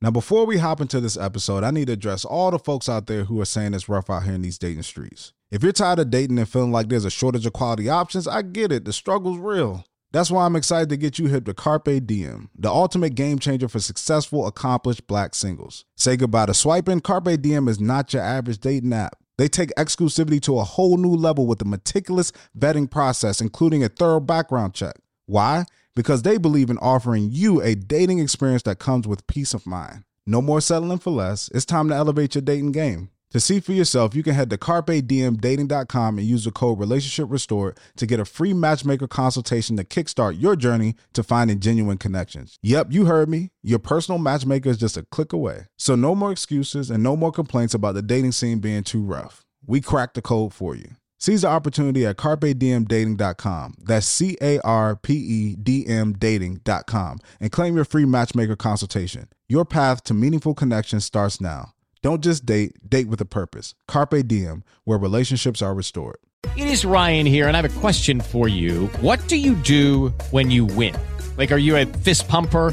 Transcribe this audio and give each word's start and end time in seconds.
Now, 0.00 0.12
before 0.12 0.46
we 0.46 0.58
hop 0.58 0.80
into 0.80 1.00
this 1.00 1.16
episode, 1.16 1.64
I 1.64 1.72
need 1.72 1.88
to 1.88 1.94
address 1.94 2.24
all 2.24 2.52
the 2.52 2.58
folks 2.58 2.88
out 2.88 3.08
there 3.08 3.24
who 3.24 3.40
are 3.40 3.44
saying 3.44 3.74
it's 3.74 3.88
rough 3.88 4.08
out 4.08 4.22
here 4.22 4.34
in 4.34 4.42
these 4.42 4.58
dating 4.58 4.84
streets. 4.84 5.32
If 5.50 5.62
you're 5.62 5.72
tired 5.72 5.98
of 5.98 6.10
dating 6.10 6.38
and 6.38 6.48
feeling 6.48 6.70
like 6.70 6.88
there's 6.88 7.04
a 7.04 7.10
shortage 7.10 7.46
of 7.46 7.52
quality 7.52 7.88
options, 7.88 8.28
I 8.28 8.42
get 8.42 8.70
it. 8.70 8.84
The 8.84 8.92
struggle's 8.92 9.38
real. 9.38 9.84
That's 10.12 10.30
why 10.30 10.46
I'm 10.46 10.56
excited 10.56 10.88
to 10.90 10.96
get 10.96 11.18
you 11.18 11.26
hip 11.26 11.44
to 11.46 11.54
Carpe 11.54 12.06
Diem, 12.06 12.48
the 12.56 12.70
ultimate 12.70 13.14
game 13.14 13.38
changer 13.38 13.68
for 13.68 13.80
successful, 13.80 14.46
accomplished 14.46 15.06
black 15.06 15.34
singles. 15.34 15.84
Say 15.96 16.16
goodbye 16.16 16.46
to 16.46 16.54
swiping. 16.54 17.00
Carpe 17.00 17.42
Diem 17.42 17.68
is 17.68 17.80
not 17.80 18.12
your 18.14 18.22
average 18.22 18.58
dating 18.58 18.92
app. 18.92 19.16
They 19.36 19.48
take 19.48 19.70
exclusivity 19.76 20.40
to 20.42 20.58
a 20.58 20.64
whole 20.64 20.96
new 20.96 21.14
level 21.14 21.46
with 21.46 21.60
a 21.60 21.66
meticulous 21.66 22.32
vetting 22.58 22.90
process, 22.90 23.40
including 23.40 23.84
a 23.84 23.88
thorough 23.88 24.20
background 24.20 24.74
check. 24.74 24.96
Why? 25.26 25.64
Because 25.98 26.22
they 26.22 26.38
believe 26.38 26.70
in 26.70 26.78
offering 26.78 27.28
you 27.32 27.60
a 27.60 27.74
dating 27.74 28.20
experience 28.20 28.62
that 28.62 28.78
comes 28.78 29.08
with 29.08 29.26
peace 29.26 29.52
of 29.52 29.66
mind. 29.66 30.04
No 30.28 30.40
more 30.40 30.60
settling 30.60 30.98
for 30.98 31.10
less. 31.10 31.50
It's 31.52 31.64
time 31.64 31.88
to 31.88 31.94
elevate 31.96 32.36
your 32.36 32.42
dating 32.42 32.70
game. 32.70 33.10
To 33.32 33.40
see 33.40 33.58
for 33.58 33.72
yourself, 33.72 34.14
you 34.14 34.22
can 34.22 34.34
head 34.34 34.48
to 34.50 34.56
carpedmdating.com 34.56 36.18
and 36.18 36.24
use 36.24 36.44
the 36.44 36.52
code 36.52 36.78
relationship 36.78 37.26
restored 37.28 37.78
to 37.96 38.06
get 38.06 38.20
a 38.20 38.24
free 38.24 38.52
matchmaker 38.52 39.08
consultation 39.08 39.76
to 39.76 39.82
kickstart 39.82 40.40
your 40.40 40.54
journey 40.54 40.94
to 41.14 41.24
finding 41.24 41.58
genuine 41.58 41.98
connections. 41.98 42.60
Yep, 42.62 42.92
you 42.92 43.06
heard 43.06 43.28
me. 43.28 43.50
Your 43.64 43.80
personal 43.80 44.20
matchmaker 44.20 44.68
is 44.68 44.78
just 44.78 44.96
a 44.96 45.02
click 45.02 45.32
away. 45.32 45.66
So 45.78 45.96
no 45.96 46.14
more 46.14 46.30
excuses 46.30 46.92
and 46.92 47.02
no 47.02 47.16
more 47.16 47.32
complaints 47.32 47.74
about 47.74 47.96
the 47.96 48.02
dating 48.02 48.32
scene 48.32 48.60
being 48.60 48.84
too 48.84 49.02
rough. 49.02 49.44
We 49.66 49.80
cracked 49.80 50.14
the 50.14 50.22
code 50.22 50.54
for 50.54 50.76
you. 50.76 50.92
Seize 51.18 51.42
the 51.42 51.48
opportunity 51.48 52.06
at 52.06 52.16
carpedmdating.com. 52.16 53.74
That's 53.82 54.06
C 54.06 54.36
A 54.40 54.60
R 54.60 54.96
P 54.96 55.14
E 55.14 55.56
D 55.56 55.86
M 55.86 56.12
dating.com 56.12 57.18
and 57.40 57.52
claim 57.52 57.74
your 57.74 57.84
free 57.84 58.04
matchmaker 58.04 58.56
consultation. 58.56 59.28
Your 59.48 59.64
path 59.64 60.04
to 60.04 60.14
meaningful 60.14 60.54
connection 60.54 61.00
starts 61.00 61.40
now. 61.40 61.74
Don't 62.02 62.22
just 62.22 62.46
date, 62.46 62.88
date 62.88 63.08
with 63.08 63.20
a 63.20 63.24
purpose. 63.24 63.74
Carpe 63.88 64.26
Diem, 64.26 64.62
where 64.84 64.98
relationships 64.98 65.60
are 65.60 65.74
restored. 65.74 66.18
It 66.56 66.68
is 66.68 66.84
Ryan 66.84 67.26
here, 67.26 67.48
and 67.48 67.56
I 67.56 67.60
have 67.62 67.76
a 67.76 67.80
question 67.80 68.20
for 68.20 68.46
you. 68.46 68.86
What 69.00 69.26
do 69.26 69.36
you 69.36 69.54
do 69.56 70.10
when 70.30 70.52
you 70.52 70.64
win? 70.64 70.94
Like, 71.36 71.50
are 71.50 71.58
you 71.58 71.76
a 71.76 71.86
fist 71.86 72.28
pumper? 72.28 72.72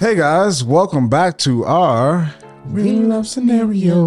Hey 0.00 0.14
guys, 0.14 0.64
welcome 0.64 1.10
back 1.10 1.36
to 1.44 1.66
our 1.66 2.34
real 2.64 3.02
love 3.02 3.26
scenario. 3.26 3.98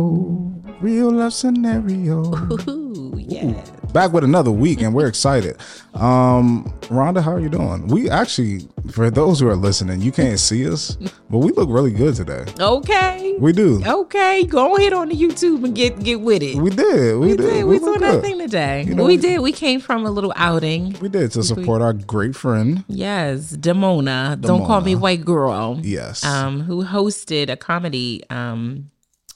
Real 0.82 1.12
love 1.12 1.36
scenario. 1.36 2.34
Ooh, 2.68 3.14
yeah. 3.16 3.64
Back 3.94 4.12
with 4.12 4.24
another 4.24 4.50
week, 4.50 4.82
and 4.82 4.92
we're 4.92 5.06
excited. 5.06 5.56
Um, 5.94 6.66
Rhonda, 6.90 7.22
how 7.22 7.34
are 7.34 7.40
you 7.40 7.48
doing? 7.48 7.86
We 7.86 8.10
actually, 8.10 8.68
for 8.92 9.12
those 9.12 9.40
who 9.40 9.48
are 9.48 9.56
listening, 9.56 10.02
you 10.02 10.12
can't 10.12 10.40
see 10.40 10.68
us, 10.68 10.98
but 11.30 11.38
we 11.38 11.52
look 11.52 11.70
really 11.70 11.92
good 11.92 12.16
today. 12.16 12.44
Okay. 12.60 13.36
We 13.40 13.54
do. 13.54 13.84
Okay, 13.86 14.46
go 14.46 14.76
ahead 14.78 14.94
on 14.94 15.10
the 15.10 15.16
YouTube 15.16 15.64
and 15.64 15.76
get 15.76 16.00
get 16.04 16.22
with 16.22 16.42
it. 16.42 16.56
We 16.56 16.72
did. 16.72 17.20
We, 17.20 17.28
did. 17.30 17.38
We 17.38 17.38
did. 17.38 17.38
did. 17.38 17.64
We 17.66 17.78
doing 17.78 18.04
our 18.04 18.14
good. 18.14 18.24
thing 18.24 18.40
today. 18.40 18.84
You 18.84 18.96
know, 18.96 19.04
we 19.04 19.18
we- 19.18 19.22
did. 19.22 19.40
We 19.42 19.52
came 19.52 19.80
from 19.80 20.08
a 20.08 20.12
little 20.12 20.34
outing. 20.36 20.96
We 21.00 21.08
did 21.10 21.32
to 21.34 21.44
support 21.44 21.84
our 21.84 21.94
great 21.94 22.36
friend. 22.36 22.84
Yes, 22.88 23.56
Demona. 23.56 24.42
Don't 24.42 24.66
call 24.66 24.82
me 24.82 24.96
white 24.96 25.24
girl. 25.24 25.80
Yes. 25.84 26.24
Um, 26.26 26.62
who 26.62 26.84
hosted 26.84 27.50
a 27.50 27.58
comedy 27.58 28.24
um 28.32 28.90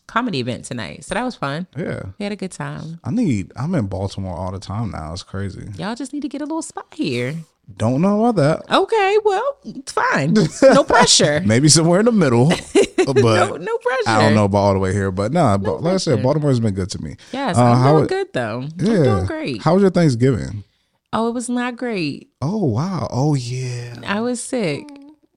comedy 0.07 0.39
event 0.39 0.65
tonight. 0.65 1.03
So 1.03 1.13
that 1.15 1.23
was 1.23 1.35
fun. 1.35 1.67
yeah. 1.77 2.03
We 2.17 2.23
had 2.23 2.31
a 2.31 2.35
good 2.37 2.51
time. 2.51 2.99
I 3.03 3.11
need. 3.11 3.51
I'm 3.55 3.75
in 3.75 3.87
Baltimore 3.87 4.35
all 4.35 4.51
the 4.51 4.59
time 4.59 4.91
now. 4.91 5.13
It's 5.13 5.23
crazy. 5.23 5.67
Y'all 5.77 5.95
just 5.95 6.13
need 6.13 6.21
to 6.21 6.29
get 6.29 6.41
a 6.41 6.45
little 6.45 6.61
spot 6.61 6.87
here. 6.95 7.35
Don't 7.75 8.01
know 8.01 8.23
about 8.25 8.37
that. 8.67 8.73
Okay, 8.73 9.17
well, 9.25 9.57
it's 9.65 9.91
fine. 9.91 10.33
No 10.63 10.85
pressure. 10.85 11.41
Maybe 11.45 11.67
somewhere 11.67 11.99
in 11.99 12.05
the 12.05 12.13
middle, 12.13 12.47
but 12.97 13.15
no, 13.17 13.57
no 13.57 13.77
pressure. 13.77 14.03
I 14.07 14.21
don't 14.21 14.35
know 14.35 14.45
about 14.45 14.57
all 14.59 14.73
the 14.73 14.79
way 14.79 14.93
here. 14.93 15.11
But 15.11 15.33
nah, 15.33 15.57
but 15.57 15.83
like 15.83 15.95
I 15.95 15.97
said. 15.97 16.23
Baltimore's 16.23 16.61
been 16.61 16.73
good 16.73 16.89
to 16.91 17.01
me. 17.03 17.17
Yes, 17.33 17.57
Uh, 17.57 17.63
I'm 17.63 17.77
how 17.77 17.91
doing 17.93 18.03
it- 18.05 18.09
good 18.09 18.27
though. 18.33 18.59
I'm 18.61 18.71
Yeah. 18.77 19.03
doing 19.03 19.25
great. 19.25 19.61
How 19.63 19.73
was 19.73 19.81
your 19.81 19.91
Thanksgiving? 19.91 20.63
oh, 21.11 21.27
it 21.27 21.33
was 21.33 21.49
not 21.49 21.75
great. 21.75 22.29
Oh 22.41 22.63
wow. 22.63 23.09
Oh 23.11 23.33
yeah. 23.35 23.95
I 24.07 24.21
was 24.21 24.41
sick. 24.41 24.87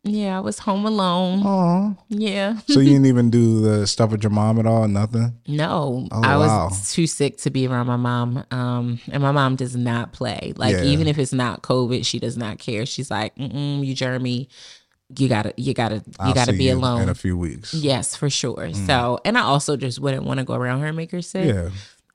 Yeah, 0.03 0.38
I 0.38 0.41
was 0.41 0.59
home 0.59 0.87
alone. 0.87 1.43
Oh. 1.44 1.97
Yeah. 2.09 2.56
So 2.69 2.81
you 2.81 2.88
didn't 2.91 3.05
even 3.15 3.28
do 3.28 3.61
the 3.61 3.87
stuff 3.87 4.11
with 4.12 4.22
your 4.22 4.31
mom 4.31 4.59
at 4.59 4.66
all? 4.66 4.88
Nothing. 4.88 5.34
No, 5.47 6.09
Oh, 6.11 6.22
I 6.22 6.37
was 6.38 6.93
too 6.93 7.06
sick 7.06 7.37
to 7.38 7.50
be 7.50 7.66
around 7.66 7.87
my 7.87 7.97
mom. 7.97 8.44
Um, 8.50 8.99
and 9.12 9.22
my 9.22 9.31
mom 9.33 9.56
does 9.56 9.77
not 9.77 10.12
play. 10.12 10.55
Like 10.56 10.75
Yeah. 10.75 10.84
even 10.84 11.06
if 11.06 11.19
it's 11.19 11.34
not 11.34 11.62
COVID, 11.62 12.06
she 12.06 12.19
does 12.19 12.38
not 12.38 12.59
care. 12.59 12.87
She's 12.87 13.11
like, 13.11 13.37
Mm-mm, 13.37 13.84
"You, 13.84 13.94
Jeremy, 13.94 14.49
you 15.19 15.28
gotta, 15.28 15.53
you 15.59 15.75
gotta, 15.75 15.97
you 15.97 16.03
I'll 16.19 16.32
gotta 16.34 16.53
be 16.55 16.65
you 16.65 16.75
alone." 16.75 17.03
in 17.03 17.09
a 17.11 17.15
few 17.15 17.37
weeks. 17.37 17.75
yes, 17.75 18.17
for 18.17 18.31
sure. 18.31 18.72
So, 18.72 19.21
and 19.27 19.37
I 19.37 19.43
also 19.43 19.77
just 19.77 20.00
wouldn't 20.00 20.25
want 20.25 20.38
to 20.38 20.44
go 20.44 20.55
around 20.55 20.81
her 20.81 20.87
and 20.87 20.97
make 20.97 21.11
her 21.11 21.21
sick. 21.22 21.47
Yeah. 21.47 21.69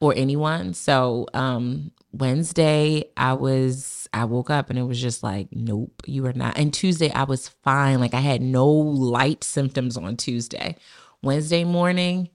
Or 0.05 0.13
anyone. 0.15 0.73
So 0.73 1.27
um 1.33 1.91
Wednesday 2.11 3.05
I 3.17 3.33
was 3.33 4.07
I 4.13 4.25
woke 4.25 4.49
up 4.49 4.69
and 4.69 4.79
it 4.79 4.83
was 4.83 5.01
just 5.01 5.23
like, 5.23 5.49
nope, 5.51 6.01
you 6.05 6.25
are 6.25 6.33
not. 6.33 6.57
And 6.57 6.73
Tuesday 6.73 7.11
I 7.11 7.23
was 7.23 7.49
fine. 7.49 7.99
Like 7.99 8.13
I 8.13 8.21
had 8.21 8.41
no 8.41 8.67
light 8.67 9.43
symptoms 9.43 9.97
on 9.97 10.15
Tuesday. 10.15 10.77
Wednesday 11.21 11.63
morning, 11.63 12.29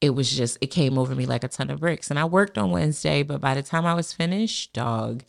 it 0.00 0.10
was 0.10 0.30
just 0.30 0.56
it 0.60 0.68
came 0.68 0.96
over 0.98 1.14
me 1.14 1.26
like 1.26 1.44
a 1.44 1.48
ton 1.48 1.70
of 1.70 1.80
bricks. 1.80 2.10
And 2.10 2.18
I 2.18 2.24
worked 2.24 2.56
on 2.56 2.70
Wednesday, 2.70 3.22
but 3.22 3.40
by 3.40 3.54
the 3.54 3.62
time 3.62 3.84
I 3.84 3.94
was 3.94 4.12
finished, 4.12 4.72
dog, 4.72 5.22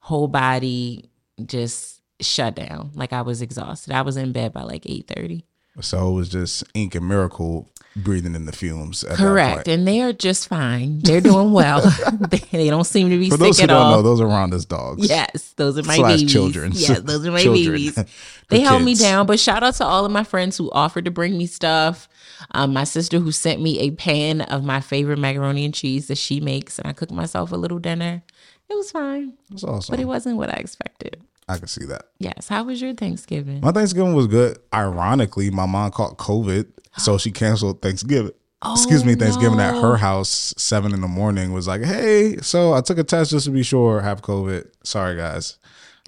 whole 0.00 0.28
body 0.28 1.10
just 1.44 2.02
shut 2.20 2.56
down. 2.56 2.90
Like 2.94 3.12
I 3.12 3.22
was 3.22 3.42
exhausted. 3.42 3.92
I 3.92 4.02
was 4.02 4.16
in 4.16 4.32
bed 4.32 4.52
by 4.52 4.62
like 4.62 4.82
8:30. 4.84 5.44
So 5.80 6.10
it 6.10 6.12
was 6.14 6.28
just 6.28 6.64
Ink 6.74 6.96
and 6.96 7.06
Miracle 7.06 7.68
breathing 7.96 8.34
in 8.34 8.46
the 8.46 8.52
fumes. 8.52 9.02
At 9.04 9.16
Correct. 9.16 9.66
And 9.68 9.86
they 9.86 10.00
are 10.00 10.12
just 10.12 10.48
fine. 10.48 11.00
They're 11.00 11.20
doing 11.20 11.52
well. 11.52 11.80
they, 12.52 12.68
don't 12.68 12.84
seem 12.84 13.10
to 13.10 13.18
be 13.18 13.28
For 13.30 13.36
sick 13.36 13.40
those 13.40 13.58
who 13.58 13.62
at 13.64 13.66
don't 13.68 13.76
all. 13.82 13.90
know, 13.96 14.02
those 14.02 14.20
are 14.20 14.26
Rhonda's 14.26 14.64
dogs. 14.64 15.08
Yes, 15.08 15.52
those 15.56 15.78
are 15.78 15.82
my 15.82 15.96
Slash 15.96 16.16
babies. 16.18 16.32
children. 16.32 16.72
Yes, 16.74 17.00
those 17.00 17.26
are 17.26 17.30
my 17.32 17.42
Children. 17.42 17.72
babies. 17.72 18.04
They 18.48 18.60
held 18.60 18.82
me 18.82 18.94
down, 18.94 19.26
but 19.26 19.38
shout 19.40 19.62
out 19.62 19.74
to 19.74 19.84
all 19.84 20.04
of 20.04 20.12
my 20.12 20.24
friends 20.24 20.56
who 20.56 20.70
offered 20.70 21.04
to 21.06 21.10
bring 21.10 21.36
me 21.36 21.46
stuff. 21.46 22.08
Um, 22.52 22.72
my 22.72 22.84
sister 22.84 23.18
who 23.18 23.32
sent 23.32 23.60
me 23.60 23.80
a 23.80 23.90
pan 23.90 24.42
of 24.42 24.62
my 24.64 24.80
favorite 24.80 25.18
macaroni 25.18 25.64
and 25.64 25.74
cheese 25.74 26.06
that 26.08 26.18
she 26.18 26.40
makes, 26.40 26.78
and 26.78 26.86
I 26.88 26.92
cooked 26.92 27.12
myself 27.12 27.50
a 27.52 27.56
little 27.56 27.78
dinner. 27.78 28.22
It 28.70 28.74
was 28.74 28.90
fine, 28.90 29.32
That's 29.50 29.64
awesome. 29.64 29.92
but 29.92 29.98
it 30.00 30.04
wasn't 30.04 30.36
what 30.36 30.50
I 30.50 30.58
expected. 30.58 31.20
I 31.48 31.56
can 31.56 31.66
see 31.66 31.86
that. 31.86 32.02
Yes. 32.18 32.48
How 32.48 32.64
was 32.64 32.80
your 32.82 32.92
Thanksgiving? 32.92 33.60
My 33.62 33.72
Thanksgiving 33.72 34.12
was 34.14 34.26
good. 34.26 34.58
Ironically, 34.72 35.50
my 35.50 35.64
mom 35.64 35.90
caught 35.90 36.18
COVID, 36.18 36.66
so 36.98 37.18
she 37.18 37.30
canceled 37.30 37.80
Thanksgiving. 37.82 38.32
Excuse 38.72 39.04
me, 39.04 39.12
Oh, 39.12 39.16
Thanksgiving 39.16 39.60
at 39.60 39.80
her 39.80 39.96
house, 39.96 40.52
seven 40.56 40.92
in 40.92 41.00
the 41.00 41.06
morning. 41.08 41.52
Was 41.52 41.68
like, 41.68 41.82
hey, 41.84 42.38
so 42.38 42.72
I 42.74 42.80
took 42.80 42.98
a 42.98 43.04
test 43.04 43.30
just 43.30 43.46
to 43.46 43.52
be 43.52 43.62
sure, 43.62 44.00
have 44.00 44.20
COVID. 44.22 44.66
Sorry, 44.82 45.16
guys. 45.16 45.58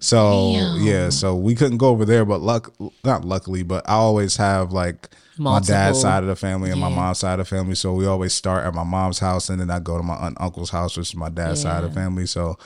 So 0.01 0.51
Damn. 0.53 0.81
yeah, 0.81 1.09
so 1.09 1.35
we 1.35 1.55
couldn't 1.55 1.77
go 1.77 1.89
over 1.89 2.05
there, 2.05 2.25
but 2.25 2.41
luck, 2.41 2.73
not 3.05 3.23
luckily, 3.23 3.61
but 3.63 3.87
I 3.87 3.93
always 3.93 4.35
have 4.37 4.73
like 4.73 5.09
my 5.37 5.59
dad's 5.59 6.01
side 6.01 6.23
of 6.23 6.27
the 6.29 6.35
family 6.35 6.71
and 6.71 6.81
my 6.81 6.89
mom's 6.89 7.19
side 7.19 7.39
of 7.39 7.47
the 7.49 7.55
family. 7.55 7.75
So 7.75 7.93
we 7.93 8.05
always 8.07 8.33
start 8.33 8.65
at 8.65 8.73
my 8.73 8.83
mom's 8.83 9.19
house, 9.19 9.49
and 9.49 9.61
then 9.61 9.69
I 9.69 9.79
go 9.79 9.97
to 9.97 10.03
my 10.03 10.15
aunt, 10.15 10.37
uncle's 10.41 10.71
house, 10.71 10.97
which 10.97 11.09
is 11.09 11.15
my 11.15 11.29
dad's 11.29 11.61
side 11.61 11.83
of 11.83 11.93
the 11.93 11.99
family. 11.99 12.25
So 12.25 12.57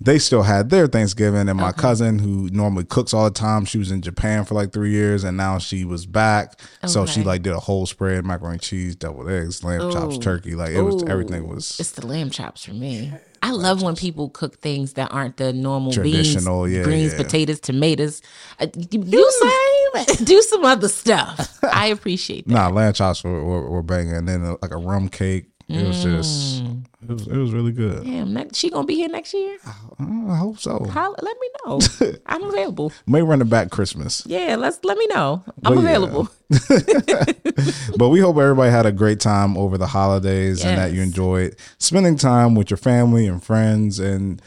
they 0.00 0.18
still 0.20 0.42
had 0.42 0.70
their 0.70 0.86
Thanksgiving, 0.86 1.48
and 1.48 1.58
my 1.58 1.72
cousin, 1.72 2.20
who 2.20 2.48
normally 2.52 2.84
cooks 2.84 3.12
all 3.12 3.24
the 3.24 3.30
time, 3.32 3.64
she 3.64 3.78
was 3.78 3.90
in 3.90 4.00
Japan 4.00 4.44
for 4.44 4.54
like 4.54 4.72
three 4.72 4.92
years, 4.92 5.24
and 5.24 5.36
now 5.36 5.58
she 5.58 5.84
was 5.84 6.06
back. 6.06 6.60
So 6.86 7.04
she 7.04 7.24
like 7.24 7.42
did 7.42 7.52
a 7.52 7.58
whole 7.58 7.84
spread: 7.86 8.24
macaroni 8.24 8.54
and 8.54 8.62
cheese, 8.62 8.94
deviled 8.94 9.28
eggs, 9.28 9.64
lamb 9.64 9.90
chops, 9.92 10.18
turkey. 10.18 10.54
Like 10.54 10.70
it 10.70 10.82
was 10.82 11.02
everything 11.04 11.48
was 11.48 11.78
It's 11.80 11.90
the 11.92 12.06
lamb 12.06 12.30
chops 12.30 12.64
for 12.64 12.74
me. 12.74 13.12
I 13.40 13.52
love 13.52 13.82
when 13.82 13.94
people 13.94 14.30
cook 14.30 14.58
things 14.58 14.94
that 14.94 15.12
aren't 15.12 15.36
the 15.36 15.52
normal 15.52 15.92
Traditional, 15.92 16.64
beans, 16.64 16.76
yeah, 16.76 16.82
greens, 16.82 17.12
yeah. 17.12 17.18
potatoes, 17.18 17.60
tomatoes. 17.60 18.20
Uh, 18.58 18.66
you- 18.90 19.04
do 19.04 19.30
some, 19.38 20.14
do 20.24 20.42
some 20.42 20.64
other 20.64 20.88
stuff. 20.88 21.58
I 21.72 21.86
appreciate 21.86 22.46
that. 22.48 22.52
nah 22.54 22.68
lamb 22.68 22.92
chops 22.94 23.22
were, 23.22 23.44
were, 23.44 23.68
were 23.70 23.82
banging, 23.82 24.14
and 24.14 24.28
then 24.28 24.44
uh, 24.44 24.56
like 24.62 24.70
a 24.72 24.76
rum 24.76 25.08
cake. 25.08 25.46
It 25.68 25.86
was 25.86 26.02
just 26.02 26.62
It 27.08 27.12
was, 27.12 27.26
it 27.26 27.36
was 27.36 27.52
really 27.52 27.72
good. 27.72 28.04
Damn, 28.04 28.34
next, 28.34 28.58
she 28.58 28.68
gonna 28.68 28.86
be 28.86 28.94
here 28.94 29.08
next 29.08 29.32
year? 29.32 29.56
I 29.98 30.36
hope 30.36 30.58
so. 30.58 30.84
Holla, 30.90 31.16
let 31.22 31.36
me 31.40 31.48
know. 31.64 31.80
I'm 32.26 32.42
available. 32.44 32.92
May 33.06 33.22
run 33.22 33.40
it 33.40 33.48
back 33.48 33.70
Christmas. 33.70 34.22
Yeah, 34.26 34.56
let's 34.56 34.78
let 34.84 34.98
me 34.98 35.06
know. 35.06 35.42
I'm 35.64 35.74
yeah. 35.74 35.80
available. 35.80 36.28
But 37.96 38.10
we 38.10 38.20
hope 38.20 38.36
everybody 38.36 38.70
had 38.70 38.86
a 38.86 38.92
great 38.92 39.20
time 39.20 39.56
over 39.56 39.76
the 39.76 39.86
holidays 39.86 40.64
and 40.64 40.78
that 40.78 40.92
you 40.92 41.02
enjoyed 41.02 41.56
spending 41.78 42.16
time 42.16 42.54
with 42.54 42.70
your 42.70 42.76
family 42.76 43.26
and 43.26 43.42
friends 43.42 43.98
and 43.98 44.40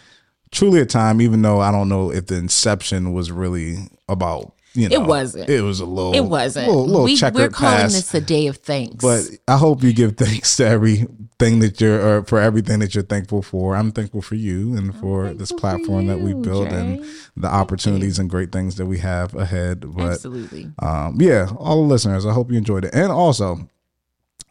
truly 0.52 0.80
a 0.80 0.86
time, 0.86 1.20
even 1.20 1.42
though 1.42 1.60
I 1.60 1.72
don't 1.72 1.90
know 1.90 2.12
if 2.12 2.28
the 2.28 2.36
inception 2.36 3.12
was 3.12 3.32
really 3.32 3.90
about, 4.08 4.54
you 4.74 4.88
know, 4.90 4.96
It 4.96 5.06
wasn't. 5.08 5.50
It 5.50 5.62
was 5.62 5.80
a 5.80 5.86
little, 5.86 6.14
It 6.16 6.22
wasn't. 6.22 6.68
little, 6.68 6.86
little 6.86 7.04
we, 7.04 7.14
we're 7.34 7.50
calling 7.50 7.78
past. 7.78 7.94
this 7.96 8.14
a 8.14 8.22
day 8.22 8.48
of 8.48 8.58
thanks. 8.58 8.96
But 9.04 9.24
I 9.48 9.58
hope 9.58 9.84
you 9.84 9.94
give 9.94 10.18
thanks 10.18 10.56
to 10.58 10.66
everything 10.66 11.60
that 11.60 11.82
you're, 11.82 12.02
or 12.20 12.24
for 12.24 12.40
everything 12.40 12.80
that 12.80 12.94
you're 12.96 13.04
thankful 13.04 13.42
for. 13.42 13.76
I'm 13.76 13.92
thankful 13.92 14.22
for 14.22 14.36
you 14.36 14.76
and 14.78 14.96
for 14.96 15.34
this 15.34 15.50
thankful 15.50 15.58
for 15.58 15.62
platform 15.62 16.08
that 16.08 16.20
we 16.20 16.30
you, 16.30 16.42
built 16.42 16.70
and 16.70 17.06
the 17.36 17.48
opportunities 17.48 18.18
and 18.20 18.30
great 18.30 18.52
things 18.52 18.76
that 18.76 18.86
we 18.86 19.00
have 19.00 19.34
ahead. 19.36 19.82
But 19.96 20.12
Absolutely. 20.14 20.72
um, 20.80 21.18
yeah, 21.20 21.50
all 21.58 21.82
the 21.82 21.88
listeners, 21.88 22.26
I 22.26 22.34
hope 22.34 22.52
you 22.52 22.58
enjoyed 22.58 22.86
it. 22.86 22.94
And 22.94 23.12
also, 23.12 23.68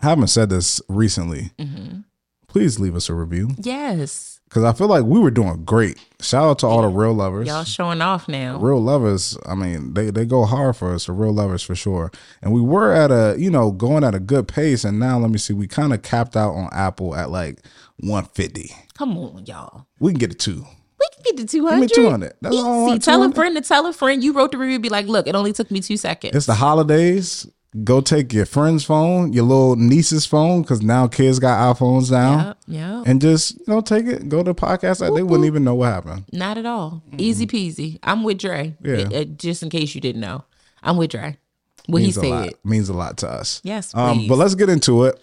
I 0.03 0.07
haven't 0.09 0.29
said 0.29 0.51
this 0.51 0.81
recently. 0.89 1.53
Mm-hmm. 1.59 2.01
Please 2.49 2.81
leave 2.81 2.97
us 2.97 3.09
a 3.09 3.15
review 3.15 3.51
Yes. 3.59 4.40
Because 4.51 4.65
I 4.65 4.73
feel 4.73 4.89
like 4.89 5.05
we 5.05 5.21
were 5.21 5.31
doing 5.31 5.65
great. 5.65 5.97
Shout 6.21 6.43
out 6.45 6.59
to 6.59 6.67
all 6.67 6.83
the 6.83 6.89
real 6.89 7.15
lovers. 7.15 7.47
Y'all 7.47 7.63
showing 7.63 8.03
off 8.03 8.27
now. 8.27 8.59
Real 8.59 8.83
lovers, 8.83 9.39
I 9.47 9.55
mean, 9.55 9.95
they, 9.95 10.11
they 10.11 10.27
go 10.27 10.45
hard 10.45 10.77
for 10.77 10.93
us, 10.93 11.07
the 11.07 11.13
real 11.13 11.33
lovers 11.33 11.63
for 11.63 11.77
sure. 11.77 12.11
And 12.43 12.53
we 12.53 12.61
were 12.61 12.93
at 12.93 13.13
a, 13.13 13.37
you 13.39 13.49
know, 13.49 13.71
going 13.71 14.03
at 14.03 14.13
a 14.13 14.19
good 14.19 14.49
pace. 14.49 14.83
And 14.85 14.99
now, 14.99 15.21
let 15.21 15.31
me 15.31 15.39
see, 15.39 15.55
we 15.55 15.69
kind 15.69 15.95
of 15.95 16.03
capped 16.03 16.37
out 16.37 16.55
on 16.55 16.69
Apple 16.73 17.15
at 17.15 17.31
like 17.31 17.61
150. 17.99 18.75
Come 18.99 19.17
on, 19.17 19.47
y'all. 19.47 19.87
We 20.01 20.11
can 20.11 20.19
get 20.19 20.33
it 20.33 20.41
two. 20.41 20.67
We 20.99 21.07
can 21.15 21.37
get 21.37 21.37
to 21.37 21.47
200. 21.47 21.89
Give 21.89 21.97
me 21.97 22.05
200. 22.05 22.33
That's 22.41 22.57
all 22.57 22.65
I 22.67 22.77
Easy. 22.83 22.91
want, 22.91 23.05
Tell 23.05 23.23
a 23.23 23.33
friend 23.33 23.57
to 23.57 23.63
tell 23.63 23.87
a 23.87 23.93
friend. 23.93 24.23
You 24.23 24.33
wrote 24.33 24.51
the 24.51 24.59
review. 24.59 24.81
Be 24.81 24.89
like, 24.89 25.07
look, 25.07 25.29
it 25.29 25.37
only 25.37 25.53
took 25.53 25.71
me 25.71 25.81
two 25.81 25.97
seconds. 25.97 26.35
It's 26.35 26.47
the 26.47 26.55
holidays. 26.55 27.47
Go 27.85 28.01
take 28.01 28.33
your 28.33 28.47
friend's 28.47 28.85
phone, 28.85 29.33
your 29.33 29.45
little 29.45 29.77
niece's 29.77 30.27
phone, 30.27 30.63
because 30.63 30.83
now 30.83 31.07
kids 31.07 31.39
got 31.39 31.77
iPhones 31.77 32.11
now. 32.11 32.47
Yep, 32.47 32.59
yep. 32.67 33.03
and 33.07 33.21
just 33.21 33.59
you 33.59 33.65
know 33.69 33.81
take 33.81 34.07
it 34.07 34.29
go 34.29 34.39
to 34.43 34.53
the 34.53 34.55
podcast 34.55 34.99
they 35.15 35.23
wouldn't 35.23 35.47
even 35.47 35.63
know 35.63 35.77
what 35.77 35.87
happened 35.93 36.25
Not 36.33 36.59
at 36.59 36.67
all. 36.67 37.03
Easy 37.17 37.47
peasy. 37.47 37.99
I'm 38.03 38.25
with 38.25 38.39
Dre. 38.39 38.77
Yeah. 38.83 38.95
Uh, 39.13 39.21
uh, 39.21 39.25
just 39.25 39.63
in 39.63 39.71
case 39.71 39.95
you 39.95 40.01
didn't 40.01 40.21
know, 40.21 40.45
I'm 40.83 40.97
with 40.97 41.11
Dre. 41.13 41.39
What 41.87 42.03
means 42.03 42.17
he 42.21 42.27
a 42.29 42.31
lot 42.31 42.45
said. 42.47 42.55
means 42.65 42.89
a 42.89 42.93
lot 42.93 43.17
to 43.19 43.29
us 43.29 43.61
Yes, 43.65 43.95
um 43.95 44.27
but 44.29 44.37
let's 44.37 44.55
get 44.55 44.69
into 44.69 45.05
it 45.05 45.21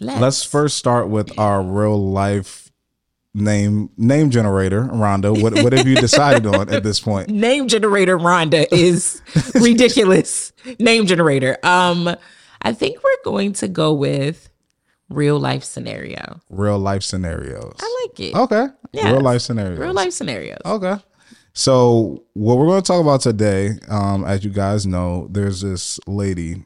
Let's. 0.00 0.20
let's 0.20 0.44
first 0.44 0.76
start 0.76 1.08
with 1.08 1.36
our 1.38 1.62
real 1.62 1.98
life 2.10 2.67
name 3.34 3.90
name 3.96 4.30
generator 4.30 4.84
rhonda 4.84 5.30
what, 5.42 5.52
what 5.62 5.72
have 5.72 5.86
you 5.86 5.94
decided 5.96 6.46
on 6.46 6.68
at 6.72 6.82
this 6.82 6.98
point 6.98 7.28
name 7.48 7.68
generator 7.68 8.18
Rhonda 8.18 8.66
is 8.72 9.22
ridiculous. 9.54 10.52
name 10.80 11.06
generator. 11.06 11.56
Um, 11.62 12.08
I 12.62 12.72
think 12.72 13.02
we're 13.04 13.22
going 13.24 13.52
to 13.54 13.68
go 13.68 13.92
with 13.92 14.48
real 15.10 15.38
life 15.38 15.62
scenario. 15.62 16.40
real 16.50 16.78
life 16.78 17.02
scenarios 17.02 17.76
I 17.80 18.06
like 18.08 18.20
it. 18.20 18.34
okay 18.34 18.66
Yes. 18.92 19.04
real 19.12 19.20
life 19.20 19.42
scenarios 19.42 19.78
Real 19.78 19.92
life 19.94 20.12
scenarios. 20.12 20.58
okay 20.64 20.96
so 21.52 22.24
what 22.34 22.56
we're 22.58 22.66
going 22.66 22.82
to 22.82 22.86
talk 22.86 23.00
about 23.00 23.20
today 23.20 23.78
um 23.88 24.24
as 24.24 24.42
you 24.44 24.50
guys 24.50 24.86
know 24.86 25.28
there's 25.30 25.60
this 25.60 26.00
lady 26.06 26.64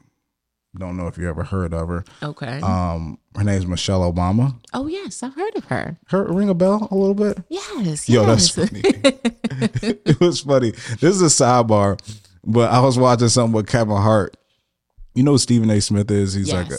don't 0.79 0.97
know 0.97 1.07
if 1.07 1.17
you 1.17 1.29
ever 1.29 1.43
heard 1.43 1.73
of 1.73 1.87
her 1.87 2.03
Okay. 2.21 2.59
um 2.61 3.17
her 3.35 3.43
name's 3.43 3.67
michelle 3.67 4.01
obama 4.11 4.55
oh 4.73 4.87
yes, 4.87 5.21
I've 5.23 5.35
heard 5.35 5.55
of 5.55 5.65
her. 5.65 5.97
her 6.07 6.23
ring 6.25 6.49
a 6.49 6.53
bell 6.53 6.87
a 6.91 6.95
little 6.95 7.13
bit 7.13 7.37
Yes. 7.49 8.09
Yo, 8.09 8.25
yes. 8.25 8.53
that's 8.55 8.69
funny. 8.71 8.81
it 10.05 10.19
was 10.19 10.41
funny. 10.41 10.71
This 10.71 11.15
is 11.15 11.21
a 11.21 11.25
sidebar, 11.25 11.99
but 12.45 12.71
I 12.71 12.79
was 12.79 12.97
watching 12.97 13.29
something 13.29 13.53
with 13.53 13.67
Kevin 13.67 13.97
Hart. 13.97 14.35
You 15.15 15.23
know 15.23 15.31
who 15.33 15.37
Stephen 15.37 15.69
A. 15.69 15.79
Smith 15.81 16.09
is? 16.09 16.33
He's 16.33 16.51
like, 16.51 16.71
a, 16.71 16.77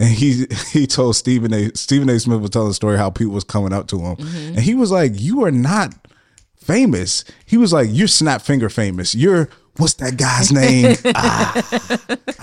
and 0.00 0.08
he 0.10 0.46
he 0.72 0.86
told 0.86 1.14
Stephen 1.16 1.52
A. 1.54 1.70
Stephen 1.76 2.08
A. 2.10 2.18
Smith 2.18 2.40
was 2.40 2.50
telling 2.50 2.70
a 2.70 2.74
story 2.74 2.96
how 2.98 3.10
people 3.10 3.32
was 3.34 3.44
coming 3.44 3.72
up 3.72 3.86
to 3.88 3.98
him, 4.00 4.16
Mm-hmm. 4.16 4.48
and 4.56 4.60
he 4.60 4.74
was 4.74 4.90
like, 4.90 5.12
"You 5.14 5.44
are 5.44 5.50
not 5.52 5.94
famous." 6.56 7.24
He 7.46 7.56
was 7.56 7.72
like, 7.72 7.88
"You're 7.90 8.08
snap 8.08 8.42
finger 8.42 8.68
famous. 8.68 9.14
You're 9.14 9.48
what's 9.76 9.94
that 9.94 10.16
guy's 10.16 10.52
name? 10.52 10.96
ah, 11.14 11.80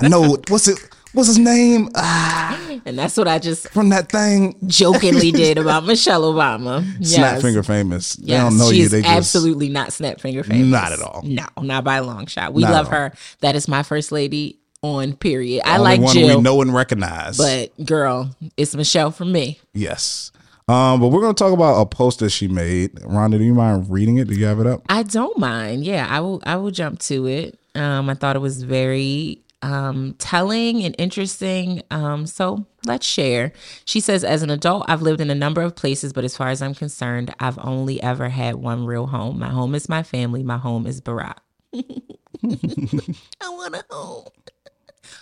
I 0.02 0.08
know 0.08 0.38
what's 0.48 0.68
it. 0.68 0.80
What's 1.14 1.30
his 1.30 1.40
name? 1.40 1.90
Ah, 1.96 2.80
and 2.86 2.98
that's 3.00 3.18
what 3.18 3.28
I 3.28 3.40
just 3.40 3.70
from 3.70 3.90
that 3.90 4.12
thing." 4.12 4.56
jokingly 4.68 5.32
did 5.44 5.58
about 5.58 5.86
Michelle 5.86 6.22
Obama. 6.32 6.86
Yes. 7.00 7.16
Snap 7.16 7.42
finger 7.42 7.64
famous. 7.64 8.16
They 8.18 8.34
Yes, 8.34 8.44
don't 8.44 8.58
know 8.58 8.70
she 8.72 8.82
you. 8.82 8.90
They 8.90 9.02
just 9.02 9.14
absolutely 9.14 9.70
not 9.70 9.94
snap 9.94 10.20
finger 10.20 10.44
famous. 10.44 10.68
Not 10.68 10.92
at 10.92 11.00
all. 11.02 11.22
No, 11.24 11.46
not 11.62 11.84
by 11.84 11.98
a 11.98 12.04
long 12.04 12.28
shot. 12.28 12.54
We 12.54 12.64
Not 12.64 12.72
love 12.72 12.88
her. 12.90 13.14
That 13.40 13.56
is 13.56 13.68
my 13.68 13.84
first 13.84 14.12
lady 14.12 14.60
on 14.84 15.14
period. 15.16 15.64
I 15.66 15.78
only 15.78 15.84
like 15.84 16.02
one 16.02 16.14
Jill, 16.14 16.38
we 16.38 16.42
know 16.44 16.62
and 16.62 16.74
recognize. 16.74 17.38
but 17.38 17.72
girl, 17.84 18.30
it's 18.58 18.76
Michelle 18.76 19.10
for 19.12 19.26
me. 19.26 19.60
Yes. 19.74 20.32
Um, 20.68 21.00
but 21.00 21.08
we're 21.08 21.22
gonna 21.22 21.34
talk 21.34 21.54
about 21.54 21.80
a 21.80 21.86
post 21.86 22.19
that 22.19 22.30
she 22.30 22.48
made. 22.48 22.94
Rhonda, 22.96 23.38
do 23.38 23.44
you 23.44 23.54
mind 23.54 23.90
reading 23.90 24.18
it? 24.18 24.28
Do 24.28 24.36
you 24.36 24.46
have 24.46 24.60
it 24.60 24.68
up? 24.68 24.81
I 24.90 25.04
don't 25.04 25.38
mind. 25.38 25.86
Yeah, 25.86 26.08
I 26.10 26.19
will. 26.19 26.42
I 26.46 26.58
will 26.58 26.72
jump 26.72 27.00
to 27.02 27.25
it. 27.28 27.58
Um, 27.75 28.10
I 28.10 28.16
thought 28.16 28.36
it 28.36 28.40
was 28.40 28.64
very 28.64 29.44
um, 29.62 30.16
telling 30.18 30.84
and 30.84 30.96
interesting. 30.98 31.84
Um, 31.90 32.25
so 32.25 32.66
let's 32.86 33.06
share. 33.06 33.54
She 33.86 34.00
says, 34.00 34.24
as 34.24 34.44
an 34.44 34.50
adult, 34.50 34.86
I've 34.88 35.02
lived 35.02 35.22
in 35.22 35.30
a 35.30 35.36
number 35.36 35.62
of 35.62 35.75
places, 35.75 36.14
but 36.14 36.24
as 36.24 36.36
far 36.36 36.50
as 36.50 36.62
I'm 36.62 36.75
concerned, 36.75 37.34
I've 37.40 37.60
only 37.60 38.02
ever 38.02 38.30
had 38.30 38.56
one 38.56 38.86
real 38.86 39.08
home. 39.08 39.40
My 39.40 39.50
home 39.50 39.75
is 39.75 39.90
my 39.90 40.04
family. 40.04 40.44
My 40.44 40.58
home 40.58 40.86
is 40.86 41.02
Barack. 41.02 41.38
I 41.74 43.50
want 43.50 43.75
a 43.75 43.86
home. 43.90 44.25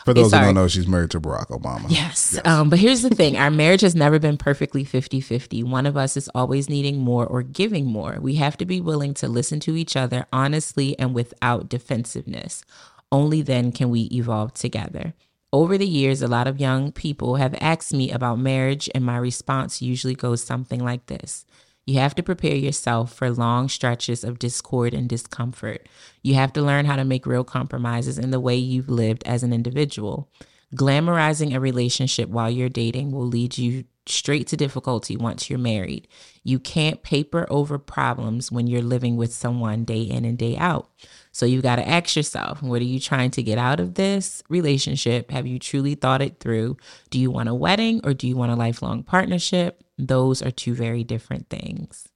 For 0.06 0.14
those 0.14 0.32
who 0.32 0.40
don't 0.40 0.54
know, 0.54 0.68
she's 0.68 0.88
married 0.88 1.10
to 1.12 1.20
Barack 1.20 1.48
Obama. 1.48 1.90
Yes. 1.90 2.40
Um, 2.46 2.70
but 2.70 2.78
here's 2.78 3.02
the 3.02 3.10
thing 3.10 3.38
our 3.38 3.50
marriage 3.50 3.82
has 3.82 3.96
never 3.96 4.20
been 4.20 4.38
perfectly 4.38 4.84
50 4.84 5.20
50. 5.20 5.64
One 5.64 5.88
of 5.88 5.98
us 5.98 6.16
is 6.16 6.30
always 6.36 6.70
needing 6.70 7.00
more 7.00 7.26
or 7.26 7.42
giving 7.42 7.88
more. 7.88 8.20
We 8.22 8.36
have 8.36 8.56
to 8.58 8.66
be 8.66 8.80
willing 8.80 9.16
to 9.16 9.28
listen 9.28 9.60
to 9.62 9.76
each 9.76 9.96
other 9.96 10.28
honestly 10.32 10.98
and 11.00 11.16
without 11.16 11.70
defensiveness. 11.70 12.64
Only 13.12 13.42
then 13.42 13.72
can 13.72 13.90
we 13.90 14.02
evolve 14.12 14.54
together. 14.54 15.16
Over 15.52 15.76
the 15.76 15.88
years, 15.88 16.22
a 16.22 16.28
lot 16.28 16.48
of 16.48 16.60
young 16.60 16.92
people 16.92 17.38
have 17.38 17.56
asked 17.60 17.94
me 17.94 18.12
about 18.12 18.38
marriage, 18.38 18.90
and 18.94 19.04
my 19.04 19.18
response 19.18 19.82
usually 19.82 20.14
goes 20.14 20.44
something 20.44 20.84
like 20.84 21.08
this 21.08 21.46
You 21.86 22.00
have 22.00 22.16
to 22.16 22.24
prepare 22.24 22.56
yourself 22.56 23.14
for 23.14 23.30
long 23.30 23.70
stretches 23.70 24.24
of 24.24 24.40
discord 24.40 24.94
and 24.94 25.08
discomfort. 25.08 25.88
You 26.24 26.34
have 26.34 26.52
to 26.54 26.62
learn 26.62 26.86
how 26.86 26.96
to 26.96 27.06
make 27.06 27.28
real 27.28 27.44
compromises 27.44 28.18
in 28.18 28.32
the 28.32 28.40
way 28.40 28.56
you've 28.56 28.90
lived 28.90 29.24
as 29.26 29.44
an 29.44 29.54
individual. 29.54 30.30
Glamorizing 30.76 31.56
a 31.56 31.60
relationship 31.60 32.30
while 32.30 32.50
you're 32.50 32.70
dating 32.70 33.12
will 33.12 33.28
lead 33.28 33.58
you 33.58 33.86
straight 34.08 34.48
to 34.48 34.58
difficulty 34.58 35.16
once 35.16 35.50
you're 35.50 35.60
married. 35.60 36.08
You 36.44 36.60
can't 36.60 37.04
paper 37.04 37.46
over 37.50 37.78
problems 37.78 38.52
when 38.52 38.68
you're 38.68 38.82
living 38.82 39.16
with 39.16 39.34
someone 39.34 39.84
day 39.84 40.02
in 40.02 40.26
and 40.26 40.38
day 40.38 40.58
out. 40.58 40.90
So 41.36 41.46
you've 41.46 41.64
got 41.64 41.76
to 41.76 41.86
ask 41.86 42.16
yourself, 42.16 42.64
what 42.64 42.80
are 42.82 42.86
you 42.86 42.98
trying 42.98 43.30
to 43.32 43.44
get 43.44 43.58
out 43.58 43.82
of 43.82 43.96
this 43.96 44.42
relationship? 44.48 45.32
Have 45.32 45.46
you 45.46 45.60
truly 45.60 45.94
thought 45.94 46.22
it 46.22 46.40
through? 46.40 46.78
Do 47.10 47.20
you 47.20 47.30
want 47.30 47.50
a 47.50 47.54
wedding 47.54 48.00
or 48.06 48.14
do 48.14 48.26
you 48.26 48.38
want 48.38 48.54
a 48.54 48.56
lifelong 48.56 49.04
partnership? 49.04 49.84
Those 49.98 50.42
are 50.42 50.50
two 50.50 50.74
very 50.74 51.04
different 51.04 51.50
things. 51.50 52.08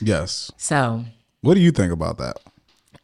Yes. 0.00 0.50
So, 0.56 1.04
What 1.42 1.52
do 1.52 1.60
you 1.60 1.70
think 1.70 1.92
about 1.92 2.16
that? 2.16 2.38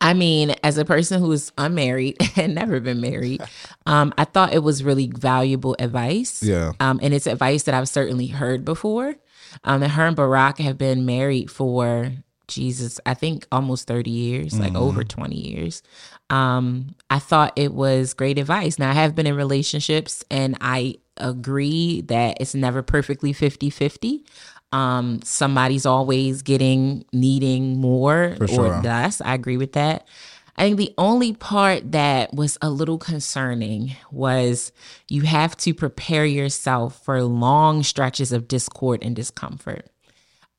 I 0.01 0.15
mean, 0.15 0.55
as 0.65 0.79
a 0.79 0.87
person 0.87 1.21
who's 1.21 1.53
unmarried 1.59 2.17
and 2.39 2.55
never 2.55 2.81
been 2.81 3.03
married, 3.03 3.43
um, 3.85 4.15
I 4.17 4.25
thought 4.25 4.55
it 4.55 4.63
was 4.63 4.83
really 4.83 5.09
valuable 5.09 5.77
advice. 5.79 6.43
Yeah. 6.43 6.73
Um, 6.81 6.99
and 7.03 7.13
it's 7.13 7.27
advice 7.27 7.65
that 7.65 7.75
I've 7.75 7.91
certainly 7.91 8.29
heard 8.29 8.65
before. 8.65 9.17
Um, 9.65 9.83
and 9.83 9.93
her 9.93 10.07
and 10.07 10.17
Barack 10.17 10.61
have 10.61 10.79
been 10.79 11.05
married 11.05 11.51
for 11.51 12.11
Jesus, 12.55 13.01
I 13.05 13.15
think 13.15 13.47
almost 13.51 13.87
30 13.87 14.11
years, 14.11 14.59
like 14.59 14.75
over 14.75 15.03
20 15.03 15.35
years. 15.35 15.83
Um, 16.31 16.95
I 17.11 17.19
thought 17.19 17.53
it 17.57 17.75
was 17.75 18.15
great 18.15 18.39
advice. 18.39 18.79
Now, 18.79 18.91
I 18.91 18.95
have 18.95 19.15
been 19.15 19.27
in 19.27 19.37
relationships 19.37 20.25
and 20.31 20.57
I 20.61 20.97
agree 21.17 22.03
that 22.03 22.39
it's 22.41 22.55
never 22.55 22.83
perfectly 22.83 23.33
50 23.33 23.71
50. 23.71 24.25
Um, 24.73 25.21
somebody's 25.23 25.87
always 25.87 26.43
getting, 26.43 27.05
needing 27.13 27.79
more 27.81 28.35
For 28.39 28.45
or 28.45 28.49
sure. 28.49 28.81
less. 28.83 29.21
I 29.21 29.35
agree 29.35 29.57
with 29.57 29.73
that. 29.73 30.07
I 30.57 30.63
think 30.63 30.77
the 30.77 30.95
only 30.99 31.33
part 31.33 31.93
that 31.93 32.33
was 32.33 32.59
a 32.63 32.71
little 32.71 32.99
concerning 32.99 33.97
was 34.13 34.73
you 35.09 35.23
have 35.23 35.57
to 35.59 35.75
prepare 35.75 36.25
yourself 36.25 37.05
for 37.05 37.23
long 37.23 37.83
stretches 37.83 38.33
of 38.33 38.47
discord 38.47 39.03
and 39.03 39.17
discomfort. 39.17 39.91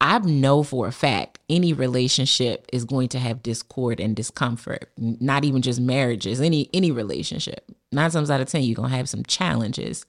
I 0.01 0.19
know 0.19 0.63
for 0.63 0.87
a 0.87 0.91
fact 0.91 1.39
any 1.49 1.73
relationship 1.73 2.67
is 2.73 2.85
going 2.85 3.09
to 3.09 3.19
have 3.19 3.43
discord 3.43 3.99
and 3.99 4.15
discomfort. 4.15 4.91
Not 4.97 5.45
even 5.45 5.61
just 5.61 5.79
marriages, 5.79 6.41
any 6.41 6.69
any 6.73 6.91
relationship. 6.91 7.71
Nine 7.91 8.11
times 8.11 8.29
out 8.29 8.41
of 8.41 8.49
ten, 8.49 8.63
you're 8.63 8.75
gonna 8.75 8.89
have 8.89 9.09
some 9.09 9.23
challenges. 9.23 10.05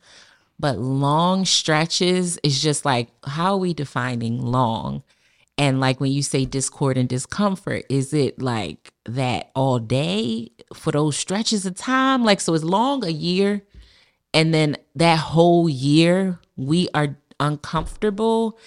But 0.59 0.79
long 0.79 1.45
stretches 1.45 2.39
is 2.43 2.63
just 2.63 2.85
like, 2.85 3.09
how 3.25 3.55
are 3.55 3.59
we 3.59 3.75
defining 3.75 4.41
long? 4.41 5.03
And 5.59 5.81
like 5.81 6.01
when 6.01 6.13
you 6.13 6.23
say 6.23 6.45
discord 6.45 6.99
and 6.99 7.09
discomfort, 7.09 7.85
is 7.89 8.13
it 8.13 8.41
like 8.41 8.93
that 9.07 9.51
all 9.55 9.79
day 9.79 10.51
for 10.75 10.93
those 10.93 11.17
stretches 11.17 11.65
of 11.65 11.77
time? 11.77 12.25
Like, 12.25 12.41
so 12.41 12.55
it's 12.55 12.65
long 12.65 13.05
a 13.05 13.11
year, 13.11 13.63
and 14.35 14.53
then 14.53 14.77
that 14.95 15.19
whole 15.19 15.69
year 15.69 16.39
we 16.57 16.89
are 16.95 17.17
uncomfortable 17.39 18.59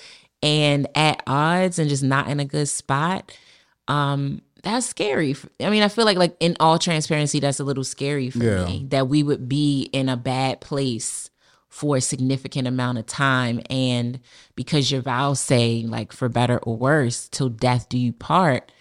and 0.42 0.88
at 0.96 1.22
odds 1.28 1.80
and 1.80 1.90
just 1.90 2.04
not 2.04 2.28
in 2.30 2.40
a 2.40 2.46
good 2.46 2.68
spot. 2.68 3.36
Um, 3.88 4.42
that's 4.64 4.86
scary. 4.86 5.36
I 5.62 5.70
mean, 5.70 5.84
I 5.84 5.88
feel 5.88 6.06
like 6.06 6.18
like 6.18 6.36
in 6.40 6.56
all 6.60 6.78
transparency, 6.80 7.40
that's 7.40 7.60
a 7.60 7.64
little 7.64 7.84
scary 7.84 8.30
for 8.30 8.44
Yeah. 8.44 8.66
me 8.66 8.86
that 8.90 9.08
we 9.08 9.24
would 9.24 9.48
be 9.50 9.90
in 9.94 10.10
a 10.10 10.18
bad 10.18 10.60
place 10.62 11.30
for 11.70 11.98
a 11.98 12.02
significant 12.02 12.68
amount 12.68 12.98
of 12.98 13.06
time 13.06 13.62
and 13.70 14.20
because 14.56 14.92
your 14.92 15.02
vows 15.02 15.40
say 15.40 15.86
like 15.88 16.12
for 16.12 16.28
better 16.28 16.58
or 16.60 16.76
worse 16.76 17.30
till 17.30 17.48
death 17.48 17.88
do 17.90 17.98
you 17.98 18.12
part 18.12 18.72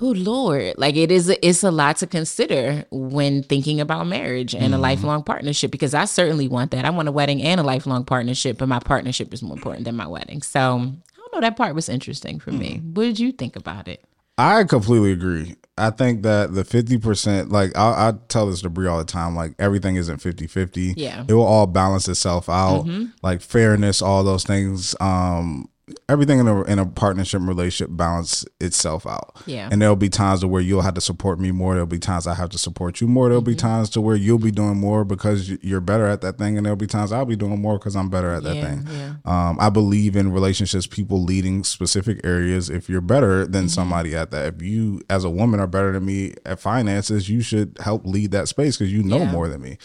oh 0.00 0.10
lord 0.10 0.74
like 0.78 0.96
it 0.96 1.10
is 1.10 1.28
it's 1.42 1.62
a 1.62 1.70
lot 1.70 1.96
to 1.96 2.06
consider 2.06 2.84
when 2.90 3.42
thinking 3.42 3.80
about 3.80 4.06
marriage 4.06 4.54
and 4.54 4.66
a 4.66 4.68
mm-hmm. 4.68 4.82
lifelong 4.82 5.22
partnership 5.22 5.70
because 5.70 5.94
i 5.94 6.04
certainly 6.04 6.48
want 6.48 6.70
that 6.70 6.84
i 6.84 6.90
want 6.90 7.08
a 7.08 7.12
wedding 7.12 7.42
and 7.42 7.60
a 7.60 7.64
lifelong 7.64 8.04
partnership 8.04 8.58
but 8.58 8.68
my 8.68 8.78
partnership 8.78 9.32
is 9.32 9.42
more 9.42 9.56
important 9.56 9.84
than 9.84 9.96
my 9.96 10.06
wedding 10.06 10.42
so 10.42 10.60
i 10.60 11.16
don't 11.16 11.32
know 11.32 11.40
that 11.40 11.56
part 11.56 11.74
was 11.74 11.88
interesting 11.88 12.38
for 12.38 12.52
me 12.52 12.76
mm-hmm. 12.76 12.94
what 12.94 13.04
did 13.04 13.18
you 13.18 13.32
think 13.32 13.56
about 13.56 13.88
it 13.88 14.04
I 14.38 14.62
completely 14.62 15.10
agree. 15.10 15.56
I 15.76 15.90
think 15.90 16.22
that 16.22 16.54
the 16.54 16.62
50%, 16.62 17.50
like 17.50 17.76
I, 17.76 18.08
I 18.08 18.12
tell 18.28 18.48
this 18.48 18.62
to 18.62 18.70
Brie 18.70 18.86
all 18.86 18.98
the 18.98 19.04
time, 19.04 19.34
like 19.34 19.54
everything 19.58 19.96
isn't 19.96 20.18
50 20.18 20.46
50. 20.46 20.94
Yeah. 20.96 21.24
It 21.28 21.34
will 21.34 21.44
all 21.44 21.66
balance 21.66 22.08
itself 22.08 22.48
out. 22.48 22.84
Mm-hmm. 22.84 23.06
Like 23.20 23.40
fairness, 23.40 24.00
all 24.00 24.22
those 24.22 24.44
things. 24.44 24.94
Um, 25.00 25.68
everything 26.08 26.38
in 26.38 26.48
a 26.48 26.62
in 26.64 26.78
a 26.78 26.86
partnership 26.86 27.40
relationship 27.42 27.94
balance 27.96 28.44
itself 28.60 29.06
out. 29.06 29.36
Yeah. 29.46 29.68
And 29.70 29.80
there'll 29.80 29.96
be 29.96 30.08
times 30.08 30.44
where 30.44 30.60
you'll 30.62 30.82
have 30.82 30.94
to 30.94 31.00
support 31.00 31.38
me 31.40 31.50
more. 31.50 31.74
There'll 31.74 31.86
be 31.86 31.98
times 31.98 32.26
I 32.26 32.34
have 32.34 32.48
to 32.50 32.58
support 32.58 33.00
you 33.00 33.06
more. 33.08 33.28
There'll 33.28 33.40
be 33.42 33.54
times 33.54 33.90
to 33.90 34.00
where 34.00 34.16
you'll 34.16 34.38
be 34.38 34.50
doing 34.50 34.76
more 34.76 35.04
because 35.04 35.48
you- 35.50 35.58
you're 35.62 35.80
better 35.80 36.06
at 36.06 36.20
that 36.22 36.38
thing, 36.38 36.56
and 36.56 36.64
there'll 36.66 36.76
be 36.76 36.86
times 36.86 37.12
I'll 37.12 37.24
be 37.24 37.36
doing 37.36 37.60
more 37.60 37.78
because 37.78 37.96
I'm 37.96 38.08
better 38.10 38.32
at 38.32 38.42
that 38.44 38.56
Yeah, 38.56 38.62
thing. 38.62 38.86
yeah. 38.90 39.14
Um, 39.24 39.56
I 39.60 39.70
believe 39.70 40.16
in 40.16 40.32
relationships, 40.32 40.86
people 40.86 41.22
leading 41.22 41.64
specific 41.64 42.20
areas. 42.24 42.70
If 42.70 42.88
you're 42.88 43.00
better 43.00 43.46
than 43.46 43.64
Mm-hmm. 43.64 43.68
somebody 43.68 44.14
at 44.16 44.30
that, 44.30 44.54
if 44.54 44.62
you 44.62 45.00
as 45.10 45.24
a 45.24 45.30
woman 45.30 45.60
are 45.60 45.66
better 45.66 45.92
than 45.92 46.04
me 46.04 46.34
at 46.46 46.60
finances, 46.60 47.28
you 47.28 47.40
should 47.40 47.76
help 47.80 48.06
lead 48.06 48.30
that 48.32 48.48
space 48.48 48.76
because 48.76 48.92
you 48.92 49.02
know 49.02 49.18
Yeah. 49.18 49.30
more 49.32 49.48
than 49.48 49.60
me. 49.62 49.78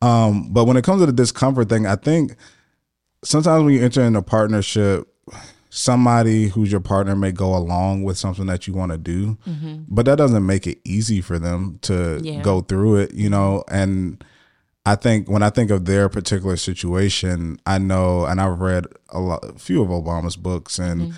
Um, 0.00 0.50
but 0.52 0.64
when 0.66 0.76
it 0.76 0.84
comes 0.84 1.00
to 1.02 1.06
the 1.06 1.12
discomfort 1.12 1.68
thing, 1.68 1.84
I 1.86 1.96
think 1.96 2.36
sometimes 3.24 3.64
when 3.64 3.74
you 3.74 3.82
enter 3.82 4.02
in 4.02 4.14
a 4.16 4.22
partnership, 4.22 5.08
somebody 5.70 6.48
who's 6.48 6.70
your 6.72 6.80
partner 6.80 7.14
may 7.14 7.30
go 7.32 7.54
along 7.54 8.02
with 8.02 8.16
something 8.16 8.46
that 8.46 8.66
you 8.66 8.72
want 8.74 8.90
to 8.92 8.98
do, 8.98 9.36
but 9.88 10.06
that 10.06 10.16
doesn't 10.18 10.44
make 10.46 10.66
it 10.66 10.78
easy 10.84 11.20
for 11.20 11.38
them 11.38 11.78
to 11.82 11.92
Mm-hmm. 11.92 12.24
Yeah. 12.24 12.42
go 12.42 12.60
through 12.62 12.96
it, 12.96 13.14
you 13.14 13.28
know, 13.28 13.64
and 13.68 14.22
I 14.86 14.94
think 14.94 15.28
when 15.28 15.42
I 15.42 15.50
think 15.50 15.70
of 15.70 15.84
their 15.84 16.08
particular 16.08 16.56
situation, 16.56 17.58
I 17.66 17.76
know, 17.78 18.24
and 18.24 18.40
I've 18.40 18.60
read 18.60 18.86
a 19.10 19.20
lot, 19.20 19.44
a 19.44 19.52
few 19.58 19.82
of 19.82 19.88
Obama's 19.90 20.36
books, 20.36 20.78
and 20.78 21.00
Mm-hmm. 21.02 21.12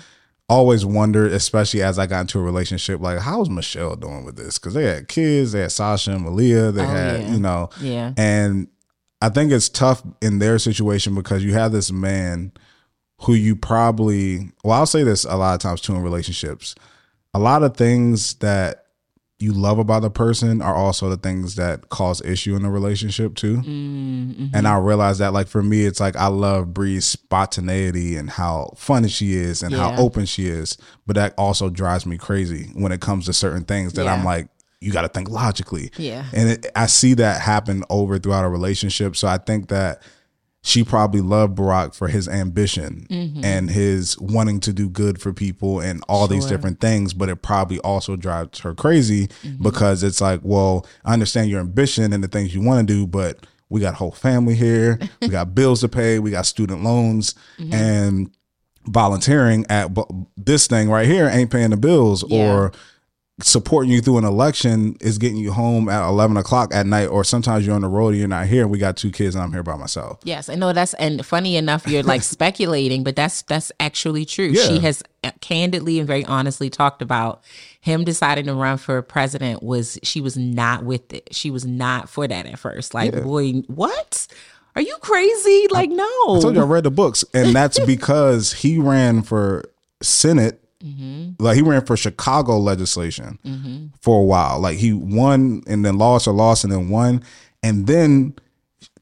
always 0.49 0.85
wondered, 0.85 1.31
especially 1.31 1.81
as 1.81 1.97
I 1.97 2.05
got 2.07 2.21
into 2.21 2.37
a 2.39 2.43
relationship, 2.43 2.99
like 2.99 3.19
how's 3.19 3.49
Michelle 3.49 3.95
doing 3.95 4.25
with 4.25 4.35
this? 4.35 4.59
Because 4.59 4.73
they 4.73 4.83
had 4.83 5.07
kids, 5.07 5.53
they 5.53 5.61
had 5.61 5.71
Sasha 5.71 6.11
and 6.11 6.23
Malia, 6.25 6.71
they 6.73 6.83
Oh, 6.83 6.87
had, 6.87 7.21
yeah. 7.21 7.31
you 7.31 7.39
know, 7.39 7.69
yeah 7.79 8.13
and 8.17 8.67
I 9.21 9.29
think 9.29 9.51
it's 9.53 9.69
tough 9.69 10.03
in 10.21 10.39
their 10.39 10.59
situation 10.59 11.15
because 11.15 11.41
you 11.43 11.53
have 11.53 11.71
this 11.71 11.89
man 11.91 12.51
who 13.23 13.33
you 13.33 13.55
probably, 13.55 14.51
well, 14.63 14.79
I'll 14.79 14.85
say 14.85 15.03
this 15.03 15.25
a 15.25 15.35
lot 15.35 15.53
of 15.53 15.59
times 15.59 15.81
too 15.81 15.95
in 15.95 16.01
relationships. 16.01 16.75
A 17.33 17.39
lot 17.39 17.63
of 17.63 17.77
things 17.77 18.35
that 18.35 18.85
you 19.39 19.53
love 19.53 19.79
about 19.79 20.01
the 20.03 20.09
person 20.09 20.61
are 20.61 20.75
also 20.75 21.09
the 21.09 21.17
things 21.17 21.55
that 21.55 21.89
cause 21.89 22.21
issue 22.21 22.55
in 22.55 22.61
the 22.61 22.69
relationship 22.69 23.35
too. 23.35 23.57
Mm-hmm. 23.57 24.47
And 24.53 24.67
I 24.67 24.77
realize 24.77 25.17
that, 25.17 25.33
like, 25.33 25.47
for 25.47 25.63
me, 25.63 25.85
it's 25.85 25.99
like 25.99 26.15
I 26.15 26.27
love 26.27 26.73
Bree's 26.73 27.05
spontaneity 27.05 28.17
and 28.17 28.29
how 28.29 28.73
funny 28.77 29.09
she 29.09 29.33
is 29.33 29.63
and 29.63 29.71
Yeah. 29.71 29.79
how 29.95 30.01
open 30.01 30.25
she 30.25 30.47
is. 30.47 30.77
But 31.07 31.15
that 31.15 31.33
also 31.37 31.69
drives 31.69 32.05
me 32.05 32.17
crazy 32.17 32.69
when 32.75 32.91
it 32.91 33.01
comes 33.01 33.25
to 33.25 33.33
certain 33.33 33.63
things 33.63 33.93
that 33.93 34.07
I'm 34.07 34.23
like, 34.23 34.47
you 34.79 34.91
got 34.91 35.01
to 35.03 35.09
think 35.09 35.29
logically. 35.29 35.91
Yeah. 35.97 36.25
And 36.33 36.49
it, 36.49 36.67
I 36.75 36.85
see 36.87 37.13
that 37.15 37.41
happen 37.41 37.83
over 37.89 38.19
throughout 38.19 38.45
a 38.45 38.49
relationship. 38.49 39.15
So 39.15 39.27
I 39.27 39.37
think 39.37 39.69
that 39.69 40.01
she 40.63 40.83
probably 40.83 41.21
loved 41.21 41.57
Barack 41.57 41.95
for 41.95 42.07
his 42.07 42.27
ambition 42.27 43.07
and 43.43 43.69
his 43.71 44.15
wanting 44.19 44.59
to 44.59 44.71
do 44.71 44.89
good 44.89 45.19
for 45.19 45.33
people 45.33 45.79
and 45.79 46.03
all 46.07 46.27
these 46.27 46.43
Mm-hmm. 46.45 46.53
Different 46.55 46.79
things. 46.81 47.13
But 47.13 47.29
it 47.29 47.37
probably 47.41 47.79
also 47.79 48.15
drives 48.15 48.59
her 48.59 48.75
crazy 48.75 49.27
Mm-hmm. 49.27 49.63
because 49.63 50.03
it's 50.03 50.21
like, 50.21 50.41
well, 50.43 50.85
I 51.03 51.13
understand 51.13 51.49
your 51.49 51.61
ambition 51.61 52.13
and 52.13 52.23
the 52.23 52.27
things 52.27 52.53
you 52.53 52.61
want 52.61 52.87
to 52.87 52.93
do, 52.93 53.07
but 53.07 53.45
we 53.69 53.81
got 53.81 53.93
a 53.93 53.97
whole 53.97 54.11
family 54.11 54.53
here. 54.53 54.99
we 55.21 55.29
got 55.29 55.55
bills 55.55 55.79
to 55.81 55.89
pay. 55.89 56.19
We 56.19 56.29
got 56.31 56.45
student 56.45 56.83
loans 56.83 57.33
Mm-hmm. 57.57 57.73
and 57.73 58.31
volunteering 58.85 59.65
at 59.69 59.89
this 60.37 60.65
thing 60.67 60.89
right 60.89 61.07
here 61.07 61.27
ain't 61.31 61.51
paying 61.51 61.69
the 61.69 61.77
bills 61.77 62.23
Yeah. 62.27 62.51
or 62.51 62.71
supporting 63.43 63.91
you 63.91 64.01
through 64.01 64.17
an 64.17 64.23
election 64.25 64.95
is 65.01 65.17
getting 65.17 65.37
you 65.37 65.51
home 65.51 65.89
at 65.89 66.07
11 66.07 66.37
o'clock 66.37 66.73
at 66.73 66.85
night 66.85 67.07
or 67.07 67.23
sometimes 67.23 67.65
you're 67.65 67.75
on 67.75 67.81
the 67.81 67.87
road 67.87 68.09
and 68.09 68.17
you're 68.17 68.27
not 68.27 68.47
here 68.47 68.67
we 68.67 68.77
got 68.77 68.95
two 68.97 69.11
kids 69.11 69.35
and 69.35 69.43
i'm 69.43 69.51
here 69.51 69.63
by 69.63 69.75
myself 69.75 70.19
Yes, 70.23 70.49
I 70.49 70.55
know 70.55 70.71
that's 70.73 70.93
and 70.95 71.25
funny 71.25 71.55
enough, 71.55 71.87
you're 71.87 72.03
like 72.03 72.21
speculating, 72.37 73.03
but 73.03 73.15
that's 73.15 73.41
that's 73.43 73.71
actually 73.79 74.25
true. 74.25 74.47
Yeah. 74.47 74.67
She 74.67 74.79
has 74.79 75.03
candidly 75.41 75.99
and 75.99 76.07
very 76.07 76.25
honestly 76.25 76.69
talked 76.69 77.01
about 77.01 77.43
him 77.79 78.03
deciding 78.03 78.45
to 78.45 78.53
run 78.53 78.77
for 78.77 79.01
president. 79.01 79.63
Was 79.63 79.99
she 80.03 80.21
was 80.21 80.37
not 80.37 80.83
with 80.83 81.11
it? 81.13 81.33
She 81.33 81.51
was 81.51 81.65
not 81.65 82.09
for 82.09 82.27
that 82.27 82.45
at 82.45 82.59
first. 82.59 82.93
Like, 82.93 83.11
boy, 83.23 83.61
what? 83.67 84.27
Are 84.75 84.81
you 84.81 84.95
crazy? 85.01 85.67
Like, 85.69 85.89
no. 85.89 86.03
I 86.03 86.39
told 86.39 86.55
you 86.55 86.61
I 86.61 86.65
read 86.65 86.85
the 86.85 86.91
books, 86.91 87.25
and 87.33 87.53
that's 87.53 87.79
because 87.85 88.53
he 88.53 88.77
ran 88.77 89.21
for 89.21 89.65
Senate. 90.01 90.63
Mm-hmm. 90.83 91.43
Like 91.43 91.55
he 91.55 91.61
ran 91.61 91.85
for 91.85 91.97
Chicago 91.97 92.57
legislation 92.57 93.39
mm-hmm. 93.45 93.87
for 94.01 94.19
a 94.19 94.23
while. 94.23 94.59
Like 94.59 94.77
he 94.77 94.93
won 94.93 95.63
and 95.67 95.85
then 95.85 95.97
lost 95.97 96.27
or 96.27 96.33
lost 96.33 96.63
and 96.63 96.71
then 96.71 96.89
won. 96.89 97.23
And 97.63 97.87
then 97.87 98.35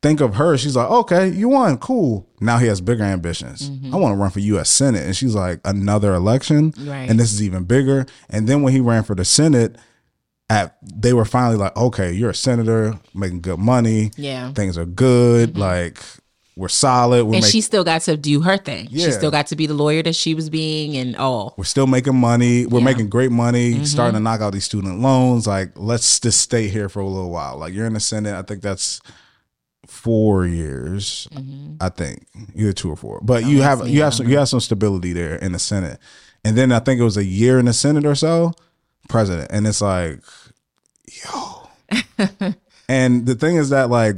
think 0.02 0.22
of 0.22 0.36
her. 0.36 0.58
She's 0.58 0.76
like, 0.76 0.90
okay, 0.90 1.30
you 1.30 1.50
won. 1.50 1.78
Cool. 1.78 2.28
Now 2.40 2.58
he 2.58 2.68
has 2.68 2.82
bigger 2.82 3.04
ambitions. 3.04 3.70
Mm-hmm. 3.70 3.94
I 3.94 3.98
want 3.98 4.14
to 4.14 4.18
run 4.18 4.32
for 4.32 4.40
U.S. 4.40 4.70
Senate. 4.70 5.06
And 5.06 5.16
she's 5.16 5.36
like, 5.36 5.60
another 5.66 6.14
election. 6.14 6.74
Right. 6.78 7.10
And 7.10 7.20
this 7.20 7.34
is 7.34 7.42
even 7.44 7.64
bigger. 7.64 8.06
And 8.30 8.48
then 8.48 8.62
when 8.62 8.74
he 8.74 8.80
ran 8.80 9.04
for 9.04 9.16
the 9.16 9.26
Senate, 9.26 9.78
at 10.50 10.78
they 10.82 11.14
were 11.14 11.26
finally 11.26 11.58
like, 11.58 11.76
okay, 11.78 12.12
you're 12.12 12.32
a 12.32 12.36
senator, 12.36 13.00
making 13.14 13.42
good 13.42 13.60
money. 13.60 14.12
Yeah. 14.18 14.52
Things 14.54 14.78
are 14.78 14.86
good. 14.86 15.58
Like 15.58 16.04
we're 16.60 16.68
solid. 16.68 17.24
We're 17.24 17.36
and 17.36 17.42
making 17.42 17.52
she 17.52 17.62
still 17.62 17.86
got 17.86 18.02
to 18.02 18.18
do 18.18 18.42
her 18.42 18.58
thing. 18.58 18.90
Yeah. 18.92 19.06
She 19.06 19.12
still 19.14 19.32
got 19.32 19.48
to 19.48 19.56
be 19.56 19.66
the 19.66 19.74
lawyer 19.74 20.04
that 20.04 20.14
she 20.14 20.34
was 20.36 20.50
being 20.50 20.98
and 20.98 21.16
all. 21.16 21.54
we're 21.56 21.64
still 21.64 21.88
making 21.88 22.18
money. 22.18 22.66
We're 22.66 22.80
Yeah. 22.80 22.86
making 22.86 23.08
great 23.08 23.32
money. 23.32 23.76
Mm-hmm. 23.76 23.84
Starting 23.86 24.16
to 24.16 24.20
knock 24.20 24.42
out 24.42 24.52
these 24.52 24.66
student 24.66 25.00
loans. 25.00 25.48
Like, 25.48 25.72
let's 25.78 26.20
just 26.20 26.42
stay 26.42 26.68
here 26.68 26.90
for 26.90 27.00
a 27.00 27.08
little 27.08 27.30
while. 27.30 27.56
Like, 27.58 27.74
you're 27.74 27.86
in 27.86 27.94
the 27.94 28.02
Senate. 28.02 28.36
I 28.36 28.42
think 28.42 28.62
that's 28.62 29.00
four 29.88 30.46
years. 30.46 31.30
Mm-hmm. 31.34 31.76
I 31.80 31.88
think 31.88 32.28
either 32.54 32.74
two 32.74 32.92
or 32.92 32.98
four. 32.98 33.22
But 33.24 33.46
oh, 33.46 33.48
you 33.48 33.62
have 33.62 33.88
you 33.88 34.02
have 34.02 34.14
some 34.14 34.28
you 34.28 34.34
uh-huh. 34.34 34.42
have 34.42 34.50
some 34.50 34.60
stability 34.60 35.14
there 35.14 35.38
in 35.38 35.54
the 35.54 35.60
Senate. 35.60 35.98
And 36.44 36.58
then 36.58 36.74
I 36.74 36.80
think 36.80 37.00
it 37.00 37.06
was 37.06 37.16
a 37.16 37.24
year 37.24 37.58
in 37.58 37.66
the 37.68 37.74
Senate 37.74 38.06
or 38.06 38.16
so, 38.16 38.52
president. 39.08 39.50
And 39.50 39.66
it's 39.66 39.82
like, 39.82 40.20
yo. 41.08 41.70
and 42.90 43.26
the 43.26 43.36
thing 43.36 43.56
is 43.56 43.70
that 43.70 43.90
like 43.90 44.18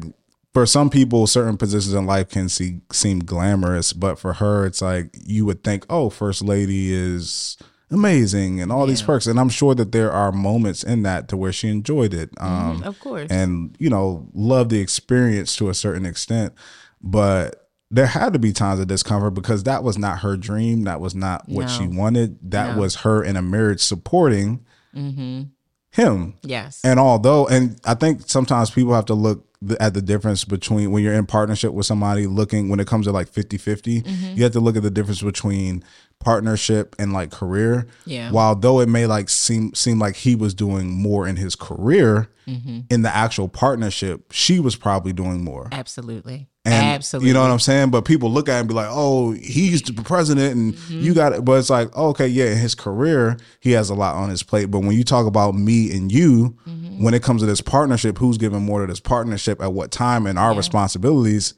for 0.54 0.66
some 0.66 0.90
people, 0.90 1.28
certain 1.28 1.58
positions 1.58 1.94
in 1.94 2.06
life 2.06 2.30
can 2.30 2.50
see, 2.50 2.82
seem 2.92 3.20
glamorous, 3.20 3.94
but 3.94 4.20
for 4.20 4.34
her, 4.34 4.66
it's 4.66 4.82
like 4.82 5.16
you 5.26 5.46
would 5.46 5.64
think, 5.64 5.86
oh, 5.90 6.10
first 6.10 6.42
lady 6.44 6.92
is 6.94 7.58
amazing 7.90 8.62
and 8.62 8.72
all 8.72 8.86
these 8.86 9.02
perks. 9.02 9.28
And 9.28 9.40
I'm 9.40 9.50
sure 9.50 9.76
that 9.76 9.92
there 9.92 10.12
are 10.12 10.32
moments 10.32 10.84
in 10.84 11.04
that 11.04 11.28
to 11.30 11.38
where 11.38 11.52
she 11.54 11.68
enjoyed 11.70 12.14
it, 12.14 12.30
um, 12.38 12.84
Of 12.84 13.00
course. 13.00 13.30
and 13.32 13.76
you 13.80 13.90
know, 13.90 14.28
loved 14.34 14.70
the 14.72 14.80
experience 14.80 15.56
to 15.58 15.70
a 15.70 15.74
certain 15.74 16.06
extent. 16.06 16.54
But 17.02 17.70
there 17.90 18.08
had 18.08 18.32
to 18.34 18.40
be 18.40 18.54
times 18.54 18.80
of 18.80 18.88
discomfort 18.88 19.34
because 19.34 19.64
that 19.64 19.84
was 19.84 19.98
not 19.98 20.20
her 20.20 20.38
dream. 20.38 20.84
That 20.84 21.02
was 21.02 21.14
not 21.16 21.48
what 21.50 21.70
she 21.70 21.86
wanted. 21.88 22.38
That 22.52 22.76
No. 22.76 22.82
was 22.82 22.96
her 22.98 23.22
in 23.24 23.36
a 23.36 23.42
marriage 23.42 23.82
supporting 23.82 24.66
him. 24.94 26.34
yes. 26.44 26.80
And 26.84 27.00
although, 27.00 27.48
and 27.48 27.80
I 27.86 27.94
think 27.96 28.22
sometimes 28.28 28.70
people 28.70 28.94
have 28.94 29.06
to 29.06 29.14
look 29.14 29.46
at 29.80 29.94
the 29.94 30.02
difference 30.02 30.44
between 30.44 30.92
when 30.92 31.04
you're 31.04 31.14
in 31.14 31.26
partnership 31.26 31.72
with 31.74 31.86
somebody 31.86 32.26
looking, 32.28 32.70
when 32.70 32.80
it 32.80 32.88
comes 32.88 33.06
to 33.06 33.12
like 33.12 33.28
50 33.28 33.58
50, 33.58 34.02
Mm-hmm. 34.02 34.38
you 34.38 34.44
have 34.44 34.54
to 34.54 34.60
look 34.60 34.76
at 34.76 34.84
the 34.84 34.90
difference 34.92 35.22
between 35.22 35.84
partnership 36.22 36.96
and 37.00 37.12
like 37.14 37.32
career. 37.32 37.88
Yeah. 38.06 38.32
While 38.32 38.56
though 38.56 38.80
it 38.80 38.88
may 38.90 39.06
like 39.06 39.30
seem 39.30 39.74
seem 39.74 40.00
like 40.00 40.16
he 40.16 40.36
was 40.36 40.54
doing 40.54 40.90
more 40.92 41.28
in 41.28 41.36
his 41.36 41.56
career, 41.56 42.30
Mm-hmm. 42.48 42.80
in 42.90 43.04
the 43.04 43.16
actual 43.16 43.48
partnership, 43.48 44.34
she 44.34 44.60
was 44.60 44.76
probably 44.76 45.14
doing 45.14 45.44
more. 45.44 45.70
Absolutely. 45.72 46.50
And 46.66 46.74
Absolutely. 46.74 47.28
You 47.30 47.34
know 47.36 47.42
what 47.44 47.52
I'm 47.52 47.60
saying? 47.60 47.92
But 47.92 48.04
people 48.04 48.32
look 48.32 48.50
at 48.50 48.58
it 48.58 48.60
and 48.62 48.68
be 48.68 48.74
like, 48.74 48.90
oh, 48.90 49.32
he's 49.32 49.82
the 49.84 49.94
president 49.94 50.56
and 50.56 50.74
Mm-hmm. 50.74 51.00
you 51.02 51.14
got 51.14 51.34
it. 51.34 51.46
But 51.46 51.60
it's 51.60 51.70
like, 51.70 51.96
okay, 51.96 52.28
yeah, 52.28 52.46
in 52.52 52.58
his 52.58 52.74
career, 52.76 53.38
he 53.60 53.72
has 53.74 53.90
a 53.92 53.94
lot 53.96 54.16
on 54.16 54.30
his 54.32 54.42
plate. 54.44 54.66
But 54.66 54.80
when 54.80 54.92
you 54.98 55.04
talk 55.04 55.28
about 55.28 55.54
me 55.56 55.96
and 55.96 56.12
you, 56.12 56.58
Mm-hmm. 56.68 57.04
when 57.04 57.14
it 57.14 57.22
comes 57.24 57.42
to 57.42 57.46
this 57.46 57.62
partnership, 57.62 58.18
who's 58.18 58.38
giving 58.40 58.64
more 58.64 58.82
to 58.82 58.88
this 58.88 59.00
partnership 59.00 59.62
at 59.62 59.72
what 59.72 59.92
time 59.92 60.26
and 60.26 60.38
our 60.40 60.54
responsibilities, 60.56 61.54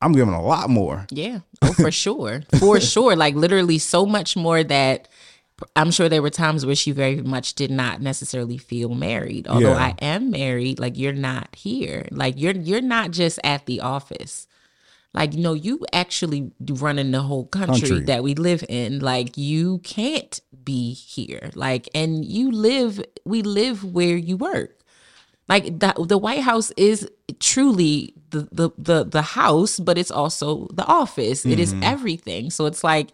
I'm 0.00 0.12
giving 0.12 0.34
a 0.34 0.42
lot 0.42 0.70
more. 0.70 1.06
Yeah. 1.10 1.40
Oh, 1.62 1.72
for 1.72 1.90
sure. 1.90 2.42
For 2.58 2.80
sure. 2.94 3.16
Like 3.16 3.34
literally 3.34 3.78
so 3.78 4.06
much 4.06 4.36
more 4.36 4.62
that 4.62 5.08
I'm 5.74 5.90
sure 5.90 6.08
there 6.08 6.22
were 6.22 6.30
times 6.30 6.64
where 6.64 6.76
she 6.76 6.92
very 6.92 7.16
much 7.20 7.54
did 7.54 7.70
not 7.72 8.00
necessarily 8.00 8.58
feel 8.58 8.90
married. 8.94 9.48
Although 9.48 9.72
Yeah. 9.72 9.76
I 9.86 9.94
am 10.00 10.30
married, 10.30 10.78
like 10.78 10.96
you're 10.96 11.12
not 11.12 11.54
here. 11.56 12.06
Like 12.12 12.34
you're 12.38 12.52
you're 12.54 12.80
not 12.80 13.10
just 13.10 13.40
at 13.42 13.66
the 13.66 13.80
office. 13.80 14.46
Like 15.14 15.34
you 15.34 15.40
know, 15.40 15.54
you 15.54 15.84
actually 15.92 16.52
running 16.60 17.10
the 17.10 17.22
whole 17.22 17.46
country, 17.46 17.88
Country. 17.88 18.00
that 18.04 18.22
we 18.22 18.34
live 18.34 18.62
in. 18.68 19.00
Like 19.00 19.36
you 19.36 19.78
can't 19.78 20.40
be 20.62 20.92
here. 20.92 21.50
Like 21.56 21.88
and 21.92 22.24
you 22.24 22.52
live 22.52 23.02
we 23.24 23.42
live 23.42 23.82
where 23.82 24.16
you 24.16 24.36
work. 24.36 24.77
Like 25.48 25.78
the 25.78 25.94
the 26.06 26.18
White 26.18 26.40
House 26.42 26.70
is 26.76 27.08
truly 27.40 28.14
the 28.30 28.48
the 28.52 28.70
the, 28.76 29.04
the 29.04 29.22
house, 29.22 29.78
but 29.78 29.98
it's 29.98 30.10
also 30.10 30.68
the 30.72 30.84
office. 30.84 31.46
It 31.46 31.58
is 31.58 31.74
everything. 31.82 32.50
So 32.50 32.66
it's 32.66 32.84
like 32.84 33.10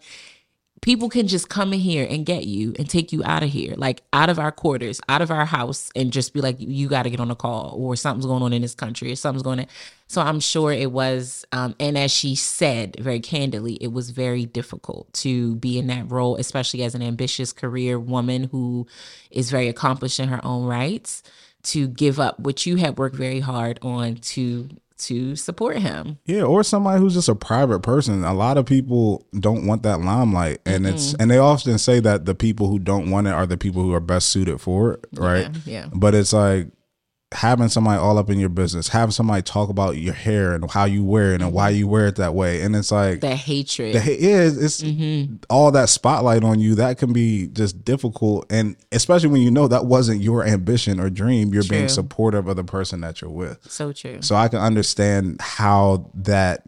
people 0.85 1.09
can 1.09 1.27
just 1.27 1.49
come 1.49 1.73
in 1.73 1.79
here 1.79 2.05
and 2.07 2.27
get 2.27 2.45
you 2.45 2.75
and 2.77 2.87
take 2.87 3.11
you 3.11 3.23
out 3.23 3.41
of 3.41 3.49
here, 3.49 3.73
like 3.75 4.03
out 4.13 4.29
of 4.29 4.37
our 4.37 4.51
quarters, 4.51 5.01
out 5.09 5.19
of 5.19 5.31
our 5.31 5.45
house, 5.45 5.89
and 5.95 6.13
just 6.13 6.31
be 6.31 6.41
like, 6.41 6.57
you 6.59 6.87
got 6.87 7.03
to 7.03 7.09
get 7.09 7.19
on 7.19 7.31
a 7.31 7.35
call 7.35 7.73
or 7.75 7.95
something's 7.95 8.27
going 8.27 8.43
on 8.43 8.53
in 8.53 8.61
this 8.61 8.75
country 8.75 9.11
or 9.11 9.15
something's 9.15 9.41
going 9.41 9.59
on. 9.61 9.65
So 10.07 10.21
I'm 10.21 10.39
sure 10.39 10.71
it 10.71 10.91
was, 10.91 11.43
um, 11.51 11.75
and 11.79 11.97
as 11.97 12.11
she 12.11 12.35
said 12.35 12.97
very 12.99 13.19
candidly, 13.19 13.79
it 13.81 13.93
was 13.93 14.11
very 14.11 14.45
difficult 14.45 15.11
to 15.13 15.55
be 15.55 15.79
in 15.79 15.87
that 15.87 16.11
role, 16.11 16.35
especially 16.35 16.83
as 16.83 16.93
an 16.93 17.01
ambitious 17.01 17.51
career 17.51 17.99
woman 17.99 18.43
who 18.51 18.85
is 19.31 19.49
very 19.49 19.67
accomplished 19.67 20.19
in 20.19 20.29
her 20.29 20.45
own 20.45 20.65
rights, 20.65 21.23
to 21.65 21.87
give 21.87 22.19
up 22.19 22.39
what 22.39 22.65
you 22.65 22.77
had 22.77 22.97
worked 22.97 23.15
very 23.15 23.39
hard 23.39 23.79
on 23.81 24.15
to 24.15 24.69
to 24.97 25.35
support 25.35 25.77
him. 25.77 26.19
Yeah, 26.25 26.43
or 26.43 26.63
somebody 26.63 26.99
who's 26.99 27.15
just 27.15 27.27
a 27.27 27.35
private 27.35 27.81
person. 27.81 28.23
A 28.23 28.33
lot 28.33 28.57
of 28.57 28.65
people 28.65 29.25
don't 29.37 29.67
want 29.67 29.83
that 29.83 29.99
limelight, 29.99 30.61
and 30.65 30.87
it's 30.87 31.07
mm-hmm. 31.07 31.21
and 31.21 31.31
they 31.31 31.37
often 31.37 31.77
say 31.77 31.99
that 31.99 32.25
the 32.25 32.35
people 32.35 32.67
who 32.67 32.79
don't 32.79 33.09
want 33.09 33.27
it 33.27 33.33
are 33.33 33.45
the 33.45 33.57
people 33.57 33.81
who 33.81 33.93
are 33.93 33.99
best 33.99 34.29
suited 34.29 34.61
for 34.61 34.93
it, 34.93 35.05
right? 35.13 35.49
Yeah. 35.65 35.83
yeah. 35.83 35.89
But 35.93 36.15
it's 36.15 36.33
like 36.33 36.67
having 37.31 37.67
somebody 37.67 37.99
all 37.99 38.17
up 38.17 38.29
in 38.29 38.39
your 38.39 38.49
business, 38.49 38.87
having 38.87 39.11
somebody 39.11 39.41
talk 39.41 39.67
about 39.69 39.97
your 39.97 40.13
hair 40.13 40.53
and 40.53 40.69
how 40.71 40.85
you 40.85 41.03
wear 41.03 41.33
it 41.33 41.41
and 41.41 41.51
why 41.51 41.69
you 41.69 41.87
wear 41.87 42.07
it 42.07 42.15
that 42.15 42.33
way, 42.33 42.61
and 42.61 42.75
it's 42.75 42.91
like 42.91 43.19
The 43.21 43.35
hatred. 43.35 43.95
the, 43.95 44.17
yeah, 44.19 44.49
it's 44.53 44.83
all 45.49 45.71
that 45.71 45.89
spotlight 45.89 46.43
on 46.43 46.59
you 46.59 46.75
that 46.75 46.97
can 46.97 47.11
be 47.13 47.47
just 47.47 47.83
difficult, 47.83 48.45
and 48.51 48.75
especially 48.91 49.29
when 49.29 49.41
you 49.41 49.51
know 49.51 49.67
that 49.67 49.85
wasn't 49.85 50.21
your 50.21 50.45
ambition 50.45 50.99
or 50.99 51.09
dream. 51.09 51.53
You're 51.53 51.63
being 51.63 51.89
supportive 51.89 52.47
of 52.47 52.55
the 52.55 52.63
person 52.63 53.01
that 53.01 53.21
you're 53.21 53.31
with. 53.31 53.59
so 53.69 53.91
true. 53.91 54.21
So 54.21 54.35
I 54.35 54.47
can 54.47 54.59
understand 54.59 55.41
how 55.41 56.11
that, 56.13 56.65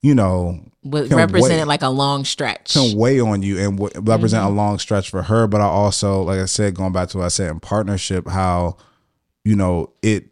you 0.00 0.14
know, 0.14 0.60
represented 0.84 1.58
weigh- 1.58 1.64
like 1.64 1.82
a 1.82 1.88
long 1.90 2.24
stretch. 2.24 2.72
can 2.74 2.96
weigh 2.96 3.20
on 3.20 3.42
you 3.42 3.58
and 3.58 3.76
w- 3.78 4.00
represent 4.00 4.42
Mm-hmm. 4.44 4.52
a 4.52 4.56
long 4.56 4.78
stretch 4.78 5.10
for 5.10 5.22
her. 5.22 5.46
But 5.48 5.60
I 5.60 5.64
also, 5.64 6.22
like 6.22 6.38
I 6.38 6.46
said, 6.46 6.74
going 6.74 6.92
back 6.92 7.08
to 7.10 7.18
what 7.18 7.24
I 7.24 7.28
said 7.28 7.50
in 7.50 7.60
partnership, 7.60 8.26
how 8.28 8.76
you 9.44 9.56
know 9.56 9.92
it 10.02 10.26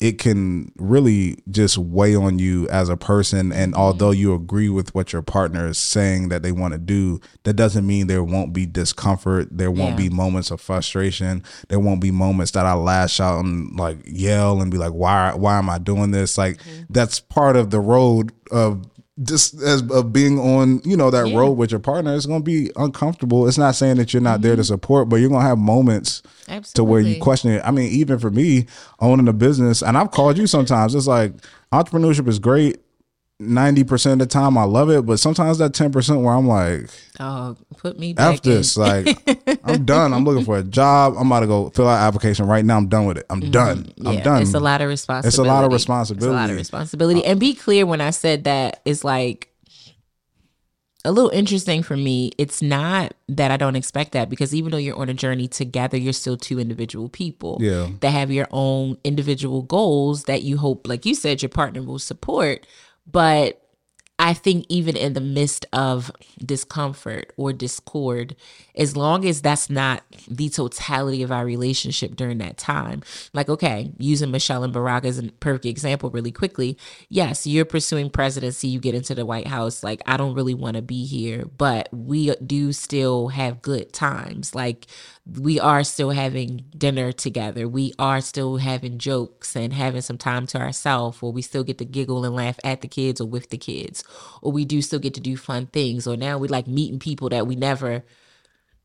it 0.00 0.18
can 0.18 0.72
really 0.78 1.36
just 1.50 1.76
weigh 1.76 2.16
on 2.16 2.38
you 2.38 2.66
as 2.70 2.88
a 2.88 2.96
person. 2.96 3.52
And 3.52 3.74
Mm-hmm. 3.74 3.82
although 3.82 4.12
you 4.12 4.32
agree 4.34 4.70
with 4.70 4.94
what 4.94 5.12
your 5.12 5.20
partner 5.20 5.66
is 5.66 5.76
saying 5.76 6.30
that 6.30 6.42
they 6.42 6.52
want 6.52 6.72
to 6.72 6.78
do, 6.78 7.20
that 7.44 7.52
doesn't 7.52 7.86
mean 7.86 8.06
there 8.06 8.24
won't 8.24 8.54
be 8.54 8.64
discomfort. 8.64 9.48
There 9.50 9.70
won't 9.70 10.00
Yeah. 10.00 10.08
be 10.08 10.08
moments 10.08 10.50
of 10.50 10.58
frustration. 10.58 11.42
There 11.68 11.78
won't 11.78 12.00
be 12.00 12.10
moments 12.10 12.52
that 12.52 12.64
I 12.64 12.72
lash 12.72 13.20
out 13.20 13.44
and 13.44 13.78
like 13.78 13.98
yell 14.06 14.62
and 14.62 14.70
be 14.70 14.78
like, 14.78 14.92
why, 14.92 15.34
why 15.34 15.58
am 15.58 15.68
I 15.68 15.76
doing 15.76 16.12
this? 16.12 16.38
Like 16.38 16.56
Mm-hmm. 16.62 16.84
that's 16.88 17.20
part 17.20 17.56
of 17.56 17.68
the 17.68 17.80
road 17.80 18.32
of 18.50 18.86
just 19.22 19.60
as 19.60 19.82
of 19.90 20.12
being 20.12 20.38
on, 20.38 20.80
you 20.84 20.96
know, 20.96 21.10
that 21.10 21.28
Yeah. 21.28 21.38
road 21.38 21.52
with 21.52 21.70
your 21.70 21.80
partner. 21.80 22.14
It's 22.14 22.26
going 22.26 22.40
to 22.40 22.44
be 22.44 22.70
uncomfortable. 22.76 23.46
It's 23.48 23.58
not 23.58 23.74
saying 23.74 23.96
that 23.96 24.14
you're 24.14 24.22
not 24.22 24.40
there 24.40 24.56
to 24.56 24.64
support, 24.64 25.08
but 25.08 25.16
you're 25.16 25.28
going 25.28 25.42
to 25.42 25.46
have 25.46 25.58
moments 25.58 26.22
to 26.74 26.84
where 26.84 27.00
you 27.00 27.14
Mm-hmm. 27.14 27.22
Question 27.22 27.50
it. 27.52 27.62
I 27.64 27.70
mean, 27.70 27.90
even 27.92 28.18
for 28.18 28.30
me 28.30 28.66
owning 28.98 29.28
a 29.28 29.32
business, 29.32 29.82
and 29.82 29.98
I've 29.98 30.10
called 30.10 30.38
you 30.38 30.46
sometimes. 30.46 30.94
It's 30.94 31.06
like 31.06 31.34
entrepreneurship 31.72 32.28
is 32.28 32.38
great. 32.38 32.78
Ninety 33.42 33.84
percent 33.84 34.20
of 34.20 34.28
the 34.28 34.32
time, 34.32 34.58
I 34.58 34.64
love 34.64 34.90
it, 34.90 35.06
but 35.06 35.18
sometimes 35.18 35.56
that 35.58 35.72
ten 35.72 35.90
percent 35.90 36.20
where 36.20 36.34
I'm 36.34 36.46
like, 36.46 36.90
Oh, 37.18 37.56
put 37.78 37.98
me 37.98 38.12
back 38.12 38.34
"F 38.34 38.42
this!" 38.42 38.76
Like, 38.76 39.16
I'm 39.64 39.86
done. 39.86 40.12
I'm 40.12 40.24
looking 40.24 40.44
for 40.44 40.58
a 40.58 40.62
job. 40.62 41.14
I'm 41.18 41.26
about 41.26 41.40
to 41.40 41.46
go 41.46 41.70
fill 41.70 41.88
out 41.88 42.02
an 42.02 42.06
application 42.06 42.46
right 42.46 42.64
now. 42.64 42.76
I'm 42.76 42.88
done 42.88 43.06
with 43.06 43.16
it. 43.16 43.26
I'm 43.30 43.40
mm-hmm. 43.40 43.50
done. 43.50 43.92
I'm 44.04 44.20
done. 44.20 44.42
It's 44.42 44.52
a 44.52 44.60
lot 44.60 44.82
of 44.82 44.88
responsibility. 44.88 45.28
It's 45.28 45.38
a 45.38 45.42
lot 45.42 45.64
of 45.64 45.72
It's 45.72 45.86
a 45.86 45.90
lot 45.90 46.00
responsibility. 46.00 46.52
of 46.52 46.58
responsibility. 46.58 47.24
And 47.24 47.40
be 47.40 47.54
clear 47.54 47.86
when 47.86 48.02
I 48.02 48.10
said 48.10 48.44
that 48.44 48.82
it's 48.84 49.04
like 49.04 49.50
a 51.04 51.12
little 51.12 51.30
interesting 51.30 51.82
for 51.82 51.96
me. 51.96 52.32
It's 52.36 52.60
not 52.60 53.14
that 53.28 53.50
I 53.50 53.56
don't 53.56 53.76
expect 53.76 54.12
that 54.12 54.28
because 54.28 54.54
even 54.54 54.70
though 54.70 54.78
you're 54.78 54.98
on 54.98 55.08
a 55.08 55.14
journey 55.14 55.48
together, 55.48 55.96
you're 55.96 56.12
still 56.12 56.36
two 56.36 56.58
individual 56.60 57.08
people 57.08 57.58
Yeah. 57.60 57.88
that 58.00 58.10
have 58.10 58.30
your 58.30 58.48
own 58.50 58.98
individual 59.02 59.62
goals 59.62 60.24
that 60.24 60.42
you 60.42 60.58
hope, 60.58 60.86
like 60.86 61.06
you 61.06 61.14
said, 61.14 61.42
your 61.42 61.48
partner 61.48 61.82
will 61.82 61.98
support. 61.98 62.66
But 63.10 63.56
I 64.18 64.34
think 64.34 64.66
even 64.68 64.98
in 64.98 65.14
the 65.14 65.20
midst 65.22 65.64
of 65.72 66.12
discomfort 66.44 67.32
or 67.38 67.54
discord, 67.54 68.36
as 68.74 68.94
long 68.94 69.24
as 69.24 69.40
that's 69.40 69.70
not 69.70 70.02
the 70.28 70.50
totality 70.50 71.22
of 71.22 71.32
our 71.32 71.46
relationship 71.46 72.16
during 72.16 72.36
that 72.36 72.58
time, 72.58 73.02
like, 73.32 73.48
okay, 73.48 73.92
using 73.96 74.30
Michelle 74.30 74.62
and 74.62 74.74
Barack 74.74 75.06
as 75.06 75.18
a 75.18 75.22
perfect 75.40 75.64
example 75.64 76.10
really 76.10 76.32
quickly. 76.32 76.76
Yes, 77.08 77.46
you're 77.46 77.64
pursuing 77.64 78.10
presidency, 78.10 78.68
you 78.68 78.78
get 78.78 78.94
into 78.94 79.14
the 79.14 79.24
White 79.24 79.46
House. 79.46 79.82
Like, 79.82 80.02
I 80.04 80.18
don't 80.18 80.34
really 80.34 80.54
want 80.54 80.76
to 80.76 80.82
be 80.82 81.06
here, 81.06 81.46
but 81.56 81.88
we 81.90 82.34
do 82.36 82.74
still 82.74 83.28
have 83.28 83.62
good 83.62 83.90
times. 83.94 84.54
Like, 84.54 84.86
we 85.38 85.60
are 85.60 85.84
still 85.84 86.10
having 86.10 86.64
dinner 86.76 87.12
together. 87.12 87.68
We 87.68 87.92
are 87.98 88.20
still 88.20 88.56
having 88.56 88.98
jokes 88.98 89.54
and 89.54 89.72
having 89.72 90.00
some 90.00 90.18
time 90.18 90.46
to 90.48 90.58
ourselves, 90.58 91.18
or 91.22 91.32
we 91.32 91.42
still 91.42 91.64
get 91.64 91.78
to 91.78 91.84
giggle 91.84 92.24
and 92.24 92.34
laugh 92.34 92.58
at 92.64 92.80
the 92.80 92.88
kids 92.88 93.20
or 93.20 93.28
with 93.28 93.50
the 93.50 93.58
kids, 93.58 94.02
or 94.42 94.50
we 94.52 94.64
do 94.64 94.82
still 94.82 94.98
get 94.98 95.14
to 95.14 95.20
do 95.20 95.36
fun 95.36 95.66
things, 95.66 96.06
or 96.06 96.16
now 96.16 96.38
we 96.38 96.48
like 96.48 96.66
meeting 96.66 96.98
people 96.98 97.28
that 97.28 97.46
we 97.46 97.56
never 97.56 98.04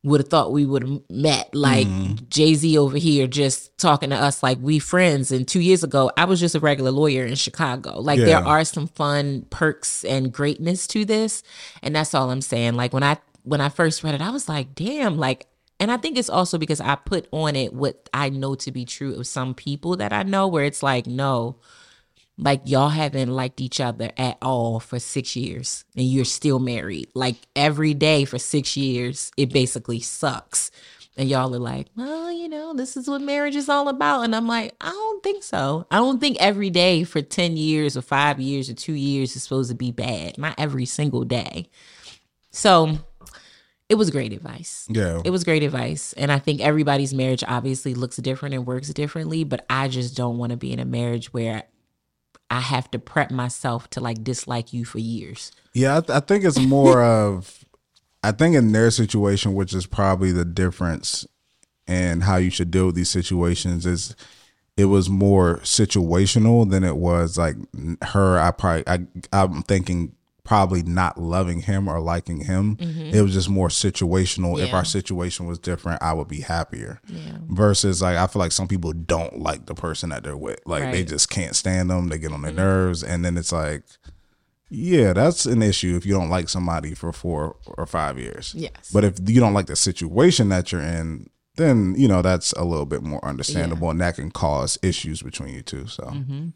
would 0.03 0.21
have 0.21 0.29
thought 0.29 0.51
we 0.51 0.65
would 0.65 0.83
have 0.83 1.01
met. 1.09 1.53
Like 1.53 1.87
mm-hmm. 1.87 2.25
Jay 2.29 2.53
Z 2.53 2.77
over 2.77 2.97
here 2.97 3.25
just 3.25 3.75
talking 3.79 4.11
to 4.11 4.15
us 4.15 4.43
like 4.43 4.59
we 4.61 4.77
friends. 4.77 5.31
And 5.31 5.47
two 5.47 5.61
years 5.61 5.83
ago, 5.83 6.11
I 6.15 6.25
was 6.25 6.39
just 6.39 6.53
a 6.53 6.59
regular 6.59 6.91
lawyer 6.91 7.25
in 7.25 7.33
Chicago. 7.35 7.99
Like 7.99 8.19
Yeah. 8.19 8.25
there 8.25 8.45
are 8.45 8.63
some 8.63 8.87
fun 8.87 9.47
perks 9.49 10.05
and 10.05 10.31
greatness 10.31 10.85
to 10.87 11.05
this. 11.05 11.41
And 11.81 11.95
that's 11.95 12.13
all 12.13 12.29
I'm 12.29 12.41
saying. 12.41 12.75
Like 12.75 12.93
when 12.93 13.01
I 13.03 13.17
when 13.41 13.61
I 13.61 13.69
first 13.69 14.03
read 14.03 14.13
it, 14.13 14.21
I 14.21 14.29
was 14.29 14.47
like, 14.47 14.75
damn, 14.75 15.17
like 15.17 15.47
and 15.79 15.91
I 15.91 15.97
think 15.97 16.17
it's 16.17 16.29
also 16.29 16.57
because 16.57 16.79
I 16.79 16.95
put 16.95 17.27
on 17.31 17.55
it 17.55 17.73
what 17.73 18.09
I 18.13 18.29
know 18.29 18.55
to 18.55 18.71
be 18.71 18.85
true 18.85 19.15
of 19.15 19.27
some 19.27 19.53
people 19.53 19.97
that 19.97 20.13
I 20.13 20.23
know, 20.23 20.47
where 20.47 20.63
it's 20.63 20.81
like, 20.81 21.05
no, 21.05 21.57
like 22.37 22.61
y'all 22.65 22.89
haven't 22.89 23.31
liked 23.31 23.61
each 23.61 23.79
other 23.79 24.11
at 24.17 24.37
all 24.41 24.79
for 24.79 24.99
six 24.99 25.35
years 25.35 25.85
and 25.95 26.05
you're 26.05 26.25
still 26.25 26.59
married. 26.59 27.09
Like 27.13 27.35
every 27.55 27.93
day 27.93 28.25
for 28.25 28.37
six 28.37 28.75
years, 28.77 29.31
it 29.37 29.51
basically 29.51 29.99
sucks. 29.99 30.71
And 31.17 31.29
y'all 31.29 31.55
are 31.55 31.59
like, 31.59 31.87
well, 31.95 32.29
you 32.29 32.49
know, 32.49 32.73
this 32.73 32.97
is 32.97 33.07
what 33.07 33.21
marriage 33.21 33.55
is 33.55 33.69
all 33.69 33.87
about. 33.87 34.23
And 34.23 34.35
I'm 34.35 34.47
like, 34.47 34.75
I 34.81 34.89
don't 34.89 35.23
think 35.23 35.43
so. 35.43 35.87
I 35.89 35.97
don't 35.97 36.19
think 36.19 36.35
every 36.41 36.69
day 36.69 37.05
for 37.05 37.21
10 37.21 37.55
years 37.55 37.95
or 37.95 38.01
five 38.01 38.39
years 38.41 38.69
or 38.69 38.73
two 38.73 38.93
years 38.93 39.33
is 39.35 39.43
supposed 39.43 39.69
to 39.69 39.75
be 39.75 39.91
bad. 39.91 40.37
Not 40.37 40.55
every 40.57 40.85
single 40.85 41.23
day. 41.23 41.69
So 42.51 42.97
it 43.87 43.95
was 43.95 44.09
great 44.09 44.33
advice. 44.33 44.87
Yeah. 44.89 45.21
It 45.23 45.29
was 45.29 45.43
great 45.43 45.63
advice. 45.63 46.13
And 46.13 46.31
I 46.31 46.39
think 46.39 46.61
everybody's 46.61 47.13
marriage 47.13 47.43
obviously 47.47 47.93
looks 47.93 48.17
different 48.17 48.55
and 48.55 48.65
works 48.65 48.89
differently, 48.89 49.43
but 49.43 49.65
I 49.69 49.87
just 49.87 50.15
don't 50.15 50.37
want 50.37 50.51
to 50.51 50.57
be 50.57 50.73
in 50.73 50.79
a 50.79 50.85
marriage 50.85 51.31
where 51.33 51.63
I 52.49 52.61
have 52.61 52.89
to 52.91 52.99
prep 52.99 53.31
myself 53.31 53.89
to 53.91 53.99
like 53.99 54.23
dislike 54.23 54.73
you 54.73 54.85
for 54.85 54.99
years. 54.99 55.51
Yeah, 55.73 55.97
I, 55.97 56.01
th- 56.01 56.17
I 56.17 56.19
think 56.19 56.43
it's 56.43 56.59
more 56.59 57.03
of, 57.03 57.63
I 58.23 58.31
think 58.31 58.55
in 58.55 58.71
their 58.71 58.89
situation, 58.89 59.53
which 59.53 59.73
is 59.73 59.85
probably 59.85 60.31
the 60.31 60.45
difference 60.45 61.27
in 61.87 62.21
how 62.21 62.37
you 62.37 62.49
should 62.49 62.71
deal 62.71 62.87
with 62.87 62.95
these 62.95 63.09
situations, 63.09 63.85
is 63.85 64.15
it 64.77 64.85
was 64.85 65.09
more 65.09 65.57
situational 65.59 66.69
than 66.69 66.83
it 66.83 66.97
was 66.97 67.37
like 67.37 67.55
her. 68.01 68.39
I 68.39 68.49
probably, 68.49 68.87
I, 68.87 69.05
I'm 69.31 69.61
thinking 69.61 70.15
probably 70.45 70.81
not 70.83 71.17
loving 71.19 71.59
him 71.61 71.89
or 71.89 71.99
liking 71.99 72.39
him. 72.41 72.77
It 72.79 73.21
was 73.21 73.33
just 73.33 73.49
more 73.49 73.67
situational. 73.67 74.61
If 74.63 74.73
our 74.73 74.85
situation 74.85 75.45
was 75.47 75.59
different, 75.59 76.01
I 76.01 76.13
would 76.13 76.29
be 76.29 76.39
happier. 76.41 77.01
Yeah. 77.07 77.37
Versus 77.49 78.01
like 78.01 78.15
I 78.15 78.27
feel 78.27 78.39
like 78.39 78.53
some 78.53 78.67
people 78.69 78.93
don't 78.93 79.39
like 79.39 79.65
the 79.65 79.75
person 79.75 80.09
that 80.11 80.23
they're 80.23 80.37
with. 80.37 80.59
Like 80.65 80.83
they 80.83 80.85
Right. 80.85 80.95
Mm-hmm. 80.99 81.09
just 81.09 81.29
can't 81.29 81.55
stand 81.55 81.89
them. 81.89 82.07
They 82.07 82.17
get 82.19 82.31
on 82.31 82.43
their 82.43 82.53
nerves 82.53 83.03
and 83.03 83.25
then 83.25 83.35
it's 83.37 83.51
like 83.51 83.83
yeah, 84.69 85.13
that's 85.13 85.45
an 85.45 85.61
issue 85.61 85.95
if 85.95 86.05
you 86.05 86.13
don't 86.13 86.29
like 86.29 86.49
somebody 86.49 86.95
for 86.95 87.11
4 87.13 87.55
or 87.77 87.85
5 87.85 88.17
years. 88.19 88.53
Yes. 88.57 88.89
But 88.91 89.03
if 89.03 89.13
you 89.23 89.39
don't 89.39 89.53
like 89.53 89.67
the 89.67 89.75
situation 89.75 90.49
that 90.49 90.71
you're 90.71 90.81
in, 90.81 91.29
then 91.55 91.93
you 91.97 92.07
know 92.07 92.21
that's 92.21 92.51
a 92.53 92.63
little 92.65 92.85
bit 92.87 93.01
more 93.03 93.23
understandable, 93.23 93.89
and 93.91 94.01
that 94.01 94.15
can 94.15 94.31
cause 94.31 94.77
issues 94.81 95.21
between 95.21 95.53
you 95.53 95.61
two. 95.61 95.87
So, 95.87 96.11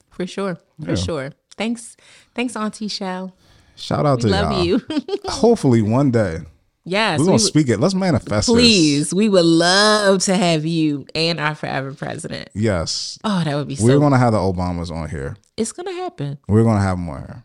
For 0.09 0.25
sure. 0.27 0.57
For 0.83 0.95
sure. 0.97 1.31
Thanks. 1.55 1.95
Thanks, 2.35 2.55
Auntie 2.55 2.87
Shell. 2.87 3.35
Shout 3.79 4.05
out 4.05 4.23
We 4.23 4.29
to 4.29 4.35
love 4.35 4.51
y'all. 4.53 4.63
you. 4.65 4.81
Hopefully, 5.25 5.81
one 5.81 6.11
day 6.11 6.39
yes. 6.85 7.17
we're 7.19 7.23
we 7.23 7.27
gonna 7.27 7.31
would- 7.33 7.41
speak 7.41 7.69
it. 7.69 7.79
Let's 7.79 7.93
manifest. 7.95 8.47
this. 8.47 8.55
please. 8.55 9.13
We 9.13 9.29
would 9.29 9.45
love 9.45 10.21
to 10.23 10.35
have 10.35 10.65
you 10.65 11.05
and 11.15 11.39
our 11.39 11.55
forever 11.55 11.93
president. 11.93 12.49
Yes, 12.53 13.17
Oh, 13.23 13.43
that 13.43 13.55
would 13.55 13.67
be 13.67 13.77
we're 13.81 13.93
so 13.93 13.99
gonna 13.99 14.17
have 14.17 14.33
the 14.33 14.39
Obamas 14.39 14.91
on 14.91 15.09
here. 15.09 15.37
it's 15.57 15.71
gonna 15.71 15.93
happen. 15.93 16.37
We're 16.47 16.63
gonna 16.63 16.81
have 16.81 16.97
them 16.97 17.09
on 17.09 17.19
here, 17.19 17.43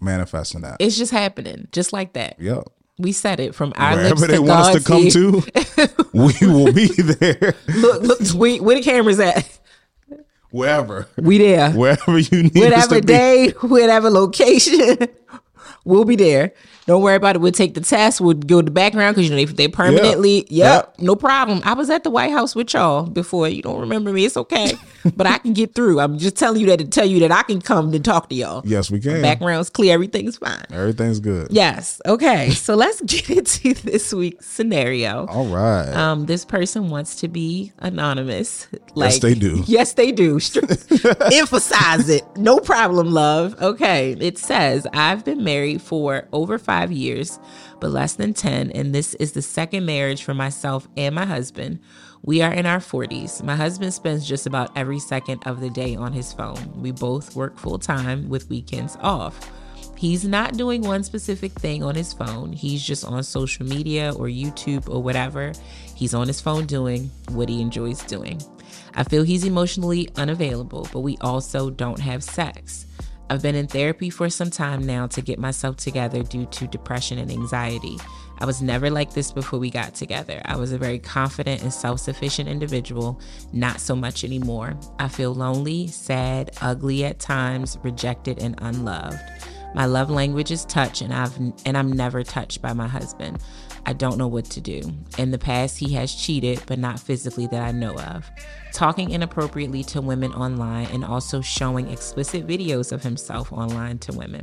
manifesting 0.00 0.60
that. 0.62 0.76
It's 0.80 0.96
just 0.98 1.12
happening. 1.12 1.68
Just 1.72 1.92
like 1.92 2.12
that. 2.14 2.36
Yep. 2.40 2.64
We 3.00 3.12
said 3.12 3.38
it 3.38 3.54
from 3.54 3.72
our 3.76 3.94
lips 3.94 4.20
Wherever 4.20 4.26
to 4.26 4.32
they 4.32 4.38
want 4.40 4.74
us 4.76 4.82
to 4.82 4.88
come 4.88 5.08
to, 5.08 6.06
we 6.12 6.34
will 6.52 6.72
be 6.72 6.88
there. 6.88 7.54
Look, 7.68 8.02
look, 8.02 8.20
we, 8.34 8.58
where 8.58 8.74
the 8.76 8.82
cameras 8.82 9.20
at? 9.20 9.48
Wherever, 10.50 11.06
We 11.18 11.38
there. 11.38 11.70
wherever 11.72 12.18
you 12.18 12.44
need 12.44 12.56
us 12.72 12.88
whatever 12.88 12.94
to 12.96 13.00
be. 13.02 13.06
day, 13.06 13.48
whatever 13.60 14.08
location, 14.10 14.96
we'll 15.88 16.04
be 16.04 16.16
there. 16.16 16.52
Don't 16.88 17.02
worry 17.02 17.16
about 17.16 17.36
it. 17.36 17.40
We'll 17.40 17.52
take 17.52 17.74
the 17.74 17.82
test. 17.82 18.18
We'll 18.18 18.32
go 18.32 18.62
to 18.62 18.64
the 18.64 18.70
background 18.70 19.14
because 19.14 19.28
you 19.28 19.36
know 19.36 19.44
they, 19.44 19.44
they 19.52 19.68
permanently. 19.68 20.38
Yep, 20.48 20.48
Yep. 20.48 20.94
no 21.00 21.14
problem. 21.16 21.60
I 21.62 21.74
was 21.74 21.90
at 21.90 22.02
the 22.02 22.08
White 22.08 22.30
House 22.32 22.54
with 22.56 22.72
y'all 22.72 23.04
before. 23.04 23.46
You 23.46 23.60
don't 23.60 23.78
remember 23.78 24.10
me. 24.10 24.24
It's 24.24 24.38
okay, 24.38 24.72
but 25.14 25.26
I 25.26 25.36
can 25.36 25.52
get 25.52 25.74
through. 25.74 26.00
I'm 26.00 26.16
just 26.16 26.36
telling 26.36 26.62
you 26.62 26.66
that 26.68 26.78
to 26.78 26.86
tell 26.86 27.04
you 27.04 27.20
that 27.20 27.30
I 27.30 27.42
can 27.42 27.60
come 27.60 27.92
to 27.92 28.00
talk 28.00 28.30
to 28.30 28.34
y'all. 28.34 28.62
Yes, 28.64 28.90
we 28.90 29.00
can. 29.00 29.20
Background's 29.20 29.68
clear. 29.68 29.92
Everything's 29.92 30.38
fine. 30.38 30.64
Everything's 30.72 31.20
good. 31.20 31.48
Yes. 31.50 32.00
Okay. 32.06 32.50
So 32.68 32.74
let's 32.74 33.00
get 33.02 33.28
into 33.38 33.74
this 33.82 34.12
week's 34.12 34.46
scenario. 34.46 35.26
All 35.26 35.46
right. 35.46 35.90
Um, 35.92 36.24
this 36.26 36.44
person 36.44 36.88
wants 36.90 37.16
to 37.20 37.28
be 37.28 37.72
anonymous. 37.78 38.66
Like, 38.94 39.20
they 39.20 39.34
do. 39.34 39.62
Yes, 39.66 39.92
they 39.92 40.10
do. 40.12 40.38
Emphasize 41.32 42.08
it. 42.08 42.22
No 42.36 42.58
problem, 42.60 43.10
love. 43.12 43.60
Okay. 43.60 44.12
It 44.20 44.38
says, 44.38 44.86
I've 44.92 45.24
been 45.24 45.44
married 45.44 45.82
for 45.82 46.28
over 46.32 46.58
five 46.58 46.77
years, 46.86 47.38
but 47.80 47.90
less 47.90 48.14
than 48.14 48.34
10, 48.34 48.70
and 48.72 48.94
this 48.94 49.14
is 49.14 49.32
the 49.32 49.42
second 49.42 49.84
marriage 49.84 50.22
for 50.22 50.34
myself 50.34 50.88
and 50.96 51.14
my 51.14 51.26
husband. 51.26 51.80
We 52.22 52.42
are 52.42 52.52
in 52.52 52.66
our 52.66 52.78
40s. 52.78 53.42
My 53.42 53.54
husband 53.54 53.94
spends 53.94 54.26
just 54.26 54.46
about 54.46 54.76
every 54.76 54.98
second 54.98 55.42
of 55.46 55.60
the 55.60 55.70
day 55.70 55.94
on 55.94 56.12
his 56.12 56.32
phone. 56.32 56.80
We 56.80 56.90
both 56.90 57.36
work 57.36 57.58
full 57.58 57.78
time 57.78 58.28
with 58.28 58.48
weekends 58.48 58.96
off. 59.00 59.50
He's 59.96 60.24
not 60.24 60.56
doing 60.56 60.82
one 60.82 61.02
specific 61.02 61.52
thing 61.52 61.82
on 61.82 61.94
his 61.94 62.12
phone. 62.12 62.52
He's 62.52 62.82
just 62.84 63.04
on 63.04 63.22
social 63.24 63.66
media 63.66 64.12
or 64.14 64.26
YouTube 64.26 64.88
or 64.88 65.02
whatever. 65.02 65.52
He's 65.96 66.14
on 66.14 66.28
his 66.28 66.40
phone 66.40 66.66
doing 66.66 67.10
what 67.30 67.48
he 67.48 67.60
enjoys 67.60 68.02
doing. 68.04 68.40
I 68.94 69.02
feel 69.02 69.24
he's 69.24 69.44
emotionally 69.44 70.08
unavailable, 70.16 70.88
but 70.92 71.00
we 71.00 71.18
also 71.20 71.70
don't 71.70 71.98
have 72.00 72.22
sex. 72.22 72.86
I've 73.30 73.42
been 73.42 73.54
in 73.54 73.66
therapy 73.66 74.08
for 74.10 74.30
some 74.30 74.50
time 74.50 74.84
now 74.84 75.06
to 75.08 75.20
get 75.20 75.38
myself 75.38 75.76
together 75.76 76.22
due 76.22 76.46
to 76.46 76.66
depression 76.66 77.18
and 77.18 77.30
anxiety. 77.30 77.98
I 78.38 78.46
was 78.46 78.62
never 78.62 78.88
like 78.88 79.12
this 79.12 79.32
before 79.32 79.58
we 79.58 79.70
got 79.70 79.94
together. 79.94 80.40
I 80.44 80.56
was 80.56 80.72
a 80.72 80.78
very 80.78 80.98
confident 80.98 81.62
and 81.62 81.72
self 81.72 82.00
sufficient 82.00 82.48
individual, 82.48 83.20
not 83.52 83.80
so 83.80 83.94
much 83.94 84.24
anymore. 84.24 84.78
I 84.98 85.08
feel 85.08 85.34
lonely, 85.34 85.88
sad, 85.88 86.52
ugly 86.60 87.04
at 87.04 87.18
times, 87.18 87.78
rejected, 87.82 88.38
and 88.38 88.54
unloved. 88.58 89.18
My 89.74 89.84
love 89.84 90.08
language 90.08 90.50
is 90.50 90.64
touch, 90.64 91.02
and 91.02 91.12
I've 91.12 91.36
and 91.38 91.76
I'm 91.76 91.92
never 91.92 92.22
touched 92.22 92.62
by 92.62 92.72
my 92.72 92.88
husband. 92.88 93.38
I 93.86 93.92
don't 93.92 94.18
know 94.18 94.28
what 94.28 94.44
to 94.46 94.60
do. 94.60 94.82
In 95.16 95.30
the 95.30 95.38
past, 95.38 95.78
he 95.78 95.94
has 95.94 96.14
cheated, 96.14 96.62
but 96.66 96.78
not 96.78 97.00
physically 97.00 97.46
that 97.48 97.62
I 97.62 97.72
know 97.72 97.94
of. 97.98 98.30
Talking 98.72 99.10
inappropriately 99.10 99.82
to 99.84 100.00
women 100.00 100.32
online 100.32 100.86
and 100.86 101.04
also 101.04 101.40
showing 101.40 101.88
explicit 101.88 102.46
videos 102.46 102.92
of 102.92 103.02
himself 103.02 103.52
online 103.52 103.98
to 104.00 104.12
women. 104.12 104.42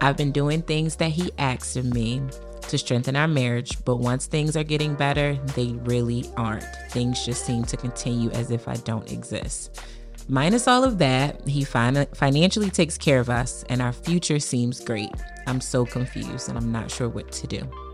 I've 0.00 0.16
been 0.16 0.32
doing 0.32 0.62
things 0.62 0.96
that 0.96 1.10
he 1.10 1.30
asked 1.38 1.76
of 1.76 1.84
me 1.84 2.22
to 2.68 2.78
strengthen 2.78 3.16
our 3.16 3.28
marriage, 3.28 3.84
but 3.84 3.96
once 3.96 4.26
things 4.26 4.56
are 4.56 4.64
getting 4.64 4.94
better, 4.94 5.34
they 5.54 5.72
really 5.84 6.24
aren't. 6.36 6.64
Things 6.90 7.24
just 7.24 7.44
seem 7.44 7.64
to 7.64 7.76
continue 7.76 8.30
as 8.30 8.50
if 8.50 8.68
I 8.68 8.74
don't 8.76 9.10
exist. 9.10 9.80
Minus 10.28 10.68
all 10.68 10.84
of 10.84 10.98
that, 10.98 11.46
he 11.46 11.64
fin- 11.64 12.06
financially 12.14 12.70
takes 12.70 12.96
care 12.96 13.20
of 13.20 13.28
us, 13.28 13.64
and 13.68 13.82
our 13.82 13.92
future 13.92 14.38
seems 14.38 14.80
great. 14.80 15.10
I'm 15.46 15.60
so 15.60 15.84
confused 15.84 16.48
and 16.48 16.56
I'm 16.56 16.70
not 16.70 16.90
sure 16.90 17.08
what 17.08 17.30
to 17.32 17.46
do. 17.46 17.91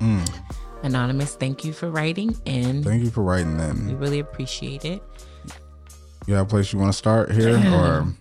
Mm. 0.00 0.28
Anonymous, 0.82 1.34
thank 1.34 1.64
you 1.64 1.72
for 1.72 1.90
writing 1.90 2.36
in. 2.44 2.82
Thank 2.82 3.04
you 3.04 3.10
for 3.10 3.22
writing 3.22 3.58
in. 3.58 3.86
We 3.86 3.94
really 3.94 4.18
appreciate 4.20 4.84
it. 4.84 5.02
You 6.26 6.34
have 6.34 6.46
a 6.46 6.48
place 6.48 6.72
you 6.72 6.78
want 6.78 6.92
to 6.92 6.98
start 6.98 7.30
here, 7.30 7.56
or 7.72 8.12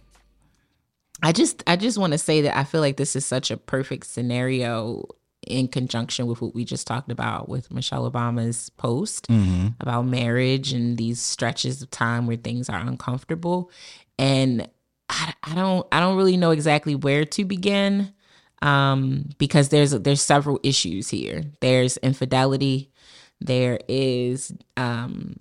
I 1.24 1.32
just 1.32 1.64
I 1.68 1.76
just 1.76 1.98
want 1.98 2.14
to 2.14 2.20
say 2.20 2.42
that 2.42 2.58
I 2.58 2.64
feel 2.64 2.82
like 2.82 2.98
this 2.98 3.16
is 3.16 3.26
such 3.26 3.52
a 3.52 3.58
perfect 3.58 4.06
scenario 4.06 5.04
in 5.48 5.68
conjunction 5.68 6.28
with 6.28 6.42
what 6.42 6.56
we 6.56 6.66
just 6.66 6.88
talked 6.88 7.12
about 7.12 7.50
with 7.50 7.72
Michelle 7.72 8.10
Obama's 8.10 8.70
post 8.72 9.28
mm-hmm. 9.28 9.68
about 9.80 10.04
marriage 10.04 10.74
and 10.74 10.98
these 10.98 11.22
stretches 11.22 11.82
of 11.82 11.90
time 11.92 12.26
where 12.26 12.38
things 12.38 12.70
are 12.70 12.80
uncomfortable 12.80 13.70
and 14.18 14.68
I, 15.10 15.34
I 15.44 15.56
don't 15.56 15.88
I 15.92 16.00
don't 16.00 16.18
really 16.18 16.38
know 16.38 16.52
exactly 16.52 16.96
where 16.96 17.26
to 17.26 17.46
begin 17.46 18.14
um 18.62 19.30
because 19.38 19.70
there's 19.70 19.92
there's 19.92 20.22
several 20.22 20.60
issues 20.64 21.10
here. 21.10 21.44
There's 21.62 21.98
infidelity, 21.98 22.92
there 23.40 23.80
is 23.88 24.54
um 24.78 25.38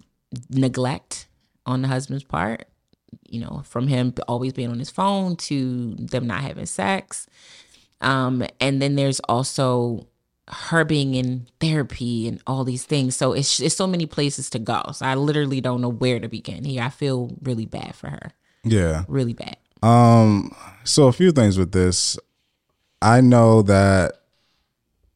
neglect 0.51 1.27
on 1.67 1.83
the 1.83 1.89
husband's 1.89 2.25
part 2.25 2.67
you 3.29 3.41
know, 3.41 3.63
from 3.65 3.89
him 3.89 4.15
always 4.29 4.53
being 4.53 4.71
on 4.71 4.79
his 4.79 4.91
phone 4.91 5.37
to 5.37 5.95
them 5.97 6.27
not 6.27 6.43
having 6.43 6.67
sex. 6.67 7.27
Um, 8.01 8.45
and 8.61 8.81
then 8.83 8.97
there's 8.97 9.21
also 9.21 10.07
her 10.49 10.85
being 10.85 11.15
in 11.15 11.47
therapy 11.59 12.29
and 12.29 12.41
all 12.47 12.65
these 12.65 12.85
things. 12.85 13.17
So 13.17 13.33
it's 13.33 13.61
it's 13.61 13.75
so 13.75 13.87
many 13.87 14.07
places 14.07 14.51
to 14.51 14.59
go. 14.59 14.83
So 14.93 15.07
I 15.07 15.15
literally 15.15 15.61
don't 15.61 15.81
know 15.81 15.91
where 15.91 16.21
to 16.21 16.29
begin 16.29 16.65
here. 16.65 16.83
I 16.83 16.91
feel 16.91 17.37
really 17.43 17.67
bad 17.67 17.95
for 17.95 18.09
her. 18.09 18.33
yeah. 18.63 19.05
Really 19.09 19.33
bad. 19.33 19.57
Um, 19.83 20.55
so 20.85 21.09
a 21.09 21.13
few 21.13 21.33
things 21.33 21.59
with 21.59 21.73
this. 21.73 22.19
I 23.05 23.21
know 23.21 23.61
that 23.63 24.15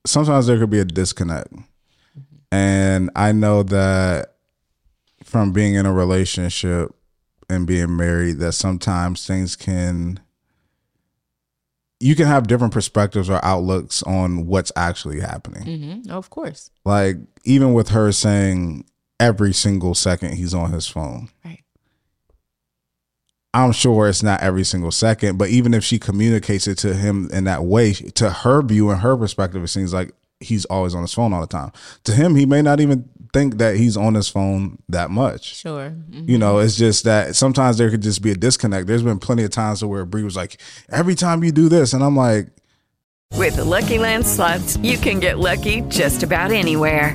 sometimes 0.07 0.47
there 0.47 0.59
could 0.59 0.71
be 0.71 0.79
a 0.79 0.85
disconnect. 0.85 1.53
And 2.53 3.11
I 3.17 3.33
know 3.33 3.63
that 3.65 4.35
from 5.25 5.53
being 5.53 5.75
in 5.75 5.87
a 5.87 5.93
relationship 5.93 6.95
and 7.49 7.67
being 7.67 7.97
married 7.97 8.39
that 8.39 8.53
sometimes 8.53 9.27
things 9.27 9.57
can 9.57 10.21
you 12.01 12.15
can 12.15 12.27
have 12.27 12.47
different 12.47 12.73
perspectives 12.73 13.29
or 13.29 13.45
outlooks 13.45 14.03
on 14.05 14.47
what's 14.47 14.71
actually 14.77 15.21
happening. 15.21 15.65
Mm-hmm. 15.65 16.11
of 16.13 16.31
course. 16.31 16.71
Like 16.85 17.17
even 17.45 17.73
with 17.73 17.89
her 17.89 18.13
saying 18.13 18.85
every 19.19 19.53
single 19.53 19.95
second 19.95 20.35
he's 20.35 20.55
on 20.55 20.73
his 20.73 20.87
phone. 20.87 21.31
Right. 21.45 21.65
I'm 23.59 23.73
sure 23.73 24.09
it's 24.09 24.23
not 24.23 24.41
every 24.41 24.65
single 24.65 24.93
second, 24.93 25.37
but 25.39 25.49
even 25.49 25.75
if 25.75 25.83
she 25.83 25.99
communicates 25.99 26.67
it 26.69 26.77
to 26.79 26.95
him 26.95 27.29
in 27.33 27.45
that 27.45 27.65
way, 27.65 27.93
to 27.93 28.31
her 28.31 28.63
view 28.63 28.91
and 28.91 29.01
her 29.01 29.17
perspective, 29.17 29.63
it 29.65 29.69
seems 29.69 29.93
like 29.93 30.13
he's 30.41 30.65
always 30.67 30.95
on 30.95 31.03
his 31.03 31.13
phone 31.13 31.33
all 31.33 31.41
the 31.41 31.47
time. 31.47 31.73
To 32.05 32.13
him, 32.13 32.37
he 32.37 32.47
may 32.47 32.63
not 32.63 32.79
even 32.81 33.09
think 33.33 33.59
that 33.59 33.77
he's 33.77 33.97
on 33.97 34.15
his 34.15 34.29
phone 34.29 34.79
that 34.89 35.11
much. 35.11 35.57
Sure. 35.57 35.93
Mhm. 36.11 36.29
You 36.29 36.39
know, 36.39 36.59
it's 36.59 36.77
just 36.77 37.05
that 37.05 37.35
sometimes 37.37 37.77
there 37.79 37.91
could 37.91 38.01
just 38.03 38.23
be 38.23 38.31
a 38.31 38.37
disconnect. 38.37 38.87
There's 38.87 39.03
been 39.03 39.19
plenty 39.19 39.43
of 39.43 39.51
times 39.51 39.85
where 39.85 40.05
Bree 40.07 40.23
was 40.23 40.37
like, 40.37 40.61
every 40.91 41.15
time 41.15 41.43
you 41.43 41.51
do 41.53 41.69
this, 41.69 41.93
and 41.93 42.03
I'm 42.03 42.17
like, 42.17 42.49
With 43.37 43.57
the 43.57 43.65
LuckyLand 43.65 44.25
slots, 44.25 44.79
you 44.79 44.97
can 44.97 45.21
get 45.21 45.39
lucky 45.39 45.83
just 45.89 46.23
about 46.23 46.51
anywhere. 46.51 47.15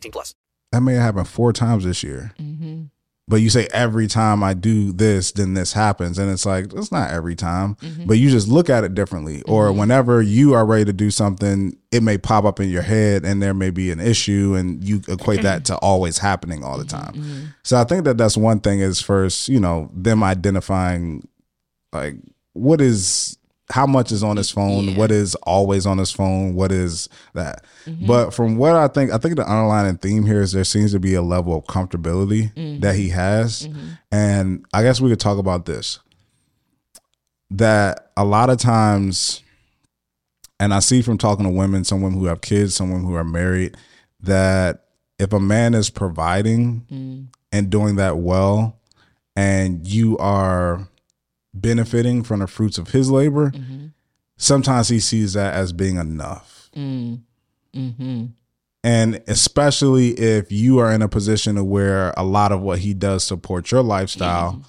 18 0.01 0.11
plus. 0.11 0.35
That 0.71 0.81
may 0.81 0.93
have 0.93 1.03
happened 1.03 1.27
four 1.27 1.53
times 1.53 1.83
this 1.83 2.03
year. 2.03 2.33
Mm-hmm. 2.39 2.83
But 3.27 3.37
you 3.37 3.49
say 3.49 3.67
every 3.71 4.07
time 4.07 4.43
I 4.43 4.53
do 4.53 4.91
this, 4.91 5.31
then 5.31 5.53
this 5.53 5.71
happens. 5.71 6.17
And 6.17 6.29
it's 6.29 6.45
like, 6.45 6.73
it's 6.73 6.91
not 6.91 7.11
every 7.11 7.35
time. 7.35 7.75
Mm-hmm. 7.75 8.05
But 8.05 8.17
you 8.17 8.29
just 8.29 8.49
look 8.49 8.69
at 8.69 8.83
it 8.83 8.93
differently. 8.93 9.41
Or 9.43 9.67
mm-hmm. 9.67 9.79
whenever 9.79 10.21
you 10.21 10.53
are 10.53 10.65
ready 10.65 10.85
to 10.85 10.93
do 10.93 11.11
something, 11.11 11.77
it 11.91 12.03
may 12.03 12.17
pop 12.17 12.43
up 12.43 12.59
in 12.59 12.69
your 12.69 12.81
head 12.81 13.23
and 13.23 13.41
there 13.41 13.53
may 13.53 13.69
be 13.69 13.91
an 13.91 14.01
issue 14.01 14.55
and 14.57 14.83
you 14.83 15.01
equate 15.07 15.43
that 15.43 15.63
to 15.65 15.77
always 15.77 16.17
happening 16.17 16.63
all 16.63 16.77
the 16.77 16.83
time. 16.83 17.53
So 17.63 17.77
I 17.77 17.85
think 17.85 18.03
that 18.03 18.17
that's 18.17 18.35
one 18.35 18.59
thing 18.59 18.81
is 18.81 18.99
first, 18.99 19.47
you 19.47 19.59
know, 19.59 19.89
them 19.93 20.23
identifying 20.23 21.25
like 21.93 22.15
what 22.53 22.81
is 22.81 23.37
how 23.71 23.85
much 23.85 24.11
is 24.11 24.23
on 24.23 24.37
his 24.37 24.51
phone 24.51 24.85
Yeah. 24.85 24.97
what 24.97 25.11
is 25.11 25.35
always 25.35 25.85
on 25.85 25.97
his 25.97 26.11
phone 26.11 26.53
what 26.55 26.71
is 26.71 27.09
that? 27.33 27.63
Mm-hmm. 27.85 28.05
But 28.05 28.31
from 28.31 28.57
what 28.57 28.75
i 28.75 28.87
think 28.87 29.11
i 29.11 29.17
think 29.17 29.35
the 29.35 29.49
underlying 29.49 29.97
theme 29.97 30.25
here 30.25 30.41
is 30.41 30.51
there 30.51 30.63
seems 30.63 30.91
to 30.91 30.99
be 30.99 31.13
a 31.15 31.21
level 31.21 31.55
of 31.57 31.65
comfortability 31.65 32.53
mm-hmm. 32.53 32.79
that 32.81 32.95
he 32.95 33.09
has. 33.09 33.67
Mm-hmm. 33.67 33.89
And 34.11 34.65
i 34.73 34.83
guess 34.83 35.01
we 35.01 35.09
could 35.09 35.19
talk 35.19 35.37
about 35.37 35.65
this 35.65 35.99
that 37.51 38.11
a 38.15 38.23
lot 38.23 38.49
of 38.49 38.57
times 38.57 39.43
and 40.59 40.73
i 40.73 40.79
see 40.79 41.01
from 41.01 41.17
talking 41.17 41.45
to 41.45 41.51
women 41.51 41.83
some 41.83 42.01
women 42.01 42.17
who 42.17 42.25
have 42.25 42.41
kids 42.41 42.75
some 42.75 42.89
women 42.91 43.05
who 43.05 43.15
are 43.15 43.25
married 43.25 43.75
that 44.21 44.85
if 45.19 45.33
a 45.33 45.39
man 45.39 45.73
is 45.73 45.89
providing 45.89 46.85
mm. 46.91 47.27
and 47.51 47.69
doing 47.69 47.97
that 47.97 48.17
well 48.17 48.79
and 49.35 49.87
you 49.87 50.17
are 50.17 50.87
benefiting 51.53 52.23
from 52.23 52.39
the 52.39 52.47
fruits 52.47 52.77
of 52.77 52.89
his 52.89 53.09
labor, 53.09 53.51
mm-hmm. 53.51 53.87
sometimes 54.37 54.89
he 54.89 54.99
sees 54.99 55.33
that 55.33 55.53
as 55.53 55.73
being 55.73 55.97
enough. 55.97 56.69
Mm-hmm. 56.75 57.79
Mm-hmm. 57.79 58.25
And 58.83 59.21
especially 59.27 60.09
if 60.11 60.51
you 60.51 60.79
are 60.79 60.91
in 60.91 61.01
a 61.01 61.07
position 61.07 61.63
where 61.67 62.13
a 62.17 62.23
lot 62.23 62.51
of 62.51 62.61
what 62.61 62.79
he 62.79 62.93
does 62.93 63.23
support 63.23 63.69
your 63.71 63.83
lifestyle, 63.83 64.63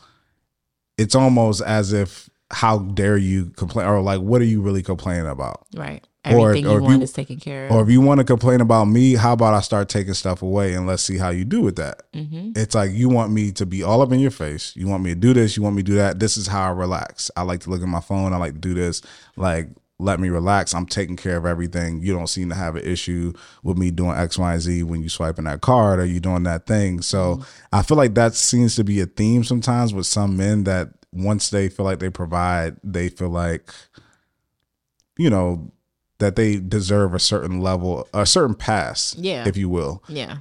it's 0.99 1.15
almost 1.15 1.63
as 1.63 1.93
if 1.93 2.29
how 2.51 2.81
dare 2.81 3.17
you 3.17 3.47
complain 3.51 3.87
or 3.87 4.03
like 4.03 4.21
what 4.21 4.43
are 4.43 4.47
you 4.47 4.61
really 4.61 4.83
complaining 4.83 5.27
about? 5.27 5.67
Right. 5.75 6.07
Or- 6.25 6.51
Everything 6.51 6.67
or 6.67 6.71
you 6.71 6.77
if 6.77 6.83
want 6.83 6.99
you- 6.99 7.03
is 7.03 7.13
taken 7.13 7.41
care 7.41 7.67
of. 7.67 7.73
Or 7.73 7.83
if 7.83 7.91
you 7.91 8.01
want 8.01 8.19
to 8.19 8.25
complain 8.25 8.61
about 8.61 8.85
me, 8.85 9.15
how 9.15 9.33
about 9.33 9.55
I 9.55 9.61
start 9.61 9.89
taking 9.89 10.15
stuff 10.15 10.41
away 10.41 10.75
and 10.75 10.87
let's 10.87 11.03
see 11.03 11.19
how 11.19 11.31
you 11.31 11.45
do 11.45 11.61
with 11.63 11.77
that? 11.77 12.03
Mm-hmm. 12.13 12.53
It's 12.55 12.77
like 12.77 12.93
you 12.93 13.09
want 13.09 13.33
me 13.33 13.51
to 13.53 13.67
be 13.67 13.83
all 13.83 14.03
up 14.03 14.13
in 14.13 14.21
your 14.21 14.31
face. 14.31 14.73
You 14.77 14.87
want 14.87 15.03
me 15.03 15.11
to 15.11 15.19
do 15.19 15.35
this. 15.35 15.57
You 15.57 15.65
want 15.65 15.75
me 15.75 15.83
to 15.83 15.91
do 15.91 15.97
that. 15.97 16.21
This 16.21 16.37
is 16.37 16.47
how 16.47 16.69
I 16.69 16.71
relax. 16.71 17.31
I 17.37 17.43
like 17.43 17.61
to 17.61 17.71
look 17.71 17.83
at 17.83 17.89
my 17.89 18.01
phone. 18.01 18.33
I 18.33 18.37
like 18.37 18.53
to 18.53 18.61
do 18.61 18.73
this. 18.73 19.03
Like, 19.37 19.71
let 19.99 20.21
me 20.21 20.29
relax. 20.29 20.75
I'm 20.75 20.87
taking 20.87 21.17
care 21.17 21.37
of 21.37 21.45
everything. 21.45 22.03
You 22.03 22.13
don't 22.13 22.29
seem 22.29 22.49
to 22.51 22.55
have 22.55 22.77
an 22.77 22.85
issue 22.85 23.33
with 23.65 23.77
me 23.77 23.91
doing 23.91 24.17
X, 24.17 24.39
Y, 24.39 24.59
Z 24.59 24.83
when 24.85 25.03
you 25.03 25.09
swiping 25.09 25.45
that 25.47 25.61
card 25.61 25.99
or 25.99 26.05
you 26.05 26.21
doing 26.21 26.45
that 26.45 26.67
thing. 26.67 27.03
So 27.03 27.37
mm-hmm. 27.37 27.43
I 27.73 27.83
feel 27.83 27.97
like 27.97 28.15
that 28.15 28.35
seems 28.35 28.77
to 28.77 28.85
be 28.85 29.01
a 29.01 29.07
theme 29.07 29.43
sometimes 29.43 29.93
with 29.93 30.07
some 30.07 30.37
men 30.37 30.65
that 30.65 30.91
once 31.13 31.51
they 31.51 31.69
feel 31.69 31.85
like 31.85 31.99
they 31.99 32.11
provide, 32.11 32.77
they 32.83 33.09
feel 33.09 33.29
like, 33.29 33.73
you 35.19 35.29
know, 35.31 35.73
that 36.23 36.37
they 36.37 36.57
deserve 36.59 37.15
a 37.15 37.19
certain 37.19 37.61
level, 37.61 38.09
a 38.15 38.25
certain 38.25 38.55
pass, 38.55 39.15
Yeah. 39.19 39.47
if 39.47 39.57
you 39.57 39.69
will. 39.69 40.03
yeah. 40.09 40.39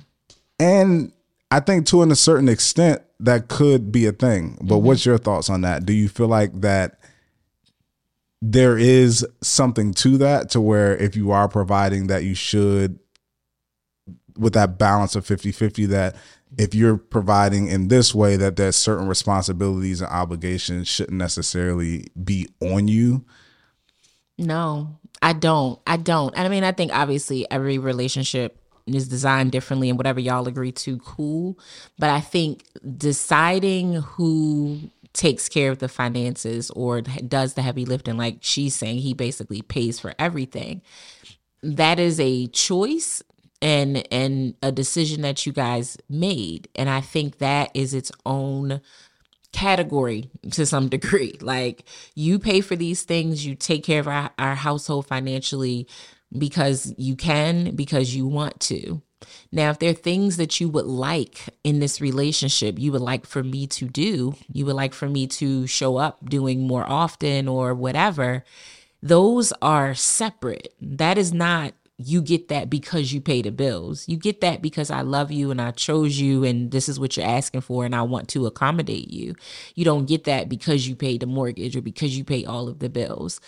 And 0.59 1.11
I 1.49 1.59
think 1.59 1.85
to 1.87 2.01
a 2.03 2.15
certain 2.15 2.47
extent 2.47 3.01
that 3.19 3.47
could 3.49 3.91
be 3.91 4.05
a 4.05 4.11
thing. 4.11 4.57
But 4.61 4.75
Mm-hmm. 4.75 4.85
what's 4.85 5.05
your 5.05 5.17
thoughts 5.17 5.49
on 5.49 5.61
that? 5.61 5.85
Do 5.85 5.93
you 5.93 6.07
feel 6.07 6.27
like 6.27 6.61
that 6.61 6.99
there 8.41 8.77
is 8.77 9.25
something 9.41 9.93
to 9.95 10.17
that 10.19 10.49
to 10.51 10.61
where 10.61 10.95
if 10.97 11.15
you 11.15 11.31
are 11.31 11.47
providing 11.47 12.07
that 12.07 12.23
you 12.23 12.33
should 12.33 12.97
with 14.37 14.53
that 14.53 14.77
balance 14.79 15.15
of 15.15 15.25
50-50 15.25 15.87
that 15.89 16.15
if 16.57 16.73
you're 16.73 16.97
providing 16.97 17.67
in 17.67 17.87
this 17.89 18.15
way 18.15 18.35
that 18.37 18.55
there's 18.55 18.75
certain 18.75 19.07
responsibilities 19.07 20.01
and 20.01 20.09
obligations 20.09 20.87
shouldn't 20.87 21.17
necessarily 21.17 22.07
be 22.23 22.47
on 22.61 22.87
you 22.87 23.23
No, 24.39 24.97
I 25.21 25.33
don't. 25.33 25.79
I 25.85 25.97
don't. 25.97 26.35
And 26.35 26.45
I 26.45 26.49
mean, 26.49 26.63
I 26.63 26.71
think 26.71 26.93
obviously 26.93 27.49
every 27.51 27.77
relationship 27.77 28.57
is 28.87 29.07
designed 29.07 29.51
differently 29.51 29.89
and 29.89 29.97
whatever 29.97 30.19
y'all 30.19 30.47
agree 30.47 30.71
to, 30.71 30.97
cool. 30.99 31.57
But 31.99 32.09
I 32.09 32.19
think 32.19 32.65
deciding 32.97 33.93
who 33.93 34.79
takes 35.13 35.49
care 35.49 35.71
of 35.71 35.79
the 35.79 35.89
finances 35.89 36.71
or 36.71 37.01
does 37.01 37.53
the 37.53 37.61
heavy 37.61 37.85
lifting, 37.85 38.17
like 38.17 38.37
she's 38.41 38.75
saying, 38.75 38.99
he 38.99 39.13
basically 39.13 39.61
pays 39.61 39.99
for 39.99 40.13
everything. 40.17 40.81
That 41.61 41.99
is 41.99 42.19
a 42.19 42.47
choice 42.47 43.21
and 43.61 44.07
and 44.11 44.55
a 44.63 44.71
decision 44.71 45.21
that 45.21 45.45
you 45.45 45.53
guys 45.53 45.97
made. 46.09 46.67
And 46.75 46.89
I 46.89 47.01
think 47.01 47.37
that 47.37 47.69
is 47.75 47.93
its 47.93 48.11
own 48.25 48.81
category 49.51 50.29
to 50.51 50.65
some 50.65 50.89
degree. 50.89 51.37
Like 51.41 51.83
you 52.15 52.39
pay 52.39 52.61
for 52.61 52.75
these 52.75 53.03
things, 53.03 53.45
you 53.45 53.55
take 53.55 53.83
care 53.83 53.99
of 53.99 54.07
our, 54.07 54.31
our 54.39 54.55
household 54.55 55.07
financially 55.07 55.87
because 56.37 56.93
you 56.97 57.15
can, 57.15 57.75
because 57.75 58.15
you 58.15 58.25
want 58.25 58.59
to. 58.61 59.01
Now, 59.51 59.69
if 59.69 59.79
there 59.79 59.91
are 59.91 59.93
things 59.93 60.37
that 60.37 60.59
you 60.59 60.69
would 60.69 60.85
like 60.85 61.49
in 61.63 61.79
this 61.79 61.99
relationship, 61.99 62.79
you 62.79 62.91
would 62.91 63.01
like 63.01 63.25
for 63.25 63.43
me 63.43 63.67
to 63.67 63.85
do, 63.87 64.35
you 64.51 64.65
would 64.65 64.75
like 64.75 64.93
for 64.93 65.09
me 65.09 65.27
to 65.27 65.67
show 65.67 65.97
up 65.97 66.29
doing 66.29 66.65
more 66.65 66.89
often 66.89 67.47
or 67.47 67.73
whatever, 67.73 68.43
those 69.01 69.51
are 69.61 69.93
separate. 69.93 70.73
That 70.79 71.17
is 71.17 71.33
not 71.33 71.73
you 72.07 72.21
get 72.21 72.47
that 72.49 72.69
because 72.69 73.13
you 73.13 73.21
pay 73.21 73.41
the 73.41 73.51
bills. 73.51 74.07
You 74.07 74.17
get 74.17 74.41
that 74.41 74.61
because 74.61 74.91
I 74.91 75.01
love 75.01 75.31
you 75.31 75.51
and 75.51 75.61
I 75.61 75.71
chose 75.71 76.19
you 76.19 76.43
and 76.43 76.71
this 76.71 76.89
is 76.89 76.99
what 76.99 77.17
you're 77.17 77.25
asking 77.25 77.61
for 77.61 77.85
and 77.85 77.95
I 77.95 78.01
want 78.03 78.27
to 78.29 78.45
accommodate 78.45 79.11
you. 79.11 79.35
You 79.75 79.85
don't 79.85 80.07
get 80.07 80.25
that 80.25 80.49
because 80.49 80.87
you 80.87 80.95
paid 80.95 81.21
the 81.21 81.25
mortgage 81.25 81.75
or 81.75 81.81
because 81.81 82.17
you 82.17 82.23
pay 82.23 82.45
all 82.45 82.67
of 82.67 82.79
the 82.79 82.89
bills. 82.89 83.39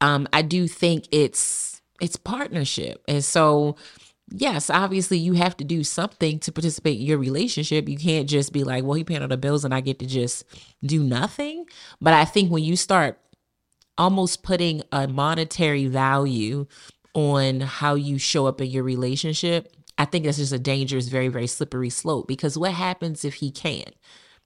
Um, 0.00 0.28
I 0.32 0.42
do 0.42 0.68
think 0.68 1.06
it's 1.12 1.80
it's 2.00 2.16
partnership. 2.16 3.02
And 3.06 3.24
so 3.24 3.76
yes, 4.30 4.70
obviously 4.70 5.18
you 5.18 5.34
have 5.34 5.56
to 5.58 5.64
do 5.64 5.84
something 5.84 6.38
to 6.40 6.52
participate 6.52 6.98
in 6.98 7.06
your 7.06 7.18
relationship. 7.18 7.88
You 7.88 7.98
can't 7.98 8.28
just 8.28 8.52
be 8.52 8.64
like, 8.64 8.84
well, 8.84 8.94
he 8.94 9.04
paying 9.04 9.22
all 9.22 9.28
the 9.28 9.36
bills 9.36 9.64
and 9.64 9.74
I 9.74 9.80
get 9.80 9.98
to 10.00 10.06
just 10.06 10.44
do 10.84 11.02
nothing. 11.02 11.66
But 12.00 12.14
I 12.14 12.24
think 12.24 12.50
when 12.50 12.64
you 12.64 12.76
start 12.76 13.18
almost 13.98 14.42
putting 14.42 14.82
a 14.90 15.06
monetary 15.06 15.86
value 15.86 16.66
on 17.14 17.60
how 17.60 17.94
you 17.94 18.18
show 18.18 18.46
up 18.46 18.60
in 18.60 18.68
your 18.68 18.84
relationship, 18.84 19.74
I 19.98 20.04
think 20.04 20.24
that's 20.24 20.38
just 20.38 20.52
a 20.52 20.58
dangerous, 20.58 21.08
very, 21.08 21.28
very 21.28 21.46
slippery 21.46 21.90
slope. 21.90 22.26
Because 22.26 22.56
what 22.56 22.72
happens 22.72 23.24
if 23.24 23.34
he 23.34 23.50
can't? 23.50 23.94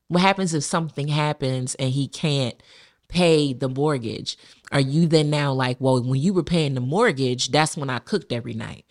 What 0.08 0.22
happens 0.22 0.54
if 0.54 0.64
something 0.64 1.08
happens 1.08 1.74
and 1.76 1.90
he 1.90 2.08
can't 2.08 2.60
pay 3.08 3.52
the 3.52 3.68
mortgage? 3.68 4.36
Are 4.72 4.80
you 4.80 5.06
then 5.06 5.30
now 5.30 5.52
like, 5.52 5.76
well, 5.80 6.02
when 6.02 6.20
you 6.20 6.32
were 6.32 6.42
paying 6.42 6.74
the 6.74 6.80
mortgage, 6.80 7.50
that's 7.50 7.76
when 7.76 7.90
I 7.90 7.98
cooked 7.98 8.32
every 8.32 8.54
night? 8.54 8.84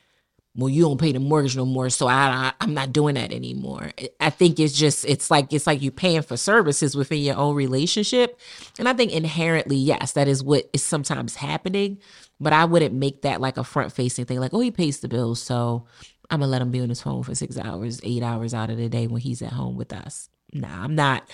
well 0.55 0.69
you 0.69 0.83
don't 0.83 0.99
pay 0.99 1.11
the 1.11 1.19
mortgage 1.19 1.55
no 1.55 1.65
more 1.65 1.89
so 1.89 2.07
I, 2.07 2.27
I 2.27 2.53
i'm 2.61 2.73
not 2.73 2.93
doing 2.93 3.15
that 3.15 3.31
anymore 3.31 3.91
i 4.19 4.29
think 4.29 4.59
it's 4.59 4.73
just 4.73 5.05
it's 5.05 5.29
like 5.29 5.51
it's 5.51 5.67
like 5.67 5.81
you're 5.81 5.91
paying 5.91 6.21
for 6.21 6.37
services 6.37 6.95
within 6.95 7.19
your 7.19 7.35
own 7.35 7.55
relationship 7.55 8.39
and 8.79 8.87
i 8.87 8.93
think 8.93 9.11
inherently 9.11 9.77
yes 9.77 10.13
that 10.13 10.27
is 10.27 10.43
what 10.43 10.69
is 10.73 10.83
sometimes 10.83 11.35
happening 11.35 11.99
but 12.39 12.53
i 12.53 12.65
wouldn't 12.65 12.93
make 12.93 13.21
that 13.21 13.41
like 13.41 13.57
a 13.57 13.63
front 13.63 13.91
facing 13.91 14.25
thing 14.25 14.39
like 14.39 14.53
oh 14.53 14.59
he 14.59 14.71
pays 14.71 14.99
the 14.99 15.07
bills 15.07 15.41
so 15.41 15.85
i'm 16.29 16.39
gonna 16.39 16.51
let 16.51 16.61
him 16.61 16.71
be 16.71 16.81
on 16.81 16.89
his 16.89 17.01
phone 17.01 17.23
for 17.23 17.35
six 17.35 17.57
hours 17.57 17.99
eight 18.03 18.23
hours 18.23 18.53
out 18.53 18.69
of 18.69 18.77
the 18.77 18.89
day 18.89 19.07
when 19.07 19.21
he's 19.21 19.41
at 19.41 19.53
home 19.53 19.75
with 19.75 19.93
us 19.93 20.29
nah 20.53 20.83
i'm 20.83 20.95
not 20.95 21.29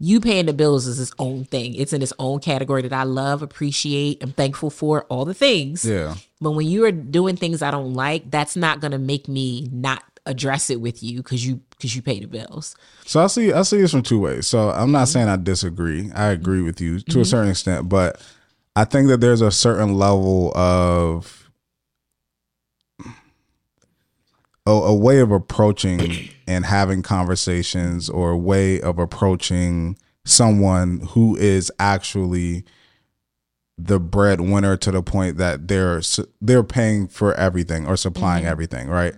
you 0.00 0.20
paying 0.20 0.46
the 0.46 0.52
bills 0.52 0.86
is 0.86 1.00
its 1.00 1.12
own 1.18 1.44
thing. 1.44 1.74
It's 1.74 1.92
in 1.92 2.02
its 2.02 2.12
own 2.18 2.38
category 2.38 2.82
that 2.82 2.92
I 2.92 3.02
love, 3.02 3.42
appreciate, 3.42 4.22
I'm 4.22 4.32
thankful 4.32 4.70
for 4.70 5.02
all 5.04 5.24
the 5.24 5.34
things. 5.34 5.84
Yeah. 5.84 6.14
But 6.40 6.52
when 6.52 6.66
you 6.66 6.84
are 6.84 6.92
doing 6.92 7.36
things 7.36 7.62
I 7.62 7.72
don't 7.72 7.94
like, 7.94 8.30
that's 8.30 8.54
not 8.54 8.80
gonna 8.80 8.98
make 8.98 9.26
me 9.28 9.68
not 9.72 10.04
address 10.24 10.70
it 10.70 10.80
with 10.80 11.02
you 11.02 11.18
because 11.18 11.44
you 11.44 11.60
because 11.70 11.96
you 11.96 12.02
pay 12.02 12.20
the 12.20 12.26
bills. 12.26 12.76
So 13.06 13.22
I 13.22 13.26
see 13.26 13.52
I 13.52 13.62
see 13.62 13.80
this 13.80 13.90
from 13.90 14.02
two 14.02 14.20
ways. 14.20 14.46
So 14.46 14.70
I'm 14.70 14.92
not 14.92 15.04
mm-hmm. 15.04 15.12
saying 15.12 15.28
I 15.28 15.36
disagree. 15.36 16.12
I 16.14 16.26
agree 16.28 16.62
with 16.62 16.80
you 16.80 17.00
to 17.00 17.04
a 17.04 17.08
mm-hmm. 17.08 17.22
certain 17.24 17.50
extent, 17.50 17.88
but 17.88 18.22
I 18.78 18.84
think 18.84 19.08
that 19.08 19.20
there's 19.20 19.40
a 19.40 19.50
certain 19.50 19.94
level 19.94 20.56
of 20.56 21.50
a, 24.64 24.70
a 24.70 24.94
way 24.94 25.18
of 25.18 25.32
approaching 25.32 26.28
and 26.46 26.64
having 26.64 27.02
conversations 27.02 28.08
or 28.08 28.30
a 28.30 28.38
way 28.38 28.80
of 28.80 29.00
approaching 29.00 29.98
someone 30.24 31.00
who 31.10 31.34
is 31.34 31.72
actually 31.80 32.64
the 33.76 33.98
breadwinner 33.98 34.76
to 34.76 34.92
the 34.92 35.02
point 35.02 35.38
that 35.38 35.66
they're 35.66 36.00
they're 36.40 36.62
paying 36.62 37.08
for 37.08 37.34
everything 37.34 37.84
or 37.84 37.96
supplying 37.96 38.46
everything, 38.46 38.86
right? 38.86 39.16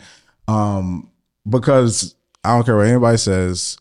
Um, 0.48 1.10
because 1.46 2.14
I 2.44 2.54
don't 2.54 2.64
care 2.64 2.78
what 2.78 2.86
anybody 2.86 3.18
says, 3.18 3.76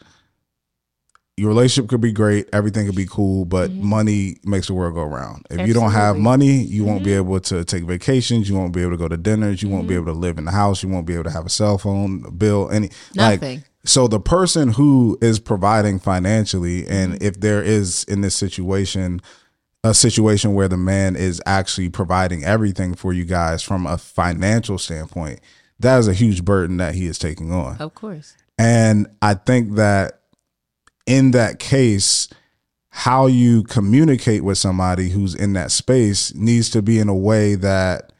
your 1.40 1.50
relationship 1.50 1.90
could 1.90 2.02
be 2.02 2.12
great, 2.12 2.48
everything 2.54 2.86
could 2.86 2.96
be 2.96 3.08
cool, 3.08 3.46
but 3.46 3.72
mm-hmm. 3.72 3.88
money 3.88 4.38
makes 4.44 4.68
the 4.68 4.74
world 4.74 4.94
go 4.94 5.04
round. 5.04 5.46
If 5.50 5.68
you 5.68 5.74
don't 5.74 5.92
have 5.92 6.18
money, 6.18 6.64
you 6.64 6.84
won't 6.84 7.04
be 7.04 7.12
mm-hmm. 7.12 7.30
able 7.30 7.40
to 7.42 7.64
take 7.64 7.84
vacations, 7.84 8.50
you 8.50 8.56
won't 8.56 8.74
be 8.74 8.82
able 8.82 8.92
to 8.92 8.98
go 8.98 9.08
to 9.08 9.18
dinners, 9.18 9.64
you 9.64 9.70
won't 9.70 9.88
be 9.88 9.96
mm-hmm. 9.96 10.04
able 10.04 10.14
to 10.14 10.20
live 10.20 10.38
in 10.38 10.46
the 10.46 10.52
house, 10.52 10.84
you 10.84 10.90
won't 10.90 11.06
be 11.06 11.14
able 11.14 11.24
to 11.24 11.32
have 11.32 11.46
a 11.46 11.50
cell 11.50 11.78
phone, 11.78 12.24
a 12.26 12.32
bill, 12.32 12.70
any 12.70 12.90
Nothing. 13.16 13.60
like 13.60 13.70
so 13.86 14.08
the 14.08 14.20
person 14.20 14.74
who 14.74 15.18
is 15.22 15.40
providing 15.40 16.00
financially 16.00 16.88
and 16.88 17.22
if 17.24 17.40
there 17.40 17.64
is 17.64 18.04
in 18.06 18.22
this 18.22 18.36
situation 18.36 19.22
a 19.84 19.94
situation 19.94 20.54
where 20.54 20.68
the 20.68 20.78
man 20.78 21.16
is 21.16 21.42
actually 21.46 21.90
providing 21.90 22.44
everything 22.44 22.94
for 22.94 23.14
you 23.14 23.24
guys 23.24 23.64
from 23.64 23.86
a 23.88 23.98
financial 23.98 24.78
standpoint 24.78 25.40
that 25.80 25.98
is 25.98 26.08
a 26.08 26.14
huge 26.14 26.44
burden 26.44 26.78
that 26.78 26.96
he 26.96 27.06
is 27.06 27.18
taking 27.18 27.52
on 27.52 27.78
Of 27.78 27.96
course. 27.96 28.36
and 28.58 29.08
I 29.22 29.36
think 29.36 29.76
that 29.76 30.19
in 31.10 31.32
that 31.32 31.58
case, 31.60 32.30
how 32.90 33.26
you 33.26 33.64
communicate 33.64 34.44
with 34.44 34.58
somebody 34.58 35.10
who's 35.10 35.34
in 35.34 35.54
that 35.54 35.72
space 35.72 36.34
needs 36.36 36.70
to 36.70 36.82
be 36.82 37.00
in 37.00 37.10
a 37.10 37.16
way 37.16 37.56
that 37.56 38.14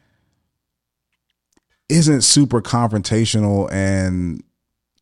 isn't 1.88 2.22
super 2.22 2.60
confrontational 2.60 3.70
and 3.72 4.42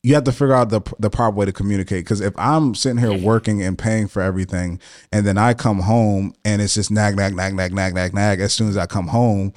you 0.03 0.15
have 0.15 0.25
to 0.25 0.33
figure 0.33 0.55
out 0.55 0.71
the 0.71 0.81
the 0.99 1.11
proper 1.11 1.37
way 1.37 1.47
to 1.47 1.53
communicate. 1.53 2.05
Because 2.05 2.21
if 2.21 2.33
I'm 2.37 2.75
sitting 2.75 2.99
here 2.99 3.17
working 3.19 3.63
and 3.63 3.77
paying 3.79 4.07
for 4.07 4.23
everything 4.23 4.81
and 5.11 5.27
then 5.27 5.39
I 5.39 5.55
come 5.55 5.81
home 5.81 6.35
and 6.45 6.63
it's 6.63 6.75
just 6.75 6.91
nag 6.91 7.17
nag 7.17 7.35
nag 7.35 7.55
nag 7.55 7.73
nag 7.73 7.95
nag 7.95 8.15
nag 8.15 8.41
as 8.41 8.53
soon 8.53 8.69
as 8.69 8.77
I 8.77 8.87
come 8.87 9.09
home 9.09 9.55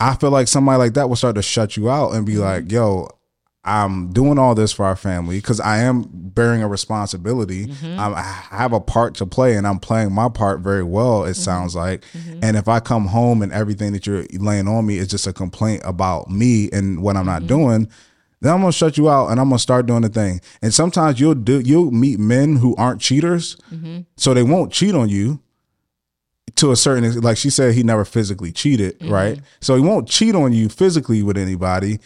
I 0.00 0.14
feel 0.16 0.30
like 0.30 0.48
somebody 0.48 0.78
like 0.78 0.94
that 0.94 1.08
will 1.08 1.16
start 1.16 1.34
to 1.34 1.42
shut 1.42 1.76
you 1.76 1.90
out 1.90 2.14
and 2.14 2.24
be 2.24 2.32
mm-hmm. 2.34 2.42
like, 2.42 2.72
yo, 2.72 3.10
I'm 3.62 4.10
doing 4.12 4.38
all 4.38 4.54
this 4.54 4.72
for 4.72 4.86
our 4.86 4.96
family 4.96 5.36
because 5.36 5.60
I 5.60 5.78
am 5.78 6.06
bearing 6.10 6.62
a 6.62 6.68
responsibility. 6.68 7.66
Mm-hmm. 7.66 8.00
I'm, 8.00 8.14
I 8.14 8.22
have 8.22 8.72
a 8.72 8.80
part 8.80 9.16
to 9.16 9.26
play 9.26 9.56
and 9.56 9.66
I'm 9.66 9.78
playing 9.78 10.12
my 10.12 10.30
part 10.30 10.60
very 10.60 10.82
well, 10.82 11.24
it 11.24 11.32
mm-hmm. 11.32 11.42
sounds 11.42 11.76
like. 11.76 12.02
Mm-hmm. 12.12 12.40
And 12.42 12.56
if 12.56 12.68
I 12.68 12.80
come 12.80 13.06
home 13.06 13.42
and 13.42 13.52
everything 13.52 13.92
that 13.92 14.06
you're 14.06 14.24
laying 14.32 14.66
on 14.66 14.86
me 14.86 14.96
is 14.96 15.08
just 15.08 15.26
a 15.26 15.32
complaint 15.32 15.82
about 15.84 16.30
me 16.30 16.70
and 16.72 17.02
what 17.02 17.16
I'm 17.16 17.26
not 17.26 17.46
doing, 17.46 17.90
then 18.40 18.54
I'm 18.54 18.60
gonna 18.60 18.72
shut 18.72 18.96
you 18.96 19.10
out 19.10 19.28
and 19.28 19.38
I'm 19.38 19.50
gonna 19.50 19.58
start 19.58 19.84
doing 19.84 20.02
the 20.02 20.08
thing. 20.08 20.40
And 20.62 20.72
sometimes 20.72 21.20
you'll 21.20 21.34
do 21.34 21.60
you'll 21.60 21.90
meet 21.90 22.18
men 22.18 22.56
who 22.56 22.74
aren't 22.76 23.02
cheaters, 23.02 23.58
so 24.16 24.32
they 24.32 24.42
won't 24.42 24.72
cheat 24.72 24.94
on 24.94 25.10
you 25.10 25.40
to 26.56 26.72
a 26.72 26.76
certain 26.76 27.20
like 27.20 27.36
she 27.36 27.50
said 27.50 27.74
he 27.74 27.82
never 27.82 28.06
physically 28.06 28.52
cheated 28.52 28.96
right? 29.02 29.40
So 29.60 29.74
he 29.76 29.82
won't 29.82 30.08
cheat 30.08 30.34
on 30.34 30.54
you 30.54 30.70
physically 30.70 31.22
with 31.22 31.36
anybody 31.36 32.00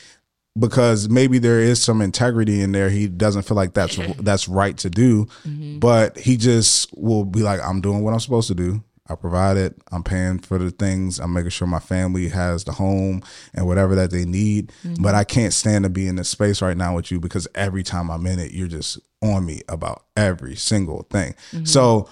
because 0.59 1.09
maybe 1.09 1.39
there 1.39 1.61
is 1.61 1.83
some 1.83 2.01
integrity 2.01 2.61
in 2.61 2.73
there 2.73 2.89
he 2.89 3.09
doesn't 3.09 3.43
feel 3.43 3.57
like 3.57 3.75
that's 3.75 3.97
that's 4.19 4.49
right 4.49 4.77
to 4.79 4.89
do 4.89 5.25
mm-hmm. 5.47 5.79
but 5.79 6.17
he 6.17 6.37
just 6.37 6.97
will 6.97 7.25
be 7.25 7.43
like 7.43 7.61
i'm 7.63 7.81
doing 7.81 8.03
what 8.03 8.13
i'm 8.13 8.21
supposed 8.21 8.49
to 8.49 8.55
do. 8.55 8.83
I 9.07 9.17
provide 9.17 9.59
it. 9.59 9.77
I'm 9.93 10.03
paying 10.03 10.39
for 10.39 10.57
the 10.57 10.71
things. 10.71 11.21
I'm 11.21 11.35
making 11.35 11.51
sure 11.51 11.69
my 11.69 11.79
family 11.79 12.31
has 12.31 12.65
the 12.65 12.73
home 12.73 13.23
and 13.53 13.67
whatever 13.67 13.95
that 13.97 14.11
they 14.11 14.25
need 14.25 14.73
but 14.83 14.89
mm-hmm. 14.89 15.15
i 15.15 15.25
can't 15.25 15.53
stand 15.53 15.85
to 15.85 15.91
be 15.91 16.07
in 16.07 16.17
this 16.17 16.31
space 16.31 16.63
right 16.63 16.77
now 16.77 16.95
with 16.95 17.11
you 17.11 17.21
because 17.21 17.47
every 17.55 17.83
time 17.83 18.11
i'm 18.11 18.27
in 18.27 18.39
it 18.39 18.53
you're 18.53 18.67
just 18.67 18.99
on 19.25 19.45
me 19.45 19.63
about 19.69 20.05
every 20.17 20.55
single 20.55 21.03
thing. 21.11 21.35
Mm-hmm. 21.53 21.65
So 21.65 22.09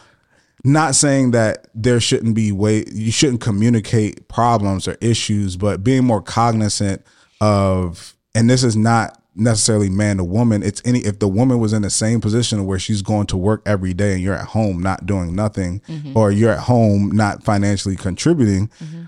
not 0.65 0.95
saying 0.95 1.33
that 1.33 1.69
there 1.75 2.01
shouldn't 2.01 2.35
be 2.35 2.53
way 2.53 2.85
you 2.93 3.13
shouldn't 3.13 3.41
communicate 3.41 4.29
problems 4.29 4.87
or 4.87 4.97
issues 5.01 5.57
but 5.57 5.83
being 5.83 6.05
more 6.05 6.23
cognizant 6.23 7.05
of 7.41 8.15
and 8.35 8.49
this 8.49 8.63
is 8.63 8.77
not 8.77 9.23
necessarily 9.35 9.89
man 9.89 10.19
to 10.19 10.25
woman. 10.25 10.63
It's 10.63 10.83
any 10.85 11.01
if 11.01 11.19
the 11.19 11.29
woman 11.29 11.59
was 11.59 11.73
in 11.73 11.83
the 11.83 11.91
same 11.91 12.21
position 12.21 12.67
where 12.67 12.79
she's 12.79 13.03
going 13.03 13.27
to 13.29 13.37
work 13.37 13.63
every 13.67 13.95
day 13.95 14.13
and 14.13 14.23
you're 14.23 14.35
at 14.35 14.49
home 14.49 14.81
not 14.81 15.07
doing 15.07 15.35
nothing 15.35 15.81
mm-hmm. 15.81 16.17
or 16.17 16.31
you're 16.31 16.53
at 16.53 16.61
home 16.61 17.11
not 17.11 17.43
financially 17.43 17.97
contributing 17.97 18.69
mm-hmm. 18.83 19.05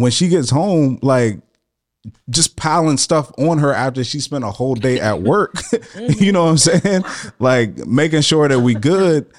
when 0.00 0.10
she 0.10 0.28
gets 0.28 0.50
home 0.50 0.98
like 1.02 1.40
just 2.28 2.56
piling 2.56 2.98
stuff 2.98 3.32
on 3.38 3.58
her 3.58 3.72
after 3.72 4.04
she 4.04 4.20
spent 4.20 4.44
a 4.44 4.50
whole 4.50 4.74
day 4.74 5.00
at 5.00 5.22
work. 5.22 5.54
Mm-hmm. 5.94 6.24
you 6.24 6.32
know 6.32 6.44
what 6.44 6.50
I'm 6.50 6.58
saying? 6.58 7.04
Like 7.38 7.86
making 7.86 8.22
sure 8.22 8.48
that 8.48 8.58
we 8.58 8.74
good, 8.74 9.30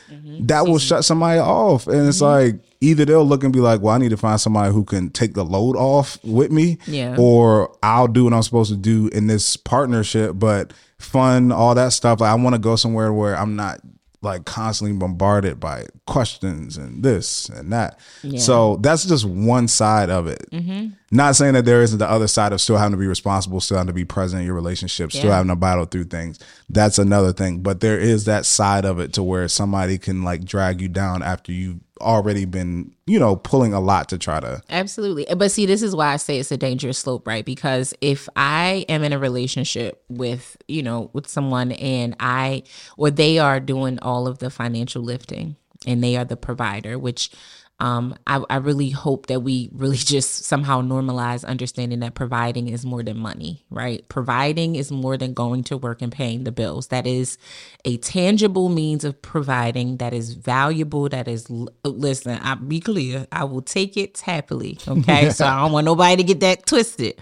that 0.41 0.65
will 0.65 0.79
shut 0.79 1.03
somebody 1.03 1.39
off. 1.39 1.87
And 1.87 2.07
it's 2.07 2.21
like 2.21 2.55
either 2.85 3.05
they'll 3.05 3.25
look 3.25 3.43
and 3.43 3.51
be 3.51 3.59
like, 3.59 3.81
Well, 3.81 3.95
I 3.95 3.97
need 3.97 4.09
to 4.09 4.17
find 4.17 4.39
somebody 4.39 4.71
who 4.71 4.83
can 4.83 5.09
take 5.09 5.33
the 5.33 5.43
load 5.43 5.75
off 5.75 6.23
with 6.23 6.51
me. 6.51 6.77
Yeah. 6.85 7.15
Or 7.17 7.75
I'll 7.81 8.07
do 8.07 8.25
what 8.25 8.33
I'm 8.33 8.43
supposed 8.43 8.71
to 8.71 8.77
do 8.77 9.07
in 9.07 9.27
this 9.27 9.57
partnership, 9.57 10.33
but 10.35 10.71
fun, 10.99 11.51
all 11.51 11.75
that 11.75 11.93
stuff. 11.93 12.21
Like 12.21 12.31
I 12.31 12.35
want 12.35 12.55
to 12.55 12.59
go 12.59 12.75
somewhere 12.75 13.11
where 13.11 13.35
I'm 13.35 13.55
not 13.55 13.81
like 14.21 14.43
constantly 14.43 14.97
bombarded 14.97 15.59
by 15.59 15.85
questions 16.07 16.77
and 16.77 17.03
this 17.03 17.47
and 17.47 17.71
that. 17.71 17.99
So 18.39 18.77
that's 18.77 19.05
just 19.05 19.23
one 19.23 19.67
side 19.67 20.09
of 20.09 20.25
it. 20.27 20.49
Mm-hmm. 20.51 20.87
Not 21.11 21.35
saying 21.35 21.53
that 21.53 21.65
there 21.65 21.83
isn't 21.83 21.99
the 21.99 22.09
other 22.09 22.27
side 22.27 22.51
of 22.51 22.59
still 22.59 22.77
having 22.77 22.93
to 22.93 22.97
be 22.97 23.07
responsible, 23.07 23.61
still 23.61 23.77
having 23.77 23.87
to 23.87 23.93
be 23.93 24.03
present 24.03 24.39
in 24.41 24.45
your 24.45 24.55
relationship, 24.55 25.11
still 25.11 25.31
having 25.31 25.49
to 25.49 25.55
battle 25.55 25.85
through 25.85 26.05
things. 26.05 26.39
That's 26.69 26.97
another 26.97 27.33
thing. 27.33 27.61
But 27.61 27.81
there 27.81 27.99
is 27.99 28.25
that 28.25 28.45
side 28.45 28.83
of 28.83 28.99
it 28.99 29.13
to 29.13 29.23
where 29.23 29.47
somebody 29.47 29.97
can 29.99 30.23
like 30.23 30.43
drag 30.43 30.81
you 30.81 30.89
down 30.89 31.21
after 31.21 31.51
you've 31.51 31.79
already 32.01 32.45
been, 32.45 32.93
you 33.05 33.19
know, 33.19 33.35
pulling 33.35 33.73
a 33.73 33.79
lot 33.79 34.09
to 34.09 34.17
try 34.17 34.39
to. 34.39 34.61
Absolutely. 34.69 35.25
But 35.35 35.51
see, 35.51 35.65
this 35.65 35.81
is 35.81 35.95
why 35.95 36.13
I 36.13 36.17
say 36.17 36.39
it's 36.39 36.51
a 36.51 36.57
dangerous 36.57 36.97
slope, 36.97 37.27
right? 37.27 37.45
Because 37.45 37.93
if 38.01 38.27
I 38.35 38.85
am 38.89 39.03
in 39.03 39.13
a 39.13 39.19
relationship 39.19 40.03
with, 40.09 40.57
you 40.67 40.83
know, 40.83 41.09
with 41.13 41.27
someone 41.27 41.71
and 41.73 42.15
I, 42.19 42.63
or 42.97 43.11
they 43.11 43.39
are 43.39 43.59
doing 43.59 43.99
all 43.99 44.27
of 44.27 44.39
the 44.39 44.49
financial 44.49 45.03
lifting 45.03 45.55
and 45.87 46.03
they 46.03 46.17
are 46.17 46.25
the 46.25 46.37
provider, 46.37 46.99
which 46.99 47.31
um, 47.79 48.15
I, 48.25 48.41
I 48.49 48.55
really 48.57 48.89
hope 48.89 49.27
that 49.27 49.41
we 49.41 49.69
really 49.73 49.97
just 50.15 50.45
somehow 50.45 50.81
normalize 50.81 51.45
understanding 51.45 51.99
that 51.99 52.15
providing 52.15 52.69
is 52.69 52.85
more 52.85 53.03
than 53.03 53.17
money, 53.17 53.65
right? 53.69 54.07
Providing 54.09 54.75
is 54.75 54.91
more 54.91 55.17
than 55.17 55.33
going 55.33 55.63
to 55.65 55.77
work 55.77 56.01
and 56.01 56.11
paying 56.11 56.43
the 56.43 56.51
bills. 56.51 56.87
That 56.87 57.05
is 57.05 57.37
a 57.83 57.97
tangible 57.97 58.69
means 58.69 59.03
of 59.03 59.21
providing 59.21 59.97
that 59.97 60.13
is 60.13 60.33
valuable. 60.33 61.09
That 61.09 61.27
is, 61.27 61.49
listen, 61.83 62.39
I'll 62.41 62.55
be 62.55 62.79
clear, 62.79 63.27
I 63.31 63.43
will 63.43 63.61
take 63.61 63.97
it 63.97 64.19
happily. 64.19 64.79
Okay. 64.87 65.29
so 65.31 65.45
I 65.45 65.61
don't 65.61 65.71
want 65.71 65.85
nobody 65.85 66.17
to 66.17 66.23
get 66.23 66.39
that 66.41 66.65
twisted. 66.65 67.21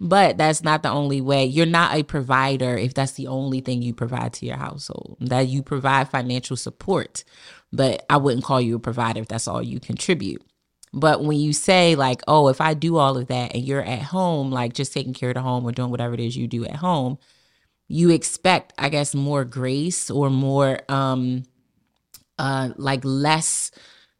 But 0.00 0.38
that's 0.38 0.62
not 0.62 0.84
the 0.84 0.90
only 0.90 1.20
way. 1.20 1.44
You're 1.44 1.66
not 1.66 1.96
a 1.96 2.04
provider 2.04 2.76
if 2.76 2.94
that's 2.94 3.12
the 3.12 3.26
only 3.26 3.60
thing 3.60 3.82
you 3.82 3.92
provide 3.92 4.32
to 4.34 4.46
your 4.46 4.56
household. 4.56 5.16
That 5.20 5.48
you 5.48 5.62
provide 5.62 6.08
financial 6.08 6.56
support, 6.56 7.24
but 7.72 8.04
I 8.08 8.16
wouldn't 8.16 8.44
call 8.44 8.60
you 8.60 8.76
a 8.76 8.80
provider 8.80 9.20
if 9.20 9.28
that's 9.28 9.48
all 9.48 9.62
you 9.62 9.80
contribute. 9.80 10.42
But 10.92 11.22
when 11.22 11.38
you 11.38 11.52
say 11.52 11.94
like, 11.96 12.22
"Oh, 12.26 12.48
if 12.48 12.60
I 12.60 12.74
do 12.74 12.96
all 12.96 13.18
of 13.18 13.28
that 13.28 13.54
and 13.54 13.64
you're 13.64 13.82
at 13.82 14.02
home 14.02 14.50
like 14.50 14.72
just 14.72 14.92
taking 14.92 15.14
care 15.14 15.30
of 15.30 15.34
the 15.34 15.42
home 15.42 15.64
or 15.64 15.72
doing 15.72 15.90
whatever 15.90 16.14
it 16.14 16.20
is 16.20 16.36
you 16.36 16.46
do 16.48 16.64
at 16.64 16.76
home, 16.76 17.18
you 17.88 18.10
expect, 18.10 18.72
I 18.78 18.88
guess, 18.88 19.14
more 19.14 19.44
grace 19.44 20.10
or 20.10 20.30
more 20.30 20.80
um 20.88 21.44
uh 22.38 22.70
like 22.76 23.00
less 23.04 23.70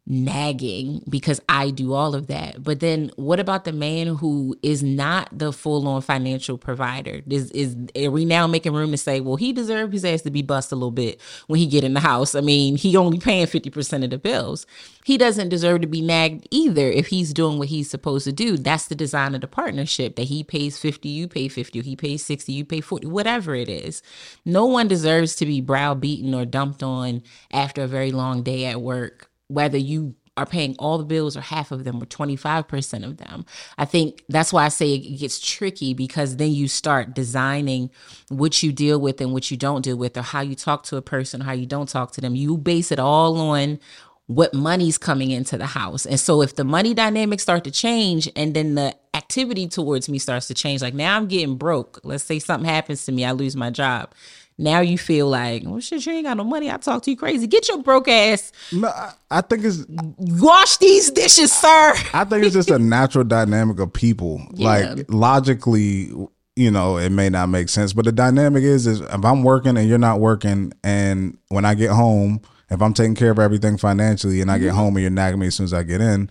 nagging 0.09 1.03
because 1.07 1.39
I 1.47 1.69
do 1.69 1.93
all 1.93 2.15
of 2.15 2.27
that. 2.27 2.63
But 2.63 2.79
then 2.79 3.11
what 3.15 3.39
about 3.39 3.63
the 3.63 3.71
man 3.71 4.07
who 4.07 4.57
is 4.63 4.81
not 4.81 5.29
the 5.31 5.53
full 5.53 5.87
on 5.87 6.01
financial 6.01 6.57
provider? 6.57 7.21
Is 7.29 7.51
is 7.51 7.77
are 7.95 8.09
we 8.09 8.25
now 8.25 8.47
making 8.47 8.73
room 8.73 8.91
to 8.91 8.97
say, 8.97 9.21
well, 9.21 9.35
he 9.35 9.53
deserves 9.53 9.93
his 9.93 10.03
ass 10.03 10.23
to 10.23 10.31
be 10.31 10.41
bust 10.41 10.71
a 10.71 10.75
little 10.75 10.91
bit 10.91 11.21
when 11.47 11.59
he 11.59 11.67
get 11.67 11.83
in 11.83 11.93
the 11.93 11.99
house? 11.99 12.33
I 12.33 12.41
mean, 12.41 12.75
he 12.75 12.97
only 12.97 13.19
paying 13.19 13.45
50% 13.45 14.03
of 14.03 14.09
the 14.09 14.17
bills. 14.17 14.65
He 15.05 15.17
doesn't 15.17 15.49
deserve 15.49 15.81
to 15.81 15.87
be 15.87 16.01
nagged 16.01 16.47
either 16.51 16.89
if 16.89 17.07
he's 17.07 17.33
doing 17.33 17.59
what 17.59 17.69
he's 17.69 17.89
supposed 17.89 18.25
to 18.25 18.31
do. 18.31 18.57
That's 18.57 18.87
the 18.87 18.95
design 18.95 19.35
of 19.35 19.41
the 19.41 19.47
partnership 19.47 20.15
that 20.15 20.23
he 20.23 20.43
pays 20.43 20.77
50, 20.77 21.07
you 21.07 21.27
pay 21.27 21.47
50, 21.47 21.81
he 21.81 21.95
pays 21.95 22.25
60, 22.25 22.51
you 22.51 22.65
pay 22.65 22.81
40, 22.81 23.07
whatever 23.07 23.55
it 23.55 23.69
is. 23.69 24.01
No 24.43 24.65
one 24.65 24.87
deserves 24.87 25.35
to 25.37 25.45
be 25.45 25.61
browbeaten 25.61 26.33
or 26.33 26.45
dumped 26.45 26.83
on 26.83 27.21
after 27.51 27.83
a 27.83 27.87
very 27.87 28.11
long 28.11 28.43
day 28.43 28.65
at 28.65 28.81
work 28.81 29.28
whether 29.49 29.77
you 29.77 30.15
are 30.37 30.45
paying 30.45 30.75
all 30.79 30.97
the 30.97 31.03
bills 31.03 31.35
or 31.35 31.41
half 31.41 31.71
of 31.71 31.83
them 31.83 32.01
or 32.01 32.05
25% 32.05 33.05
of 33.05 33.17
them. 33.17 33.45
I 33.77 33.83
think 33.83 34.23
that's 34.29 34.53
why 34.53 34.65
I 34.65 34.69
say 34.69 34.93
it 34.93 35.17
gets 35.19 35.39
tricky 35.39 35.93
because 35.93 36.37
then 36.37 36.51
you 36.51 36.69
start 36.69 37.13
designing 37.13 37.89
what 38.29 38.63
you 38.63 38.71
deal 38.71 39.01
with 39.01 39.19
and 39.19 39.33
what 39.33 39.51
you 39.51 39.57
don't 39.57 39.81
deal 39.81 39.97
with 39.97 40.17
or 40.17 40.21
how 40.21 40.39
you 40.41 40.55
talk 40.55 40.83
to 40.83 40.97
a 40.97 41.01
person, 41.01 41.41
how 41.41 41.51
you 41.51 41.65
don't 41.65 41.89
talk 41.89 42.11
to 42.13 42.21
them. 42.21 42.35
You 42.35 42.57
base 42.57 42.91
it 42.91 42.99
all 42.99 43.37
on 43.37 43.79
what 44.27 44.53
money's 44.53 44.97
coming 44.97 45.31
into 45.31 45.57
the 45.57 45.65
house. 45.65 46.05
And 46.05 46.19
so 46.19 46.41
if 46.41 46.55
the 46.55 46.63
money 46.63 46.93
dynamics 46.93 47.43
start 47.43 47.63
to 47.65 47.71
change 47.71 48.29
and 48.35 48.53
then 48.53 48.75
the 48.75 48.95
activity 49.13 49.67
towards 49.67 50.07
me 50.07 50.19
starts 50.19 50.47
to 50.47 50.53
change, 50.53 50.81
like 50.81 50.93
now 50.93 51.17
I'm 51.17 51.27
getting 51.27 51.57
broke. 51.57 51.99
Let's 52.03 52.23
say 52.23 52.39
something 52.39 52.69
happens 52.69 53.05
to 53.05 53.11
me, 53.11 53.25
I 53.25 53.31
lose 53.31 53.55
my 53.55 53.71
job. 53.71 54.13
Now 54.59 54.81
you 54.81 54.97
feel 54.97 55.29
like, 55.29 55.63
well, 55.65 55.79
shit, 55.79 56.05
you 56.05 56.11
ain't 56.11 56.25
got 56.25 56.35
no 56.35 56.43
money. 56.43 56.69
I 56.69 56.75
talk 56.75 57.01
to 57.03 57.11
you 57.11 57.15
crazy. 57.15 57.47
Get 57.47 57.69
your 57.69 57.81
broke 57.81 58.09
ass. 58.09 58.51
No, 58.73 58.89
I- 58.89 59.13
I 59.31 59.41
think 59.41 59.63
it's 59.63 59.85
Wash 59.87 60.77
these 60.77 61.11
dishes, 61.11 61.53
sir. 61.53 61.93
I 62.13 62.25
think 62.25 62.43
it's 62.43 62.55
just 62.55 62.69
a 62.69 62.79
natural 62.79 63.23
dynamic 63.23 63.79
of 63.79 63.93
people. 63.93 64.41
Yeah. 64.59 64.67
Like 64.67 65.05
logically, 65.07 66.11
you 66.55 66.71
know, 66.71 66.97
it 66.97 67.11
may 67.11 67.29
not 67.29 67.47
make 67.47 67.69
sense, 67.69 67.93
but 67.93 68.03
the 68.03 68.11
dynamic 68.11 68.63
is 68.63 68.85
is 68.87 68.99
if 68.99 69.23
I'm 69.23 69.43
working 69.43 69.77
and 69.77 69.87
you're 69.87 69.97
not 69.97 70.19
working, 70.19 70.73
and 70.83 71.37
when 71.47 71.63
I 71.63 71.75
get 71.75 71.91
home, 71.91 72.41
if 72.69 72.81
I'm 72.81 72.93
taking 72.93 73.15
care 73.15 73.31
of 73.31 73.39
everything 73.39 73.77
financially, 73.77 74.41
and 74.41 74.51
I 74.51 74.57
get 74.57 74.69
mm-hmm. 74.69 74.77
home 74.77 74.97
and 74.97 75.03
you're 75.03 75.11
nagging 75.11 75.39
me 75.39 75.47
as 75.47 75.55
soon 75.55 75.65
as 75.65 75.73
I 75.73 75.83
get 75.83 76.01
in, 76.01 76.29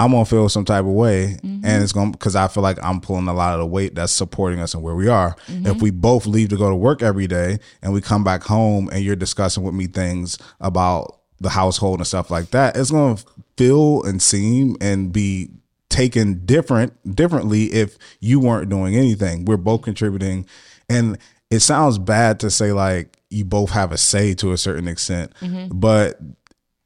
I'm 0.00 0.12
gonna 0.12 0.24
feel 0.24 0.48
some 0.48 0.64
type 0.64 0.86
of 0.86 0.92
way, 0.92 1.36
mm-hmm. 1.42 1.62
and 1.62 1.82
it's 1.82 1.92
gonna 1.92 2.10
because 2.10 2.34
I 2.34 2.48
feel 2.48 2.62
like 2.62 2.82
I'm 2.82 3.02
pulling 3.02 3.28
a 3.28 3.34
lot 3.34 3.52
of 3.52 3.60
the 3.60 3.66
weight 3.66 3.94
that's 3.94 4.12
supporting 4.12 4.58
us 4.58 4.72
and 4.72 4.82
where 4.82 4.94
we 4.94 5.08
are. 5.08 5.36
Mm-hmm. 5.46 5.66
If 5.66 5.82
we 5.82 5.90
both 5.90 6.24
leave 6.24 6.48
to 6.48 6.56
go 6.56 6.70
to 6.70 6.74
work 6.74 7.02
every 7.02 7.26
day 7.26 7.58
and 7.82 7.92
we 7.92 8.00
come 8.00 8.24
back 8.24 8.42
home 8.42 8.88
and 8.90 9.04
you're 9.04 9.14
discussing 9.14 9.62
with 9.62 9.74
me 9.74 9.86
things 9.86 10.38
about 10.58 11.18
the 11.38 11.50
household 11.50 12.00
and 12.00 12.06
stuff 12.06 12.30
like 12.30 12.50
that, 12.52 12.78
it's 12.78 12.90
gonna 12.90 13.18
feel 13.58 14.02
and 14.04 14.22
seem 14.22 14.74
and 14.80 15.12
be 15.12 15.50
taken 15.90 16.46
different 16.46 17.14
differently 17.14 17.64
if 17.64 17.98
you 18.20 18.40
weren't 18.40 18.70
doing 18.70 18.96
anything. 18.96 19.44
We're 19.44 19.58
both 19.58 19.82
contributing, 19.82 20.46
and 20.88 21.18
it 21.50 21.60
sounds 21.60 21.98
bad 21.98 22.40
to 22.40 22.50
say 22.50 22.72
like 22.72 23.18
you 23.28 23.44
both 23.44 23.68
have 23.72 23.92
a 23.92 23.98
say 23.98 24.32
to 24.36 24.52
a 24.52 24.56
certain 24.56 24.88
extent, 24.88 25.34
mm-hmm. 25.42 25.78
but 25.78 26.18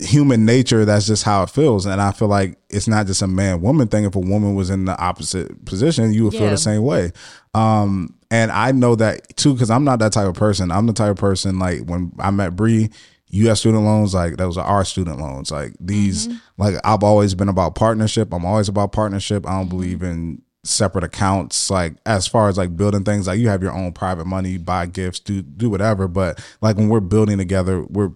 human 0.01 0.45
nature 0.45 0.85
that's 0.85 1.07
just 1.07 1.23
how 1.23 1.43
it 1.45 1.51
feels. 1.51 1.87
And 1.87 2.01
i 2.01 2.11
feel 2.11 2.29
like 2.29 2.59
it's 2.69 2.89
not 2.89 3.07
just 3.07 3.23
a 3.23 3.27
man 3.27 3.61
woman 3.61 3.89
thing. 3.89 4.05
If 4.05 4.17
a 4.17 4.21
woman 4.21 4.55
was 4.55 4.71
in 4.71 4.85
the 4.87 4.99
opposite 4.99 5.65
position 5.65 6.13
you 6.13 6.25
would 6.25 6.33
feel 6.33 6.51
the 6.51 6.57
same 6.57 6.83
way. 6.83 7.13
Um 7.55 8.15
and 8.31 8.51
i 8.51 8.73
know 8.73 8.97
that 8.97 9.37
too 9.37 9.53
because 9.53 9.71
i'm 9.71 9.85
not 9.85 10.01
that 10.01 10.13
type 10.13 10.27
of 10.27 10.35
person. 10.35 10.71
I'm 10.73 10.87
the 10.87 10.93
type 10.93 11.13
of 11.13 11.17
person 11.17 11.59
like 11.59 11.83
when 11.83 12.13
i 12.19 12.31
met 12.31 12.57
Bree, 12.57 12.91
you 13.29 13.49
have 13.49 13.59
student 13.59 13.85
loans 13.85 14.15
like 14.15 14.37
those 14.37 14.57
are 14.59 14.65
our 14.65 14.85
student 14.85 15.21
loans. 15.21 15.53
Like 15.53 15.75
these 15.79 16.29
like 16.59 16.75
i've 16.85 17.05
always 17.05 17.35
been 17.35 17.49
about 17.49 17.77
partnership. 17.77 18.35
I'm 18.35 18.45
always 18.45 18.69
about 18.69 18.93
partnership. 18.93 19.47
I 19.47 19.53
don't 19.53 19.69
believe 19.69 20.03
in 20.03 20.43
separate 20.65 21.05
accounts. 21.05 21.71
Like 21.71 21.95
as 22.05 22.27
far 22.27 22.49
as 22.49 22.59
like 22.59 22.77
building 22.77 23.05
things 23.05 23.29
like 23.29 23.39
you 23.39 23.49
have 23.49 23.63
your 23.63 23.73
own 23.73 23.93
private 23.93 24.27
money 24.27 24.59
buy 24.59 24.87
gifts 24.87 25.21
do 25.21 25.43
do 25.43 25.71
whatever. 25.71 26.09
But 26.09 26.45
like 26.61 26.77
when 26.77 26.89
we're 26.89 27.01
building 27.01 27.39
together 27.39 27.85
we're 27.85 28.11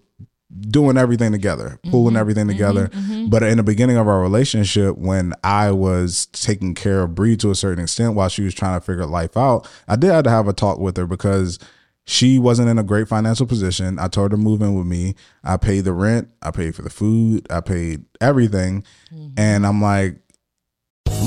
doing 0.60 0.96
everything 0.96 1.32
together, 1.32 1.78
pulling 1.90 2.08
mm-hmm. 2.08 2.16
everything 2.16 2.46
mm-hmm. 2.46 2.52
together. 2.52 2.88
Mm-hmm. 2.88 3.28
But 3.28 3.42
in 3.42 3.58
the 3.58 3.62
beginning 3.62 3.96
of 3.96 4.08
our 4.08 4.20
relationship, 4.20 4.96
when 4.96 5.34
I 5.44 5.72
was 5.72 6.26
taking 6.26 6.74
care 6.74 7.02
of 7.02 7.14
Bree 7.14 7.36
to 7.38 7.50
a 7.50 7.54
certain 7.54 7.82
extent 7.82 8.14
while 8.14 8.28
she 8.28 8.42
was 8.42 8.54
trying 8.54 8.78
to 8.78 8.84
figure 8.84 9.06
life 9.06 9.36
out, 9.36 9.68
I 9.86 9.96
did 9.96 10.10
have 10.10 10.24
to 10.24 10.30
have 10.30 10.48
a 10.48 10.52
talk 10.52 10.78
with 10.78 10.96
her 10.96 11.06
because 11.06 11.58
she 12.06 12.38
wasn't 12.38 12.70
in 12.70 12.78
a 12.78 12.82
great 12.82 13.08
financial 13.08 13.46
position. 13.46 13.98
I 13.98 14.08
told 14.08 14.32
her 14.32 14.36
to 14.36 14.42
move 14.42 14.62
in 14.62 14.74
with 14.74 14.86
me. 14.86 15.14
I 15.44 15.58
paid 15.58 15.84
the 15.84 15.92
rent, 15.92 16.30
I 16.40 16.50
paid 16.50 16.74
for 16.74 16.82
the 16.82 16.90
food, 16.90 17.46
I 17.50 17.60
paid 17.60 18.04
everything. 18.20 18.84
And 19.36 19.66
I'm 19.66 19.82
like, 19.82 20.16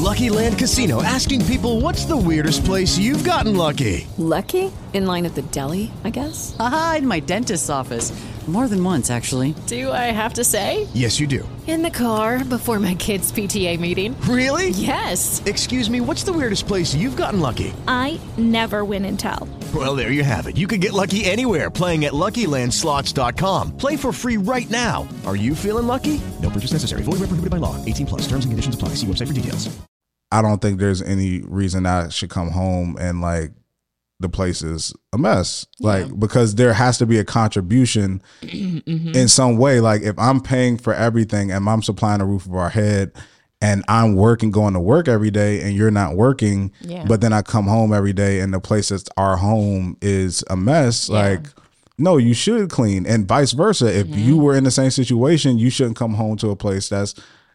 LuckyLand 0.02 0.58
Casino 0.58 1.04
asking 1.04 1.46
people 1.46 1.80
what's 1.82 2.06
the 2.06 2.18
weirdest 2.18 2.66
place 2.66 2.98
you've 2.98 3.24
gotten 3.24 3.56
lucky? 3.56 4.08
Lucky? 4.18 4.72
In 4.94 5.06
line 5.06 5.26
at 5.26 5.36
the 5.36 5.44
deli, 5.44 5.92
I 6.04 6.10
guess? 6.10 6.56
Aha, 6.60 6.96
in 6.98 7.08
my 7.08 7.20
dentist's 7.20 7.70
office. 7.70 8.12
More 8.52 8.68
than 8.68 8.84
once, 8.84 9.10
actually. 9.10 9.56
Do 9.66 9.94
I 9.94 10.12
have 10.12 10.34
to 10.34 10.44
say? 10.44 10.86
Yes, 10.94 11.22
you 11.22 11.26
do. 11.28 11.48
In 11.68 11.84
the 11.84 11.90
car 11.90 12.44
before 12.44 12.80
my 12.80 12.96
kids' 12.96 13.32
PTA 13.32 13.80
meeting. 13.80 14.20
Really? 14.22 14.72
Yes. 14.72 15.42
Excuse 15.46 15.90
me, 15.90 16.02
what's 16.02 16.24
the 16.24 16.34
weirdest 16.34 16.68
place 16.68 16.94
you've 16.94 17.16
gotten 17.16 17.40
lucky? 17.40 17.72
I 17.88 18.20
never 18.38 18.84
win 18.84 19.06
and 19.06 19.18
tell. 19.18 19.48
Well, 19.74 19.96
there 19.96 20.12
you 20.12 20.26
have 20.26 20.48
it. 20.48 20.58
You 20.58 20.68
can 20.68 20.82
get 20.82 20.92
lucky 20.92 21.24
anywhere 21.24 21.70
playing 21.70 22.04
at 22.04 22.12
LuckyLandSlots.com. 22.12 23.78
Play 23.78 23.96
for 23.96 24.12
free 24.12 24.36
right 24.36 24.70
now. 24.70 25.08
Are 25.26 25.38
you 25.38 25.56
feeling 25.56 25.88
lucky? 25.88 26.20
No 26.42 26.50
purchase 26.50 26.74
necessary. 26.74 27.04
Void 27.04 27.22
where 27.22 27.32
prohibited 27.32 27.52
by 27.52 27.58
law. 27.58 27.78
18 27.86 28.06
plus. 28.06 28.22
Terms 28.24 28.44
and 28.44 28.52
conditions 28.52 28.76
apply. 28.76 28.90
See 28.96 29.08
website 29.08 29.28
for 29.28 29.34
details. 29.34 29.70
I 30.30 30.42
don't 30.42 30.60
think 30.60 30.80
there's 30.80 31.02
any 31.02 31.42
reason 31.42 31.86
I 31.86 32.10
should 32.10 32.30
come 32.30 32.52
home 32.52 32.98
and 33.00 33.22
like 33.22 33.52
the 34.22 34.30
place 34.30 34.62
is 34.62 34.94
a 35.14 35.18
mess. 35.18 35.66
Like 35.80 36.20
because 36.20 36.56
there 36.56 36.74
has 36.74 36.98
to 37.00 37.06
be 37.06 37.18
a 37.18 37.26
contribution 37.26 38.22
mm-hmm. 38.42 38.78
Mm-hmm. 38.90 39.16
in 39.16 39.28
some 39.28 39.58
way. 39.58 39.80
Like 39.80 40.02
if 40.02 40.18
I'm 40.18 40.40
paying 40.40 40.78
for 40.78 40.94
everything 40.94 41.52
and 41.52 41.68
I'm 41.68 41.82
supplying 41.82 42.22
a 42.22 42.26
roof 42.26 42.46
of 42.46 42.56
our 42.56 42.70
head 42.70 43.12
and 43.62 43.84
I'm 43.88 44.16
working 44.16 44.52
going 44.52 44.74
to 44.74 44.80
work 44.80 45.08
every 45.08 45.32
day 45.32 45.62
and 45.62 45.76
you're 45.76 45.92
not 45.92 46.16
working, 46.16 46.72
Yeah. 46.82 47.06
but 47.08 47.22
then 47.22 47.34
I 47.34 47.42
come 47.42 47.68
home 47.68 47.94
every 47.94 48.14
day 48.14 48.40
and 48.40 48.54
the 48.54 48.60
place 48.60 48.90
that's 48.90 49.10
our 49.18 49.38
home 49.38 49.98
is 50.02 50.44
a 50.50 50.56
mess, 50.56 51.10
like 51.10 51.48
no, 51.98 52.18
you 52.18 52.34
should 52.34 52.70
clean 52.70 53.06
and 53.06 53.28
vice 53.28 53.52
versa. 53.52 53.86
If 53.96 54.08
mm-hmm. 54.08 54.20
you 54.20 54.38
were 54.38 54.56
in 54.56 54.64
the 54.64 54.72
same 54.72 54.90
situation, 54.90 55.60
you 55.60 55.70
shouldn't 55.70 55.98
come 55.98 56.16
home 56.16 56.36
to 56.38 56.50
a 56.50 56.56
place 56.56 56.90
that's 56.90 57.14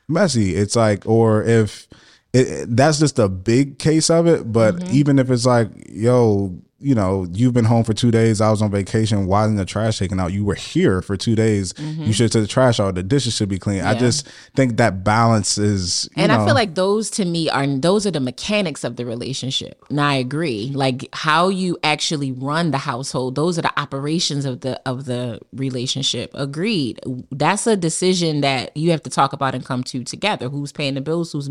messy. 0.08 0.54
It's 0.54 0.76
like, 0.76 1.04
or 1.06 1.42
if 1.42 1.88
it, 2.32 2.76
that's 2.76 2.98
just 2.98 3.18
a 3.18 3.28
big 3.28 3.78
case 3.78 4.10
of 4.10 4.26
it. 4.26 4.50
But 4.52 4.76
mm-hmm. 4.76 4.94
even 4.94 5.18
if 5.18 5.30
it's 5.30 5.46
like, 5.46 5.70
yo, 5.88 6.58
you 6.78 6.94
know, 6.94 7.26
you've 7.32 7.54
been 7.54 7.64
home 7.64 7.84
for 7.84 7.94
two 7.94 8.10
days. 8.10 8.42
I 8.42 8.50
was 8.50 8.60
on 8.60 8.70
vacation. 8.70 9.26
Why 9.26 9.44
isn't 9.44 9.56
the 9.56 9.64
trash 9.64 9.98
taken 9.98 10.20
out? 10.20 10.32
You 10.32 10.44
were 10.44 10.54
here 10.54 11.00
for 11.00 11.16
two 11.16 11.34
days. 11.34 11.72
You 11.78 11.84
mm-hmm. 11.84 12.10
should 12.10 12.30
take 12.30 12.42
the 12.42 12.46
trash 12.46 12.78
out. 12.78 12.94
The 12.94 13.02
dishes 13.02 13.34
should 13.34 13.48
be 13.48 13.58
clean. 13.58 13.80
I 13.80 13.94
just 13.94 14.28
think 14.54 14.76
that 14.76 15.02
balance 15.02 15.56
is. 15.56 16.06
you 16.14 16.22
And 16.22 16.32
I 16.32 16.44
feel 16.44 16.54
like 16.54 16.74
those 16.74 17.08
to 17.12 17.24
me 17.24 17.48
are 17.48 17.66
those 17.66 18.06
are 18.06 18.10
the 18.10 18.20
mechanics 18.20 18.84
of 18.84 18.96
the 18.96 19.06
relationship. 19.06 19.82
And 19.88 20.00
I 20.00 20.16
agree. 20.16 20.70
Like 20.74 21.08
how 21.14 21.48
you 21.48 21.78
actually 21.82 22.32
run 22.32 22.72
the 22.72 22.78
household, 22.78 23.36
those 23.36 23.58
are 23.58 23.62
the 23.62 23.80
operations 23.80 24.44
of 24.44 24.60
the 24.60 24.78
of 24.84 25.06
the 25.06 25.40
relationship. 25.54 26.30
Agreed. 26.34 27.00
That's 27.30 27.66
a 27.66 27.76
decision 27.76 28.42
that 28.42 28.76
you 28.76 28.90
have 28.90 29.02
to 29.04 29.10
talk 29.10 29.32
about 29.32 29.54
and 29.54 29.64
come 29.64 29.82
to 29.84 30.04
together. 30.04 30.50
Who's 30.50 30.72
paying 30.72 30.94
the 30.94 31.00
bills? 31.00 31.32
Who's 31.32 31.48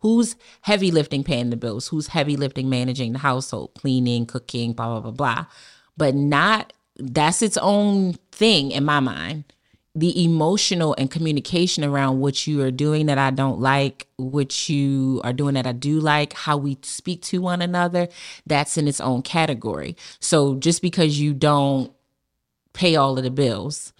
who's 0.00 0.34
heavy 0.62 0.90
lifting 0.90 1.22
paying 1.22 1.50
the 1.50 1.56
bills? 1.56 1.88
Who's 1.88 2.08
heavy 2.08 2.36
lifting 2.36 2.68
managing 2.68 3.12
the 3.12 3.20
household, 3.20 3.70
cleaning, 3.74 4.26
cooking, 4.26 4.63
blah 4.72 4.88
blah 4.88 5.00
blah 5.00 5.10
blah. 5.10 5.46
But 5.96 6.14
not 6.14 6.72
that's 6.96 7.42
its 7.42 7.56
own 7.56 8.14
thing 8.32 8.70
in 8.70 8.84
my 8.84 9.00
mind 9.00 9.44
the 9.96 10.24
emotional 10.24 10.94
and 10.98 11.10
communication 11.10 11.84
around 11.84 12.18
what 12.18 12.46
you 12.48 12.60
are 12.62 12.72
doing 12.72 13.06
that 13.06 13.18
I 13.18 13.30
don't 13.30 13.60
like, 13.60 14.08
what 14.16 14.68
you 14.68 15.20
are 15.22 15.32
doing 15.32 15.54
that 15.54 15.66
I 15.66 15.72
do 15.72 16.00
like, 16.00 16.32
how 16.32 16.56
we 16.56 16.78
speak 16.82 17.22
to 17.22 17.40
one 17.40 17.62
another, 17.62 18.08
that's 18.44 18.76
in 18.76 18.88
its 18.88 19.00
own 19.00 19.22
category. 19.22 19.96
So 20.18 20.56
just 20.56 20.82
because 20.82 21.20
you 21.20 21.32
don't 21.32 21.92
pay 22.72 22.96
all 22.96 23.16
of 23.16 23.22
the 23.22 23.30
bills, 23.30 23.92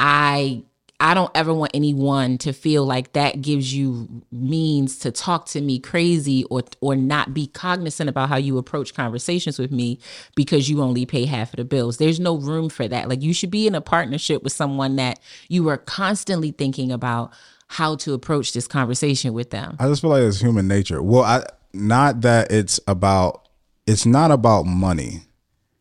I 0.00 0.64
I 1.00 1.14
don't 1.14 1.30
ever 1.34 1.54
want 1.54 1.70
anyone 1.72 2.36
to 2.38 2.52
feel 2.52 2.84
like 2.84 3.14
that 3.14 3.40
gives 3.40 3.72
you 3.72 4.22
means 4.30 4.98
to 4.98 5.10
talk 5.10 5.46
to 5.46 5.60
me 5.60 5.78
crazy 5.78 6.44
or 6.44 6.62
or 6.82 6.94
not 6.94 7.32
be 7.32 7.46
cognizant 7.46 8.10
about 8.10 8.28
how 8.28 8.36
you 8.36 8.58
approach 8.58 8.94
conversations 8.94 9.58
with 9.58 9.72
me 9.72 9.98
because 10.36 10.68
you 10.68 10.82
only 10.82 11.06
pay 11.06 11.24
half 11.24 11.54
of 11.54 11.56
the 11.56 11.64
bills. 11.64 11.96
There's 11.96 12.20
no 12.20 12.36
room 12.36 12.68
for 12.68 12.86
that. 12.86 13.08
Like 13.08 13.22
you 13.22 13.32
should 13.32 13.50
be 13.50 13.66
in 13.66 13.74
a 13.74 13.80
partnership 13.80 14.42
with 14.42 14.52
someone 14.52 14.96
that 14.96 15.18
you 15.48 15.68
are 15.68 15.78
constantly 15.78 16.50
thinking 16.50 16.92
about 16.92 17.32
how 17.68 17.96
to 17.96 18.12
approach 18.12 18.52
this 18.52 18.66
conversation 18.66 19.32
with 19.32 19.50
them. 19.50 19.76
I 19.78 19.86
just 19.86 20.02
feel 20.02 20.10
like 20.10 20.22
it's 20.22 20.40
human 20.40 20.68
nature. 20.68 21.02
Well, 21.02 21.22
I 21.22 21.44
not 21.72 22.20
that 22.22 22.52
it's 22.52 22.78
about 22.86 23.48
it's 23.86 24.04
not 24.04 24.30
about 24.30 24.66
money. 24.66 25.22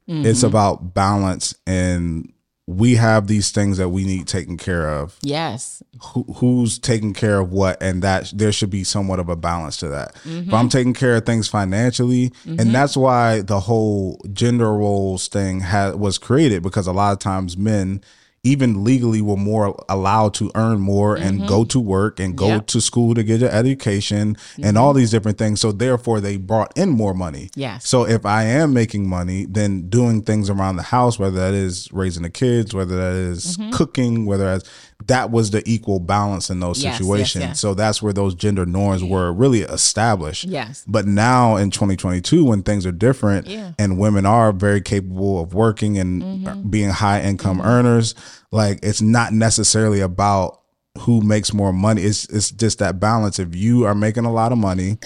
Mm-hmm. 0.08 0.26
It's 0.26 0.44
about 0.44 0.94
balance 0.94 1.54
and 1.68 2.32
we 2.70 2.94
have 2.94 3.26
these 3.26 3.50
things 3.50 3.78
that 3.78 3.90
we 3.90 4.04
need 4.04 4.28
taken 4.28 4.56
care 4.56 4.88
of. 4.88 5.18
Yes. 5.24 5.82
Who, 6.04 6.22
who's 6.36 6.78
taking 6.78 7.16
care 7.16 7.40
of 7.40 7.52
what 7.52 7.82
and 7.82 8.04
that 8.04 8.32
there 8.36 8.52
should 8.52 8.70
be 8.70 8.84
somewhat 8.84 9.20
of 9.20 9.28
a 9.28 9.36
balance 9.36 9.78
to 9.78 9.88
that. 9.88 10.16
If 10.18 10.26
I'm 10.26 10.44
mm-hmm. 10.44 10.68
taking 10.68 10.94
care 10.94 11.16
of 11.16 11.26
things 11.26 11.48
financially 11.48 12.32
and 12.46 12.60
mm-hmm. 12.60 12.72
that's 12.72 12.96
why 12.96 13.42
the 13.42 13.60
whole 13.60 14.22
gender 14.34 14.72
roles 14.72 15.28
thing 15.28 15.62
had 15.62 15.96
was 15.96 16.20
created 16.20 16.62
because 16.62 16.86
a 16.86 16.94
lot 16.94 17.12
of 17.12 17.18
times 17.18 17.58
men 17.58 18.04
even 18.44 18.84
legally 18.84 19.22
were 19.22 19.38
more 19.38 19.76
allowed 19.90 20.34
to 20.36 20.52
earn 20.56 20.80
more 20.80 21.16
and 21.16 21.48
go 21.48 21.62
mm-hmm. 21.62 21.68
to 21.68 21.80
work 21.80 22.20
and 22.20 22.38
go 22.38 22.48
Yep. 22.48 22.68
to 22.68 22.82
school 22.82 23.14
to 23.14 23.24
get 23.24 23.42
your 23.42 23.50
education 23.52 24.38
and 24.62 24.78
all 24.78 24.92
mm-hmm. 24.92 25.00
these 25.00 25.12
different 25.12 25.38
things. 25.38 25.60
So 25.60 25.72
therefore 25.72 26.22
they 26.22 26.38
brought 26.38 26.76
in 26.78 26.90
more 26.90 27.14
money. 27.14 27.50
Yes. 27.56 27.88
So 27.88 28.06
if 28.08 28.26
I 28.26 28.44
am 28.44 28.74
making 28.74 29.08
money, 29.08 29.46
then 29.46 29.90
doing 29.90 30.22
things 30.22 30.50
around 30.50 30.78
the 30.78 30.84
house, 30.84 31.20
whether 31.20 31.38
that 31.38 31.54
is 31.54 31.92
raising 31.92 32.24
the 32.24 32.30
kids, 32.30 32.74
whether 32.74 32.96
that 32.96 33.14
is 33.14 33.58
mm-hmm. 33.58 33.72
cooking, 33.72 34.26
whether 34.26 34.46
that's 34.46 34.70
that 35.10 35.30
was 35.30 35.52
the 35.52 35.62
equal 35.70 36.00
balance 36.00 36.50
in 36.50 36.60
those 36.60 36.82
Yes, 36.82 36.94
yes, 36.94 36.98
situations. 36.98 37.44
yes. 37.44 37.60
So 37.60 37.74
that's 37.74 38.02
where 38.02 38.14
those 38.14 38.34
gender 38.34 38.66
norms 38.66 39.04
were 39.04 39.32
really 39.32 39.62
established. 39.62 40.46
Yes. 40.46 40.84
But 40.88 41.06
now 41.06 41.58
in 41.58 41.70
2022, 41.70 42.44
when 42.46 42.64
things 42.64 42.86
are 42.86 42.92
different 42.92 43.46
Yeah. 43.48 43.74
and 43.78 44.00
women 44.00 44.26
are 44.26 44.52
very 44.52 44.82
capable 44.82 45.42
of 45.42 45.54
working 45.54 45.98
and 46.00 46.24
Mm-hmm. 46.24 46.70
being 46.70 46.90
high 46.90 47.22
income 47.22 47.62
earners, 47.62 48.16
like 48.52 48.80
it's 48.82 49.02
not 49.02 49.34
necessarily 49.34 50.00
about 50.02 50.62
who 51.00 51.22
makes 51.22 51.54
more 51.54 51.72
money. 51.74 52.02
It's 52.04 52.26
it's 52.30 52.52
just 52.52 52.80
that 52.80 53.00
balance. 53.00 53.40
If 53.40 53.56
you 53.56 53.86
are 53.86 53.96
making 53.96 54.26
a 54.26 54.32
lot 54.34 54.52
of 54.52 54.58
money 54.58 54.98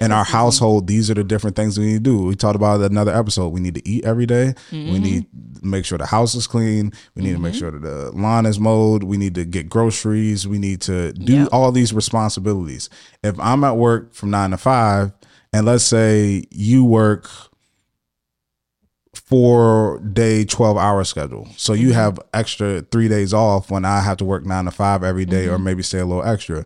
in 0.00 0.12
our 0.12 0.24
household, 0.38 0.86
these 0.86 1.10
are 1.10 1.14
the 1.14 1.24
different 1.24 1.56
things 1.56 1.78
we 1.78 1.86
need 1.86 2.04
to 2.04 2.10
do. 2.10 2.22
We 2.24 2.34
talked 2.36 2.56
about 2.56 2.80
it 2.80 2.90
another 2.90 3.14
episode. 3.14 3.48
We 3.48 3.60
need 3.60 3.74
to 3.74 3.88
eat 3.88 4.04
every 4.04 4.26
day. 4.26 4.54
We 4.72 4.78
Mm-hmm. 4.78 5.02
need 5.02 5.22
to 5.60 5.66
make 5.66 5.84
sure 5.84 5.98
the 5.98 6.06
house 6.06 6.34
is 6.34 6.46
clean. 6.46 6.92
We 7.14 7.22
need 7.22 7.32
to 7.32 7.38
make 7.38 7.54
sure 7.54 7.70
that 7.70 7.82
the 7.82 8.10
lawn 8.12 8.46
is 8.46 8.58
mowed. 8.58 9.02
We 9.02 9.16
need 9.16 9.34
to 9.34 9.44
get 9.44 9.68
groceries. 9.68 10.46
We 10.48 10.58
need 10.58 10.80
to 10.82 11.12
do 11.12 11.32
Yep. 11.34 11.48
all 11.52 11.70
these 11.72 11.92
responsibilities. 11.92 12.88
If 13.22 13.38
I'm 13.40 13.64
at 13.64 13.76
work 13.76 14.14
from 14.14 14.30
nine 14.30 14.50
to 14.52 14.56
five, 14.56 15.12
and 15.52 15.66
let's 15.66 15.84
say 15.84 16.44
you 16.50 16.84
work 16.84 17.28
four 19.30 20.00
day 20.12 20.44
12 20.44 20.76
hour 20.76 21.04
schedule. 21.04 21.48
So 21.56 21.72
you 21.72 21.92
have 21.92 22.18
extra 22.34 22.82
three 22.82 23.06
days 23.06 23.32
off 23.32 23.70
when 23.70 23.84
i 23.84 24.00
have 24.00 24.16
to 24.16 24.24
work 24.24 24.44
nine 24.44 24.64
to 24.64 24.72
five 24.72 25.04
every 25.04 25.24
day 25.24 25.46
or 25.46 25.52
mm-hmm. 25.52 25.64
maybe 25.64 25.82
stay 25.84 26.00
a 26.00 26.04
little 26.04 26.24
extra. 26.24 26.64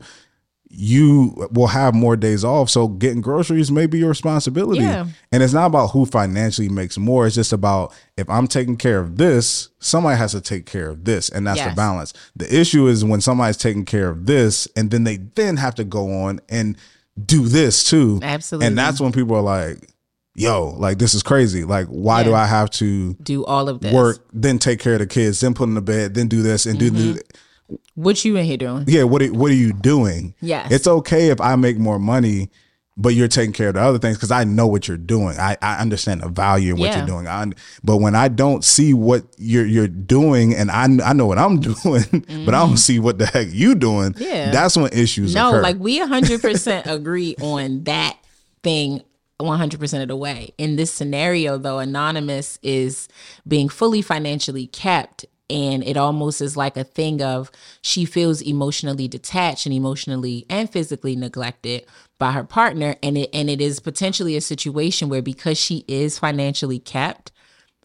You 0.76 1.48
will 1.52 1.68
have 1.68 1.94
more 1.94 2.16
days 2.16 2.42
off. 2.42 2.68
So 2.70 2.88
getting 2.88 3.20
groceries 3.20 3.70
may 3.70 3.86
be 3.86 3.98
your 3.98 4.08
responsibility. 4.08 4.80
Yeah. 4.80 5.06
and 5.30 5.42
it's 5.42 5.52
not 5.52 5.66
about 5.66 5.88
who 5.88 6.06
financially 6.06 6.70
makes 6.70 6.96
more. 6.96 7.26
It's 7.26 7.36
just 7.36 7.52
about 7.52 7.92
if 8.16 8.28
i'm 8.30 8.46
taking 8.46 8.76
care 8.76 8.98
of 8.98 9.18
this 9.18 9.68
somebody 9.78 10.16
has 10.16 10.32
to 10.32 10.40
take 10.40 10.64
care 10.64 10.88
of 10.88 11.04
this. 11.04 11.28
And 11.28 11.46
that's 11.46 11.62
the 11.62 11.74
balance. 11.76 12.14
The 12.34 12.52
issue 12.58 12.86
is 12.86 13.04
when 13.04 13.20
somebody's 13.20 13.58
taking 13.58 13.84
care 13.84 14.08
of 14.08 14.24
this 14.24 14.66
and 14.74 14.90
then 14.90 15.04
they 15.04 15.18
then 15.18 15.58
have 15.58 15.74
to 15.74 15.84
go 15.84 16.10
on 16.22 16.40
and 16.48 16.78
do 17.22 17.46
this 17.46 17.84
too. 17.84 18.20
Absolutely. 18.22 18.68
and 18.68 18.78
that's 18.78 19.02
when 19.02 19.12
people 19.12 19.36
are 19.36 19.42
like 19.42 19.93
yo 20.34 20.74
like 20.78 20.98
this 20.98 21.14
is 21.14 21.22
crazy 21.22 21.64
like 21.64 21.86
why 21.86 22.22
do 22.24 22.34
i 22.34 22.44
have 22.46 22.68
to 22.70 23.14
Do 23.14 23.44
all 23.44 23.68
of 23.68 23.80
this. 23.80 23.92
work 23.92 24.18
then 24.32 24.58
take 24.58 24.80
care 24.80 24.94
of 24.94 24.98
the 24.98 25.06
kids 25.06 25.40
then 25.40 25.54
put 25.54 25.68
in 25.68 25.74
the 25.74 25.80
bed 25.82 26.14
then 26.14 26.28
do 26.28 26.42
this 26.42 26.66
and 26.66 26.78
do 26.78 26.90
Mm-hmm. 26.90 27.12
do 27.14 27.78
What 27.94 28.24
you 28.24 28.36
in 28.36 28.44
here 28.44 28.56
doing? 28.56 28.84
yeah 28.88 29.04
what 29.04 29.22
are, 29.22 29.32
what 29.32 29.50
are 29.50 29.54
you 29.54 29.72
doing 29.72 30.34
Yes. 30.40 30.72
it's 30.72 30.86
okay 30.86 31.28
if 31.28 31.40
i 31.40 31.54
make 31.56 31.78
more 31.78 31.98
money 31.98 32.50
but 32.96 33.08
you're 33.14 33.26
taking 33.26 33.52
care 33.52 33.68
of 33.68 33.74
the 33.74 33.80
other 33.80 33.98
things 33.98 34.16
because 34.16 34.30
i 34.32 34.42
know 34.44 34.66
what 34.66 34.86
you're 34.88 34.96
doing 34.96 35.38
i, 35.38 35.56
I 35.62 35.78
understand 35.78 36.22
the 36.22 36.28
value 36.28 36.74
in 36.74 36.80
what 36.80 36.86
Yeah. 36.90 36.98
you're 36.98 37.06
doing 37.06 37.28
I, 37.28 37.46
but 37.84 37.98
when 37.98 38.14
i 38.16 38.26
don't 38.28 38.64
see 38.64 38.92
what 38.92 39.24
you're 39.38 39.66
you're 39.66 39.86
doing 39.88 40.52
and 40.54 40.68
i, 40.70 40.84
I 40.84 41.12
know 41.12 41.26
what 41.26 41.38
i'm 41.38 41.60
doing 41.60 42.04
but 42.44 42.54
i 42.54 42.66
don't 42.66 42.76
see 42.76 42.98
what 42.98 43.18
the 43.18 43.26
heck 43.26 43.48
you 43.52 43.76
doing 43.76 44.12
Mm-hmm. 44.14 44.22
Yeah. 44.22 44.50
that's 44.50 44.76
when 44.76 44.92
issues 44.92 45.32
No, 45.34 45.50
occur. 45.50 45.62
like 45.62 45.76
we 45.78 46.00
100% 46.00 46.86
agree 46.86 47.36
on 47.40 47.84
that 47.84 48.16
thing 48.64 49.02
100% 49.40 50.02
of 50.02 50.08
the 50.08 50.16
way. 50.16 50.52
In 50.58 50.76
this 50.76 50.92
scenario, 50.92 51.58
though, 51.58 51.78
Anonymous 51.78 52.58
is 52.62 53.08
being 53.46 53.68
fully 53.68 54.02
financially 54.02 54.66
kept. 54.66 55.24
And 55.50 55.84
it 55.84 55.98
almost 55.98 56.40
is 56.40 56.56
like 56.56 56.76
a 56.78 56.84
thing 56.84 57.20
of 57.20 57.50
she 57.82 58.06
feels 58.06 58.40
emotionally 58.40 59.08
detached 59.08 59.66
and 59.66 59.74
emotionally 59.74 60.46
and 60.48 60.70
physically 60.70 61.16
neglected 61.16 61.84
by 62.18 62.32
her 62.32 62.44
partner. 62.44 62.96
And 63.02 63.18
it 63.18 63.30
and 63.34 63.50
it 63.50 63.60
is 63.60 63.78
potentially 63.78 64.36
a 64.36 64.40
situation 64.40 65.10
where 65.10 65.20
because 65.20 65.58
she 65.58 65.84
is 65.86 66.18
financially 66.18 66.78
kept, 66.78 67.30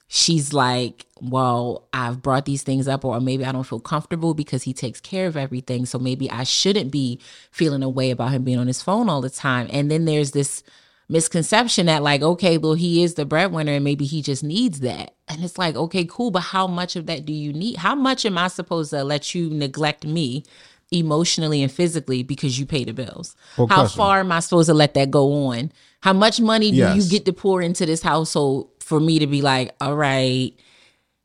she's 0.07 0.53
like, 0.53 1.05
well, 1.19 1.89
I've 1.91 2.21
brought 2.21 2.45
these 2.45 2.63
things 2.63 2.87
up, 2.87 3.03
or 3.03 3.19
maybe 3.19 3.43
I 3.43 3.51
don't 3.51 3.65
feel 3.65 3.81
comfortable 3.81 4.33
because 4.33 4.63
he 4.63 4.73
takes 4.73 5.01
care 5.01 5.27
of 5.27 5.35
everything. 5.35 5.85
So 5.85 5.99
maybe 5.99 6.31
I 6.31 6.43
shouldn't 6.43 6.91
be 6.91 7.19
feeling 7.51 7.83
a 7.83 7.89
way 7.89 8.09
about 8.09 8.31
him 8.31 8.45
being 8.45 8.57
on 8.57 8.67
his 8.67 8.81
phone 8.81 9.09
all 9.09 9.19
the 9.19 9.29
time. 9.29 9.67
And 9.69 9.91
then 9.91 10.05
there's 10.05 10.31
this 10.31 10.63
misconception 11.09 11.87
that, 11.87 12.03
like, 12.03 12.21
okay, 12.21 12.57
well, 12.57 12.75
he 12.75 13.03
is 13.03 13.15
the 13.15 13.25
breadwinner 13.25 13.73
and 13.73 13.83
maybe 13.83 14.05
he 14.05 14.21
just 14.21 14.43
needs 14.43 14.79
that. 14.81 15.15
And 15.27 15.43
it's 15.43 15.57
like, 15.57 15.75
okay, 15.75 16.05
cool, 16.05 16.31
but 16.31 16.41
how 16.41 16.67
much 16.67 16.95
of 16.95 17.07
that 17.07 17.25
do 17.25 17.33
you 17.33 17.51
need? 17.51 17.77
How 17.77 17.95
much 17.95 18.25
am 18.25 18.37
I 18.37 18.47
supposed 18.47 18.91
to 18.91 19.03
let 19.03 19.35
you 19.35 19.49
neglect 19.49 20.05
me? 20.05 20.43
Emotionally 20.91 21.61
and 21.61 21.71
physically 21.71 22.23
because 22.23 22.57
you 22.57 22.65
pay 22.65 22.83
the 22.83 22.93
bills. 22.93 23.35
Well, 23.59 23.67
How 23.67 23.81
question. 23.81 23.97
far 23.97 24.21
am 24.21 24.31
I 24.31 24.39
supposed 24.39 24.69
to 24.69 24.73
let 24.73 24.95
that 24.95 25.11
go 25.11 25.45
on? 25.45 25.71
How 26.01 26.13
much 26.13 26.39
money 26.41 26.71
do 26.71 26.77
you 26.77 27.07
get 27.07 27.25
to 27.25 27.33
pour 27.33 27.61
into 27.61 27.85
this 27.85 28.01
household 28.01 28.71
for 28.79 28.99
me 28.99 29.19
to 29.19 29.27
be 29.27 29.43
like, 29.43 29.75
all 29.79 29.95
right, 29.95 30.51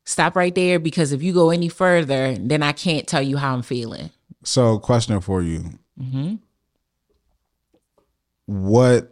stop 0.03 0.35
right 0.35 0.53
there 0.53 0.77
because 0.77 1.11
if 1.13 1.23
you 1.23 1.33
go 1.33 1.49
any 1.49 1.67
further, 1.67 2.35
then 2.37 2.61
I 2.61 2.73
can't 2.73 3.07
tell 3.07 3.23
you 3.23 3.37
how 3.37 3.55
I'm 3.55 3.63
feeling. 3.63 4.11
So, 4.43 4.77
question 4.77 5.19
for 5.19 5.41
you: 5.41 5.63
Mm-hmm. 5.99 6.35
What? 8.45 9.11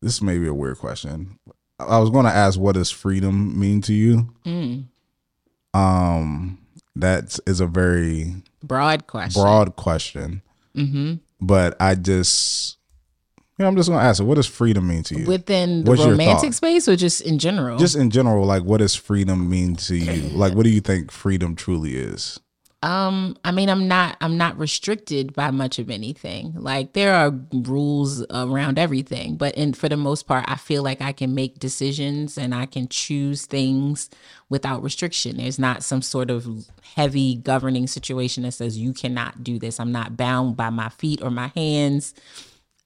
This 0.00 0.22
may 0.22 0.38
be 0.38 0.46
a 0.46 0.54
weird 0.54 0.78
question. 0.78 1.38
I 1.80 1.98
was 1.98 2.10
going 2.10 2.24
to 2.24 2.30
ask, 2.32 2.58
what 2.58 2.74
does 2.74 2.90
freedom 2.90 3.58
mean 3.58 3.80
to 3.82 3.92
you? 3.92 4.32
Mm. 4.44 4.84
Um, 5.74 6.58
that 6.96 7.38
is 7.46 7.60
a 7.60 7.66
very 7.66 8.34
Broad 8.62 9.06
question. 9.06 9.42
broad 9.42 9.76
question. 9.76 10.42
Mm-hmm. 10.76 11.14
But 11.40 11.76
I 11.80 11.94
just, 11.94 12.78
yeah, 13.58 13.66
I'm 13.68 13.76
just 13.76 13.88
going 13.88 14.00
to 14.00 14.04
ask 14.04 14.20
it. 14.20 14.24
What 14.24 14.34
does 14.36 14.46
freedom 14.46 14.88
mean 14.88 15.04
to 15.04 15.18
you? 15.20 15.26
Within 15.26 15.84
the 15.84 15.90
What's 15.90 16.04
romantic 16.04 16.52
space 16.52 16.88
or 16.88 16.96
just 16.96 17.20
in 17.20 17.38
general? 17.38 17.78
just 17.78 17.94
in 17.96 18.10
general, 18.10 18.44
like, 18.44 18.64
what 18.64 18.78
does 18.78 18.94
freedom 18.96 19.48
mean 19.48 19.76
to 19.76 19.96
you? 19.96 20.30
Like, 20.36 20.54
what 20.54 20.64
do 20.64 20.70
you 20.70 20.80
think 20.80 21.10
freedom 21.12 21.54
truly 21.54 21.96
is? 21.96 22.40
Um, 22.80 23.36
I 23.44 23.50
mean, 23.50 23.68
I'm 23.68 23.88
not 23.88 24.16
I'm 24.20 24.36
not 24.36 24.56
restricted 24.56 25.32
by 25.32 25.50
much 25.50 25.80
of 25.80 25.90
anything. 25.90 26.54
Like 26.54 26.92
there 26.92 27.12
are 27.12 27.34
rules 27.52 28.24
around 28.30 28.78
everything, 28.78 29.36
but 29.36 29.54
in 29.56 29.72
for 29.72 29.88
the 29.88 29.96
most 29.96 30.28
part, 30.28 30.44
I 30.46 30.54
feel 30.54 30.84
like 30.84 31.00
I 31.00 31.10
can 31.10 31.34
make 31.34 31.58
decisions 31.58 32.38
and 32.38 32.54
I 32.54 32.66
can 32.66 32.86
choose 32.86 33.46
things 33.46 34.10
without 34.48 34.82
restriction. 34.82 35.38
There's 35.38 35.58
not 35.58 35.82
some 35.82 36.02
sort 36.02 36.30
of 36.30 36.46
heavy 36.94 37.34
governing 37.36 37.88
situation 37.88 38.44
that 38.44 38.52
says 38.52 38.78
you 38.78 38.92
cannot 38.92 39.42
do 39.42 39.58
this. 39.58 39.80
I'm 39.80 39.92
not 39.92 40.16
bound 40.16 40.56
by 40.56 40.70
my 40.70 40.88
feet 40.90 41.20
or 41.20 41.30
my 41.30 41.48
hands. 41.56 42.14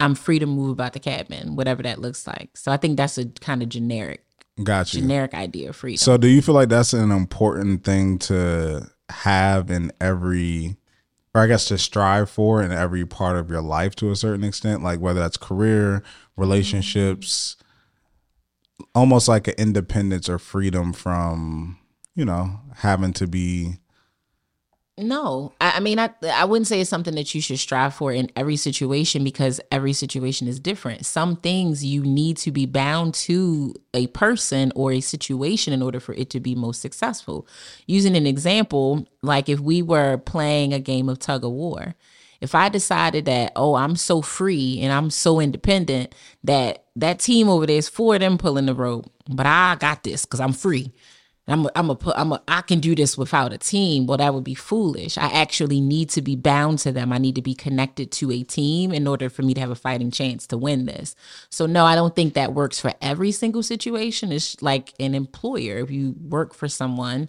I'm 0.00 0.14
free 0.14 0.38
to 0.38 0.46
move 0.46 0.70
about 0.70 0.94
the 0.94 1.00
cabin, 1.00 1.54
whatever 1.54 1.82
that 1.82 2.00
looks 2.00 2.26
like. 2.26 2.56
So 2.56 2.72
I 2.72 2.78
think 2.78 2.96
that's 2.96 3.18
a 3.18 3.26
kind 3.26 3.62
of 3.62 3.68
generic 3.68 4.24
Got 4.62 4.92
you. 4.94 5.00
generic 5.00 5.34
idea 5.34 5.68
of 5.68 5.76
freedom. 5.76 5.98
So, 5.98 6.16
do 6.16 6.28
you 6.28 6.42
feel 6.42 6.54
like 6.54 6.68
that's 6.68 6.92
an 6.92 7.10
important 7.10 7.84
thing 7.84 8.18
to 8.20 8.90
have 9.12 9.70
in 9.70 9.92
every, 10.00 10.76
or 11.34 11.42
I 11.42 11.46
guess 11.46 11.68
to 11.68 11.78
strive 11.78 12.28
for 12.30 12.62
in 12.62 12.72
every 12.72 13.06
part 13.06 13.36
of 13.36 13.50
your 13.50 13.62
life 13.62 13.94
to 13.96 14.10
a 14.10 14.16
certain 14.16 14.44
extent? 14.44 14.82
Like 14.82 15.00
whether 15.00 15.20
that's 15.20 15.36
career, 15.36 16.02
relationships, 16.36 17.56
almost 18.94 19.28
like 19.28 19.48
an 19.48 19.54
independence 19.58 20.28
or 20.28 20.38
freedom 20.38 20.92
from, 20.92 21.78
you 22.14 22.24
know, 22.24 22.60
having 22.76 23.12
to 23.14 23.26
be. 23.26 23.78
No, 24.98 25.54
I, 25.58 25.76
I 25.76 25.80
mean, 25.80 25.98
I 25.98 26.10
I 26.22 26.44
wouldn't 26.44 26.66
say 26.66 26.80
it's 26.80 26.90
something 26.90 27.14
that 27.14 27.34
you 27.34 27.40
should 27.40 27.58
strive 27.58 27.94
for 27.94 28.12
in 28.12 28.30
every 28.36 28.56
situation 28.56 29.24
because 29.24 29.58
every 29.70 29.94
situation 29.94 30.48
is 30.48 30.60
different. 30.60 31.06
Some 31.06 31.36
things 31.36 31.82
you 31.82 32.02
need 32.02 32.36
to 32.38 32.50
be 32.52 32.66
bound 32.66 33.14
to 33.14 33.74
a 33.94 34.08
person 34.08 34.70
or 34.76 34.92
a 34.92 35.00
situation 35.00 35.72
in 35.72 35.82
order 35.82 35.98
for 35.98 36.14
it 36.14 36.28
to 36.30 36.40
be 36.40 36.54
most 36.54 36.82
successful. 36.82 37.46
Using 37.86 38.16
an 38.16 38.26
example, 38.26 39.06
like 39.22 39.48
if 39.48 39.60
we 39.60 39.80
were 39.80 40.18
playing 40.18 40.74
a 40.74 40.78
game 40.78 41.08
of 41.08 41.18
tug 41.18 41.42
of 41.42 41.52
war, 41.52 41.94
if 42.42 42.54
I 42.54 42.68
decided 42.68 43.24
that, 43.24 43.52
oh, 43.56 43.76
I'm 43.76 43.96
so 43.96 44.20
free 44.20 44.78
and 44.82 44.92
I'm 44.92 45.08
so 45.08 45.40
independent 45.40 46.14
that 46.44 46.84
that 46.96 47.18
team 47.18 47.48
over 47.48 47.64
there 47.64 47.78
is 47.78 47.88
four 47.88 48.16
of 48.16 48.20
them 48.20 48.36
pulling 48.36 48.66
the 48.66 48.74
rope, 48.74 49.10
but 49.26 49.46
I 49.46 49.76
got 49.76 50.02
this 50.02 50.26
because 50.26 50.40
I'm 50.40 50.52
free. 50.52 50.92
I'm 51.48 51.66
a, 51.66 51.70
I'm 51.74 51.90
a 51.90 51.96
put 51.96 52.16
I'm 52.16 52.32
a 52.32 52.42
I 52.46 52.60
can 52.60 52.78
do 52.78 52.94
this 52.94 53.18
without 53.18 53.52
a 53.52 53.58
team. 53.58 54.06
Well, 54.06 54.18
that 54.18 54.32
would 54.32 54.44
be 54.44 54.54
foolish. 54.54 55.18
I 55.18 55.26
actually 55.26 55.80
need 55.80 56.08
to 56.10 56.22
be 56.22 56.36
bound 56.36 56.78
to 56.80 56.92
them. 56.92 57.12
I 57.12 57.18
need 57.18 57.34
to 57.34 57.42
be 57.42 57.54
connected 57.54 58.12
to 58.12 58.30
a 58.30 58.44
team 58.44 58.92
in 58.92 59.08
order 59.08 59.28
for 59.28 59.42
me 59.42 59.52
to 59.54 59.60
have 59.60 59.70
a 59.70 59.74
fighting 59.74 60.12
chance 60.12 60.46
to 60.48 60.56
win 60.56 60.86
this. 60.86 61.16
So 61.50 61.66
no, 61.66 61.84
I 61.84 61.96
don't 61.96 62.14
think 62.14 62.34
that 62.34 62.54
works 62.54 62.78
for 62.78 62.92
every 63.00 63.32
single 63.32 63.64
situation. 63.64 64.30
It's 64.30 64.62
like 64.62 64.94
an 65.00 65.16
employer. 65.16 65.78
If 65.78 65.90
you 65.90 66.14
work 66.20 66.54
for 66.54 66.68
someone, 66.68 67.28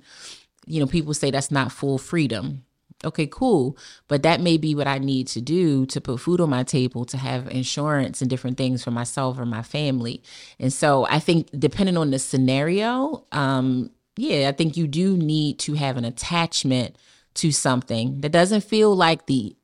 you 0.68 0.80
know, 0.80 0.88
people 0.88 1.16
say 1.16 1.32
that's 1.32 1.52
not 1.52 1.72
full 1.72 1.98
freedom. 1.98 2.66
Okay, 3.04 3.28
cool. 3.28 3.76
But 4.08 4.24
that 4.24 4.40
may 4.40 4.58
be 4.58 4.76
what 4.76 4.88
I 4.88 5.00
need 5.00 5.28
to 5.30 5.42
do 5.42 5.86
to 5.88 6.00
put 6.00 6.20
food 6.20 6.40
on 6.40 6.52
my 6.52 6.64
table, 6.64 7.04
to 7.06 7.18
have 7.18 7.50
insurance 7.50 8.22
and 8.22 8.30
different 8.30 8.58
things 8.58 8.84
for 8.84 8.92
myself 8.92 9.40
or 9.40 9.46
my 9.46 9.64
family. 9.64 10.22
And 10.60 10.72
so 10.72 11.06
I 11.10 11.20
think 11.20 11.50
depending 11.58 11.98
on 11.98 12.12
the 12.12 12.20
scenario, 12.20 13.26
um, 13.32 13.90
yeah, 14.16 14.50
I 14.50 14.52
think 14.52 14.78
you 14.78 14.88
do 14.88 15.18
need 15.18 15.60
to 15.60 15.74
have 15.74 15.98
an 15.98 16.06
attachment 16.06 16.98
to 17.36 17.52
something 17.52 18.22
that 18.22 18.32
doesn't 18.32 18.62
feel 18.62 18.96
like 18.96 19.26
the 19.26 19.56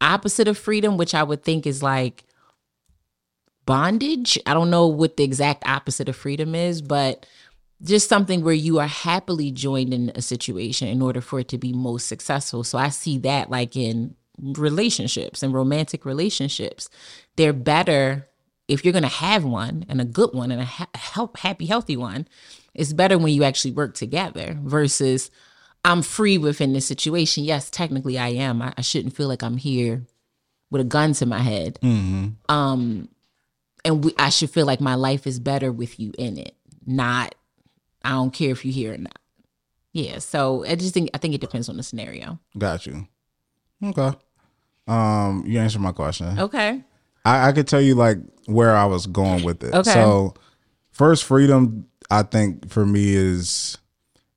opposite 0.00 0.48
of 0.48 0.56
freedom, 0.56 0.96
which 0.96 1.14
I 1.14 1.22
would 1.22 1.42
think 1.42 1.66
is 1.66 1.82
like 1.82 2.24
bondage. 3.66 4.38
I 4.46 4.54
don't 4.54 4.70
know 4.70 4.86
what 4.86 5.16
the 5.16 5.24
exact 5.24 5.66
opposite 5.66 6.08
of 6.08 6.16
freedom 6.16 6.54
is, 6.54 6.80
but 6.80 7.26
just 7.82 8.08
something 8.08 8.42
where 8.42 8.54
you 8.54 8.78
are 8.78 8.86
happily 8.86 9.50
joined 9.50 9.92
in 9.92 10.12
a 10.14 10.22
situation 10.22 10.88
in 10.88 11.02
order 11.02 11.20
for 11.20 11.40
it 11.40 11.48
to 11.48 11.58
be 11.58 11.72
most 11.72 12.06
successful. 12.06 12.64
So 12.64 12.78
I 12.78 12.88
see 12.88 13.18
that 13.18 13.50
like 13.50 13.76
in 13.76 14.16
relationships 14.40 15.42
and 15.42 15.54
romantic 15.54 16.04
relationships. 16.04 16.88
They're 17.36 17.52
better 17.52 18.28
if 18.68 18.84
you're 18.84 18.92
going 18.92 19.02
to 19.02 19.08
have 19.08 19.44
one 19.44 19.84
and 19.88 20.00
a 20.00 20.04
good 20.04 20.30
one 20.32 20.50
and 20.50 20.60
a 20.60 20.64
ha- 20.64 20.88
help 20.94 21.38
happy 21.38 21.66
healthy 21.66 21.96
one. 21.96 22.28
It's 22.74 22.92
better 22.92 23.18
when 23.18 23.32
you 23.32 23.44
actually 23.44 23.72
work 23.72 23.94
together 23.94 24.58
versus 24.62 25.30
I'm 25.84 26.02
free 26.02 26.38
within 26.38 26.72
this 26.72 26.86
situation. 26.86 27.44
Yes, 27.44 27.70
technically 27.70 28.18
I 28.18 28.28
am. 28.28 28.62
I, 28.62 28.74
I 28.76 28.82
shouldn't 28.82 29.16
feel 29.16 29.28
like 29.28 29.42
I'm 29.42 29.56
here 29.56 30.04
with 30.70 30.80
a 30.80 30.84
gun 30.84 31.12
to 31.14 31.26
my 31.26 31.40
head. 31.40 31.78
Um, 31.82 33.08
and 33.84 34.04
we, 34.04 34.12
I 34.18 34.28
should 34.28 34.50
feel 34.50 34.66
like 34.66 34.80
my 34.80 34.94
life 34.94 35.26
is 35.26 35.38
better 35.38 35.72
with 35.72 35.98
you 35.98 36.12
in 36.18 36.38
it. 36.38 36.54
Not, 36.86 37.34
I 38.04 38.10
don't 38.10 38.32
care 38.32 38.50
if 38.50 38.64
you're 38.64 38.74
here 38.74 38.94
or 38.94 38.98
not. 38.98 39.18
Yeah. 39.92 40.18
So 40.18 40.64
I 40.64 40.76
just 40.76 40.94
think 40.94 41.10
I 41.14 41.18
think 41.18 41.34
it 41.34 41.40
depends 41.40 41.68
on 41.68 41.76
the 41.76 41.82
scenario. 41.82 42.38
Got 42.56 42.86
you. 42.86 43.08
Okay. 43.82 44.16
Um, 44.86 45.44
you 45.46 45.58
answered 45.58 45.82
my 45.82 45.92
question. 45.92 46.38
Okay. 46.38 46.84
I, 47.24 47.48
I 47.48 47.52
could 47.52 47.66
tell 47.66 47.80
you 47.80 47.94
like 47.96 48.18
where 48.46 48.76
I 48.76 48.84
was 48.84 49.06
going 49.06 49.42
with 49.42 49.64
it. 49.64 49.74
Okay. 49.74 49.92
So 49.92 50.34
first 50.90 51.24
freedom, 51.24 51.86
I 52.10 52.22
think 52.22 52.70
for 52.70 52.84
me 52.86 53.14
is 53.14 53.78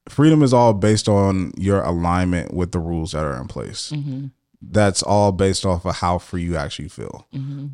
freedom 0.10 0.44
is 0.44 0.54
all 0.54 0.74
based 0.74 1.08
on 1.08 1.52
your 1.58 1.82
alignment 1.82 2.54
with 2.54 2.72
the 2.72 2.80
rules 2.80 3.14
that 3.14 3.24
are 3.24 3.40
in 3.40 3.48
place. 3.48 3.92
Mm-hmm. 3.92 4.28
That's 4.62 5.02
all 5.04 5.32
based 5.32 5.66
off 5.66 5.86
of 5.86 5.96
how 5.96 6.18
free 6.20 6.44
you 6.44 6.56
actually 6.56 6.90
feel. 6.90 7.28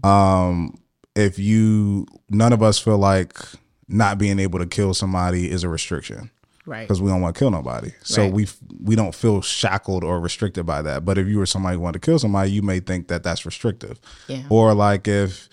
Um, 0.04 0.80
if 1.16 1.38
you 1.39 2.06
none 2.30 2.54
of 2.54 2.64
us 2.64 2.80
feel 2.80 2.97
like 2.97 3.38
not 3.88 4.18
being 4.18 4.39
able 4.39 4.60
to 4.60 4.66
kill 4.66 4.93
somebody 4.93 5.50
is 5.50 5.64
a 5.64 5.70
restriction 5.70 6.30
Right. 6.66 6.88
because 6.88 7.02
we 7.02 7.10
don't 7.10 7.22
want 7.22 7.36
to 7.36 7.39
kill 7.39 7.50
nobody. 7.52 7.91
So 8.04 8.24
Right. 8.24 8.34
we 8.34 8.47
we 8.84 8.95
don't 8.95 9.14
feel 9.16 9.41
shackled 9.41 10.04
or 10.04 10.20
restricted 10.20 10.66
by 10.66 10.82
that. 10.84 11.04
But 11.06 11.18
if 11.18 11.28
you 11.28 11.39
were 11.39 11.45
somebody 11.47 11.76
who 11.76 11.82
wanted 11.82 12.02
to 12.02 12.06
kill 12.06 12.20
somebody, 12.20 12.52
you 12.52 12.62
may 12.62 12.80
think 12.80 13.08
that 13.08 13.24
that's 13.24 13.45
restrictive. 13.45 14.00
Yeah. 14.28 14.43
Or 14.50 14.74
like 14.76 15.08
if 15.08 15.50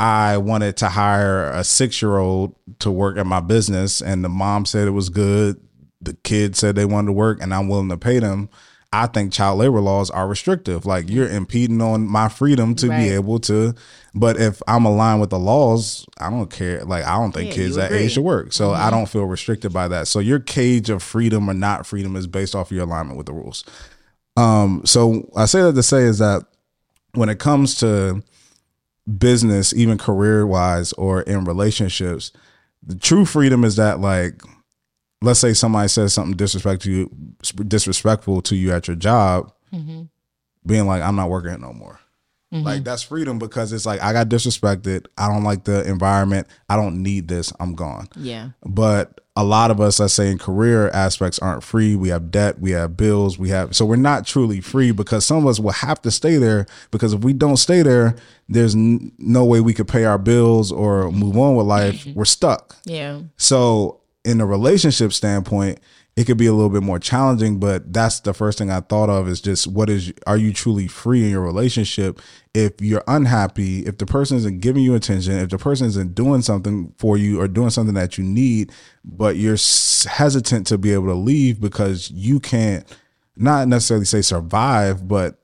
I 0.00 0.38
wanted 0.38 0.78
to 0.78 0.88
hire 0.88 1.50
a 1.50 1.62
six 1.62 2.00
year 2.00 2.16
old 2.16 2.54
to 2.78 2.90
work 2.90 3.18
at 3.18 3.26
my 3.26 3.40
business 3.40 4.00
and 4.00 4.24
the 4.24 4.30
mom 4.30 4.64
said 4.64 4.88
it 4.88 4.92
was 4.92 5.10
good, 5.10 5.60
the 6.00 6.14
kid 6.14 6.56
said 6.56 6.74
they 6.74 6.86
wanted 6.86 7.08
to 7.08 7.12
work, 7.12 7.42
and 7.42 7.52
I'm 7.52 7.68
willing 7.68 7.90
to 7.90 7.98
pay 7.98 8.18
them. 8.18 8.48
I 8.92 9.06
think 9.06 9.30
child 9.32 9.58
labor 9.58 9.80
laws 9.80 10.08
are 10.10 10.26
restrictive. 10.26 10.86
Like 10.86 11.10
you're 11.10 11.28
impeding 11.28 11.80
on 11.82 12.08
my 12.08 12.28
freedom 12.30 12.74
to 12.76 12.88
Right. 12.88 12.96
be 12.96 13.08
able 13.10 13.38
to. 13.40 13.74
But 14.14 14.36
if 14.40 14.62
I'm 14.66 14.84
aligned 14.86 15.20
with 15.20 15.30
the 15.30 15.38
laws, 15.38 16.06
I 16.18 16.30
don't 16.30 16.50
care. 16.50 16.82
Like 16.84 17.04
I 17.04 17.16
don't 17.18 17.32
think 17.32 17.50
Yeah, 17.50 17.56
kids 17.56 17.76
that 17.76 17.92
agree. 17.92 18.04
age 18.04 18.12
should 18.14 18.24
work. 18.24 18.52
So 18.54 18.72
I 18.72 18.88
don't 18.90 19.06
feel 19.08 19.26
restricted 19.26 19.72
by 19.72 19.86
that. 19.88 20.08
So 20.08 20.18
your 20.18 20.40
cage 20.40 20.88
of 20.90 21.02
freedom 21.02 21.48
or 21.48 21.54
not 21.54 21.86
freedom 21.86 22.16
is 22.16 22.26
based 22.26 22.54
off 22.56 22.70
of 22.70 22.76
your 22.76 22.84
alignment 22.86 23.16
with 23.18 23.26
the 23.26 23.32
rules. 23.34 23.64
Um, 24.36 24.82
so 24.86 25.30
I 25.36 25.44
say 25.44 25.60
that 25.62 25.74
to 25.74 25.82
say 25.82 26.02
is 26.04 26.18
that 26.18 26.44
when 27.14 27.28
it 27.28 27.38
comes 27.38 27.74
to 27.76 28.22
business, 29.18 29.74
even 29.74 29.98
career 29.98 30.46
wise 30.46 30.92
or 30.94 31.22
in 31.22 31.44
relationships, 31.44 32.32
the 32.82 32.94
true 32.96 33.24
freedom 33.24 33.64
is 33.64 33.76
that 33.76 34.00
like 34.00 34.42
let's 35.22 35.40
say 35.40 35.52
somebody 35.52 35.88
says 35.88 36.12
something 36.12 36.36
disrespectful 36.36 36.84
to 36.84 36.90
you 36.90 37.64
disrespectful 37.64 38.42
to 38.42 38.56
you 38.56 38.72
at 38.72 38.88
your 38.88 38.96
job, 38.96 39.52
mm-hmm. 39.72 40.02
being 40.64 40.86
like, 40.86 41.02
I'm 41.02 41.16
not 41.16 41.30
working 41.30 41.50
here 41.50 41.58
no 41.58 41.72
more. 41.72 42.00
Mm-hmm. 42.52 42.66
Like 42.66 42.84
that's 42.84 43.02
freedom 43.02 43.38
because 43.38 43.72
it's 43.72 43.86
like 43.86 44.02
I 44.02 44.12
got 44.12 44.28
disrespected. 44.28 45.06
I 45.16 45.28
don't 45.28 45.44
like 45.44 45.64
the 45.64 45.88
environment. 45.88 46.48
I 46.68 46.76
don't 46.76 47.02
need 47.02 47.28
this. 47.28 47.52
I'm 47.60 47.74
gone 47.74 48.08
Yeah. 48.16 48.50
but 48.64 49.20
a 49.40 49.44
lot 49.44 49.70
of 49.70 49.80
us, 49.80 49.98
let's 49.98 50.12
say 50.12 50.30
in 50.30 50.38
career 50.38 50.88
aspects, 50.90 51.38
aren't 51.38 51.64
free. 51.64 51.96
We 51.96 52.10
have 52.10 52.30
debt, 52.30 52.60
we 52.60 52.72
have 52.72 52.96
bills, 52.96 53.38
we 53.38 53.48
have 53.48 53.74
so 53.74 53.86
we're 53.86 53.96
not 53.96 54.26
truly 54.26 54.60
free 54.60 54.92
because 54.92 55.24
some 55.24 55.38
of 55.38 55.46
us 55.46 55.58
will 55.58 55.72
have 55.72 56.02
to 56.02 56.10
stay 56.10 56.36
there 56.36 56.66
because 56.90 57.14
if 57.14 57.22
we 57.22 57.32
don't 57.32 57.56
stay 57.56 57.82
there, 57.82 58.16
there's 58.48 58.74
n- 58.74 59.12
no 59.18 59.44
way 59.44 59.60
we 59.60 59.72
could 59.72 59.88
pay 59.88 60.04
our 60.04 60.18
bills 60.18 60.70
or 60.70 61.10
move 61.10 61.38
on 61.38 61.56
with 61.56 61.66
life. 61.66 62.04
Mm-hmm. 62.04 62.18
We're 62.18 62.24
stuck. 62.26 62.76
Yeah. 62.84 63.20
So, 63.36 64.00
in 64.24 64.40
a 64.42 64.46
relationship 64.46 65.14
standpoint, 65.14 65.80
it 66.20 66.26
could 66.26 66.36
be 66.36 66.44
a 66.44 66.52
little 66.52 66.68
bit 66.68 66.82
more 66.82 66.98
challenging, 66.98 67.58
but 67.58 67.94
that's 67.94 68.20
the 68.20 68.34
first 68.34 68.58
thing 68.58 68.70
I 68.70 68.80
thought 68.80 69.08
of 69.08 69.26
is 69.26 69.40
just 69.40 69.66
what 69.66 69.88
is 69.88 70.12
are 70.26 70.36
you 70.36 70.52
truly 70.52 70.86
free 70.86 71.24
in 71.24 71.30
your 71.30 71.40
relationship? 71.40 72.20
If 72.52 72.82
you're 72.82 73.02
unhappy, 73.08 73.86
if 73.86 73.96
the 73.96 74.04
person 74.04 74.36
isn't 74.36 74.60
giving 74.60 74.82
you 74.82 74.94
attention, 74.94 75.38
if 75.38 75.48
the 75.48 75.56
person 75.56 75.86
isn't 75.86 76.14
doing 76.14 76.42
something 76.42 76.92
for 76.98 77.16
you 77.16 77.40
or 77.40 77.48
doing 77.48 77.70
something 77.70 77.94
that 77.94 78.18
you 78.18 78.24
need, 78.24 78.70
but 79.02 79.36
you're 79.36 79.56
hesitant 80.10 80.66
to 80.66 80.76
be 80.76 80.92
able 80.92 81.06
to 81.06 81.14
leave 81.14 81.58
because 81.58 82.10
you 82.10 82.38
can't 82.38 82.84
not 83.34 83.66
necessarily 83.66 84.04
say 84.04 84.20
survive, 84.20 85.08
but 85.08 85.40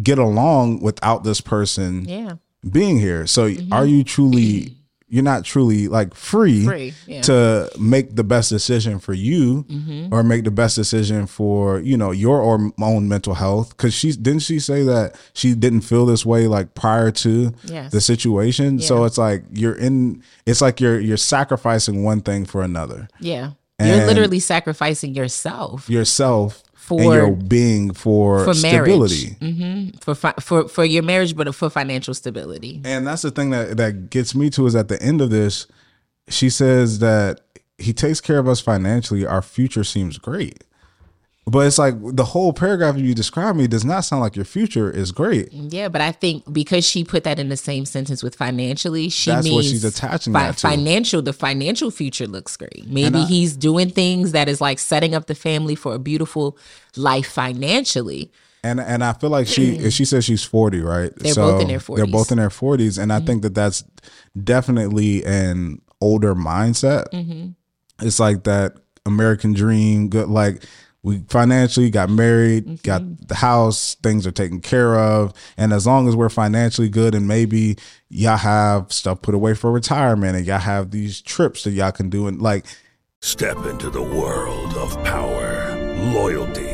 get 0.00 0.18
along 0.20 0.80
without 0.80 1.24
this 1.24 1.40
person 1.40 2.04
Yeah. 2.04 2.34
being 2.70 3.00
here. 3.00 3.26
So 3.26 3.46
are 3.46 3.48
mm-hmm. 3.48 3.86
you 3.86 4.04
truly 4.04 4.76
you're 5.06 5.22
not 5.22 5.44
truly 5.44 5.86
like 5.86 6.14
free, 6.14 6.64
Free, 6.64 6.94
yeah. 7.06 7.20
to 7.22 7.70
make 7.78 8.16
the 8.16 8.24
best 8.24 8.48
decision 8.50 8.98
for 8.98 9.12
you 9.12 9.64
mm-hmm. 9.64 10.12
or 10.12 10.22
make 10.22 10.44
the 10.44 10.50
best 10.50 10.74
decision 10.76 11.26
for, 11.26 11.78
you 11.78 11.96
know, 11.96 12.10
your 12.10 12.42
own 12.42 13.08
mental 13.08 13.34
health 13.34 13.76
cuz 13.76 13.94
she 13.94 14.10
didn't 14.12 14.40
she 14.40 14.58
say 14.58 14.82
that 14.82 15.14
she 15.32 15.54
didn't 15.54 15.82
feel 15.82 16.04
this 16.06 16.26
way 16.26 16.48
like 16.48 16.74
prior 16.74 17.10
to 17.10 17.52
Yes. 17.64 17.92
the 17.92 18.00
situation. 18.00 18.80
So 18.80 19.04
it's 19.04 19.18
like 19.18 19.44
you're 19.52 19.76
in 19.76 20.22
it's 20.46 20.60
like 20.60 20.80
you're 20.80 20.98
you're 20.98 21.16
sacrificing 21.16 22.02
one 22.02 22.20
thing 22.20 22.44
for 22.44 22.62
another. 22.62 23.06
Yeah. 23.20 23.50
And- 23.78 23.88
You're 23.88 24.06
literally 24.06 24.40
sacrificing 24.40 25.14
yourself 25.14 25.88
Yourself 25.88 26.63
and 26.90 27.00
For- 27.00 27.14
your 27.14 27.30
being 27.32 27.92
for, 27.92 28.44
for 28.44 28.54
stability. 28.54 29.36
marriage. 29.40 29.56
hmm 29.92 29.98
For 30.00 30.14
fi- 30.14 30.34
for 30.40 30.68
for 30.68 30.84
your 30.84 31.02
marriage, 31.02 31.36
but 31.36 31.54
for 31.54 31.70
financial 31.70 32.14
stability. 32.14 32.80
And 32.84 33.06
that's 33.06 33.22
the 33.22 33.30
thing 33.30 33.50
that 33.50 33.76
that 33.76 34.10
gets 34.10 34.34
me 34.34 34.50
to 34.50 34.66
is 34.66 34.74
at 34.74 34.88
the 34.88 35.00
end 35.02 35.20
of 35.20 35.30
this, 35.30 35.66
she 36.28 36.50
says 36.50 36.98
that 37.00 37.40
he 37.78 37.92
takes 37.92 38.20
care 38.20 38.38
of 38.38 38.46
us 38.48 38.60
financially. 38.60 39.26
Our 39.26 39.42
future 39.42 39.84
seems 39.84 40.18
great. 40.18 40.64
But 41.46 41.66
it's 41.66 41.78
like 41.78 41.94
the 42.00 42.24
whole 42.24 42.54
paragraph 42.54 42.96
you 42.96 43.14
describe 43.14 43.54
me 43.54 43.66
does 43.66 43.84
not 43.84 44.00
sound 44.00 44.22
like 44.22 44.34
your 44.34 44.46
future 44.46 44.90
is 44.90 45.12
great. 45.12 45.52
Yeah, 45.52 45.88
but 45.88 46.00
I 46.00 46.10
think 46.10 46.50
because 46.50 46.86
she 46.86 47.04
put 47.04 47.24
that 47.24 47.38
in 47.38 47.50
the 47.50 47.56
same 47.56 47.84
sentence 47.84 48.22
with 48.22 48.34
financially, 48.34 49.10
she 49.10 49.30
That's 49.30 49.44
means 49.44 49.54
what 49.54 49.64
she's 49.64 49.84
attaching 49.84 50.32
that 50.32 50.56
to. 50.56 50.68
Financial, 50.68 51.20
the 51.20 51.34
financial 51.34 51.90
future 51.90 52.26
looks 52.26 52.56
great. 52.56 52.86
Maybe 52.86 53.18
I- 53.18 53.26
he's 53.26 53.56
doing 53.56 53.90
things 53.90 54.32
that 54.32 54.48
is 54.48 54.62
like 54.62 54.78
setting 54.78 55.14
up 55.14 55.26
the 55.26 55.34
family 55.34 55.74
for 55.74 55.94
a 55.94 55.98
beautiful 55.98 56.56
life 56.96 57.30
financially. 57.30 58.32
And 58.62 58.80
and 58.80 59.04
I 59.04 59.12
feel 59.12 59.28
like 59.28 59.46
she 59.46 59.76
hmm. 59.76 59.88
she 59.90 60.06
says 60.06 60.24
she's 60.24 60.42
40, 60.42 60.80
right? 60.80 61.12
They're 61.16 61.34
both 61.34 61.60
in 61.60 61.68
their 61.68 61.80
forties. 61.80 62.04
They're 62.04 62.12
both 62.12 62.32
in 62.32 62.38
their 62.38 62.48
40s 62.48 63.00
and 63.00 63.12
I 63.12 63.18
mm-hmm. 63.18 63.26
think 63.26 63.42
that 63.42 63.54
that's 63.54 63.84
definitely 64.42 65.22
an 65.26 65.82
older 66.00 66.34
mindset. 66.34 67.10
Mm-hmm. 67.10 68.06
It's 68.06 68.18
like 68.18 68.44
that 68.44 68.76
American 69.04 69.52
dream, 69.52 70.08
good 70.08 70.28
like 70.28 70.64
we 71.04 71.18
financially 71.28 71.90
got 71.90 72.10
married, 72.10 72.82
got 72.82 73.02
mm-hmm. 73.02 73.26
the 73.26 73.36
house, 73.36 73.94
things 74.02 74.26
are 74.26 74.32
taken 74.32 74.60
care 74.60 74.98
of, 74.98 75.32
and 75.56 75.72
as 75.72 75.86
long 75.86 76.08
as 76.08 76.16
we're 76.16 76.28
financially 76.28 76.88
good 76.88 77.14
and 77.14 77.28
maybe 77.28 77.76
y'all 78.08 78.38
have 78.38 78.92
stuff 78.92 79.22
put 79.22 79.34
away 79.34 79.54
for 79.54 79.70
retirement 79.70 80.36
and 80.36 80.44
y'all 80.44 80.58
have 80.58 80.90
these 80.90 81.20
trips 81.20 81.62
that 81.64 81.70
y'all 81.70 81.92
can 81.92 82.10
do 82.10 82.26
and 82.26 82.42
like 82.42 82.66
Step 83.24 83.64
into 83.64 83.88
the 83.88 84.02
world 84.02 84.74
of 84.74 85.02
power, 85.02 85.74
loyalty, 86.12 86.73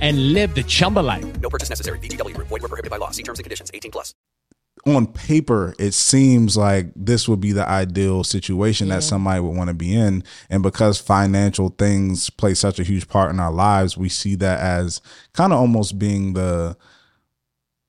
and 0.00 0.32
live 0.32 0.54
the 0.54 0.62
Chumba 0.64 1.00
life. 1.00 1.24
No 1.40 1.48
purchase 1.50 1.68
necessary. 1.70 1.98
VGW 1.98 2.34
Group. 2.34 2.48
Void 2.48 2.62
were 2.62 2.68
prohibited 2.68 2.90
by 2.90 2.96
law. 2.96 3.10
See 3.10 3.22
terms 3.22 3.38
and 3.38 3.44
conditions. 3.44 3.70
18 3.74 3.90
plus. 3.90 4.14
on 4.86 5.06
paper 5.06 5.74
it 5.78 5.92
seems 5.94 6.56
like 6.56 6.88
this 6.96 7.26
would 7.28 7.40
be 7.40 7.52
the 7.52 7.66
ideal 7.66 8.22
situation 8.24 8.88
that 8.88 9.02
somebody 9.02 9.40
would 9.40 9.56
want 9.56 9.68
to 9.68 9.74
be 9.74 9.94
in 9.94 10.22
and 10.50 10.62
because 10.62 11.00
financial 11.00 11.68
things 11.78 12.28
play 12.28 12.52
such 12.54 12.78
a 12.78 12.82
huge 12.82 13.08
part 13.08 13.30
in 13.30 13.40
our 13.40 13.52
lives 13.52 13.96
we 13.96 14.08
see 14.10 14.34
that 14.34 14.60
as 14.60 15.00
kind 15.32 15.52
of 15.54 15.58
almost 15.60 15.98
being 15.98 16.34
the 16.34 16.76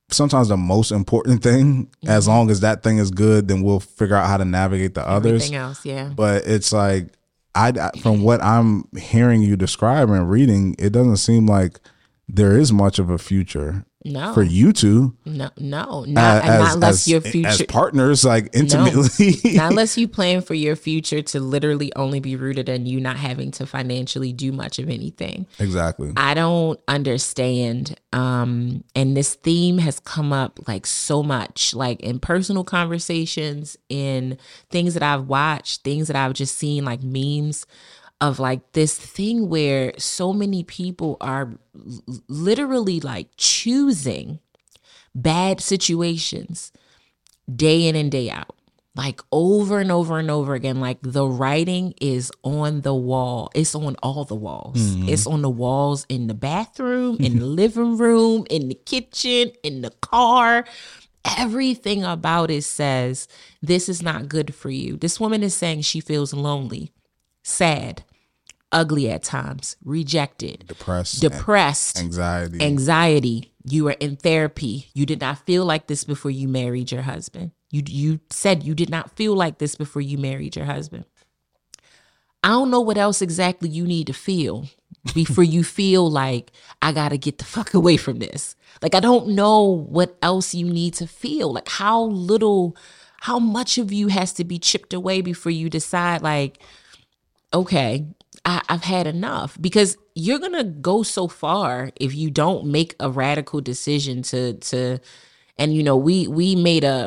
sometimes 0.10 0.48
the 0.50 0.56
most 0.56 0.92
important 0.92 1.42
thing. 1.42 1.90
As 2.08 2.28
long 2.28 2.50
as 2.52 2.60
that 2.62 2.84
thing 2.84 3.00
is 3.00 3.10
good, 3.10 3.48
then 3.48 3.64
we'll 3.64 3.80
figure 3.80 4.16
out 4.16 4.28
how 4.28 4.38
to 4.38 4.46
navigate 4.46 4.94
the 4.94 5.06
others. 5.06 5.42
Everything 5.42 5.56
else, 5.56 5.84
yeah. 5.84 6.12
But 6.16 6.46
it's 6.48 6.72
like 6.72 7.08
I 7.56 7.70
I- 7.70 8.00
from 8.00 8.22
what 8.22 8.42
I'm 8.44 8.88
hearing 8.96 9.42
you 9.42 9.58
describe 9.58 10.10
and 10.12 10.30
reading, 10.30 10.76
it 10.78 10.92
doesn't 10.92 11.18
seem 11.18 11.48
like 11.48 11.80
there 12.28 12.58
is 12.58 12.72
much 12.74 12.98
of 13.00 13.10
a 13.10 13.18
future 13.18 13.86
No. 14.04 14.34
for 14.34 14.42
you 14.44 14.74
two. 14.74 15.16
No, 15.26 15.50
no, 15.58 15.80
uh, 15.80 16.06
not, 16.08 16.44
and 16.44 16.64
not 16.64 16.74
unless 16.76 16.94
as, 16.94 17.08
your 17.08 17.22
future 17.22 17.48
as 17.50 17.62
partners, 17.64 18.26
like 18.26 18.54
No. 18.54 18.62
intimately. 18.62 19.40
not 19.56 19.70
unless 19.72 19.98
you 19.98 20.08
plan 20.08 20.42
for 20.42 20.54
your 20.56 20.76
future 20.76 21.22
to 21.22 21.40
literally 21.40 21.92
only 21.96 22.20
be 22.20 22.36
rooted 22.36 22.68
in 22.68 22.86
you 22.88 23.00
not 23.00 23.18
having 23.18 23.52
to 23.52 23.66
financially 23.68 24.34
do 24.34 24.52
much 24.52 24.80
of 24.80 24.90
anything. 24.90 25.46
exactly. 25.60 26.14
I 26.18 26.34
don't 26.34 26.80
understand. 26.88 28.00
Um, 28.12 28.84
and 28.96 29.16
this 29.16 29.36
theme 29.36 29.78
has 29.80 30.00
come 30.00 30.32
up 30.34 30.60
like 30.68 30.86
so 30.88 31.22
much, 31.22 31.74
like 31.74 32.00
in 32.00 32.20
personal 32.20 32.64
conversations, 32.64 33.78
in 33.90 34.38
things 34.70 34.94
that 34.94 35.04
I've 35.04 35.28
watched, 35.28 35.82
things 35.84 36.08
that 36.08 36.16
I've 36.16 36.34
just 36.34 36.56
seen, 36.56 36.86
like 36.86 37.04
memes 37.04 37.66
of 38.22 38.40
like 38.40 38.72
this 38.74 38.98
thing 38.98 39.50
where 39.50 39.94
so 39.98 40.32
many 40.34 40.64
people 40.64 41.18
are 41.22 41.54
literally 42.28 43.00
like 43.00 43.28
choosing 43.38 44.40
bad 45.14 45.62
situations 45.62 46.72
day 47.54 47.88
in 47.88 47.96
and 47.96 48.12
day 48.12 48.30
out. 48.30 48.56
Like 48.96 49.20
over 49.30 49.80
and 49.80 49.92
over 49.92 50.20
and 50.20 50.32
over 50.32 50.54
again 50.54 50.80
like 50.80 51.00
the 51.02 51.28
writing 51.28 51.94
is 52.00 52.32
on 52.44 52.82
the 52.82 52.94
wall. 52.96 53.50
It's 53.54 53.76
on 53.76 53.98
all 54.02 54.24
the 54.24 54.36
walls. 54.36 54.78
Mhm. 54.78 55.10
it's 55.10 55.28
on 55.28 55.42
the 55.42 55.50
walls 55.50 56.06
in 56.08 56.28
the 56.28 56.34
bathroom 56.34 57.18
in 57.20 57.40
the 57.40 57.46
living 57.62 57.98
room 57.98 58.46
in 58.50 58.70
the 58.70 58.76
kitchen 58.76 59.52
in 59.64 59.82
the 59.82 59.92
car. 60.02 60.64
Everything 61.38 62.04
about 62.06 62.50
it 62.52 62.64
says 62.64 63.28
this 63.62 63.90
is 63.90 64.02
not 64.02 64.30
good 64.30 64.56
for 64.56 64.70
you. 64.70 64.96
This 64.96 65.20
woman 65.20 65.44
is 65.44 65.54
saying 65.54 65.82
she 65.82 66.00
feels 66.00 66.34
lonely 66.34 66.92
sad 67.46 68.04
ugly 68.72 69.10
at 69.10 69.24
times 69.24 69.78
rejected 69.86 70.66
Depressed. 70.68 71.22
depressed 71.22 72.00
Anxiety. 72.00 72.62
anxiety. 72.62 73.54
You 73.64 73.86
were 73.86 73.92
in 73.92 74.16
therapy. 74.16 74.90
You 74.94 75.06
did 75.06 75.22
not 75.22 75.46
feel 75.46 75.64
like 75.64 75.88
this 75.88 76.04
before 76.04 76.32
you 76.32 76.48
married 76.48 76.92
your 76.92 77.04
husband. 77.04 77.52
You 77.72 77.84
you 77.88 78.20
said 78.30 78.64
you 78.64 78.74
did 78.76 78.90
not 78.90 79.16
feel 79.16 79.36
like 79.36 79.60
this 79.60 79.76
before 79.76 80.02
you 80.02 80.18
married 80.18 80.56
your 80.56 80.66
husband. 80.66 81.06
I 82.44 82.50
don't 82.50 82.70
know 82.70 82.82
what 82.82 82.98
else 82.98 83.22
exactly 83.22 83.70
you 83.70 83.86
need 83.86 84.08
to 84.08 84.14
feel 84.14 84.68
before 85.14 85.44
you 85.44 85.64
feel 85.64 86.10
like 86.10 86.52
i 86.82 86.92
got 86.92 87.10
to 87.10 87.18
get 87.18 87.38
the 87.38 87.46
fuck 87.46 87.74
away 87.74 87.96
from 87.98 88.20
this. 88.20 88.56
Like 88.82 88.96
i 88.96 89.00
don't 89.00 89.30
know 89.30 89.62
what 89.64 90.18
else 90.22 90.54
you 90.56 90.66
need 90.66 90.96
to 90.96 91.08
feel. 91.08 91.54
Like 91.54 91.70
how 91.70 92.04
little 92.04 92.76
how 93.22 93.40
much 93.40 93.78
of 93.78 93.94
you 93.94 94.08
has 94.10 94.34
to 94.34 94.44
be 94.44 94.60
chipped 94.60 94.94
away 94.94 95.22
before 95.22 95.52
you 95.52 95.70
decide 95.70 96.22
like 96.22 96.60
okay, 97.56 98.06
I, 98.46 98.62
I've 98.70 98.84
had 98.84 99.08
enough 99.08 99.58
because 99.60 99.98
you're 100.14 100.40
gonna 100.40 100.64
go 100.64 101.04
so 101.04 101.28
far 101.28 101.92
if 101.96 102.14
you 102.14 102.30
don't 102.30 102.68
make 102.68 102.96
a 103.00 103.10
radical 103.10 103.62
decision 103.62 104.22
to 104.24 104.54
to, 104.56 105.00
and 105.58 105.74
you 105.74 105.82
know 105.84 105.98
we 105.98 106.28
we 106.28 106.56
made 106.56 106.84
a 106.84 107.06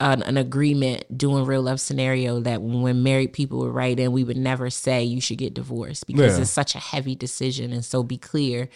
an, 0.00 0.22
an 0.24 0.36
agreement 0.36 1.16
doing 1.16 1.44
real 1.46 1.62
love 1.62 1.80
scenario 1.80 2.40
that 2.40 2.60
when 2.60 3.02
married 3.02 3.32
people 3.32 3.58
would 3.60 3.72
write 3.72 4.00
in, 4.00 4.10
we 4.12 4.24
would 4.24 4.36
never 4.36 4.68
say 4.68 5.04
you 5.04 5.20
should 5.20 5.38
get 5.38 5.54
divorced 5.54 6.06
because 6.06 6.36
Yeah. 6.36 6.42
it's 6.42 6.50
such 6.50 6.74
a 6.74 6.78
heavy 6.80 7.14
decision. 7.14 7.72
And 7.72 7.84
so 7.84 8.02
be 8.02 8.18
clear, 8.18 8.68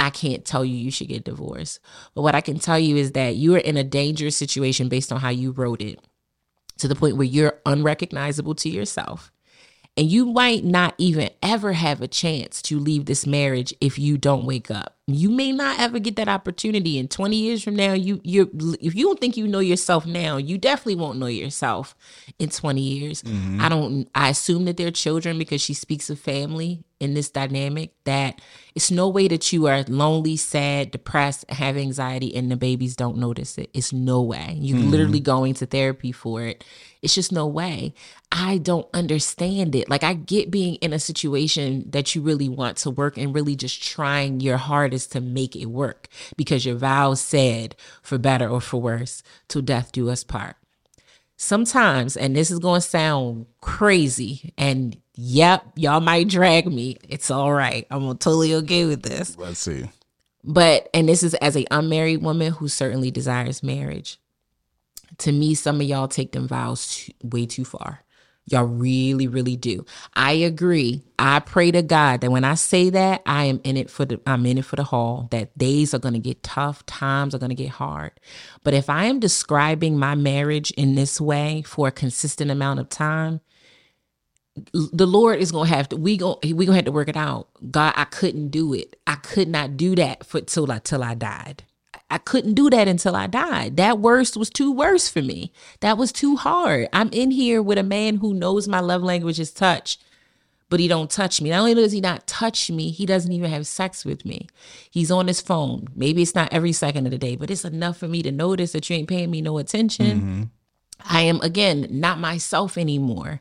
I 0.00 0.08
can't 0.10 0.44
tell 0.46 0.64
you 0.64 0.74
you 0.74 0.90
should 0.90 1.08
get 1.08 1.24
divorced. 1.24 1.78
But 2.14 2.22
what 2.22 2.34
I 2.34 2.40
can 2.40 2.58
tell 2.58 2.78
you 2.78 2.96
is 2.96 3.12
that 3.12 3.36
you 3.36 3.54
are 3.54 3.58
in 3.58 3.76
a 3.76 3.84
dangerous 3.84 4.36
situation 4.36 4.88
based 4.88 5.12
on 5.12 5.20
how 5.20 5.28
you 5.28 5.52
wrote 5.52 5.82
it 5.82 6.00
to 6.78 6.88
the 6.88 6.94
point 6.96 7.16
where 7.16 7.26
you're 7.26 7.60
unrecognizable 7.66 8.54
to 8.56 8.70
yourself. 8.70 9.31
And 9.96 10.10
you 10.10 10.24
might 10.26 10.64
not 10.64 10.94
even 10.96 11.30
ever 11.42 11.74
have 11.74 12.00
a 12.00 12.08
chance 12.08 12.62
to 12.62 12.78
leave 12.78 13.04
this 13.04 13.26
marriage 13.26 13.74
if 13.80 13.98
you 13.98 14.16
don't 14.16 14.46
wake 14.46 14.70
up. 14.70 14.96
You 15.08 15.30
may 15.30 15.50
not 15.50 15.80
ever 15.80 15.98
get 15.98 16.14
that 16.16 16.28
opportunity. 16.28 16.96
In 16.96 17.08
20 17.08 17.36
years 17.36 17.62
from 17.64 17.74
now, 17.74 17.92
you 17.92 18.20
you 18.22 18.48
if 18.80 18.94
you 18.94 19.06
don't 19.06 19.18
think 19.20 19.36
you 19.36 19.48
know 19.48 19.58
yourself 19.58 20.06
now, 20.06 20.36
you 20.36 20.58
definitely 20.58 20.94
won't 20.94 21.18
know 21.18 21.26
yourself 21.26 21.96
in 22.38 22.50
20 22.50 22.80
years. 22.80 23.22
Mhm. 23.24 23.60
I 23.60 23.68
don't 23.68 24.08
I 24.14 24.28
assume 24.28 24.64
that 24.66 24.76
they're 24.76 24.92
children 24.92 25.38
because 25.38 25.60
she 25.60 25.74
speaks 25.74 26.08
of 26.08 26.20
family 26.20 26.84
in 27.00 27.14
this 27.14 27.30
dynamic 27.30 27.92
that 28.04 28.40
it's 28.76 28.92
no 28.92 29.08
way 29.08 29.26
that 29.26 29.52
you 29.52 29.66
are 29.66 29.82
lonely, 29.88 30.36
sad, 30.36 30.92
depressed, 30.92 31.44
have 31.50 31.76
anxiety 31.76 32.32
and 32.36 32.48
the 32.48 32.54
babies 32.56 32.94
don't 32.94 33.16
notice 33.16 33.58
it. 33.58 33.70
It's 33.74 33.92
no 33.92 34.22
way. 34.22 34.56
You 34.60 34.76
Mhm. 34.76 34.90
literally 34.90 35.18
going 35.18 35.54
to 35.54 35.66
therapy 35.66 36.12
for 36.12 36.42
it. 36.46 36.62
It's 37.02 37.16
just 37.16 37.32
no 37.32 37.44
way. 37.48 37.92
I 38.30 38.58
don't 38.58 38.86
understand 38.94 39.74
it. 39.74 39.90
Like 39.90 40.04
I 40.04 40.14
get 40.14 40.52
being 40.52 40.76
in 40.76 40.92
a 40.92 41.00
situation 41.00 41.86
that 41.90 42.14
you 42.14 42.22
really 42.22 42.48
want 42.48 42.76
to 42.78 42.90
work 42.90 43.18
and 43.18 43.34
really 43.34 43.56
just 43.56 43.82
trying 43.82 44.38
your 44.38 44.56
hardest 44.56 44.91
to 45.08 45.20
make 45.20 45.56
it 45.56 45.66
work 45.66 46.08
because 46.36 46.64
your 46.64 46.76
vows 46.76 47.20
said 47.20 47.76
for 48.02 48.18
better 48.18 48.48
or 48.48 48.60
for 48.60 48.80
worse, 48.80 49.22
till 49.48 49.62
death 49.62 49.92
do 49.92 50.10
us 50.10 50.24
part. 50.24 50.56
Sometimes, 51.36 52.16
and 52.16 52.36
this 52.36 52.50
is 52.50 52.60
going 52.60 52.80
to 52.80 52.86
sound 52.86 53.46
crazy, 53.60 54.52
and 54.56 54.96
yep, 55.16 55.64
y'all 55.74 56.00
might 56.00 56.28
drag 56.28 56.72
me. 56.72 56.98
It's 57.08 57.30
all 57.30 57.52
right. 57.52 57.86
I'm 57.90 58.02
totally 58.18 58.54
okay 58.54 58.84
with 58.84 59.02
this. 59.02 59.36
Let's 59.36 59.58
see. 59.58 59.88
But 60.44 60.88
and 60.94 61.08
this 61.08 61.22
is 61.22 61.34
as 61.34 61.56
a 61.56 61.66
unmarried 61.70 62.22
woman 62.22 62.52
who 62.52 62.68
certainly 62.68 63.10
desires 63.10 63.62
marriage. 63.62 64.18
To 65.18 65.32
me, 65.32 65.54
some 65.54 65.80
of 65.80 65.86
y'all 65.86 66.08
take 66.08 66.32
them 66.32 66.48
vows 66.48 67.10
way 67.22 67.46
too 67.46 67.64
far. 67.64 68.04
Y'all 68.46 68.64
really, 68.64 69.28
really 69.28 69.56
do. 69.56 69.86
I 70.14 70.32
agree. 70.32 71.02
I 71.18 71.40
pray 71.40 71.70
to 71.70 71.82
God 71.82 72.20
that 72.20 72.30
when 72.30 72.44
I 72.44 72.54
say 72.54 72.90
that, 72.90 73.22
I 73.24 73.44
am 73.44 73.60
in 73.64 73.76
it 73.76 73.88
for 73.88 74.04
the 74.04 74.20
I'm 74.26 74.44
in 74.46 74.58
it 74.58 74.64
for 74.64 74.76
the 74.76 74.84
haul. 74.84 75.28
That 75.30 75.56
days 75.56 75.94
are 75.94 76.00
gonna 76.00 76.18
get 76.18 76.42
tough, 76.42 76.84
times 76.86 77.34
are 77.34 77.38
gonna 77.38 77.54
get 77.54 77.70
hard. 77.70 78.12
But 78.64 78.74
if 78.74 78.90
I 78.90 79.04
am 79.04 79.20
describing 79.20 79.98
my 79.98 80.16
marriage 80.16 80.72
in 80.72 80.96
this 80.96 81.20
way 81.20 81.62
for 81.62 81.88
a 81.88 81.92
consistent 81.92 82.50
amount 82.50 82.80
of 82.80 82.88
time, 82.90 83.40
the 84.72 85.06
Lord 85.06 85.40
is 85.40 85.52
gonna 85.52 85.68
have 85.68 85.88
to 85.90 85.96
we 85.96 86.16
going 86.16 86.38
we 86.56 86.66
gonna 86.66 86.76
have 86.76 86.86
to 86.86 86.92
work 86.92 87.08
it 87.08 87.16
out. 87.16 87.48
God, 87.70 87.94
I 87.96 88.04
couldn't 88.04 88.48
do 88.48 88.74
it. 88.74 88.96
I 89.06 89.16
could 89.16 89.48
not 89.48 89.76
do 89.76 89.94
that 89.96 90.26
for 90.26 90.40
till 90.42 90.70
I 90.72 90.80
till 90.80 91.04
I 91.04 91.14
died. 91.14 91.64
I 92.12 92.18
couldn't 92.18 92.52
do 92.52 92.68
that 92.68 92.88
until 92.88 93.16
I 93.16 93.26
died. 93.26 93.78
That 93.78 93.98
worst 93.98 94.36
was 94.36 94.50
too 94.50 94.70
worse 94.70 95.08
for 95.08 95.22
me. 95.22 95.50
That 95.80 95.96
was 95.96 96.12
too 96.12 96.36
hard. 96.36 96.90
I'm 96.92 97.08
in 97.08 97.30
here 97.30 97.62
with 97.62 97.78
a 97.78 97.82
man 97.82 98.16
who 98.16 98.34
knows 98.34 98.68
my 98.68 98.80
love 98.80 99.02
language 99.02 99.40
is 99.40 99.50
touch, 99.50 99.98
but 100.68 100.78
he 100.78 100.88
don't 100.88 101.10
touch 101.10 101.40
me. 101.40 101.48
Not 101.48 101.60
only 101.60 101.72
does 101.72 101.92
he 101.92 102.02
not 102.02 102.26
touch 102.26 102.70
me, 102.70 102.90
he 102.90 103.06
doesn't 103.06 103.32
even 103.32 103.50
have 103.50 103.66
sex 103.66 104.04
with 104.04 104.26
me. 104.26 104.46
He's 104.90 105.10
on 105.10 105.26
his 105.26 105.40
phone. 105.40 105.88
Maybe 105.96 106.20
it's 106.20 106.34
not 106.34 106.52
every 106.52 106.72
second 106.72 107.06
of 107.06 107.12
the 107.12 107.18
day, 107.18 107.34
but 107.34 107.50
it's 107.50 107.64
enough 107.64 107.96
for 107.96 108.08
me 108.08 108.22
to 108.24 108.30
notice 108.30 108.72
that 108.72 108.90
you 108.90 108.96
ain't 108.96 109.08
paying 109.08 109.30
me 109.30 109.40
no 109.40 109.56
attention. 109.56 110.20
Mm-hmm. 110.20 110.42
I 111.08 111.22
am 111.22 111.40
again 111.40 111.86
not 111.88 112.20
myself 112.20 112.76
anymore. 112.76 113.40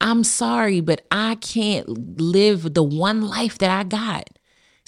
I'm 0.00 0.24
sorry, 0.24 0.80
but 0.80 1.02
I 1.10 1.34
can't 1.34 2.18
live 2.18 2.72
the 2.72 2.82
one 2.82 3.20
life 3.28 3.58
that 3.58 3.70
I 3.70 3.82
got. 3.82 4.30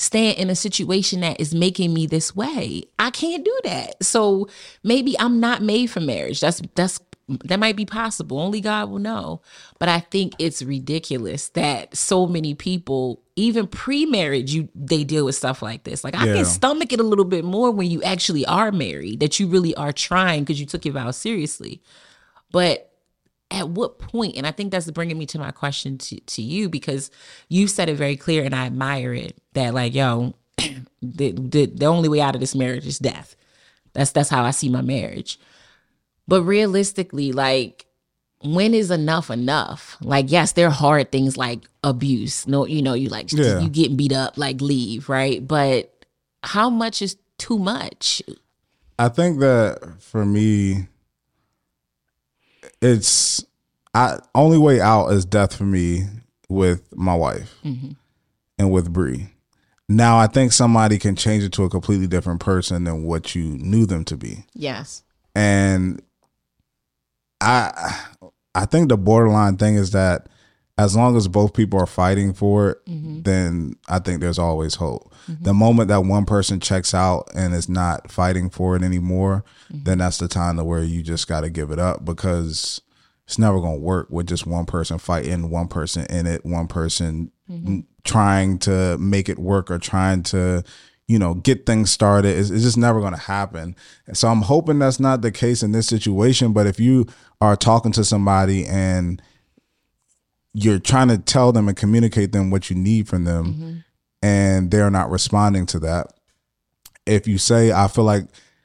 Staying 0.01 0.36
in 0.38 0.48
a 0.48 0.55
situation 0.55 1.20
that 1.20 1.38
is 1.38 1.55
making 1.55 1.92
me 1.92 2.07
this 2.07 2.34
way. 2.34 2.84
I 2.98 3.11
can't 3.11 3.44
do 3.44 3.61
that. 3.64 4.03
So 4.03 4.48
maybe 4.82 5.14
I'm 5.20 5.40
not 5.40 5.61
made 5.62 5.90
for 5.90 6.01
marriage. 6.01 6.40
That's 6.40 6.62
that's 6.74 7.01
that 7.44 7.61
might 7.61 7.76
be 7.76 7.84
possible. 7.84 8.38
Only 8.40 8.62
God 8.62 8.88
will 8.90 8.98
know. 8.98 9.42
But 9.78 9.90
I 9.90 10.01
think 10.01 10.32
it's 10.38 10.62
ridiculous 10.62 11.51
that 11.51 11.94
so 11.94 12.26
many 12.26 12.55
people, 12.55 13.22
even 13.36 13.66
pre-marriage, 13.66 14.55
you 14.55 14.70
they 14.74 15.05
deal 15.05 15.26
with 15.26 15.34
stuff 15.34 15.61
like 15.61 15.84
this. 15.84 16.03
Like 16.03 16.14
I 16.16 16.24
Yeah. 16.24 16.34
can 16.36 16.44
stomach 16.46 16.94
it 16.94 17.01
a 17.01 17.03
little 17.05 17.26
bit 17.26 17.44
more 17.44 17.70
when 17.70 17.90
you 17.90 18.03
actually 18.03 18.46
are 18.46 18.72
married, 18.72 19.20
that 19.20 19.38
you 19.38 19.48
really 19.48 19.74
are 19.74 19.92
trying 19.92 20.44
because 20.44 20.59
you 20.59 20.64
took 20.64 20.86
your 20.86 20.94
vows 20.94 21.18
seriously. 21.18 21.82
But 22.51 22.89
at 23.51 23.68
what 23.68 23.98
point 23.98 24.36
and 24.36 24.46
i 24.46 24.51
think 24.51 24.70
that's 24.70 24.90
bringing 24.90 25.18
me 25.18 25.26
to 25.26 25.38
my 25.38 25.51
question 25.51 25.98
to, 25.98 26.18
to 26.20 26.42
you 26.42 26.68
because 26.68 27.11
you 27.48 27.66
said 27.66 27.88
it 27.88 27.96
very 27.96 28.16
clear 28.16 28.44
and 28.44 28.55
i 28.55 28.66
admire 28.66 29.12
it 29.12 29.36
that 29.55 29.74
like 29.74 29.94
yo 29.94 30.34
the, 31.03 31.32
the, 31.32 31.66
the 31.66 31.86
only 31.86 32.09
way 32.09 32.20
out 32.20 32.34
of 32.34 32.40
this 32.40 32.55
marriage 32.55 32.86
is 32.86 32.98
death. 32.98 33.34
That's 33.94 34.12
that's 34.12 34.28
how 34.28 34.44
i 34.44 34.51
see 34.51 34.68
my 34.68 34.82
marriage. 34.82 35.38
But 36.28 36.42
realistically 36.42 37.32
like 37.32 37.86
when 38.42 38.72
is 38.74 38.90
enough 38.90 39.30
enough? 39.30 39.96
Like 40.03 40.26
yes 40.30 40.53
there 40.53 40.68
are 40.68 40.70
hard 40.70 41.11
things 41.11 41.36
like 41.36 41.61
abuse. 41.82 42.46
No 42.46 42.66
you 42.66 42.82
know 42.82 42.94
you 42.94 43.09
like 43.09 43.32
Yeah. 43.32 43.61
you 43.61 43.68
getting 43.70 43.96
beat 43.96 44.12
up 44.12 44.36
like 44.36 44.61
leave 44.61 45.09
right? 45.09 45.46
But 45.46 46.05
how 46.44 46.68
much 46.70 47.01
is 47.03 47.16
too 47.38 47.59
much? 47.59 48.22
I 48.98 49.09
think 49.09 49.40
that 49.40 49.96
for 49.98 50.26
me, 50.26 50.88
it's 52.83 53.45
I 53.95 54.18
only 54.35 54.59
way 54.59 54.81
out 54.81 55.09
is 55.09 55.24
death 55.24 55.55
for 55.57 55.64
me 55.64 56.05
with 56.49 56.83
my 56.97 57.14
wife 57.14 57.55
Mhm. 57.64 57.97
and 58.59 58.70
with 58.70 58.93
Bree. 58.93 59.31
Now 59.89 60.18
I 60.18 60.26
think 60.28 60.53
somebody 60.53 60.99
can 60.99 61.16
change 61.16 61.43
it 61.43 61.53
to 61.55 61.64
a 61.64 61.70
completely 61.70 62.07
different 62.07 62.41
person 62.41 62.85
than 62.85 63.03
what 63.03 63.35
you 63.35 63.45
knew 63.59 63.87
them 63.87 64.05
to 64.05 64.16
be. 64.16 64.45
Yes. 64.55 65.03
And 65.35 66.01
I 67.41 67.99
I 68.55 68.66
think 68.66 68.89
the 68.89 68.97
borderline 68.97 69.57
thing 69.57 69.74
is 69.76 69.91
that 69.93 70.28
as 70.85 70.97
long 70.97 71.16
as 71.16 71.28
both 71.28 71.53
people 71.55 71.78
are 71.81 71.87
fighting 71.87 72.33
for 72.33 72.70
it, 72.70 72.78
Mm-hmm. 72.87 73.22
then 73.22 73.74
I 73.89 73.99
think 73.99 74.20
there's 74.20 74.39
always 74.39 74.76
hope. 74.76 75.12
The 75.43 75.55
moment 75.55 75.89
that 75.89 76.05
one 76.05 76.24
person 76.26 76.59
checks 76.59 76.93
out 76.93 77.28
and 77.35 77.55
is 77.55 77.68
not 77.68 78.11
fighting 78.11 78.51
for 78.51 78.74
it 78.76 78.83
anymore, 78.83 79.45
Mm-hmm. 79.72 79.85
then 79.85 79.99
that's 79.99 80.18
the 80.18 80.28
time 80.28 80.57
to 80.57 80.64
where 80.64 80.83
you 80.83 81.03
just 81.03 81.28
got 81.28 81.43
to 81.43 81.51
give 81.51 81.70
it 81.70 81.78
up 81.78 82.05
because 82.05 82.81
it's 83.26 83.39
never 83.39 83.61
going 83.61 83.76
to 83.78 83.85
work 83.85 84.09
with 84.11 84.26
just 84.26 84.47
one 84.47 84.66
person 84.66 84.99
fighting, 84.99 85.51
one 85.51 85.68
person 85.68 86.07
in 86.07 86.26
it, 86.26 86.45
one 86.45 86.66
person 86.66 87.31
Mm-hmm. 87.51 87.81
trying 88.05 88.59
to 88.61 88.97
make 88.99 89.28
it 89.28 89.39
work 89.39 89.70
or 89.72 89.78
trying 89.78 90.22
to 90.22 90.62
you 91.09 91.18
know 91.18 91.35
get 91.35 91.66
things 91.66 91.91
started 91.91 92.37
it's, 92.39 92.51
it's 92.51 92.62
just 92.62 92.78
never 92.78 93.01
going 93.01 93.12
to 93.12 93.18
happen 93.18 93.74
so 94.12 94.28
i'm 94.28 94.43
hoping 94.43 94.78
that's 94.78 95.01
not 95.01 95.20
the 95.22 95.33
case 95.33 95.61
in 95.64 95.72
this 95.72 95.89
situation 95.89 96.53
but 96.53 96.68
if 96.68 96.78
you 96.78 97.05
are 97.41 97.57
talking 97.57 97.91
to 97.91 98.05
somebody 98.05 98.64
and 98.66 99.20
you're 100.53 100.78
trying 100.78 101.09
to 101.09 101.18
tell 101.18 101.53
them 101.53 101.68
and 101.68 101.76
communicate 101.76 102.32
them 102.32 102.51
what 102.51 102.70
you 102.70 102.76
need 102.76 103.09
from 103.09 103.24
them 103.24 103.44
mm-hmm. 103.55 103.76
and 104.22 104.70
they're 104.70 104.90
not 104.90 105.11
responding 105.11 105.66
to 105.66 105.78
that. 105.80 106.09
If 107.07 107.26
you 107.26 107.38
say 107.38 107.72
i 107.72 107.88
feel 107.88 108.05
like 108.05 108.24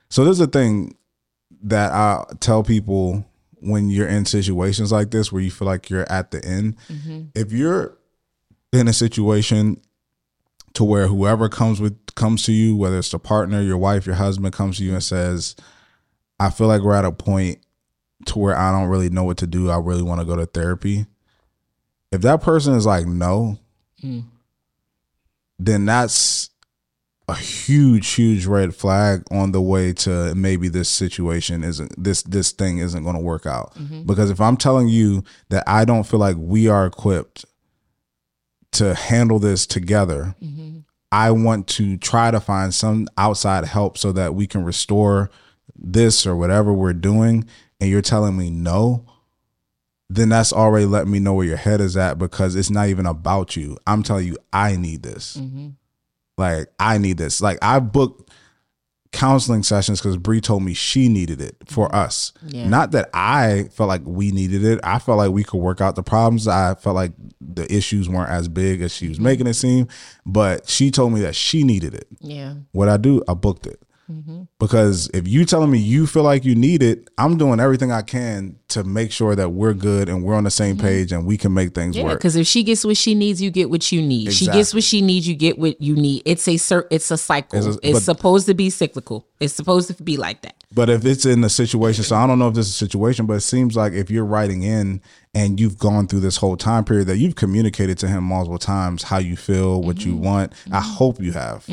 so 0.09 0.23
there's 0.23 0.39
a 0.39 0.47
thing 0.47 0.95
that 1.63 1.91
i 1.91 2.23
tell 2.39 2.63
people 2.63 3.25
when 3.59 3.89
you're 3.89 4.07
in 4.07 4.25
situations 4.25 4.91
like 4.91 5.09
this 5.09 5.31
where 5.31 5.41
you 5.41 5.49
feel 5.49 5.67
like 5.67 5.89
you're 5.89 6.11
at 6.11 6.29
the 6.29 6.43
end. 6.45 6.77
Mm-hmm. 6.87 7.21
If 7.33 7.51
you're 7.51 7.97
in 8.71 8.87
a 8.87 8.93
situation 8.93 9.81
to 10.73 10.83
where 10.83 11.07
whoever 11.07 11.49
comes 11.49 11.79
with 11.79 11.97
comes 12.15 12.43
to 12.43 12.51
you 12.51 12.75
whether 12.75 12.97
it's 12.97 13.11
the 13.11 13.19
partner 13.19 13.61
your 13.61 13.77
wife 13.77 14.05
your 14.05 14.15
husband 14.15 14.53
comes 14.53 14.77
to 14.77 14.83
you 14.83 14.93
and 14.93 15.03
says 15.03 15.55
i 16.39 16.49
feel 16.49 16.67
like 16.67 16.81
we're 16.81 16.95
at 16.95 17.05
a 17.05 17.11
point 17.11 17.59
to 18.25 18.39
where 18.39 18.55
i 18.57 18.71
don't 18.71 18.89
really 18.89 19.09
know 19.09 19.23
what 19.23 19.37
to 19.37 19.47
do. 19.47 19.69
I 19.69 19.77
really 19.77 20.01
want 20.01 20.21
to 20.21 20.25
go 20.25 20.35
to 20.35 20.45
therapy 20.45 21.05
if 22.15 22.21
that 22.21 22.41
person 22.41 22.73
is 22.73 22.85
like 22.85 23.05
no 23.05 23.59
hmm. 24.01 24.21
then 25.59 25.85
that's 25.85 26.49
a 27.27 27.35
huge 27.35 28.13
huge 28.13 28.45
red 28.45 28.75
flag 28.75 29.23
on 29.31 29.51
the 29.51 29.61
way 29.61 29.91
to 29.91 30.33
maybe 30.35 30.67
this 30.67 30.89
situation 30.89 31.63
isn't 31.63 31.91
this 32.01 32.21
this 32.23 32.51
thing 32.51 32.77
isn't 32.77 33.03
going 33.03 33.15
to 33.15 33.21
work 33.21 33.47
out. 33.47 33.73
Mm-hmm. 33.75 34.03
Because 34.03 34.29
if 34.29 34.39
i'm 34.39 34.57
telling 34.57 34.87
you 34.87 35.23
that 35.49 35.63
i 35.65 35.85
don't 35.85 36.05
feel 36.05 36.19
like 36.19 36.35
we 36.37 36.67
are 36.67 36.85
equipped 36.85 37.45
to 38.73 38.93
handle 38.93 39.39
this 39.39 39.65
together 39.65 40.35
mm-hmm. 40.41 40.79
i 41.11 41.31
want 41.31 41.67
to 41.67 41.97
try 41.97 42.29
to 42.29 42.39
find 42.39 42.73
some 42.73 43.07
outside 43.17 43.65
help 43.65 43.97
so 43.97 44.11
that 44.11 44.35
we 44.35 44.45
can 44.45 44.63
restore 44.63 45.31
this 45.75 46.27
or 46.27 46.35
whatever 46.35 46.71
we're 46.71 46.93
doing 46.93 47.45
and 47.79 47.89
you're 47.89 48.01
telling 48.01 48.37
me 48.37 48.49
no 48.49 49.05
then 50.09 50.29
that's 50.29 50.53
already 50.53 50.85
letting 50.85 51.11
me 51.11 51.19
know 51.19 51.33
where 51.33 51.47
your 51.47 51.57
head 51.57 51.81
is 51.81 51.97
at 51.97 52.17
because 52.17 52.55
it's 52.55 52.69
not 52.69 52.87
even 52.87 53.05
about 53.05 53.55
you 53.55 53.77
i'm 53.87 54.03
telling 54.03 54.27
you 54.27 54.37
i 54.53 54.75
need 54.75 55.03
this 55.03 55.37
mm-hmm. 55.37 55.69
like 56.37 56.67
I 56.79 56.97
need 56.97 57.17
this. 57.17 57.41
Like 57.41 57.57
I 57.61 57.79
booked 57.79 58.31
counseling 59.11 59.63
sessions 59.63 60.01
because 60.01 60.17
Bree 60.17 60.41
told 60.41 60.61
me 60.61 60.73
she 60.73 61.07
needed 61.07 61.41
it 61.41 61.55
for 61.67 61.87
mm-hmm. 61.87 61.97
us. 61.97 62.33
Yeah. 62.45 62.67
Not 62.67 62.91
that 62.91 63.09
I 63.13 63.69
felt 63.71 63.87
like 63.87 64.01
we 64.03 64.31
needed 64.31 64.63
it. 64.63 64.79
I 64.83 64.99
felt 64.99 65.17
like 65.17 65.31
we 65.31 65.43
could 65.43 65.59
work 65.59 65.81
out 65.81 65.95
the 65.95 66.03
problems. 66.03 66.47
I 66.47 66.75
felt 66.75 66.95
like 66.95 67.13
the 67.39 67.71
issues 67.73 68.09
weren't 68.09 68.29
as 68.29 68.47
big 68.47 68.81
as 68.81 68.93
she 68.93 69.07
was 69.07 69.17
mm-hmm. 69.17 69.25
making 69.25 69.47
it 69.47 69.53
seem. 69.53 69.87
But 70.25 70.69
she 70.69 70.91
told 70.91 71.13
me 71.13 71.21
that 71.21 71.35
she 71.35 71.63
needed 71.63 71.93
it. 71.93 72.07
Yeah. 72.19 72.55
What 72.73 72.89
I 72.89 72.97
do, 72.97 73.23
I 73.27 73.33
booked 73.33 73.67
it. 73.67 73.81
Mm-hmm. 74.09 74.43
Because 74.59 75.09
if 75.13 75.27
you 75.27 75.45
telling 75.45 75.71
me 75.71 75.79
you 75.79 76.05
feel 76.05 76.23
like 76.23 76.45
you 76.45 76.55
need 76.55 76.83
it, 76.83 77.09
I'm 77.17 77.37
doing 77.37 77.59
everything 77.59 77.91
I 77.91 78.01
can 78.01 78.57
to 78.69 78.83
make 78.83 79.11
sure 79.11 79.35
that 79.35 79.49
we're 79.49 79.73
good 79.73 80.09
and 80.09 80.23
we're 80.23 80.35
on 80.35 80.43
the 80.43 80.51
same 80.51 80.75
mm-hmm. 80.75 80.85
page 80.85 81.11
and 81.11 81.25
we 81.25 81.37
can 81.37 81.53
make 81.53 81.73
things 81.73 81.97
Yeah, 81.97 82.03
work. 82.03 82.19
because 82.19 82.35
if 82.35 82.45
she 82.45 82.63
gets 82.63 82.85
what 82.85 82.97
she 82.97 83.15
needs, 83.15 83.41
you 83.41 83.51
get 83.51 83.69
what 83.69 83.91
you 83.91 84.01
need. 84.01 84.33
She 84.33 84.45
gets 84.45 84.73
what 84.73 84.83
she 84.83 85.01
needs, 85.01 85.27
you 85.27 85.35
get 85.35 85.57
what 85.57 85.81
you 85.81 85.95
need. 85.95 86.21
It's 86.25 86.47
a 86.47 86.57
cir- 86.57 86.87
it's 86.91 87.09
a 87.11 87.17
cycle. 87.17 87.57
It's 87.57 87.77
It's, 87.81 87.93
but- 87.93 88.03
supposed 88.03 88.45
to 88.47 88.53
be 88.53 88.69
cyclical. 88.69 89.27
It's 89.39 89.53
supposed 89.53 89.95
to 89.95 90.03
be 90.03 90.17
like 90.17 90.41
that. 90.43 90.55
But 90.73 90.89
if 90.89 91.05
it's 91.05 91.25
in 91.25 91.43
a 91.43 91.49
situation, 91.49 92.03
so 92.03 92.15
I 92.15 92.27
don't 92.27 92.39
know 92.39 92.47
if 92.47 92.53
this 92.53 92.67
is 92.67 92.73
a 92.73 92.77
situation, 92.77 93.25
but 93.25 93.35
it 93.35 93.41
seems 93.41 93.75
like 93.75 93.93
if 93.93 94.09
you're 94.09 94.25
writing 94.25 94.63
in 94.63 95.01
and 95.33 95.59
you've 95.59 95.77
gone 95.77 96.07
through 96.07 96.21
this 96.21 96.37
whole 96.37 96.57
time 96.57 96.83
period 96.85 97.07
that 97.07 97.17
you've 97.17 97.35
communicated 97.35 97.97
to 97.99 98.07
him 98.07 98.23
multiple 98.23 98.57
times 98.57 99.03
how 99.03 99.17
you 99.17 99.35
feel, 99.35 99.81
what 99.81 100.05
you 100.05 100.13
mm-hmm. 100.13 100.23
want. 100.23 100.53
I 100.71 100.81
hope 100.81 101.21
you 101.21 101.33
have. 101.33 101.65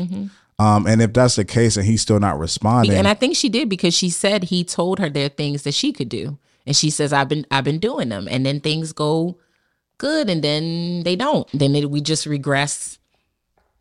Um, 0.63 0.87
and 0.87 1.01
if 1.01 1.13
that's 1.13 1.35
the 1.35 1.45
case 1.45 1.77
and 1.77 1.85
he's 1.85 2.01
still 2.01 2.19
not 2.19 2.39
responding, 2.39 2.95
And 2.95 3.07
I 3.07 3.13
think 3.13 3.35
she 3.35 3.49
did 3.49 3.69
because 3.69 3.93
she 3.93 4.09
said 4.09 4.45
he 4.45 4.63
told 4.63 4.99
her 4.99 5.09
there 5.09 5.25
are 5.25 5.29
things 5.29 5.63
that 5.63 5.73
she 5.73 5.91
could 5.91 6.09
do, 6.09 6.37
and 6.65 6.75
she 6.75 6.89
says 6.89 7.11
I've 7.13 7.27
been 7.29 7.45
I've 7.51 7.63
been 7.63 7.79
doing 7.79 8.09
them, 8.09 8.27
and 8.29 8.45
then 8.45 8.59
things 8.59 8.93
go 8.93 9.37
good, 9.97 10.29
and 10.29 10.43
then 10.43 11.03
they 11.03 11.15
don't. 11.15 11.47
Then 11.53 11.75
it, 11.75 11.89
we 11.89 12.01
just 12.01 12.25
regress. 12.25 12.97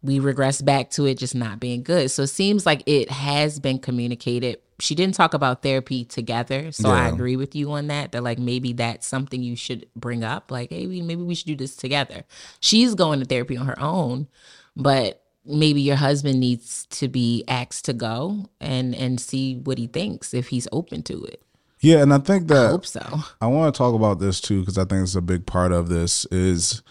We 0.05 0.19
regress 0.19 0.61
back 0.61 0.91
to 0.93 1.07
it 1.07 1.19
just 1.19 1.35
not 1.37 1.61
being 1.61 1.85
good. 1.85 2.11
So 2.11 2.23
it 2.25 2.27
seems 2.29 2.67
like 2.67 2.83
it 2.87 3.09
has 3.11 3.61
been 3.61 3.79
communicated. 3.79 4.59
She 4.81 4.97
didn't 4.97 5.15
talk 5.15 5.33
about 5.33 5.63
therapy 5.63 6.05
together, 6.05 6.73
so 6.73 6.89
I 6.91 7.07
agree 7.15 7.37
with 7.37 7.55
you 7.55 7.71
on 7.71 7.87
that. 7.87 8.11
That 8.11 8.25
like 8.25 8.41
maybe 8.41 8.73
that's 8.73 9.07
something 9.07 9.41
you 9.41 9.55
should 9.55 9.87
bring 9.95 10.25
up. 10.25 10.51
Like, 10.51 10.71
hey, 10.71 10.89
we- 10.89 11.03
maybe 11.03 11.23
we 11.23 11.37
should 11.37 11.47
do 11.47 11.55
this 11.55 11.77
together. 11.77 12.25
She's 12.59 12.97
going 12.97 13.21
to 13.21 13.25
therapy 13.27 13.57
on 13.57 13.67
her 13.67 13.79
own, 13.81 14.27
but 14.75 15.22
maybe 15.45 15.81
your 15.81 15.97
husband 15.97 16.41
needs 16.41 16.87
to 16.87 17.09
be 17.09 17.45
asked 17.49 17.85
to 17.87 17.93
go 17.93 18.49
and 18.61 18.95
and 18.95 19.21
see 19.21 19.57
what 19.57 19.79
he 19.79 19.87
thinks 19.87 20.35
if 20.35 20.49
he's 20.49 20.69
open 20.73 21.03
to 21.05 21.25
it. 21.25 21.43
yeah, 21.81 21.99
and 21.99 22.13
I 22.15 22.19
think 22.19 22.49
that 22.49 22.67
I 22.67 22.71
hope 22.71 22.87
so. 22.87 23.21
I 23.41 23.47
want 23.47 23.75
to 23.75 23.79
talk 23.79 23.95
about 23.95 24.21
this 24.21 24.41
too 24.41 24.61
because 24.61 24.79
I 24.79 24.85
think 24.85 25.03
it's 25.03 25.15
a 25.15 25.21
big 25.23 25.47
part 25.47 25.73
of 25.73 25.89
this 25.89 26.25
is 26.27 26.83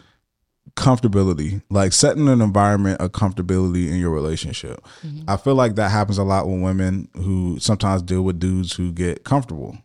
comfortability, 0.76 1.62
like 1.70 1.94
setting 1.94 2.28
an 2.28 2.42
environment 2.42 3.02
of 3.02 3.12
comfortability 3.12 3.90
in 3.90 3.98
your 4.00 4.12
relationship. 4.12 4.84
Mm-hmm. 5.06 5.30
I 5.30 5.38
feel 5.38 5.56
like 5.56 5.76
that 5.76 5.90
happens 5.90 6.18
a 6.18 6.24
lot 6.24 6.48
with 6.48 6.62
women 6.62 7.10
who 7.16 7.60
sometimes 7.60 8.02
deal 8.02 8.22
with 8.22 8.40
dudes 8.40 8.74
who 8.74 8.92
get 8.92 9.24
comfortable. 9.24 9.78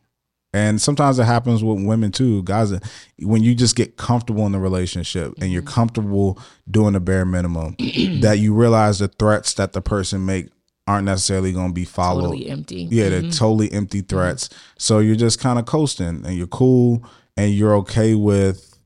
And 0.53 0.81
sometimes 0.81 1.19
it 1.19 1.25
happens 1.25 1.63
with 1.63 1.85
women 1.85 2.13
too, 2.13 2.43
guys. 2.45 2.73
When 3.19 3.43
you 3.43 3.55
just 3.55 3.77
get 3.77 3.97
comfortable 3.97 4.47
in 4.47 4.53
the 4.53 4.59
relationship 4.59 5.35
and 5.41 5.53
you're 5.53 5.63
mm-hmm. 5.63 5.75
comfortable 5.75 6.39
doing 6.71 6.95
the 6.95 7.01
bare 7.01 7.27
minimum, 7.27 7.77
that 8.21 8.39
you 8.39 8.55
realize 8.55 9.01
the 9.01 9.09
threats 9.09 9.55
that 9.55 9.75
the 9.75 9.83
person 9.83 10.25
make 10.25 10.49
aren't 10.87 11.05
necessarily 11.05 11.53
going 11.53 11.69
to 11.69 11.75
be 11.75 11.85
followed. 11.85 12.31
Totally 12.31 12.49
empty. 12.49 12.89
Yeah, 12.91 13.09
they're 13.09 13.21
mm-hmm. 13.21 13.31
totally 13.31 13.71
empty 13.73 14.03
mm-hmm. 14.03 14.17
threats. 14.17 14.49
So 14.79 15.01
you're 15.01 15.17
just 15.17 15.41
kind 15.41 15.59
of 15.59 15.67
coasting 15.67 16.25
and 16.25 16.35
you're 16.37 16.47
cool 16.47 17.05
and 17.37 17.53
you're 17.53 17.77
okay 17.77 18.15
with 18.15 18.79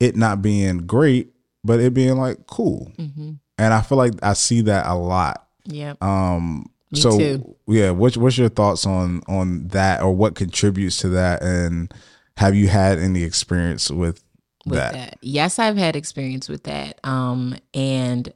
it 0.00 0.16
not 0.16 0.42
being 0.42 0.78
great, 0.78 1.32
but 1.64 1.80
it 1.80 1.94
being 1.94 2.18
like 2.18 2.46
cool. 2.46 2.92
And 3.58 3.72
I 3.72 3.80
feel 3.80 3.98
like 3.98 4.12
I 4.22 4.34
see 4.34 4.62
that 4.62 4.86
a 4.86 4.94
lot. 4.94 5.46
Yeah. 5.64 5.94
Um 6.00 6.70
Me 6.90 7.00
so 7.00 7.18
too. 7.18 7.56
yeah, 7.66 7.90
what's 7.90 8.16
what's 8.16 8.38
your 8.38 8.48
thoughts 8.48 8.86
on 8.86 9.22
on 9.28 9.68
that 9.68 10.02
or 10.02 10.14
what 10.14 10.34
contributes 10.34 10.98
to 10.98 11.08
that 11.10 11.42
and 11.42 11.92
have 12.36 12.54
you 12.54 12.68
had 12.68 12.98
any 12.98 13.22
experience 13.22 13.90
with, 13.90 14.22
with 14.64 14.78
that? 14.78 14.92
that. 14.92 15.18
Yes, 15.22 15.58
I've 15.58 15.76
had 15.76 15.96
experience 15.96 16.48
with 16.48 16.64
that. 16.64 17.00
Um, 17.02 17.56
and 17.72 18.32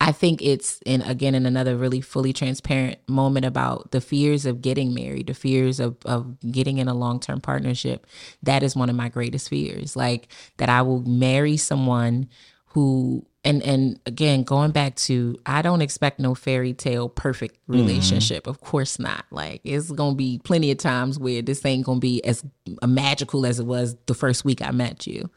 I 0.00 0.12
think 0.12 0.42
it's 0.42 0.80
in 0.84 1.00
again 1.02 1.34
in 1.34 1.46
another 1.46 1.76
really 1.76 2.00
fully 2.00 2.32
transparent 2.32 2.98
moment 3.08 3.46
about 3.46 3.92
the 3.92 4.00
fears 4.00 4.44
of 4.46 4.60
getting 4.60 4.92
married, 4.92 5.28
the 5.28 5.34
fears 5.34 5.80
of 5.80 5.96
of 6.04 6.38
getting 6.50 6.78
in 6.78 6.88
a 6.88 6.94
long 6.94 7.20
term 7.20 7.40
partnership. 7.40 8.06
That 8.42 8.62
is 8.62 8.76
one 8.76 8.90
of 8.90 8.96
my 8.96 9.08
greatest 9.08 9.48
fears. 9.48 9.96
Like 9.96 10.28
that 10.56 10.68
I 10.68 10.82
will 10.82 11.02
marry 11.02 11.56
someone 11.56 12.28
who 12.66 13.24
and 13.44 13.62
and 13.62 13.98
again 14.06 14.44
going 14.44 14.70
back 14.70 14.94
to 14.96 15.36
I 15.46 15.62
don't 15.62 15.82
expect 15.82 16.18
no 16.20 16.34
fairy 16.34 16.72
tale 16.72 17.08
perfect 17.08 17.56
mm-hmm. 17.62 17.72
relationship. 17.74 18.46
Of 18.46 18.60
course 18.60 18.98
not. 18.98 19.24
Like 19.30 19.60
it's 19.64 19.90
gonna 19.90 20.14
be 20.14 20.40
plenty 20.44 20.70
of 20.70 20.78
times 20.78 21.18
where 21.18 21.42
this 21.42 21.64
ain't 21.64 21.86
gonna 21.86 22.00
be 22.00 22.24
as 22.24 22.44
magical 22.86 23.46
as 23.46 23.58
it 23.58 23.66
was 23.66 23.96
the 24.06 24.14
first 24.14 24.44
week 24.44 24.62
I 24.62 24.70
met 24.70 25.06
you 25.06 25.30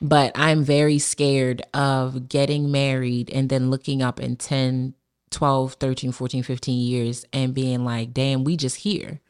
but 0.00 0.32
I'm 0.34 0.62
very 0.62 0.98
scared 0.98 1.62
of 1.74 2.28
getting 2.28 2.70
married 2.70 3.30
and 3.30 3.48
then 3.48 3.70
looking 3.70 4.00
up 4.02 4.20
in 4.20 4.36
10, 4.36 4.94
12, 5.30 5.74
13, 5.74 6.12
14, 6.12 6.42
15 6.42 6.80
years 6.80 7.24
and 7.32 7.54
being 7.54 7.84
like, 7.84 8.12
damn, 8.14 8.44
we 8.44 8.56
just 8.56 8.76
here. 8.76 9.20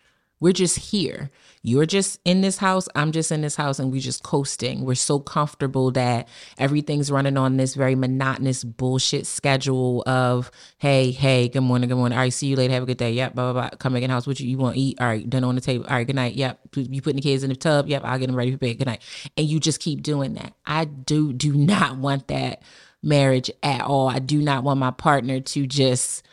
We're 0.40 0.52
just 0.52 0.78
here. 0.78 1.30
You're 1.62 1.86
just 1.86 2.20
in 2.24 2.40
this 2.40 2.58
house. 2.58 2.88
I'm 2.94 3.12
just 3.12 3.32
in 3.32 3.40
this 3.40 3.56
house 3.56 3.78
and 3.78 3.90
we're 3.90 4.00
just 4.00 4.22
coasting. 4.22 4.84
We're 4.84 4.94
so 4.94 5.18
comfortable 5.18 5.90
that 5.92 6.28
everything's 6.58 7.10
running 7.10 7.36
on 7.36 7.56
this 7.56 7.74
very 7.74 7.94
monotonous 7.94 8.64
bullshit 8.64 9.26
schedule 9.26 10.02
of, 10.06 10.50
hey, 10.78 11.10
hey, 11.10 11.48
good 11.48 11.62
morning, 11.62 11.88
good 11.88 11.96
morning. 11.96 12.16
All 12.16 12.22
right, 12.22 12.32
see 12.32 12.46
you 12.46 12.56
later. 12.56 12.74
Have 12.74 12.84
a 12.84 12.86
good 12.86 12.96
day. 12.96 13.12
Yep, 13.12 13.34
blah, 13.34 13.52
blah, 13.52 13.68
blah. 13.68 13.76
Come 13.78 13.94
back 13.94 14.02
in 14.02 14.10
house. 14.10 14.26
What 14.26 14.40
you, 14.40 14.48
you 14.48 14.58
want 14.58 14.76
to 14.76 14.80
eat? 14.80 15.00
All 15.00 15.06
right, 15.06 15.28
dinner 15.28 15.48
on 15.48 15.54
the 15.54 15.60
table. 15.60 15.84
All 15.88 15.96
right, 15.96 16.06
good 16.06 16.16
night. 16.16 16.34
Yep. 16.34 16.60
You 16.76 17.02
putting 17.02 17.16
the 17.16 17.22
kids 17.22 17.42
in 17.42 17.50
the 17.50 17.56
tub? 17.56 17.88
Yep, 17.88 18.02
I'll 18.04 18.18
get 18.18 18.26
them 18.26 18.36
ready 18.36 18.52
for 18.52 18.58
bed. 18.58 18.78
Good 18.78 18.86
night. 18.86 19.02
And 19.36 19.46
you 19.46 19.60
just 19.60 19.80
keep 19.80 20.02
doing 20.02 20.34
that. 20.34 20.54
I 20.66 20.84
do 20.84 21.32
do 21.32 21.52
not 21.52 21.98
want 21.98 22.28
that 22.28 22.62
marriage 23.02 23.50
at 23.62 23.82
all. 23.82 24.08
I 24.08 24.18
do 24.18 24.40
not 24.40 24.64
want 24.64 24.80
my 24.80 24.90
partner 24.90 25.40
to 25.40 25.66
just 25.66 26.24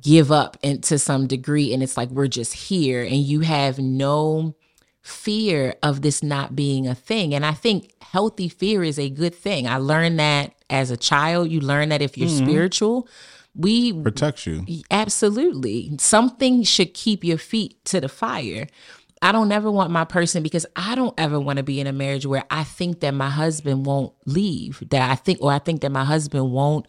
give 0.00 0.32
up 0.32 0.56
and 0.64 0.82
to 0.84 0.98
some 0.98 1.26
degree 1.26 1.72
and 1.72 1.82
it's 1.82 1.96
like 1.96 2.08
we're 2.10 2.26
just 2.26 2.52
here 2.54 3.02
and 3.02 3.16
you 3.16 3.40
have 3.40 3.78
no 3.78 4.54
fear 5.02 5.74
of 5.82 6.02
this 6.02 6.22
not 6.22 6.54
being 6.56 6.86
a 6.88 6.94
thing. 6.94 7.34
And 7.34 7.46
i 7.46 7.52
think 7.52 7.92
healthy 8.02 8.48
fear 8.48 8.82
is 8.82 8.98
a 8.98 9.08
good 9.08 9.34
thing. 9.34 9.68
I 9.68 9.76
learned 9.76 10.18
that 10.18 10.54
as 10.68 10.90
a 10.90 10.96
child. 10.96 11.48
You 11.50 11.60
learn 11.60 11.90
that 11.90 12.02
if 12.02 12.18
you're 12.18 12.28
Mhm. 12.28 12.42
spiritual. 12.44 13.08
We 13.54 13.92
Protects 13.92 14.46
you. 14.46 14.64
absolutely. 14.90 15.92
Something 15.98 16.62
should 16.64 16.94
keep 16.94 17.24
your 17.24 17.38
feet 17.38 17.84
to 17.86 18.00
the 18.00 18.08
fire. 18.08 18.66
I 19.22 19.32
don't 19.32 19.52
ever 19.52 19.70
want 19.70 19.90
my 19.90 20.04
person 20.06 20.42
because 20.42 20.64
i 20.76 20.94
don't 20.94 21.12
ever 21.18 21.38
want 21.38 21.58
to 21.58 21.62
be 21.62 21.78
in 21.78 21.86
a 21.86 21.92
marriage 21.92 22.24
where 22.24 22.44
i 22.50 22.64
think 22.64 23.00
that 23.00 23.12
my 23.12 23.28
husband 23.28 23.84
won't 23.84 24.14
leave 24.24 24.82
that 24.90 25.10
i 25.10 25.14
think 25.14 25.38
or 25.42 25.52
i 25.52 25.58
think 25.58 25.82
that 25.82 25.92
my 25.92 26.04
husband 26.04 26.50
won't 26.52 26.86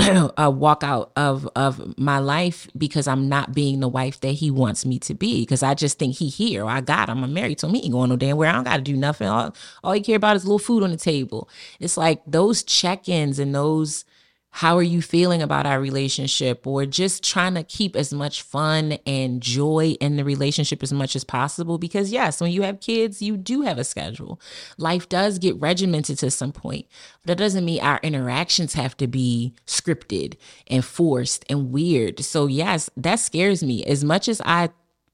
uh, 0.36 0.50
walk 0.50 0.82
out 0.82 1.12
of 1.16 1.48
of 1.54 1.98
my 1.98 2.18
life 2.18 2.68
because 2.76 3.06
i'm 3.06 3.28
not 3.28 3.54
being 3.54 3.80
the 3.80 3.88
wife 3.88 4.20
that 4.20 4.32
he 4.32 4.50
wants 4.50 4.84
me 4.86 4.98
to 4.98 5.14
be 5.14 5.42
because 5.42 5.62
i 5.62 5.74
just 5.74 5.98
think 5.98 6.16
he 6.16 6.28
here. 6.28 6.66
I 6.66 6.80
got 6.80 7.08
him. 7.08 7.22
I'm 7.22 7.34
married 7.34 7.58
to 7.58 7.66
him. 7.66 7.74
He 7.74 7.84
ain't 7.84 7.92
going 7.92 8.08
no 8.08 8.16
damn 8.16 8.36
where. 8.36 8.48
I 8.48 8.52
don't 8.52 8.64
gotta 8.64 8.82
do 8.82 8.96
nothing. 8.96 9.28
All, 9.28 9.54
all 9.84 9.92
he 9.92 10.00
care 10.00 10.16
about 10.16 10.36
is 10.36 10.44
a 10.44 10.46
little 10.46 10.58
food 10.58 10.82
on 10.82 10.90
the 10.90 10.96
table. 10.96 11.48
It's 11.78 11.96
like 11.96 12.22
those 12.26 12.62
check-ins 12.62 13.38
and 13.38 13.54
those 13.54 14.04
how 14.52 14.76
are 14.76 14.82
you 14.82 15.00
feeling 15.00 15.42
about 15.42 15.64
our 15.64 15.80
relationship 15.80 16.66
or 16.66 16.84
just 16.84 17.22
trying 17.22 17.54
to 17.54 17.62
keep 17.62 17.94
as 17.94 18.12
much 18.12 18.42
fun 18.42 18.98
and 19.06 19.40
joy 19.40 19.96
in 20.00 20.16
the 20.16 20.24
relationship 20.24 20.82
as 20.82 20.92
much 20.92 21.14
as 21.14 21.24
possible? 21.24 21.78
Because 21.78 22.12
yes 22.12 22.40
when 22.40 22.50
you 22.50 22.62
have 22.62 22.80
kids 22.80 23.22
you 23.22 23.36
do 23.36 23.62
have 23.62 23.78
a 23.78 23.84
schedule. 23.84 24.40
Life 24.76 25.08
does 25.08 25.38
get 25.38 25.58
regimented 25.60 26.18
to 26.18 26.30
some 26.30 26.52
point 26.52 26.86
but 27.22 27.28
that 27.28 27.38
doesn't 27.38 27.64
mean 27.64 27.80
our 27.80 28.00
interactions 28.02 28.74
have 28.74 28.96
to 28.96 29.06
be 29.06 29.54
scripted 29.66 30.36
and 30.66 30.84
forced 30.84 31.44
and 31.48 31.70
weird. 31.70 32.20
So 32.24 32.46
yes 32.46 32.90
that 32.96 33.16
scares 33.16 33.62
me. 33.62 33.84
As 33.84 34.04
much 34.04 34.28
as 34.28 34.42
i 34.44 34.70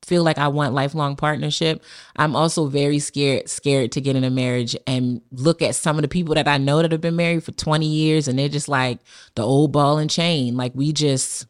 feel 0.07 0.23
like 0.23 0.39
I 0.39 0.49
want 0.49 0.73
lifelong 0.73 1.17
partnership, 1.17 1.83
I'm 2.15 2.37
also 2.37 2.67
very 2.67 3.01
scared 3.01 3.49
scared 3.49 3.93
to 3.93 4.01
get 4.01 4.15
in 4.15 4.23
a 4.23 4.31
marriage 4.31 4.77
and 4.87 5.21
look 5.33 5.63
at 5.63 5.75
some 5.75 5.97
of 5.97 6.03
the 6.03 6.09
people 6.09 6.37
that 6.37 6.47
I 6.47 6.59
know 6.59 6.81
that 6.81 6.93
have 6.93 7.01
been 7.01 7.17
married 7.17 7.43
for 7.43 7.53
20 7.53 7.85
years 7.85 8.29
and 8.29 8.39
they're 8.39 8.49
just 8.49 8.69
like 8.69 9.01
the 9.35 9.43
old 9.43 9.73
ball 9.73 9.99
and 9.99 10.09
chain. 10.09 10.57
Like 10.57 10.73
we 10.75 10.93
just 10.93 11.47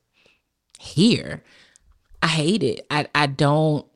here. 0.78 1.42
I 2.22 2.28
hate 2.28 2.62
it. 2.62 2.86
I 2.90 3.06
I 3.14 3.26
don't 3.26 3.86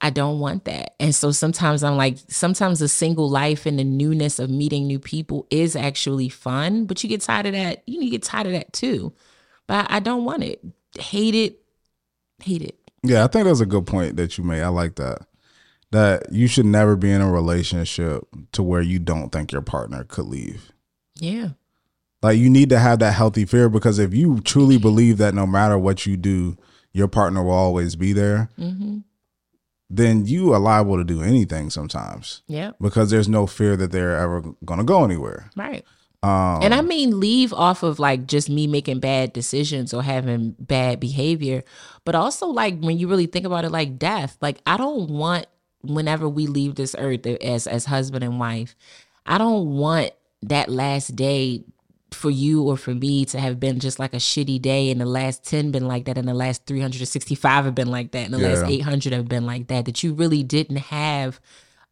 I 0.00 0.10
don't 0.10 0.38
want 0.38 0.66
that. 0.66 0.94
And 1.00 1.14
so 1.14 1.32
sometimes 1.32 1.82
I'm 1.82 1.96
like, 1.96 2.18
sometimes 2.28 2.78
the 2.78 2.88
single 2.88 3.28
life 3.28 3.66
and 3.66 3.78
the 3.78 3.84
newness 3.84 4.38
of 4.38 4.50
meeting 4.50 4.86
new 4.86 4.98
people 4.98 5.46
is 5.50 5.74
actually 5.74 6.28
fun, 6.28 6.84
but 6.84 7.02
you 7.02 7.08
get 7.08 7.22
tired 7.22 7.46
of 7.46 7.54
that. 7.54 7.82
You 7.86 8.08
get 8.10 8.22
tired 8.22 8.46
of 8.46 8.52
that 8.52 8.72
too. 8.72 9.14
But 9.66 9.90
I 9.90 10.00
don't 10.00 10.24
want 10.24 10.44
it. 10.44 10.64
Hate 10.98 11.34
it. 11.34 11.60
Hate 12.42 12.62
it. 12.62 12.85
Yeah, 13.08 13.24
I 13.24 13.26
think 13.28 13.46
that's 13.46 13.60
a 13.60 13.66
good 13.66 13.86
point 13.86 14.16
that 14.16 14.36
you 14.36 14.44
made. 14.44 14.62
I 14.62 14.68
like 14.68 14.96
that. 14.96 15.26
That 15.92 16.32
you 16.32 16.46
should 16.48 16.66
never 16.66 16.96
be 16.96 17.10
in 17.10 17.20
a 17.20 17.30
relationship 17.30 18.24
to 18.52 18.62
where 18.62 18.82
you 18.82 18.98
don't 18.98 19.30
think 19.30 19.52
your 19.52 19.62
partner 19.62 20.04
could 20.04 20.26
leave. 20.26 20.72
Yeah. 21.18 21.50
Like 22.22 22.38
you 22.38 22.50
need 22.50 22.70
to 22.70 22.78
have 22.78 22.98
that 22.98 23.12
healthy 23.12 23.44
fear 23.44 23.68
because 23.68 23.98
if 23.98 24.12
you 24.12 24.40
truly 24.40 24.78
believe 24.78 25.18
that 25.18 25.34
no 25.34 25.46
matter 25.46 25.78
what 25.78 26.04
you 26.04 26.16
do, 26.16 26.56
your 26.92 27.08
partner 27.08 27.42
will 27.42 27.52
always 27.52 27.94
be 27.94 28.12
there, 28.12 28.50
Mm-hmm. 28.58 28.98
then 29.88 30.26
you 30.26 30.52
are 30.52 30.58
liable 30.58 30.96
to 30.96 31.04
do 31.04 31.22
anything 31.22 31.70
sometimes. 31.70 32.42
Yeah. 32.48 32.72
Because 32.80 33.10
there's 33.10 33.28
no 33.28 33.46
fear 33.46 33.76
that 33.76 33.92
they're 33.92 34.16
ever 34.16 34.42
going 34.64 34.78
to 34.78 34.84
go 34.84 35.04
anywhere. 35.04 35.50
Right. 35.56 35.84
Um, 36.22 36.62
and 36.62 36.74
I 36.74 36.80
mean, 36.80 37.20
leave 37.20 37.52
off 37.52 37.82
of 37.82 37.98
like 37.98 38.26
just 38.26 38.48
me 38.48 38.66
making 38.66 39.00
bad 39.00 39.32
decisions 39.32 39.94
or 39.94 40.02
having 40.02 40.56
bad 40.58 40.98
behavior, 41.00 41.62
but 42.04 42.14
also 42.14 42.46
like 42.46 42.80
when 42.80 42.98
you 42.98 43.08
really 43.08 43.26
think 43.26 43.46
about 43.46 43.64
it, 43.64 43.70
like 43.70 43.98
death. 43.98 44.36
Like 44.40 44.58
I 44.66 44.76
don't 44.76 45.10
want 45.10 45.46
whenever 45.82 46.28
we 46.28 46.46
leave 46.46 46.74
this 46.74 46.96
earth 46.98 47.26
as 47.26 47.66
as 47.66 47.84
husband 47.84 48.24
and 48.24 48.40
wife, 48.40 48.74
I 49.24 49.38
don't 49.38 49.76
want 49.76 50.12
that 50.42 50.68
last 50.68 51.14
day 51.16 51.64
for 52.12 52.30
you 52.30 52.62
or 52.62 52.76
for 52.76 52.94
me 52.94 53.24
to 53.26 53.38
have 53.38 53.58
been 53.58 53.80
just 53.80 53.98
like 53.98 54.14
a 54.14 54.18
shitty 54.18 54.62
day 54.62 54.90
and 54.90 55.00
the 55.00 55.06
last 55.06 55.44
10 55.44 55.72
been 55.72 55.86
like 55.86 56.04
that 56.04 56.16
and 56.16 56.28
the 56.28 56.34
last 56.34 56.64
365 56.66 57.64
have 57.64 57.74
been 57.74 57.90
like 57.90 58.12
that 58.12 58.24
and 58.24 58.32
the 58.32 58.38
last 58.38 58.64
800 58.64 59.12
have 59.12 59.28
been 59.28 59.44
like 59.44 59.66
that 59.66 59.84
that 59.86 60.02
you 60.02 60.14
really 60.14 60.42
didn't 60.44 60.76
have 60.76 61.40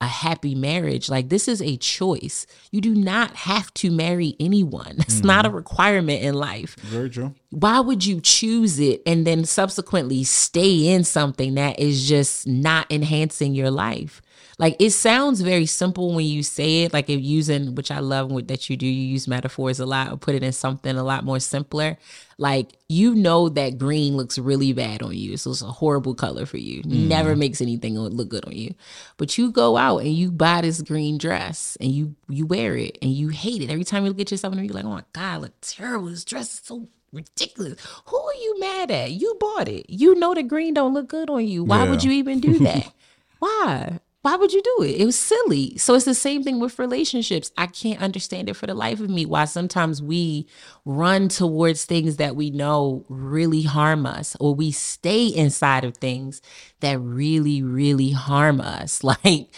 a 0.01 0.07
happy 0.07 0.55
marriage 0.55 1.09
like 1.09 1.28
this 1.28 1.49
is 1.49 1.62
a 1.62 1.76
choice. 1.76 2.47
You 2.70 2.80
do 2.80 2.95
not 2.95 3.34
have 3.36 3.72
to 3.74 3.90
marry 3.90 4.36
anyone. 4.38 4.97
It's 4.99 5.22
not 5.22 5.45
a 5.45 5.49
mm-hmm. 5.49 5.57
requirement 5.57 6.22
in 6.22 6.34
life. 6.34 6.76
Very 6.76 7.09
true. 7.11 7.34
why 7.51 7.80
would 7.80 8.05
you 8.05 8.20
choose 8.20 8.78
it 8.80 9.03
and 9.07 9.26
then 9.26 9.45
subsequently 9.45 10.24
stay 10.24 10.88
in 10.88 11.05
something 11.05 11.55
that 11.55 11.78
is 11.78 12.09
just 12.09 12.47
not 12.47 12.90
enhancing 12.90 13.55
your 13.55 13.70
life? 13.70 14.20
Like 14.59 14.76
it 14.78 14.90
sounds 14.90 15.40
very 15.40 15.66
simple 15.66 16.14
when 16.14 16.26
you 16.26 16.42
say 16.42 16.84
it 16.84 16.92
like 16.92 17.11
if 17.11 17.20
using 17.20 17.74
which 17.74 17.90
i 17.90 17.99
love 17.99 18.30
that 18.47 18.70
you 18.70 18.76
do 18.76 18.86
you 18.86 19.09
use 19.09 19.26
metaphors 19.26 19.80
a 19.80 19.86
lot 19.86 20.12
or 20.12 20.16
put 20.16 20.34
it 20.34 20.42
in 20.42 20.53
something 20.53 20.97
a 20.97 21.03
lot 21.03 21.24
more 21.24 21.40
simpler 21.40 21.97
like 22.39 22.76
you 22.89 23.14
know 23.14 23.49
that 23.49 23.78
green 23.78 24.16
looks 24.16 24.39
really 24.39 24.72
bad 24.72 25.03
on 25.03 25.16
you. 25.16 25.37
So 25.37 25.51
it's 25.51 25.62
a 25.62 25.66
horrible 25.66 26.14
color 26.14 26.47
for 26.47 26.57
you. 26.57 26.82
Never 26.85 27.30
mm-hmm. 27.30 27.41
makes 27.41 27.61
anything 27.61 27.99
look 27.99 28.28
good 28.28 28.45
on 28.45 28.53
you. 28.53 28.74
But 29.16 29.39
you 29.39 29.51
go 29.51 29.76
out 29.76 29.99
and 29.99 30.12
you 30.12 30.30
buy 30.30 30.61
this 30.61 30.82
green 30.82 31.18
dress 31.18 31.76
and 31.80 31.91
you 31.91 32.14
you 32.28 32.47
wear 32.47 32.76
it 32.76 32.99
and 33.03 33.12
you 33.12 33.28
hate 33.28 33.62
it. 33.62 33.70
Every 33.70 33.85
time 33.85 34.05
you 34.05 34.11
look 34.11 34.20
at 34.20 34.30
yourself 34.30 34.55
and 34.55 34.64
you're 34.64 34.74
like 34.74 34.85
oh 34.85 34.91
my 34.91 35.05
god 35.12 35.35
I 35.35 35.37
look 35.39 35.53
terrible. 35.61 36.09
This 36.09 36.24
dress 36.24 36.55
is 36.55 36.61
so 36.64 36.89
ridiculous. 37.12 37.80
Who 38.07 38.16
are 38.16 38.35
you 38.35 38.61
mad 38.61 38.91
at? 38.91 39.12
You 39.12 39.37
bought 39.39 39.68
it. 39.68 39.89
You 39.89 40.14
know 40.16 40.35
the 40.35 40.43
green 40.43 40.74
don't 40.74 40.95
look 40.95 41.09
good 41.09 41.30
on 41.30 41.47
you. 41.47 41.64
Why 41.64 41.89
would 41.89 42.03
you 42.03 42.12
even 42.12 42.41
do 42.41 42.59
that? 42.61 42.93
Why 43.39 44.01
why 44.24 44.36
would 44.36 44.54
you 44.54 44.62
do 44.62 44.84
it? 44.84 44.98
It 45.02 45.04
was 45.04 45.18
silly. 45.18 45.76
So 45.76 45.94
it's 45.94 46.06
the 46.06 46.14
same 46.14 46.42
thing 46.42 46.58
with 46.58 46.78
relationships. 46.78 47.52
I 47.58 47.66
can't 47.66 48.00
understand 48.00 48.48
it 48.48 48.54
for 48.54 48.66
the 48.66 48.72
life 48.72 48.98
of 49.00 49.10
me 49.10 49.26
why 49.26 49.44
sometimes 49.44 50.00
we 50.00 50.46
run 50.86 51.28
towards 51.28 51.84
things 51.84 52.16
that 52.16 52.34
we 52.34 52.50
know 52.50 53.04
really 53.10 53.60
harm 53.60 54.06
us 54.06 54.34
or 54.40 54.54
we 54.54 54.70
stay 54.70 55.26
inside 55.26 55.84
of 55.84 55.98
things 55.98 56.40
that 56.80 56.98
really 57.00 57.62
really 57.62 58.12
harm 58.12 58.62
us. 58.62 59.02
Like 59.24 59.48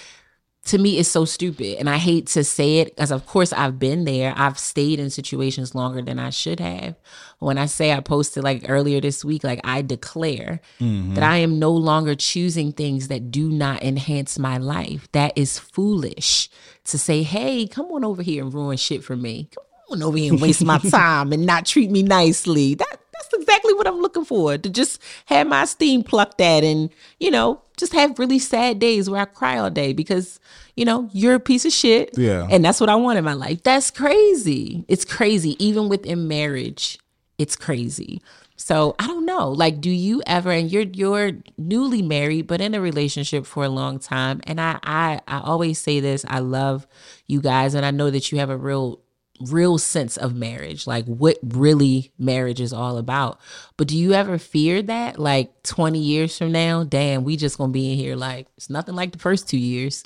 to 0.67 0.79
me 0.79 0.99
is 0.99 1.09
so 1.09 1.25
stupid 1.25 1.79
and 1.79 1.89
i 1.89 1.97
hate 1.97 2.27
to 2.27 2.45
say 2.45 2.79
it 2.79 2.95
because 2.95 3.11
of 3.11 3.27
course 3.27 3.53
i've 3.53 3.79
been 3.79 4.05
there. 4.05 4.35
I've 4.37 4.59
stayed 4.59 4.99
in 4.99 5.11
situations 5.11 5.75
longer 5.75 6.03
than 6.03 6.19
i 6.19 6.31
should 6.31 6.61
have. 6.61 6.97
When 7.39 7.59
i 7.59 7.67
say 7.67 7.93
i 7.93 8.01
posted 8.01 8.45
like 8.45 8.65
earlier 8.69 9.01
this 9.01 9.25
week 9.25 9.45
like 9.45 9.61
i 9.65 9.83
declare 9.83 10.61
mm-hmm. 10.81 11.15
that 11.15 11.25
i 11.25 11.37
am 11.37 11.59
no 11.59 11.73
longer 11.73 12.15
choosing 12.15 12.73
things 12.73 13.09
that 13.09 13.31
do 13.31 13.51
not 13.51 13.83
enhance 13.83 14.39
my 14.39 14.59
life. 14.59 15.09
That 15.13 15.33
is 15.37 15.59
foolish 15.59 16.49
to 16.85 16.99
say 16.99 17.23
hey 17.23 17.67
come 17.67 17.87
on 17.87 18.05
over 18.05 18.23
here 18.23 18.43
and 18.45 18.53
ruin 18.53 18.77
shit 18.77 19.05
for 19.05 19.17
me. 19.17 19.49
Come 19.55 19.65
on 19.93 20.03
over 20.03 20.19
here 20.19 20.33
and 20.33 20.43
waste 20.43 20.65
my 20.65 20.79
time 20.91 21.33
and 21.33 21.47
not 21.47 21.67
treat 21.67 21.91
me 21.91 22.03
nicely. 22.03 22.75
That 22.75 23.01
that's 23.19 23.35
exactly 23.35 23.75
what 23.75 23.87
I'm 23.87 24.01
looking 24.01 24.25
for 24.25 24.59
to 24.59 24.69
just 24.69 25.01
have 25.27 25.47
my 25.47 25.65
steam 25.65 26.03
plucked 26.03 26.41
at 26.41 26.65
and, 26.65 26.91
you 27.21 27.31
know, 27.31 27.63
just 27.77 27.93
have 27.93 28.19
really 28.19 28.39
sad 28.39 28.79
days 28.79 29.09
where 29.09 29.23
I 29.23 29.25
cry 29.27 29.59
all 29.59 29.71
day 29.71 29.93
because, 29.93 30.41
you 30.77 30.85
know, 30.85 31.09
you're 31.13 31.35
a 31.35 31.41
piece 31.41 31.65
of 31.65 31.73
shit. 31.73 32.17
Yeah. 32.17 32.47
And 32.51 32.65
that's 32.65 32.81
what 32.81 32.89
I 32.89 32.95
want 32.97 33.19
in 33.19 33.25
my 33.25 33.35
life. 33.35 33.63
That's 33.63 33.91
crazy. 33.91 34.85
It's 34.89 35.05
crazy. 35.05 35.63
Even 35.65 35.89
within 35.89 36.29
marriage, 36.29 36.99
it's 37.39 37.57
crazy. 37.57 38.21
So 38.57 38.97
I 38.99 39.07
don't 39.07 39.27
know. 39.27 39.51
Like, 39.51 39.81
do 39.81 39.91
you 39.91 40.23
ever 40.27 40.51
and 40.51 40.73
you're 40.73 40.83
you're 40.83 41.33
newly 41.59 42.03
married, 42.03 42.47
but 42.47 42.61
in 42.61 42.75
a 42.75 42.81
relationship 42.81 43.47
for 43.47 43.65
a 43.65 43.69
long 43.69 43.99
time. 43.99 44.41
And 44.45 44.61
I 44.61 44.79
I 44.83 45.21
I 45.29 45.41
always 45.41 45.79
say 45.79 46.01
this. 46.01 46.25
I 46.27 46.39
love 46.39 46.87
you 47.27 47.41
guys, 47.41 47.75
and 47.75 47.85
I 47.85 47.91
know 47.91 48.11
that 48.11 48.33
you 48.33 48.39
have 48.39 48.51
a 48.51 48.57
real 48.57 49.01
real 49.41 49.79
sense 49.79 50.17
of 50.17 50.35
marriage, 50.35 50.87
like 50.87 51.05
what 51.07 51.39
really 51.43 52.13
marriage 52.19 52.61
is 52.61 52.73
all 52.73 52.99
about. 52.99 53.39
But 53.77 53.89
do 53.89 53.97
you 53.97 54.13
ever 54.13 54.39
fear 54.39 54.83
that, 54.83 55.19
like 55.19 55.63
20 55.63 55.99
years 55.99 56.37
from 56.39 56.53
now, 56.53 56.85
damn, 56.85 57.25
we 57.25 57.37
just 57.37 57.59
gonna 57.59 57.73
be 57.73 57.93
in 57.93 57.99
here 57.99 58.17
like 58.17 58.47
it's 58.57 58.71
nothing 58.71 58.95
like 58.95 59.13
the 59.13 59.19
first 59.19 59.49
two 59.49 59.59
years. 59.59 60.05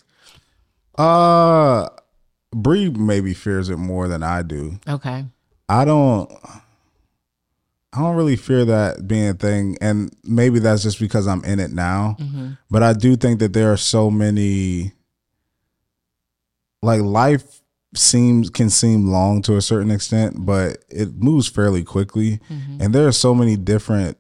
Uh, 0.99 1.89
Bree 2.53 2.91
maybe 2.91 3.33
fears 3.35 3.69
it 3.71 3.77
more 3.77 4.09
than 4.09 4.23
I 4.23 4.43
do. 4.43 4.79
Okay. 4.89 5.25
I 5.69 5.85
don't. 5.85 6.31
I 7.93 8.01
don't 8.03 8.17
really 8.17 8.37
fear 8.37 8.65
that 8.67 9.09
being 9.09 9.29
a 9.31 9.35
thing, 9.35 9.77
and 9.81 10.15
maybe 10.23 10.61
that's 10.61 10.83
just 10.83 11.01
because 11.01 11.27
I'm 11.27 11.45
in 11.45 11.59
it 11.59 11.73
now. 11.73 12.17
Mhm. 12.21 12.57
But 12.71 12.83
I 12.85 12.93
do 12.93 13.17
think 13.17 13.41
that 13.41 13.53
there 13.53 13.73
are 13.73 13.77
so 13.77 14.11
many. 14.11 14.93
Like 16.83 17.03
life 17.03 17.61
seems 17.95 18.51
can 18.51 18.71
seem 18.71 19.09
long 19.09 19.43
to 19.43 19.57
a 19.57 19.63
certain 19.63 19.91
extent, 19.91 20.45
but 20.47 20.85
it 20.89 21.17
moves 21.17 21.49
fairly 21.49 21.83
quickly, 21.83 22.41
mm-hmm. 22.51 22.81
and 22.81 22.95
there 22.95 23.07
are 23.07 23.13
so 23.13 23.35
many 23.35 23.57
different 23.57 24.19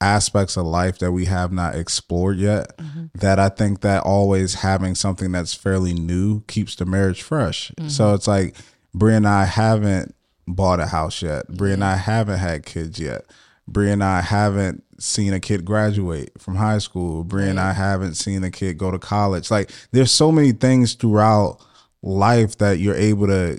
aspects 0.00 0.56
of 0.56 0.66
life 0.66 0.98
that 0.98 1.12
we 1.12 1.24
have 1.24 1.52
not 1.52 1.74
explored 1.74 2.36
yet 2.36 2.76
mm-hmm. 2.76 3.06
that 3.14 3.38
I 3.38 3.48
think 3.48 3.80
that 3.80 4.02
always 4.02 4.54
having 4.54 4.94
something 4.94 5.32
that's 5.32 5.54
fairly 5.54 5.94
new 5.94 6.42
keeps 6.42 6.74
the 6.74 6.84
marriage 6.84 7.22
fresh. 7.22 7.72
So 7.88 8.04
mm-hmm. 8.04 8.14
it's 8.14 8.28
like 8.28 8.56
Brie 8.92 9.14
and 9.14 9.26
I 9.26 9.44
haven't 9.46 10.14
bought 10.46 10.80
a 10.80 10.86
house 10.86 11.22
yet. 11.22 11.48
Bree 11.48 11.72
and 11.72 11.84
I 11.84 11.96
haven't 11.96 12.38
had 12.38 12.66
kids 12.66 12.98
yet. 12.98 13.24
Bree 13.66 13.90
and 13.90 14.04
I 14.04 14.20
haven't 14.20 14.84
seen 15.00 15.32
a 15.32 15.40
kid 15.40 15.64
graduate 15.64 16.32
from 16.38 16.56
high 16.56 16.78
school. 16.78 17.24
Bree 17.24 17.48
and 17.48 17.58
I 17.58 17.72
haven't 17.72 18.14
seen 18.14 18.44
a 18.44 18.50
kid 18.50 18.76
go 18.76 18.90
to 18.90 18.98
college. 18.98 19.50
Like 19.50 19.70
there's 19.90 20.12
so 20.12 20.30
many 20.30 20.52
things 20.52 20.94
throughout 20.94 21.60
life 22.04 22.58
that 22.58 22.78
you're 22.78 22.94
able 22.94 23.26
to 23.26 23.58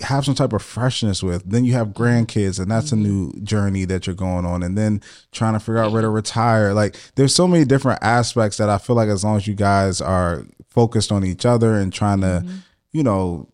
have 0.00 0.24
some 0.24 0.34
type 0.34 0.52
of 0.52 0.62
freshness 0.62 1.22
with. 1.22 1.44
Then 1.44 1.64
you 1.64 1.74
have 1.74 1.88
grandkids, 1.88 2.58
and 2.58 2.70
that's 2.70 2.92
a 2.92 2.94
mm-hmm. 2.94 3.04
new 3.04 3.32
journey 3.42 3.84
that 3.84 4.06
you're 4.06 4.16
going 4.16 4.44
on. 4.44 4.62
And 4.62 4.76
then 4.76 5.02
trying 5.30 5.52
to 5.52 5.60
figure 5.60 5.78
out 5.78 5.92
where 5.92 6.02
to 6.02 6.08
retire. 6.08 6.72
Like 6.72 6.96
there's 7.14 7.34
so 7.34 7.46
many 7.46 7.64
different 7.64 8.02
aspects 8.02 8.56
that 8.56 8.68
I 8.68 8.78
feel 8.78 8.96
like 8.96 9.08
as 9.08 9.22
long 9.22 9.36
as 9.36 9.46
you 9.46 9.54
guys 9.54 10.00
are 10.00 10.44
focused 10.68 11.12
on 11.12 11.24
each 11.24 11.44
other 11.44 11.74
and 11.74 11.92
trying 11.92 12.22
to, 12.22 12.42
mm-hmm. 12.44 12.56
you 12.92 13.02
know, 13.02 13.48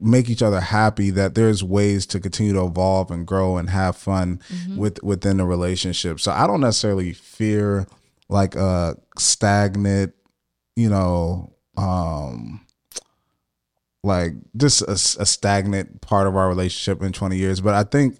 make 0.00 0.28
each 0.28 0.42
other 0.42 0.60
happy 0.60 1.10
that 1.10 1.36
there's 1.36 1.62
ways 1.62 2.06
to 2.06 2.18
continue 2.18 2.52
to 2.52 2.64
evolve 2.64 3.12
and 3.12 3.24
grow 3.24 3.56
and 3.56 3.70
have 3.70 3.96
fun 3.96 4.40
mm-hmm. 4.48 4.76
with 4.76 5.00
within 5.04 5.36
the 5.36 5.44
relationship. 5.44 6.18
So 6.18 6.32
I 6.32 6.48
don't 6.48 6.60
necessarily 6.60 7.12
fear 7.12 7.86
like 8.28 8.56
a 8.56 8.96
stagnant, 9.16 10.14
you 10.74 10.90
know, 10.90 11.52
um 11.76 12.60
like 14.02 14.32
just 14.56 14.82
a, 14.82 14.92
a 15.20 15.26
stagnant 15.26 16.00
part 16.00 16.26
of 16.26 16.36
our 16.36 16.48
relationship 16.48 17.02
in 17.02 17.12
20 17.12 17.36
years. 17.36 17.60
But 17.60 17.74
i 17.74 17.84
think 17.84 18.18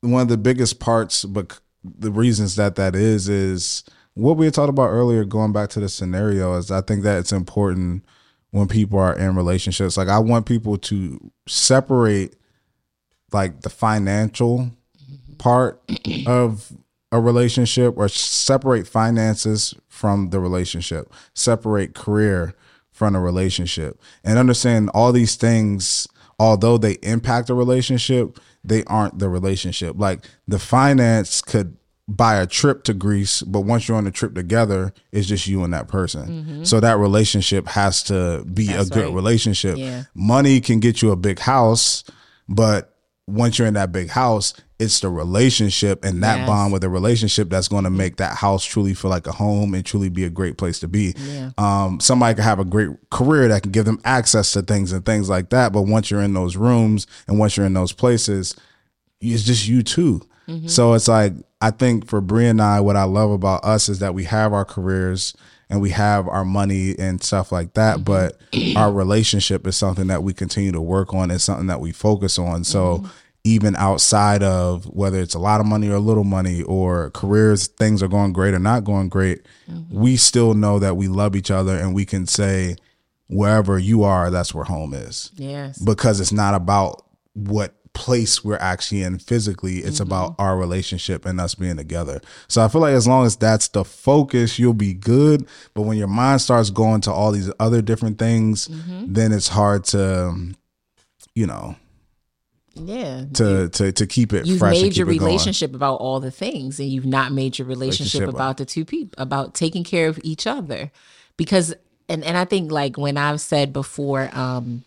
one 0.00 0.22
of 0.22 0.28
the 0.28 0.36
biggest 0.36 0.78
parts 0.78 1.24
but 1.24 1.58
the 1.82 2.10
reasons 2.10 2.56
that 2.56 2.76
that 2.76 2.94
is 2.94 3.28
is 3.28 3.84
what 4.14 4.36
we 4.36 4.46
had 4.46 4.54
talked 4.54 4.70
about 4.70 4.88
earlier 4.88 5.24
going 5.24 5.52
back 5.52 5.68
to 5.70 5.80
the 5.80 5.88
scenario 5.88 6.56
is 6.56 6.70
i 6.70 6.80
think 6.80 7.02
that 7.02 7.18
it's 7.18 7.32
important 7.32 8.04
when 8.50 8.68
people 8.68 8.98
are 8.98 9.16
in 9.16 9.36
relationships. 9.36 9.96
Like 9.96 10.08
i 10.08 10.18
want 10.18 10.46
people 10.46 10.78
to 10.78 11.30
separate 11.46 12.36
like 13.32 13.60
the 13.62 13.70
financial 13.70 14.70
mm-hmm. 14.98 15.34
part 15.36 15.82
of 16.26 16.72
a 17.12 17.20
relationship 17.20 17.94
or 17.96 18.08
separate 18.08 18.86
finances 18.86 19.74
from 19.88 20.30
the 20.30 20.40
relationship 20.40 21.12
separate 21.34 21.94
career 21.94 22.54
from 22.96 23.14
a 23.14 23.20
relationship. 23.20 24.00
And 24.24 24.38
understand 24.38 24.90
all 24.94 25.12
these 25.12 25.36
things 25.36 26.08
although 26.38 26.76
they 26.76 26.92
impact 27.02 27.48
a 27.50 27.54
relationship 27.54 28.38
they 28.64 28.82
aren't 28.84 29.18
the 29.18 29.28
relationship. 29.28 29.94
Like 29.96 30.24
the 30.48 30.58
finance 30.58 31.40
could 31.40 31.76
buy 32.08 32.36
a 32.36 32.46
trip 32.46 32.84
to 32.84 32.94
Greece 32.94 33.42
but 33.42 33.60
once 33.60 33.86
you're 33.86 33.96
on 33.96 34.04
the 34.04 34.10
trip 34.10 34.34
together 34.34 34.94
it's 35.12 35.26
just 35.26 35.46
you 35.46 35.62
and 35.62 35.74
that 35.74 35.88
person. 35.88 36.28
Mm-hmm. 36.28 36.64
So 36.64 36.80
that 36.80 36.98
relationship 36.98 37.68
has 37.68 38.02
to 38.04 38.44
be 38.44 38.68
That's 38.68 38.88
a 38.88 38.92
good 38.92 39.04
right. 39.06 39.14
relationship. 39.14 39.76
Yeah. 39.76 40.04
money 40.14 40.60
can 40.60 40.80
get 40.80 41.02
you 41.02 41.10
a 41.10 41.16
big 41.16 41.38
house 41.38 42.04
but 42.48 42.95
once 43.28 43.58
you're 43.58 43.66
in 43.66 43.74
that 43.74 43.90
big 43.92 44.08
house 44.08 44.54
it's 44.78 45.00
the 45.00 45.08
relationship 45.08 46.04
and 46.04 46.22
that 46.22 46.38
Yes. 46.40 46.46
bond 46.48 46.72
with 46.72 46.82
the 46.82 46.88
relationship 46.88 47.48
that's 47.48 47.66
going 47.66 47.84
to 47.84 47.90
make 47.90 48.16
that 48.18 48.36
house 48.36 48.62
truly 48.64 48.92
feel 48.92 49.10
like 49.10 49.26
a 49.26 49.32
home 49.32 49.72
and 49.74 49.84
truly 49.86 50.08
be 50.10 50.24
a 50.24 50.30
great 50.30 50.58
place 50.58 50.78
to 50.80 50.86
be 50.88 51.14
Yeah. 51.18 51.50
um, 51.58 51.98
somebody 51.98 52.34
can 52.34 52.44
have 52.44 52.58
a 52.60 52.64
great 52.64 52.90
career 53.10 53.48
that 53.48 53.62
can 53.62 53.72
give 53.72 53.86
them 53.86 53.98
access 54.04 54.52
to 54.52 54.60
things 54.62 54.92
and 54.92 55.04
things 55.04 55.28
like 55.30 55.48
that. 55.50 55.72
But 55.72 55.82
once 55.82 56.10
you're 56.10 56.20
in 56.22 56.34
those 56.34 56.56
rooms 56.56 57.06
and 57.26 57.38
once 57.38 57.56
you're 57.56 57.64
in 57.66 57.72
those 57.72 57.92
places, 57.92 58.54
it's 59.20 59.42
just 59.44 59.66
you 59.66 59.82
too. 59.82 60.20
So 60.66 60.92
it's 60.92 61.08
like 61.08 61.32
I 61.60 61.70
think 61.72 62.06
for 62.06 62.20
Brie 62.20 62.46
and 62.46 62.60
I, 62.62 62.80
what 62.80 62.94
I 62.96 63.04
love 63.04 63.30
about 63.32 63.64
us 63.64 63.88
is 63.88 63.98
that 64.00 64.14
we 64.14 64.24
have 64.24 64.52
our 64.52 64.64
careers 64.66 65.34
and 65.68 65.80
we 65.80 65.90
have 65.90 66.28
our 66.28 66.44
money 66.44 66.94
and 66.98 67.22
stuff 67.22 67.50
like 67.50 67.74
that, 67.74 67.98
mm-hmm. 67.98 68.04
but 68.04 68.40
our 68.76 68.92
relationship 68.92 69.66
is 69.66 69.76
something 69.76 70.06
that 70.06 70.22
we 70.22 70.32
continue 70.32 70.72
to 70.72 70.80
work 70.80 71.12
on. 71.12 71.30
It's 71.30 71.44
something 71.44 71.66
that 71.66 71.80
we 71.80 71.92
focus 71.92 72.38
on. 72.38 72.64
So 72.64 72.98
mm-hmm. 72.98 73.06
even 73.44 73.76
outside 73.76 74.42
of 74.42 74.84
whether 74.86 75.20
it's 75.20 75.34
a 75.34 75.40
lot 75.40 75.60
of 75.60 75.66
money 75.66 75.88
or 75.88 75.96
a 75.96 76.00
little 76.00 76.24
money 76.24 76.62
or 76.62 77.10
careers, 77.10 77.66
things 77.66 78.02
are 78.02 78.08
going 78.08 78.32
great 78.32 78.54
or 78.54 78.58
not 78.58 78.84
going 78.84 79.08
great, 79.08 79.44
mm-hmm. 79.68 79.98
we 79.98 80.16
still 80.16 80.54
know 80.54 80.78
that 80.78 80.96
we 80.96 81.08
love 81.08 81.34
each 81.34 81.50
other 81.50 81.76
and 81.76 81.94
we 81.94 82.04
can 82.04 82.26
say, 82.26 82.76
wherever 83.28 83.78
you 83.78 84.04
are, 84.04 84.30
that's 84.30 84.54
where 84.54 84.64
home 84.64 84.94
is. 84.94 85.32
Yes. 85.34 85.78
Because 85.78 86.20
it's 86.20 86.32
not 86.32 86.54
about 86.54 87.04
what 87.34 87.74
place 87.96 88.44
we're 88.44 88.58
actually 88.60 89.02
in 89.02 89.18
physically, 89.18 89.78
it's 89.78 89.96
Mm-hmm. 90.00 90.12
about 90.12 90.34
our 90.38 90.56
relationship 90.56 91.24
and 91.26 91.40
us 91.40 91.54
being 91.56 91.76
together. 91.76 92.20
So 92.46 92.62
I 92.64 92.68
feel 92.68 92.80
like 92.82 92.94
as 92.94 93.08
long 93.08 93.24
as 93.26 93.34
that's 93.36 93.68
the 93.68 93.84
focus, 93.84 94.58
you'll 94.58 94.74
be 94.74 94.92
good. 94.94 95.46
But 95.74 95.82
when 95.82 95.96
your 95.98 96.06
mind 96.22 96.40
starts 96.42 96.70
going 96.70 97.00
to 97.02 97.12
all 97.12 97.32
these 97.32 97.50
other 97.58 97.80
different 97.82 98.18
things, 98.18 98.68
Mm-hmm. 98.68 99.12
then 99.12 99.32
it's 99.32 99.48
hard 99.48 99.84
to, 99.94 100.34
you 101.34 101.46
know, 101.46 101.76
Yeah. 102.74 103.24
to 103.34 103.68
to 103.70 103.92
to 103.92 104.06
keep 104.06 104.32
it 104.32 104.44
You've 104.46 104.58
fresh. 104.58 104.80
made 104.82 104.96
your 104.96 105.08
it 105.10 105.16
going. 105.18 105.26
relationship 105.26 105.74
about 105.74 105.96
all 105.96 106.20
the 106.20 106.30
things, 106.30 106.78
and 106.78 106.88
you've 106.90 107.06
not 107.06 107.32
made 107.32 107.58
your 107.58 107.66
relationship, 107.66 108.20
Relationship. 108.20 108.34
about 108.34 108.56
the 108.58 108.64
two 108.66 108.84
people, 108.84 109.14
about 109.22 109.54
taking 109.54 109.82
care 109.84 110.08
of 110.08 110.20
each 110.22 110.46
other. 110.46 110.90
Because, 111.38 111.74
and 112.08 112.22
and 112.24 112.36
I 112.36 112.44
think 112.44 112.70
like 112.70 112.98
when 112.98 113.16
I've 113.16 113.40
said 113.40 113.72
before, 113.72 114.28
um, 114.36 114.84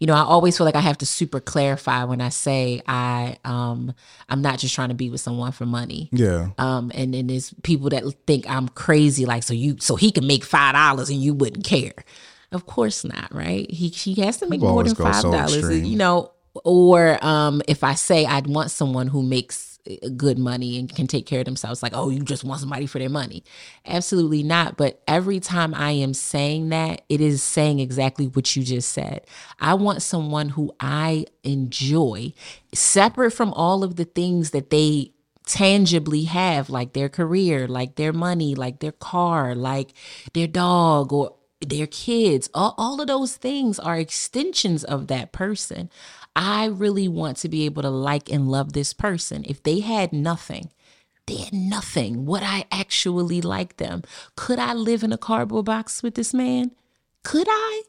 you 0.00 0.06
know, 0.06 0.14
I 0.14 0.22
always 0.22 0.56
feel 0.56 0.64
like 0.64 0.74
I 0.74 0.80
have 0.80 0.98
to 0.98 1.06
super 1.06 1.40
clarify 1.40 2.04
when 2.04 2.22
I 2.22 2.30
say 2.30 2.80
I, 2.88 3.36
um, 3.44 3.92
I'm 4.30 4.40
not 4.40 4.58
just 4.58 4.74
trying 4.74 4.88
to 4.88 4.94
be 4.94 5.10
with 5.10 5.20
someone 5.20 5.52
for 5.52 5.66
money. 5.66 6.08
Yeah. 6.10 6.48
Um, 6.56 6.90
and 6.94 7.12
then 7.12 7.26
there's 7.26 7.54
people 7.62 7.90
that 7.90 8.02
think 8.26 8.48
I'm 8.48 8.68
crazy, 8.68 9.26
like 9.26 9.42
so 9.42 9.52
you 9.52 9.76
so 9.78 9.96
he 9.96 10.10
can 10.10 10.26
make 10.26 10.42
five 10.42 10.72
dollars 10.74 11.10
and 11.10 11.22
you 11.22 11.34
wouldn't 11.34 11.64
care. 11.64 11.92
Of 12.50 12.66
course 12.66 13.04
not, 13.04 13.32
right? 13.32 13.70
He 13.70 13.88
he 13.88 14.14
has 14.22 14.38
to 14.38 14.46
make 14.48 14.60
People 14.60 14.72
more 14.72 14.84
than 14.84 14.94
go 14.94 15.04
five 15.04 15.16
so 15.16 15.30
dollars, 15.30 15.58
extreme. 15.58 15.84
you 15.84 15.96
know. 15.96 16.32
Or 16.64 17.24
um, 17.24 17.62
if 17.68 17.84
I 17.84 17.94
say 17.94 18.26
I'd 18.26 18.48
want 18.48 18.72
someone 18.72 19.06
who 19.06 19.22
makes 19.22 19.69
good 20.16 20.38
money 20.38 20.78
and 20.78 20.94
can 20.94 21.06
take 21.06 21.26
care 21.26 21.40
of 21.40 21.44
themselves, 21.44 21.82
like 21.82 21.92
oh, 21.94 22.10
you 22.10 22.20
just 22.20 22.44
want 22.44 22.60
somebody 22.60 22.86
for 22.86 22.98
their 22.98 23.08
money. 23.08 23.44
Absolutely 23.86 24.42
not. 24.42 24.76
But 24.76 25.02
every 25.08 25.40
time 25.40 25.74
I 25.74 25.92
am 25.92 26.14
saying 26.14 26.68
that, 26.70 27.02
it 27.08 27.20
is 27.20 27.42
saying 27.42 27.80
exactly 27.80 28.26
what 28.26 28.54
you 28.56 28.62
just 28.62 28.92
said. 28.92 29.26
I 29.58 29.74
want 29.74 30.02
someone 30.02 30.50
who 30.50 30.74
I 30.80 31.26
enjoy, 31.42 32.32
separate 32.72 33.32
from 33.32 33.52
all 33.54 33.82
of 33.82 33.96
the 33.96 34.04
things 34.04 34.50
that 34.50 34.70
they 34.70 35.12
tangibly 35.46 36.24
have, 36.24 36.70
like 36.70 36.92
their 36.92 37.08
career, 37.08 37.66
like 37.66 37.96
their 37.96 38.12
money, 38.12 38.54
like 38.54 38.80
their 38.80 38.92
car, 38.92 39.54
like 39.54 39.92
their 40.32 40.46
dog 40.46 41.12
or 41.12 41.34
their 41.60 41.86
kids. 41.86 42.48
All, 42.54 42.74
all 42.78 43.00
of 43.00 43.08
those 43.08 43.36
things 43.36 43.78
are 43.78 43.98
extensions 43.98 44.84
of 44.84 45.08
that 45.08 45.32
person. 45.32 45.90
I 46.36 46.66
really 46.66 47.08
want 47.08 47.36
to 47.38 47.48
be 47.48 47.64
able 47.64 47.82
to 47.82 47.90
like 47.90 48.30
and 48.30 48.48
love 48.48 48.72
this 48.72 48.92
person. 48.92 49.44
If 49.48 49.62
they 49.62 49.80
had 49.80 50.12
nothing, 50.12 50.70
they 51.26 51.36
had 51.36 51.52
nothing. 51.52 52.24
Would 52.26 52.42
I 52.42 52.64
actually 52.70 53.40
like 53.40 53.76
them? 53.76 54.02
Could 54.36 54.58
I 54.58 54.72
live 54.74 55.02
in 55.02 55.12
a 55.12 55.18
cardboard 55.18 55.66
box 55.66 56.02
with 56.02 56.14
this 56.14 56.32
man? 56.32 56.70
Could 57.24 57.46
I? 57.48 57.82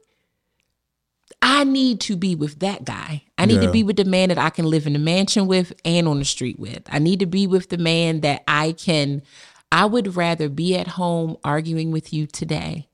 I 1.41 1.63
need 1.63 1.99
to 2.01 2.15
be 2.15 2.35
with 2.35 2.59
that 2.59 2.83
guy. 2.85 3.23
I 3.37 3.45
need 3.45 3.55
Yeah. 3.61 3.67
to 3.67 3.71
be 3.71 3.83
with 3.83 3.95
the 3.95 4.05
man 4.05 4.29
that 4.29 4.37
I 4.37 4.49
can 4.49 4.65
live 4.65 4.85
in 4.85 4.93
the 4.93 4.99
mansion 4.99 5.47
with 5.47 5.73
and 5.85 6.07
on 6.07 6.19
the 6.19 6.25
street 6.25 6.59
with. 6.59 6.83
I 6.89 6.99
need 6.99 7.19
to 7.19 7.25
be 7.25 7.47
with 7.47 7.69
the 7.69 7.77
man 7.77 8.21
that 8.21 8.43
I 8.47 8.73
can. 8.73 9.21
I 9.71 9.85
would 9.85 10.15
rather 10.15 10.49
be 10.49 10.75
at 10.75 10.87
home 10.87 11.37
arguing 11.43 11.91
with 11.91 12.11
you 12.13 12.27
today 12.27 12.89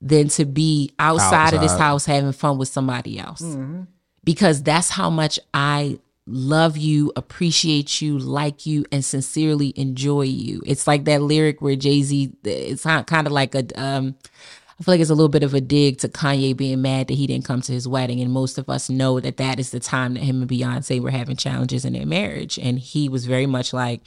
than 0.00 0.28
to 0.28 0.44
be 0.44 0.92
outside, 0.98 1.54
of 1.54 1.60
this 1.60 1.76
house 1.76 2.06
having 2.06 2.32
fun 2.32 2.58
with 2.58 2.68
somebody 2.68 3.18
else. 3.18 3.42
Mm-hmm. 3.42 3.82
Because 4.26 4.62
that's 4.62 4.90
how 4.90 5.08
much 5.08 5.40
I 5.54 5.98
love 6.26 6.76
you, 6.76 7.12
appreciate 7.16 8.02
you, 8.02 8.18
like 8.18 8.66
you, 8.66 8.84
and 8.92 9.04
sincerely 9.04 9.72
enjoy 9.76 10.22
you. 10.22 10.60
It's 10.66 10.86
like 10.86 11.04
that 11.04 11.22
lyric 11.22 11.62
where 11.62 11.76
Jay 11.76 12.02
Z, 12.02 12.32
it's 12.44 12.82
kind 12.82 13.26
of 13.26 13.32
like 13.32 13.54
a, 13.54 13.64
um, 13.80 14.16
I 14.78 14.82
feel 14.82 14.92
like 14.92 15.00
it's 15.00 15.10
a 15.10 15.14
little 15.14 15.30
bit 15.30 15.44
of 15.44 15.54
a 15.54 15.60
dig 15.60 15.98
to 15.98 16.08
Kanye 16.08 16.54
being 16.54 16.82
mad 16.82 17.08
that 17.08 17.14
he 17.14 17.26
didn't 17.26 17.46
come 17.46 17.62
to 17.62 17.72
his 17.72 17.88
wedding. 17.88 18.20
And 18.20 18.32
most 18.32 18.58
of 18.58 18.68
us 18.68 18.90
know 18.90 19.20
that 19.20 19.38
that 19.38 19.58
is 19.58 19.70
the 19.70 19.80
time 19.80 20.14
that 20.14 20.24
him 20.24 20.42
and 20.42 20.50
Beyonce 20.50 21.00
were 21.00 21.10
having 21.10 21.36
challenges 21.36 21.84
in 21.84 21.94
their 21.94 22.04
marriage. 22.04 22.58
And 22.58 22.78
he 22.78 23.08
was 23.08 23.24
very 23.24 23.46
much 23.46 23.72
like, 23.72 24.02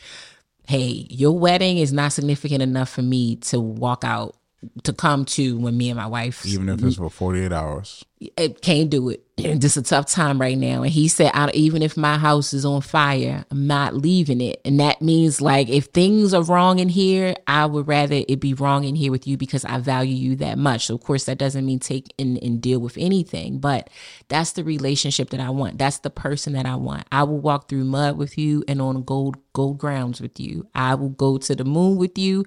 hey, 0.68 1.08
your 1.10 1.32
wedding 1.32 1.80
is 1.80 1.92
not 1.92 2.14
significant 2.14 2.62
enough 2.62 2.90
for 2.90 3.02
me 3.02 3.38
to 3.38 3.60
walk 3.60 4.04
out 4.04 4.36
to 4.84 4.94
come 4.94 5.26
to 5.26 5.58
when 5.58 5.78
me 5.78 5.90
and 5.90 5.98
my 5.98 6.08
wife 6.08 6.46
Even 6.46 6.68
if 6.70 6.84
it's 6.84 6.98
for 6.98 7.10
48 7.10 7.52
hours. 7.54 8.04
it 8.20 8.62
can't 8.62 8.90
do 8.90 9.08
it. 9.10 9.24
Just 9.38 9.78
a 9.78 9.82
tough 9.82 10.08
time 10.08 10.40
right 10.42 10.58
now. 10.58 10.84
And 10.84 10.92
he 10.92 11.08
said, 11.08 11.32
I, 11.34 11.50
even 11.54 11.82
if 11.82 11.96
my 11.96 12.18
house 12.18 12.54
is 12.54 12.66
on 12.66 12.82
fire, 12.82 13.46
I'm 13.52 13.68
not 13.68 13.96
leaving 13.96 14.42
it. 14.42 14.60
And 14.66 14.78
that 14.82 15.02
means 15.02 15.40
like 15.40 15.70
if 15.70 15.86
things 15.86 16.34
are 16.34 16.44
wrong 16.44 16.80
in 16.80 16.90
here, 16.90 17.36
I 17.48 17.66
would 17.66 17.88
rather 17.88 18.22
it 18.28 18.42
be 18.42 18.54
wrong 18.54 18.84
in 18.84 18.96
here 18.96 19.12
with 19.12 19.26
you 19.26 19.38
because 19.38 19.64
I 19.64 19.78
value 19.80 20.14
you 20.16 20.36
that 20.38 20.58
much. 20.58 20.88
So 20.88 20.96
of 20.96 21.02
course 21.02 21.24
that 21.26 21.38
doesn't 21.38 21.66
mean 21.66 21.80
take 21.80 22.14
and, 22.20 22.38
and 22.44 22.62
deal 22.62 22.80
with 22.80 22.98
anything, 22.98 23.60
but 23.60 23.90
that's 24.28 24.52
the 24.52 24.66
relationship 24.66 25.30
that 25.30 25.40
I 25.40 25.52
want. 25.52 25.78
That's 25.78 26.00
the 26.00 26.10
person 26.10 26.52
that 26.54 26.66
I 26.66 26.76
want. 26.76 27.08
I 27.14 27.24
will 27.24 27.40
walk 27.40 27.70
through 27.70 27.86
mud 27.86 28.18
with 28.18 28.38
you 28.38 28.66
and 28.68 28.82
on 28.82 29.04
gold 29.04 29.38
gold 29.54 29.78
grounds 29.78 30.22
with 30.22 30.40
you. 30.40 30.68
I 30.76 30.96
will 30.96 31.10
go 31.10 31.38
to 31.38 31.56
the 31.56 31.66
moon 31.66 31.98
with 31.98 32.18
you. 32.18 32.46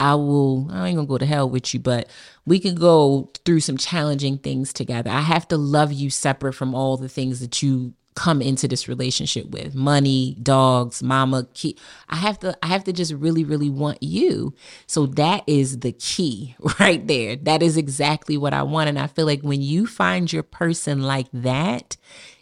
I 0.00 0.14
will, 0.14 0.66
I 0.70 0.88
ain't 0.88 0.96
gonna 0.96 1.06
go 1.06 1.18
to 1.18 1.26
hell 1.26 1.48
with 1.48 1.74
you, 1.74 1.78
but 1.78 2.08
we 2.46 2.58
can 2.58 2.74
go 2.74 3.30
through 3.44 3.60
some 3.60 3.76
challenging 3.76 4.38
things 4.38 4.72
together. 4.72 5.10
I 5.10 5.20
have 5.20 5.46
to 5.48 5.58
love 5.58 5.92
you 5.92 6.08
separate 6.08 6.54
from 6.54 6.74
all 6.74 6.96
the 6.96 7.08
things 7.08 7.40
that 7.40 7.62
you 7.62 7.92
come 8.14 8.42
into 8.42 8.66
this 8.66 8.88
relationship 8.88 9.46
with 9.50 9.72
money 9.74 10.36
dogs 10.42 11.00
mama 11.00 11.46
key 11.54 11.76
i 12.08 12.16
have 12.16 12.38
to 12.38 12.54
i 12.62 12.66
have 12.66 12.82
to 12.82 12.92
just 12.92 13.12
really 13.14 13.44
really 13.44 13.70
want 13.70 14.02
you 14.02 14.52
so 14.88 15.06
that 15.06 15.44
is 15.46 15.78
the 15.78 15.92
key 15.92 16.54
right 16.80 17.06
there 17.06 17.36
that 17.36 17.62
is 17.62 17.76
exactly 17.76 18.36
what 18.36 18.52
i 18.52 18.64
want 18.64 18.88
and 18.88 18.98
i 18.98 19.06
feel 19.06 19.26
like 19.26 19.40
when 19.42 19.62
you 19.62 19.86
find 19.86 20.32
your 20.32 20.42
person 20.42 21.02
like 21.02 21.28
that 21.32 21.96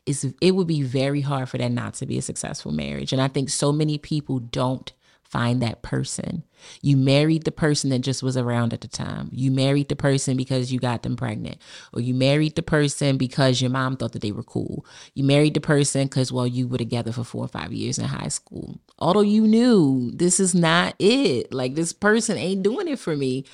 is 0.06 0.34
it 0.40 0.52
would 0.52 0.66
be 0.66 0.82
very 0.82 1.20
hard 1.20 1.48
for 1.50 1.58
that 1.58 1.70
not 1.70 1.92
to 1.92 2.06
be 2.06 2.16
a 2.16 2.22
successful 2.22 2.72
marriage 2.72 3.12
and 3.12 3.20
i 3.20 3.28
think 3.28 3.50
so 3.50 3.70
many 3.70 3.98
people 3.98 4.38
don't 4.38 4.94
find 5.28 5.60
that 5.62 5.82
person. 5.82 6.42
You 6.80 6.96
married 6.96 7.44
the 7.44 7.52
person 7.52 7.90
that 7.90 8.00
just 8.00 8.22
was 8.22 8.36
around 8.36 8.72
at 8.72 8.80
the 8.80 8.88
time. 8.88 9.28
You 9.30 9.50
married 9.50 9.88
the 9.88 9.96
person 9.96 10.36
because 10.36 10.72
you 10.72 10.80
got 10.80 11.02
them 11.02 11.16
pregnant. 11.16 11.58
Or 11.92 12.00
you 12.00 12.14
married 12.14 12.56
the 12.56 12.62
person 12.62 13.18
because 13.18 13.60
your 13.60 13.70
mom 13.70 13.96
thought 13.96 14.12
that 14.12 14.22
they 14.22 14.32
were 14.32 14.42
cool. 14.42 14.86
You 15.14 15.24
married 15.24 15.54
the 15.54 15.60
person 15.60 16.04
because, 16.04 16.32
well, 16.32 16.46
you 16.46 16.66
were 16.66 16.78
together 16.78 17.12
for 17.12 17.24
four 17.24 17.44
or 17.44 17.48
five 17.48 17.72
years 17.72 17.98
in 17.98 18.06
high 18.06 18.28
school. 18.28 18.80
Although 18.98 19.20
you 19.20 19.42
knew 19.42 20.10
this 20.14 20.40
is 20.40 20.54
not 20.54 20.94
it. 20.98 21.52
Like 21.52 21.74
this 21.74 21.92
person 21.92 22.38
ain't 22.38 22.62
doing 22.62 22.88
it 22.88 22.98
for 22.98 23.14
me. 23.14 23.44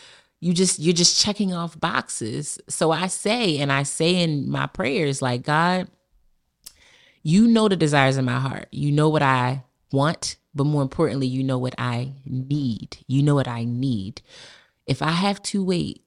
You 0.40 0.52
just 0.52 0.78
you're 0.78 0.94
just 0.94 1.20
checking 1.20 1.54
off 1.54 1.78
boxes. 1.80 2.58
So 2.68 2.92
I 2.92 3.08
say, 3.08 3.58
and 3.58 3.72
I 3.72 3.82
say 3.82 4.22
in 4.22 4.48
my 4.48 4.66
prayers, 4.66 5.22
like, 5.22 5.42
God, 5.42 5.88
you 7.22 7.48
know 7.48 7.68
the 7.68 7.76
desires 7.76 8.16
in 8.16 8.26
my 8.26 8.38
heart. 8.38 8.68
You 8.70 8.92
know 8.92 9.08
what 9.08 9.22
I 9.22 9.64
want 9.90 10.36
but 10.54 10.64
more 10.64 10.82
importantly, 10.82 11.26
you 11.26 11.42
know 11.42 11.58
what 11.58 11.74
I 11.78 12.12
need. 12.24 12.98
You 13.06 13.22
know 13.22 13.34
what 13.34 13.48
I 13.48 13.64
need. 13.64 14.22
If 14.86 15.02
I 15.02 15.10
have 15.10 15.42
to 15.44 15.64
wait, 15.64 16.04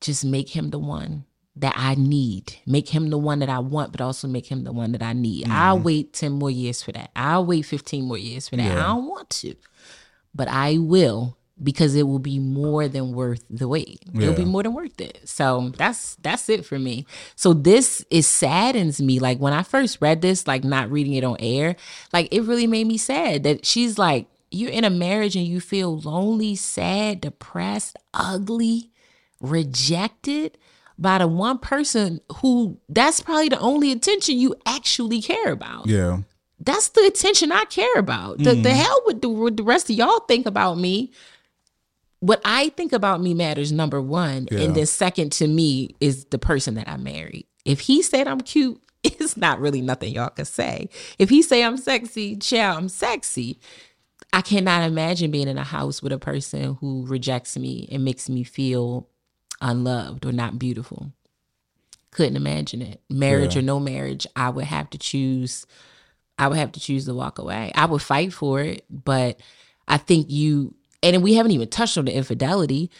just 0.00 0.24
make 0.24 0.50
him 0.50 0.70
the 0.70 0.78
one 0.78 1.24
that 1.56 1.74
I 1.76 1.94
need. 1.94 2.54
Make 2.66 2.88
him 2.88 3.10
the 3.10 3.18
one 3.18 3.40
that 3.40 3.50
I 3.50 3.58
want, 3.58 3.92
but 3.92 4.00
also 4.00 4.26
make 4.26 4.46
him 4.46 4.64
the 4.64 4.72
one 4.72 4.92
that 4.92 5.02
I 5.02 5.12
need. 5.12 5.44
Mm-hmm. 5.44 5.52
I'll 5.52 5.78
wait 5.78 6.12
10 6.12 6.32
more 6.32 6.50
years 6.50 6.82
for 6.82 6.92
that. 6.92 7.10
I'll 7.14 7.44
wait 7.44 7.62
15 7.62 8.04
more 8.04 8.18
years 8.18 8.48
for 8.48 8.56
that. 8.56 8.64
Yeah. 8.64 8.84
I 8.84 8.94
don't 8.94 9.06
want 9.06 9.30
to, 9.30 9.54
but 10.34 10.48
I 10.48 10.78
will 10.78 11.36
because 11.62 11.94
it 11.94 12.04
will 12.04 12.18
be 12.18 12.38
more 12.38 12.88
than 12.88 13.12
worth 13.12 13.44
the 13.48 13.68
wait. 13.68 14.02
Yeah. 14.12 14.22
It'll 14.22 14.34
be 14.34 14.44
more 14.44 14.62
than 14.62 14.74
worth 14.74 15.00
it. 15.00 15.20
So 15.24 15.72
that's 15.76 16.16
that's 16.16 16.48
it 16.48 16.64
for 16.64 16.78
me. 16.78 17.06
So 17.36 17.52
this 17.52 18.04
is 18.10 18.26
saddens 18.26 19.00
me. 19.00 19.18
Like 19.18 19.38
when 19.38 19.52
I 19.52 19.62
first 19.62 19.98
read 20.00 20.22
this, 20.22 20.46
like 20.46 20.64
not 20.64 20.90
reading 20.90 21.14
it 21.14 21.24
on 21.24 21.36
air, 21.40 21.76
like 22.12 22.28
it 22.32 22.42
really 22.42 22.66
made 22.66 22.86
me 22.86 22.98
sad 22.98 23.44
that 23.44 23.64
she's 23.64 23.98
like, 23.98 24.26
you're 24.50 24.70
in 24.70 24.84
a 24.84 24.90
marriage 24.90 25.36
and 25.36 25.46
you 25.46 25.60
feel 25.60 25.98
lonely, 25.98 26.54
sad, 26.54 27.20
depressed, 27.20 27.96
ugly, 28.12 28.90
rejected 29.40 30.58
by 30.98 31.18
the 31.18 31.26
one 31.26 31.58
person 31.58 32.20
who 32.36 32.78
that's 32.88 33.20
probably 33.20 33.48
the 33.48 33.58
only 33.58 33.92
attention 33.92 34.38
you 34.38 34.54
actually 34.66 35.22
care 35.22 35.52
about. 35.52 35.86
Yeah. 35.86 36.18
That's 36.64 36.90
the 36.90 37.04
attention 37.06 37.50
I 37.50 37.64
care 37.64 37.96
about. 37.96 38.38
The, 38.38 38.50
mm. 38.50 38.62
the 38.62 38.70
hell 38.70 39.02
with 39.04 39.20
the, 39.20 39.28
what 39.28 39.56
the 39.56 39.64
rest 39.64 39.90
of 39.90 39.96
y'all 39.96 40.20
think 40.20 40.46
about 40.46 40.78
me 40.78 41.10
what 42.22 42.40
I 42.44 42.68
think 42.68 42.92
about 42.92 43.20
me 43.20 43.34
matters 43.34 43.72
number 43.72 44.00
one, 44.00 44.46
yeah. 44.48 44.60
and 44.60 44.76
then 44.76 44.86
second 44.86 45.32
to 45.32 45.48
me 45.48 45.96
is 46.00 46.26
the 46.26 46.38
person 46.38 46.74
that 46.74 46.88
I 46.88 46.96
married. 46.96 47.48
If 47.64 47.80
he 47.80 48.00
said 48.00 48.28
I'm 48.28 48.40
cute, 48.40 48.80
it's 49.02 49.36
not 49.36 49.58
really 49.58 49.80
nothing 49.80 50.14
y'all 50.14 50.30
can 50.30 50.44
say. 50.44 50.88
If 51.18 51.30
he 51.30 51.42
say 51.42 51.64
I'm 51.64 51.76
sexy, 51.76 52.36
chow, 52.36 52.76
I'm 52.76 52.88
sexy. 52.88 53.58
I 54.32 54.40
cannot 54.40 54.84
imagine 54.84 55.32
being 55.32 55.48
in 55.48 55.58
a 55.58 55.64
house 55.64 56.00
with 56.00 56.12
a 56.12 56.18
person 56.18 56.74
who 56.80 57.04
rejects 57.06 57.58
me 57.58 57.88
and 57.90 58.04
makes 58.04 58.28
me 58.28 58.44
feel 58.44 59.08
unloved 59.60 60.24
or 60.24 60.30
not 60.30 60.60
beautiful. 60.60 61.10
Couldn't 62.12 62.36
imagine 62.36 62.82
it. 62.82 63.00
Marriage 63.10 63.56
yeah. 63.56 63.62
or 63.62 63.64
no 63.64 63.80
marriage, 63.80 64.28
I 64.36 64.48
would 64.50 64.66
have 64.66 64.90
to 64.90 64.98
choose. 64.98 65.66
I 66.38 66.46
would 66.46 66.58
have 66.58 66.70
to 66.72 66.80
choose 66.80 67.04
to 67.06 67.14
walk 67.14 67.40
away. 67.40 67.72
I 67.74 67.86
would 67.86 68.00
fight 68.00 68.32
for 68.32 68.60
it, 68.60 68.84
but 68.88 69.40
I 69.88 69.96
think 69.96 70.30
you 70.30 70.76
and 71.02 71.22
we 71.22 71.34
haven't 71.34 71.52
even 71.52 71.68
touched 71.68 71.98
on 71.98 72.04
the 72.04 72.14
infidelity 72.14 72.90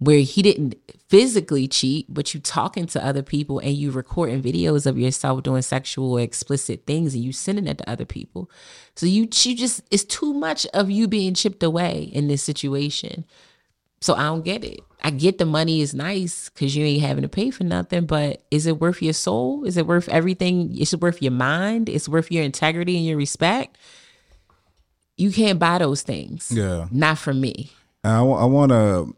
where 0.00 0.20
he 0.20 0.40
didn't 0.40 0.76
physically 1.08 1.68
cheat, 1.68 2.06
but 2.08 2.32
you 2.32 2.40
talking 2.40 2.86
to 2.86 3.04
other 3.04 3.22
people 3.22 3.58
and 3.58 3.74
you 3.76 3.90
recording 3.90 4.42
videos 4.42 4.86
of 4.86 4.98
yourself 4.98 5.42
doing 5.42 5.60
sexual 5.60 6.16
explicit 6.16 6.86
things 6.86 7.14
and 7.14 7.22
you 7.22 7.32
sending 7.32 7.66
it 7.66 7.78
to 7.78 7.90
other 7.90 8.06
people. 8.06 8.50
So 8.96 9.04
you 9.04 9.28
you 9.30 9.54
just 9.54 9.82
it's 9.90 10.04
too 10.04 10.32
much 10.32 10.66
of 10.68 10.90
you 10.90 11.06
being 11.06 11.34
chipped 11.34 11.62
away 11.62 12.10
in 12.12 12.28
this 12.28 12.42
situation. 12.42 13.26
So 14.00 14.14
I 14.14 14.22
don't 14.22 14.44
get 14.44 14.64
it. 14.64 14.80
I 15.02 15.10
get 15.10 15.36
the 15.36 15.44
money 15.44 15.82
is 15.82 15.92
nice 15.92 16.48
because 16.48 16.74
you 16.74 16.84
ain't 16.84 17.02
having 17.02 17.22
to 17.22 17.28
pay 17.28 17.50
for 17.50 17.64
nothing, 17.64 18.06
but 18.06 18.42
is 18.50 18.66
it 18.66 18.80
worth 18.80 19.02
your 19.02 19.12
soul? 19.12 19.64
Is 19.64 19.76
it 19.76 19.86
worth 19.86 20.08
everything? 20.08 20.76
Is 20.78 20.94
it 20.94 21.02
worth 21.02 21.20
your 21.20 21.32
mind? 21.32 21.90
Is 21.90 22.08
it 22.08 22.10
worth 22.10 22.32
your 22.32 22.42
integrity 22.42 22.96
and 22.96 23.04
your 23.04 23.18
respect? 23.18 23.76
You 25.20 25.30
can't 25.30 25.58
buy 25.58 25.78
those 25.78 26.02
things. 26.02 26.50
Yeah. 26.50 26.88
Not 26.90 27.18
for 27.18 27.34
me. 27.34 27.70
I, 28.02 28.18
I 28.20 28.44
want 28.46 28.72
to, 28.72 29.14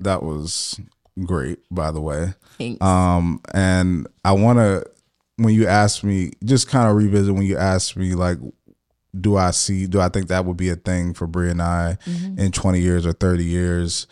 that 0.00 0.22
was 0.22 0.80
great, 1.24 1.60
by 1.70 1.92
the 1.92 2.00
way. 2.00 2.34
Thanks. 2.58 2.84
Um, 2.84 3.40
and 3.54 4.08
I 4.24 4.32
want 4.32 4.58
to, 4.58 4.84
when 5.36 5.54
you 5.54 5.68
ask 5.68 6.02
me, 6.02 6.32
just 6.44 6.68
kind 6.68 6.90
of 6.90 6.96
revisit 6.96 7.32
when 7.32 7.44
you 7.44 7.56
ask 7.56 7.96
me, 7.96 8.14
like, 8.14 8.38
do 9.18 9.36
I 9.36 9.52
see, 9.52 9.86
do 9.86 10.00
I 10.00 10.08
think 10.08 10.26
that 10.28 10.44
would 10.44 10.56
be 10.56 10.68
a 10.70 10.76
thing 10.76 11.14
for 11.14 11.26
Brie 11.28 11.50
and 11.50 11.62
I 11.62 11.96
mm-hmm. 12.04 12.38
in 12.38 12.50
20 12.50 12.80
years 12.80 13.06
or 13.06 13.12
30 13.12 13.44
years? 13.44 14.08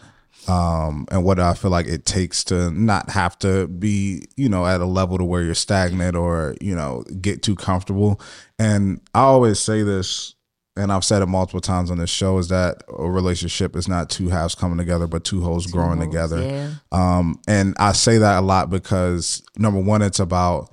Um, 0.48 1.08
and 1.10 1.24
what 1.24 1.40
I 1.40 1.54
feel 1.54 1.72
like 1.72 1.88
it 1.88 2.04
takes 2.04 2.44
to 2.44 2.70
not 2.70 3.10
have 3.10 3.36
to 3.40 3.66
be, 3.66 4.26
you 4.36 4.48
know, 4.48 4.64
at 4.64 4.80
a 4.80 4.84
level 4.86 5.18
to 5.18 5.24
where 5.24 5.42
you're 5.42 5.56
stagnant 5.56 6.14
or, 6.14 6.54
you 6.60 6.76
know, 6.76 7.02
get 7.20 7.42
too 7.42 7.56
comfortable. 7.56 8.20
And 8.56 9.00
I 9.12 9.22
always 9.22 9.58
say 9.58 9.82
this 9.82 10.36
and 10.76 10.92
I've 10.92 11.04
said 11.04 11.22
it 11.22 11.26
multiple 11.26 11.60
times 11.60 11.90
on 11.90 11.98
this 11.98 12.10
show, 12.10 12.38
is 12.38 12.48
that 12.48 12.82
a 12.88 13.10
relationship 13.10 13.76
is 13.76 13.88
not 13.88 14.10
two 14.10 14.28
halves 14.28 14.54
coming 14.54 14.78
together, 14.78 15.06
but 15.06 15.24
two 15.24 15.40
wholes 15.40 15.66
growing 15.66 15.98
holes, 15.98 16.08
together. 16.08 16.42
Yeah. 16.42 16.70
Um, 16.92 17.40
and 17.48 17.74
I 17.78 17.92
say 17.92 18.18
that 18.18 18.38
a 18.38 18.40
lot 18.42 18.70
because 18.70 19.42
number 19.56 19.80
one, 19.80 20.02
it's 20.02 20.20
about 20.20 20.70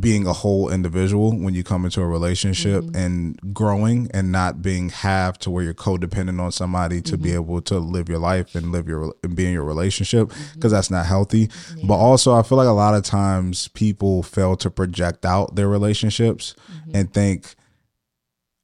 being 0.00 0.26
a 0.26 0.32
whole 0.32 0.70
individual 0.70 1.36
when 1.36 1.54
you 1.54 1.62
come 1.62 1.84
into 1.84 2.00
a 2.00 2.06
relationship 2.06 2.82
mm-hmm. 2.82 2.96
and 2.96 3.54
growing 3.54 4.10
and 4.12 4.32
not 4.32 4.62
being 4.62 4.88
half 4.88 5.38
to 5.38 5.50
where 5.50 5.62
you're 5.62 5.74
codependent 5.74 6.40
on 6.40 6.50
somebody 6.50 7.00
to 7.00 7.12
mm-hmm. 7.12 7.22
be 7.22 7.32
able 7.32 7.60
to 7.60 7.78
live 7.78 8.08
your 8.08 8.18
life 8.18 8.54
and 8.54 8.72
live 8.72 8.88
your 8.88 9.14
and 9.22 9.36
be 9.36 9.46
in 9.46 9.52
your 9.52 9.64
relationship 9.64 10.28
because 10.28 10.46
mm-hmm. 10.54 10.68
that's 10.68 10.90
not 10.90 11.06
healthy. 11.06 11.48
Yeah. 11.76 11.86
But 11.86 11.96
also 11.96 12.34
I 12.34 12.42
feel 12.42 12.58
like 12.58 12.66
a 12.66 12.72
lot 12.72 12.94
of 12.94 13.04
times 13.04 13.68
people 13.68 14.22
fail 14.22 14.56
to 14.56 14.70
project 14.70 15.24
out 15.24 15.54
their 15.54 15.68
relationships 15.68 16.54
mm-hmm. 16.72 16.96
and 16.96 17.12
think 17.12 17.54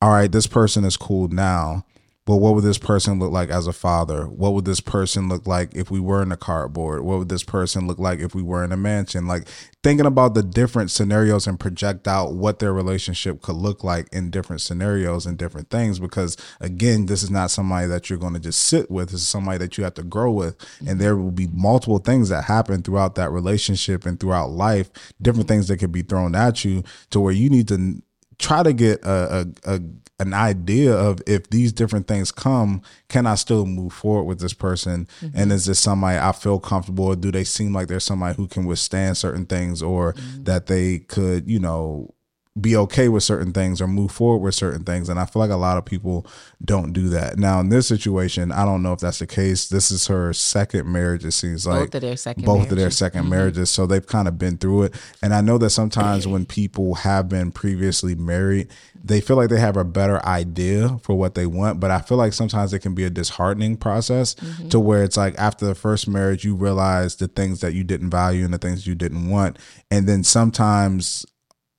all 0.03 0.11
right, 0.11 0.31
this 0.31 0.47
person 0.47 0.85
is 0.85 0.97
cool 0.97 1.29
now, 1.29 1.85
but 2.27 2.37
what 2.37 2.55
would 2.55 2.65
this 2.65 2.79
person 2.79 3.19
look 3.19 3.33
like 3.33 3.51
as 3.51 3.67
a 3.67 3.73
father? 3.73 4.27
What 4.27 4.55
would 4.55 4.65
this 4.65 4.81
person 4.81 5.29
look 5.29 5.49
like 5.49 5.75
if 5.75 5.91
we 5.91 5.99
were 5.99 6.23
in 6.23 6.31
a 6.31 6.37
cardboard? 6.37 7.03
What 7.03 7.19
would 7.19 7.29
this 7.29 7.43
person 7.43 7.89
look 7.89 7.99
like 7.99 8.21
if 8.21 8.35
we 8.35 8.43
were 8.43 8.63
in 8.63 8.73
a 8.73 8.77
mansion? 8.77 9.27
Like 9.27 9.49
thinking 9.83 10.07
about 10.07 10.35
the 10.35 10.43
different 10.43 10.91
scenarios 10.91 11.47
and 11.47 11.59
project 11.59 12.07
out 12.07 12.35
what 12.35 12.61
their 12.61 12.73
relationship 12.73 13.43
could 13.43 13.57
look 13.57 13.83
like 13.83 14.09
in 14.13 14.31
different 14.31 14.63
scenarios 14.63 15.27
and 15.27 15.37
different 15.39 15.71
things. 15.71 15.99
Because 15.99 16.37
again, 16.61 17.07
this 17.07 17.23
is 17.23 17.31
not 17.31 17.51
somebody 17.51 17.89
that 17.89 18.09
you're 18.09 18.19
going 18.19 18.35
to 18.35 18.41
just 18.41 18.61
sit 18.61 18.91
with. 18.91 19.11
This 19.11 19.23
is 19.23 19.29
somebody 19.29 19.59
that 19.59 19.77
you 19.77 19.83
have 19.83 19.95
to 19.95 20.05
grow 20.05 20.31
with. 20.31 20.57
And 20.79 20.89
mm-hmm. 20.89 20.99
there 20.99 21.17
will 21.17 21.33
be 21.33 21.49
multiple 21.53 21.99
things 21.99 22.29
that 22.29 22.45
happen 22.45 22.83
throughout 22.83 23.17
that 23.17 23.33
relationship 23.33 24.07
and 24.07 24.21
throughout 24.21 24.51
life, 24.51 24.89
different 25.21 25.49
things 25.49 25.67
that 25.67 25.79
could 25.79 25.91
be 25.93 26.03
thrown 26.03 26.37
at 26.37 26.65
you 26.65 26.85
to 27.11 27.19
where 27.19 27.33
you 27.33 27.51
need 27.51 27.67
to 27.69 28.03
try 28.41 28.63
to 28.63 28.73
get 28.73 29.05
a, 29.05 29.47
a, 29.65 29.75
a, 29.75 29.81
an 30.19 30.35
idea 30.35 30.95
of 30.95 31.21
if 31.27 31.49
these 31.51 31.73
different 31.73 32.09
things 32.09 32.33
come, 32.33 32.83
can 33.09 33.27
I 33.27 33.37
still 33.37 33.67
move 33.67 33.93
forward 33.93 34.25
with 34.25 34.41
this 34.41 34.53
person? 34.53 35.07
Mm-hmm. 35.21 35.37
And 35.39 35.53
is 35.53 35.67
this 35.67 35.79
somebody 35.79 36.19
I 36.19 36.33
feel 36.33 36.59
comfortable? 36.59 37.07
Or 37.07 37.17
do 37.17 37.31
they 37.31 37.45
seem 37.45 37.73
like 37.73 37.89
they're 37.89 38.01
somebody 38.01 38.35
who 38.37 38.49
can 38.49 38.67
withstand 38.67 39.17
certain 39.17 39.47
things, 39.47 39.83
or 39.83 40.15
mm-hmm. 40.15 40.45
that 40.45 40.67
they 40.67 40.99
could, 40.99 41.49
you 41.49 41.61
know, 41.61 42.15
be 42.59 42.77
okay 42.77 43.09
with 43.09 43.23
certain 43.23 43.53
things 43.53 43.81
or 43.81 43.87
move 43.87 44.11
forward 44.11 44.39
with 44.39 44.55
certain 44.57 44.83
things. 44.83 45.09
And 45.09 45.21
I 45.21 45.25
feel 45.25 45.39
like 45.39 45.53
a 45.53 45.57
lot 45.57 45.79
of 45.79 45.85
people 45.85 46.27
don't 46.65 46.93
do 46.93 47.09
that. 47.11 47.39
Now 47.39 47.61
in 47.61 47.69
this 47.69 47.87
situation, 47.87 48.51
I 48.51 48.65
don't 48.65 48.83
know 48.83 48.93
if 48.93 48.99
that's 48.99 49.21
the 49.21 49.27
case. 49.27 49.69
This 49.69 49.93
is 49.93 50.09
her 50.09 50.33
second 50.33 50.91
marriage. 50.91 51.25
It 51.25 51.31
seems 51.31 51.65
like 51.65 51.93
both 51.93 51.95
of 51.95 52.01
their 52.03 52.17
second 52.17 52.45
both 52.45 52.69
marriages. 52.71 52.73
of 52.73 52.79
their 52.79 52.89
2nd 52.89 53.13
mm-hmm. 53.21 53.31
marriages. 53.31 53.71
So 53.71 53.87
they've 53.87 54.07
kind 54.07 54.27
of 54.27 54.37
been 54.37 54.59
through 54.59 54.85
it. 54.85 54.95
And 55.23 55.33
I 55.33 55.43
know 55.43 55.59
that 55.59 55.71
sometimes 55.71 56.27
when 56.27 56.45
people 56.45 56.97
have 56.97 57.29
been 57.29 57.53
previously 57.53 58.17
married, 58.17 58.69
they 59.03 59.21
feel 59.21 59.37
like 59.37 59.49
they 59.49 59.61
have 59.61 59.77
a 59.77 59.85
better 59.85 60.25
idea 60.27 60.99
for 61.03 61.15
what 61.15 61.37
they 61.37 61.47
want. 61.47 61.79
But 61.79 61.93
I 61.93 62.01
feel 62.01 62.19
like 62.19 62.33
sometimes 62.33 62.75
it 62.75 62.81
can 62.81 62.97
be 62.97 63.05
a 63.05 63.11
disheartening 63.11 63.77
process 63.77 64.35
mm-hmm. 64.35 64.69
to 64.71 64.81
where 64.81 65.05
it's 65.05 65.17
like 65.17 65.39
after 65.39 65.67
the 65.67 65.77
first 65.77 66.09
marriage, 66.09 66.45
you 66.45 66.57
realize 66.57 67.17
the 67.17 67.29
things 67.29 67.61
that 67.61 67.75
you 67.75 67.85
didn't 67.85 68.11
value 68.11 68.45
and 68.45 68.53
the 68.53 68.59
things 68.59 68.89
you 68.89 68.97
didn't 68.97 69.29
want. 69.31 69.57
And 69.89 70.09
then 70.09 70.25
sometimes 70.25 71.25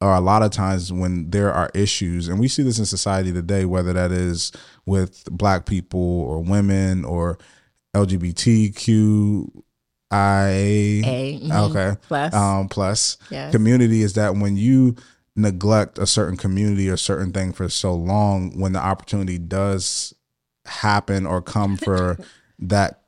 or 0.02 0.14
a 0.16 0.20
lot 0.20 0.42
of 0.42 0.52
times 0.52 0.92
when 0.92 1.30
there 1.30 1.54
are 1.54 1.70
issues, 1.74 2.28
and 2.28 2.40
we 2.40 2.48
see 2.48 2.64
this 2.64 2.80
in 2.80 2.86
society 2.86 3.32
today, 3.32 3.66
whether 3.66 3.94
that 3.94 4.12
is 4.12 4.52
with 4.86 5.26
black 5.32 5.66
people 5.66 6.00
or 6.00 6.42
women 6.42 7.06
or 7.06 7.38
LGBTQ 7.96 9.64
A, 10.12 11.02
mm-hmm. 11.06 11.52
okay 11.52 11.96
plus 12.08 12.34
um 12.34 12.68
plus 12.70 13.18
yes. 13.30 13.52
community 13.52 14.02
is 14.02 14.14
that 14.14 14.36
when 14.36 14.58
you 14.58 14.96
neglect 15.36 15.98
a 15.98 16.06
certain 16.06 16.38
community 16.38 16.90
or 16.90 16.98
certain 16.98 17.32
thing 17.32 17.54
for 17.54 17.70
so 17.70 17.94
long 17.94 18.60
when 18.60 18.74
the 18.74 18.80
opportunity 18.80 19.38
does 19.38 20.14
happen 20.66 21.26
or 21.26 21.42
come 21.42 21.78
for 21.78 22.18
that 22.60 23.02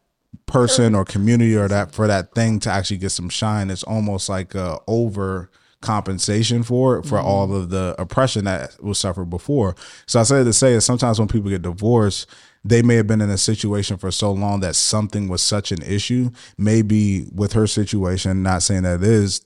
person 0.45 0.95
or 0.95 1.03
community 1.03 1.55
or 1.55 1.67
that 1.67 1.91
for 1.91 2.07
that 2.07 2.33
thing 2.33 2.59
to 2.59 2.69
actually 2.69 2.97
get 2.97 3.09
some 3.09 3.29
shine 3.29 3.69
it's 3.69 3.83
almost 3.83 4.29
like 4.29 4.55
a 4.55 4.79
over 4.87 5.49
compensation 5.83 6.63
for 6.63 6.97
it 6.97 7.05
for 7.05 7.17
Mhm. 7.19 7.23
all 7.25 7.55
of 7.55 7.69
the 7.69 7.93
oppression 7.99 8.45
that 8.45 8.81
was 8.81 8.97
suffered 8.97 9.29
before 9.29 9.75
so 10.07 10.19
i 10.19 10.23
say 10.23 10.43
to 10.43 10.53
say 10.53 10.73
is 10.73 10.83
sometimes 10.85 11.19
when 11.19 11.27
people 11.27 11.49
get 11.49 11.61
divorced 11.61 12.25
they 12.65 12.81
may 12.81 12.95
have 12.95 13.05
been 13.07 13.21
in 13.21 13.29
a 13.29 13.37
situation 13.37 13.97
for 13.97 14.09
so 14.09 14.31
long 14.31 14.61
that 14.61 14.75
something 14.75 15.27
was 15.27 15.41
such 15.41 15.71
an 15.71 15.81
issue 15.81 16.29
maybe 16.57 17.27
with 17.35 17.53
her 17.53 17.67
situation 17.67 18.41
not 18.41 18.63
saying 18.63 18.83
that 18.83 19.03
it 19.03 19.07
is 19.07 19.41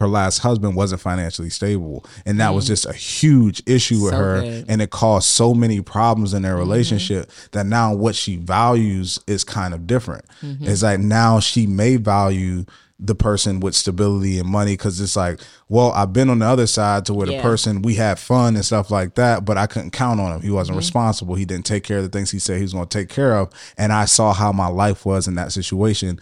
her 0.00 0.08
last 0.08 0.38
husband 0.38 0.74
wasn't 0.74 1.00
financially 1.00 1.50
stable 1.50 2.04
and 2.24 2.40
that 2.40 2.54
was 2.54 2.64
Mm. 2.64 2.68
just 2.68 2.86
a 2.86 2.92
huge 2.94 3.62
issue 3.66 4.00
with 4.02 4.12
So 4.12 4.18
her 4.18 4.40
good. 4.40 4.64
and 4.68 4.80
it 4.80 4.90
caused 4.90 5.28
so 5.28 5.52
many 5.52 5.80
problems 5.82 6.32
in 6.32 6.40
their 6.42 6.52
Mm-hmm. 6.52 6.60
relationship 6.60 7.30
that 7.52 7.66
now 7.66 7.92
what 7.94 8.14
she 8.14 8.36
values 8.36 9.18
is 9.26 9.44
kind 9.44 9.74
of 9.74 9.86
different 9.86 10.24
Mhm. 10.42 10.66
it's 10.66 10.82
like 10.82 11.00
now 11.00 11.38
she 11.38 11.66
may 11.66 11.96
value 11.96 12.64
the 13.02 13.14
person 13.14 13.60
with 13.60 13.74
stability 13.74 14.38
and 14.38 14.46
money 14.48 14.74
because 14.74 15.00
it's 15.00 15.16
like 15.16 15.40
well 15.70 15.90
i've 15.92 16.12
been 16.12 16.28
on 16.28 16.38
the 16.40 16.44
other 16.46 16.66
side 16.66 17.06
to 17.06 17.14
where 17.14 17.26
the 17.26 17.40
person 17.40 17.80
we 17.80 17.94
had 17.94 18.18
fun 18.18 18.54
and 18.56 18.64
stuff 18.64 18.90
like 18.90 19.14
that 19.14 19.44
but 19.44 19.56
i 19.56 19.66
couldn't 19.66 19.90
count 19.90 20.20
on 20.20 20.32
him 20.36 20.42
he 20.42 20.50
wasn't 20.50 20.74
Mhm. 20.74 20.80
responsible 20.80 21.34
he 21.34 21.46
didn't 21.46 21.64
take 21.64 21.82
care 21.82 21.96
of 21.98 22.02
the 22.04 22.10
things 22.10 22.30
he 22.30 22.38
said 22.38 22.56
he 22.56 22.62
was 22.62 22.74
going 22.74 22.86
to 22.86 22.98
take 22.98 23.08
care 23.08 23.36
of 23.38 23.48
and 23.78 23.90
i 23.92 24.04
saw 24.04 24.34
how 24.34 24.52
my 24.52 24.66
life 24.66 25.06
was 25.06 25.26
in 25.26 25.34
that 25.36 25.50
situation 25.50 26.20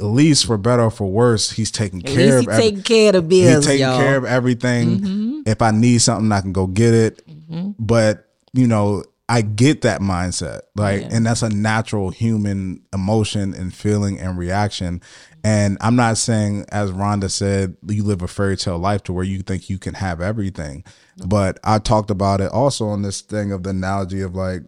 at 0.00 0.06
least 0.06 0.46
for 0.46 0.56
better 0.56 0.82
or 0.84 0.90
for 0.90 1.10
worse 1.10 1.50
he's 1.50 1.70
taking 1.72 2.00
At 2.06 2.14
care 2.14 2.38
of 2.38 2.44
he 2.44 2.50
taking 2.56 2.82
care 2.82 3.08
of 3.08 3.14
the 3.14 3.22
bills, 3.22 3.64
he 3.64 3.72
taking 3.72 3.86
y'all. 3.86 3.98
care 3.98 4.16
of 4.16 4.24
everything 4.24 5.00
Mhm. 5.00 5.42
if 5.48 5.60
i 5.60 5.72
need 5.72 5.98
something 6.02 6.30
i 6.30 6.40
can 6.40 6.52
go 6.52 6.66
get 6.68 6.94
it 6.94 7.22
Mhm. 7.28 7.74
but 7.80 8.28
you 8.52 8.66
know 8.68 9.02
i 9.28 9.40
get 9.40 9.82
that 9.82 10.00
mindset 10.00 10.60
like 10.76 11.00
Yeah. 11.02 11.08
and 11.12 11.24
that's 11.26 11.42
a 11.42 11.48
natural 11.48 12.10
human 12.10 12.80
emotion 12.92 13.54
and 13.54 13.72
feeling 13.72 14.18
and 14.18 14.36
reaction 14.36 15.00
and 15.44 15.76
i'm 15.80 15.96
not 15.96 16.16
saying 16.16 16.64
as 16.70 16.90
rhonda 16.90 17.30
said 17.30 17.76
you 17.86 18.02
live 18.04 18.22
a 18.22 18.28
fairy 18.28 18.56
tale 18.56 18.78
life 18.78 19.02
to 19.02 19.12
where 19.12 19.24
you 19.24 19.42
think 19.42 19.68
you 19.68 19.78
can 19.78 19.94
have 19.94 20.20
everything. 20.20 20.84
But 21.26 21.58
i 21.64 21.78
talked 21.78 22.10
about 22.10 22.40
it 22.40 22.50
also 22.52 22.86
on 22.86 23.02
this 23.02 23.20
thing 23.20 23.52
of 23.52 23.62
the 23.62 23.70
analogy 23.70 24.22
of 24.22 24.34
like 24.34 24.62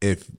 if 0.00 0.30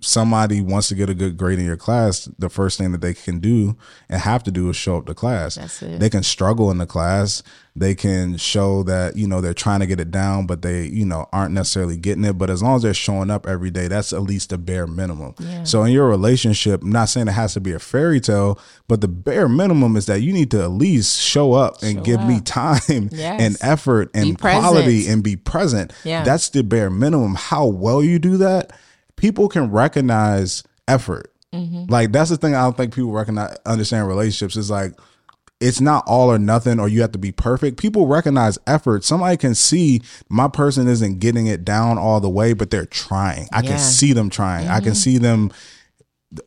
somebody 0.00 0.60
wants 0.60 0.88
to 0.88 0.94
get 0.94 1.08
a 1.08 1.14
good 1.14 1.36
grade 1.36 1.58
in 1.58 1.64
your 1.64 1.76
class, 1.76 2.24
the 2.38 2.48
first 2.48 2.76
thing 2.78 2.90
that 2.92 3.00
they 3.00 3.14
can 3.14 3.38
do 3.38 3.76
and 4.08 4.20
have 4.20 4.42
to 4.42 4.50
do 4.50 4.68
is 4.68 4.76
show 4.76 4.96
up 4.96 5.06
to 5.06 5.14
class. 5.14 5.54
That's 5.56 5.80
it. 5.82 6.00
They 6.00 6.10
can 6.10 6.22
struggle 6.22 6.70
in 6.70 6.78
the 6.78 6.86
class. 6.86 7.42
They 7.76 7.94
can 7.94 8.36
show 8.36 8.82
that, 8.82 9.16
you 9.16 9.26
know, 9.26 9.40
they're 9.40 9.54
trying 9.54 9.80
to 9.80 9.86
get 9.86 10.00
it 10.00 10.10
down, 10.10 10.46
but 10.46 10.62
they, 10.62 10.86
you 10.86 11.06
know, 11.06 11.26
aren't 11.32 11.54
necessarily 11.54 11.96
getting 11.96 12.24
it. 12.24 12.36
But 12.36 12.50
as 12.50 12.62
long 12.62 12.76
as 12.76 12.82
they're 12.82 12.92
showing 12.94 13.30
up 13.30 13.46
every 13.46 13.70
day, 13.70 13.86
that's 13.88 14.12
at 14.12 14.22
least 14.22 14.50
the 14.50 14.58
bare 14.58 14.86
minimum. 14.86 15.34
Yeah. 15.38 15.64
So 15.64 15.84
in 15.84 15.92
your 15.92 16.08
relationship, 16.08 16.82
I'm 16.82 16.90
not 16.92 17.08
saying 17.08 17.28
it 17.28 17.32
has 17.32 17.54
to 17.54 17.60
be 17.60 17.72
a 17.72 17.78
fairy 17.78 18.20
tale, 18.20 18.58
but 18.88 19.00
the 19.02 19.08
bare 19.08 19.48
minimum 19.48 19.96
is 19.96 20.06
that 20.06 20.20
you 20.20 20.32
need 20.32 20.50
to 20.50 20.62
at 20.62 20.70
least 20.70 21.20
show 21.20 21.52
up 21.54 21.82
and 21.82 21.98
Show 21.98 22.02
give 22.02 22.24
me 22.26 22.40
time 22.40 22.80
Yes. 23.12 23.40
and 23.40 23.56
effort 23.62 24.10
and 24.14 24.38
quality 24.38 25.06
and 25.08 25.22
be 25.22 25.36
present. 25.36 25.92
Yeah. 26.04 26.24
That's 26.24 26.48
the 26.50 26.62
bare 26.62 26.90
minimum. 26.90 27.36
How 27.36 27.66
well 27.66 28.02
you 28.02 28.18
do 28.18 28.36
that, 28.38 28.72
people 29.22 29.48
can 29.48 29.70
recognize 29.70 30.64
effort. 30.88 31.32
Mhm. 31.54 31.88
Like 31.88 32.10
that's 32.10 32.28
the 32.30 32.36
thing 32.36 32.56
I 32.56 32.62
don't 32.64 32.76
think 32.76 32.92
people 32.92 33.12
recognize 33.12 33.56
understand 33.64 34.08
relationships 34.08 34.56
is 34.56 34.68
like 34.68 34.94
it's 35.60 35.80
not 35.80 36.02
all 36.08 36.28
or 36.32 36.40
nothing 36.40 36.80
or 36.80 36.88
you 36.88 37.00
have 37.02 37.12
to 37.12 37.18
be 37.20 37.30
perfect. 37.30 37.76
People 37.78 38.08
recognize 38.08 38.58
effort. 38.66 39.04
Somebody 39.04 39.36
can 39.36 39.54
see 39.54 40.02
my 40.28 40.48
person 40.48 40.88
isn't 40.88 41.20
getting 41.20 41.46
it 41.46 41.64
down 41.64 41.98
all 41.98 42.18
the 42.18 42.28
way, 42.28 42.52
but 42.52 42.70
they're 42.70 42.84
trying. 42.84 43.46
I 43.52 43.60
Yeah. 43.62 43.70
can 43.70 43.78
see 43.78 44.12
them 44.12 44.28
trying. 44.28 44.66
I 44.68 44.80
can 44.80 44.94
Mhm. 44.94 44.96
see 44.96 45.18
them 45.18 45.52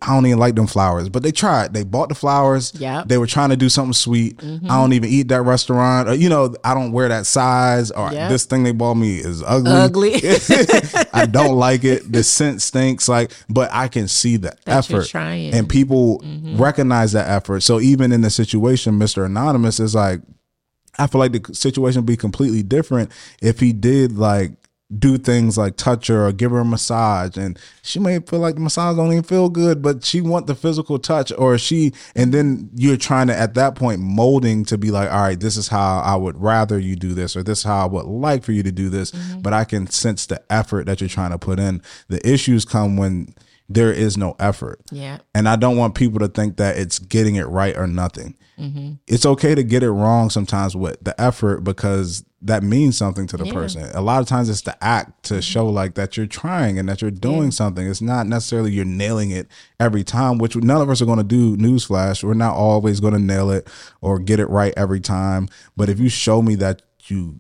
I 0.02 0.08
don't 0.16 0.26
even 0.26 0.40
like 0.40 0.56
them 0.56 0.66
flowers, 0.66 1.10
but 1.10 1.22
they 1.22 1.32
tried. 1.32 1.74
They 1.74 1.84
bought 1.84 2.10
the 2.10 2.16
flowers. 2.16 2.74
Yeah. 2.76 3.04
They 3.06 3.20
were 3.20 3.28
trying 3.28 3.50
to 3.52 3.56
do 3.56 3.70
something 3.70 3.94
sweet. 3.94 4.38
Mhm. 4.38 4.64
I 4.64 4.78
don't 4.82 4.94
even 4.94 5.10
eat 5.10 5.28
that 5.28 5.44
restaurant. 5.44 6.10
Or, 6.10 6.16
you 6.16 6.28
know, 6.28 6.56
I 6.64 6.74
don't 6.74 6.92
wear 6.92 7.08
that 7.10 7.28
size. 7.28 7.92
Or 7.92 8.12
Yep. 8.12 8.30
this 8.30 8.46
thing 8.46 8.64
they 8.64 8.72
bought 8.72 8.96
me 8.96 9.18
is 9.18 9.44
ugly. 9.46 9.72
Ugly. 9.72 10.14
I 11.14 11.28
don't 11.30 11.56
like 11.56 11.84
it. 11.84 12.12
The 12.12 12.24
scent 12.24 12.62
stinks. 12.64 13.08
Like, 13.08 13.32
but 13.48 13.70
I 13.72 13.88
can 13.88 14.08
see 14.08 14.38
the 14.38 14.54
That 14.66 14.78
effort. 14.90 15.08
trying. 15.08 15.54
And 15.54 15.70
people 15.70 16.20
Mhm. 16.26 16.60
recognize 16.60 17.12
that 17.12 17.30
effort. 17.30 17.62
So 17.62 17.80
even 17.80 18.12
in 18.12 18.22
the 18.22 18.30
situation, 18.32 18.98
Mr. 18.98 19.24
Anonymous 19.26 19.80
is 19.80 19.94
like, 19.94 20.22
I 20.98 21.08
feel 21.08 21.20
like 21.20 21.34
the 21.34 21.54
situation 21.54 22.00
would 22.02 22.06
be 22.08 22.18
completely 22.18 22.64
different 22.64 23.12
if 23.42 23.60
he 23.60 23.74
did 23.74 24.18
like 24.18 24.54
do 24.98 25.18
things 25.18 25.58
like 25.58 25.78
touch 25.78 26.08
her 26.08 26.28
or 26.28 26.32
give 26.32 26.52
her 26.52 26.60
a 26.60 26.66
massage. 26.66 27.38
And 27.38 27.60
she 27.82 28.00
may 28.00 28.20
feel 28.20 28.40
like 28.40 28.56
the 28.56 28.62
massage 28.62 28.96
don't 28.96 29.12
even 29.12 29.24
feel 29.24 29.50
good 29.50 29.82
but 29.82 30.04
she 30.04 30.22
want 30.22 30.48
the 30.48 30.56
physical 30.56 31.00
touch 31.00 31.32
or 31.38 31.58
she 31.58 31.92
and 32.16 32.34
then 32.34 32.70
you're 32.76 32.98
trying 32.98 33.28
to 33.28 33.36
at 33.36 33.56
that 33.56 33.76
point 33.76 34.00
molding 34.00 34.64
to 34.66 34.78
be 34.78 34.92
like 34.92 35.12
all 35.12 35.22
right 35.22 35.40
this 35.40 35.58
is 35.58 35.68
how 35.68 36.00
i 36.02 36.16
would 36.16 36.40
rather 36.42 36.78
you 36.78 36.96
do 36.96 37.14
this 37.14 37.36
or 37.36 37.44
this 37.44 37.60
is 37.60 37.64
how 37.64 37.84
i 37.84 37.86
would 37.86 38.06
like 38.06 38.44
for 38.44 38.52
you 38.52 38.64
to 38.64 38.72
do 38.72 38.90
this. 38.90 39.12
Mm-hmm. 39.12 39.42
But 39.42 39.54
i 39.54 39.64
can 39.64 39.88
sense 39.88 40.26
the 40.26 40.42
effort 40.52 40.86
that 40.86 41.02
you're 41.02 41.10
trying 41.10 41.32
to 41.32 41.40
put 41.40 41.60
in. 41.60 41.82
The 42.08 42.28
issues 42.28 42.66
come 42.66 42.98
when 42.98 43.34
there 43.70 43.92
is 43.92 44.18
no 44.18 44.36
effort 44.40 44.80
Yeah. 44.92 45.18
and 45.34 45.50
i 45.50 45.56
don't 45.56 45.78
want 45.78 45.96
people 45.96 46.20
to 46.20 46.28
think 46.28 46.58
that 46.58 46.78
it's 46.78 47.00
getting 47.00 47.36
it 47.36 47.48
right 47.48 47.76
or 47.76 47.88
nothing 47.88 48.36
Mhm. 48.60 49.00
it's 49.08 49.26
okay 49.26 49.54
to 49.56 49.64
get 49.64 49.84
it 49.84 49.92
wrong 49.92 50.30
sometimes 50.30 50.76
with 50.76 51.04
the 51.04 51.20
effort 51.20 51.64
because 51.64 52.24
that 52.42 52.62
means 52.64 52.96
something 52.96 53.26
to 53.28 53.38
the 53.38 53.46
Yeah. 53.48 53.54
person. 53.54 53.90
A 53.96 54.02
lot 54.02 54.22
of 54.22 54.28
times 54.28 54.50
it's 54.50 54.62
the 54.62 54.82
act 54.84 55.24
to 55.24 55.42
show 55.42 55.68
like 55.68 55.96
that 55.96 56.16
you're 56.16 56.28
trying 56.28 56.78
and 56.78 56.88
that 56.88 57.02
you're 57.02 57.10
doing 57.10 57.50
something. 57.50 57.88
It's 57.88 58.04
not 58.04 58.28
necessarily 58.28 58.72
you're 58.72 58.86
nailing 58.86 59.32
it 59.32 59.48
every 59.80 60.04
time, 60.04 60.38
which 60.38 60.56
none 60.56 60.80
of 60.80 60.90
us 60.92 61.02
are 61.02 61.06
going 61.08 61.18
to 61.18 61.24
do. 61.24 61.58
Newsflash, 61.58 62.24
we're 62.24 62.36
not 62.36 62.54
always 62.54 63.00
going 63.00 63.14
to 63.14 63.20
nail 63.20 63.50
it 63.50 63.68
or 64.00 64.20
get 64.20 64.40
it 64.40 64.48
right 64.50 64.74
every 64.78 65.00
time. 65.00 65.50
But 65.76 65.90
if 65.90 66.00
you 66.00 66.08
show 66.08 66.44
me 66.44 66.54
that 66.56 66.84
you 67.08 67.38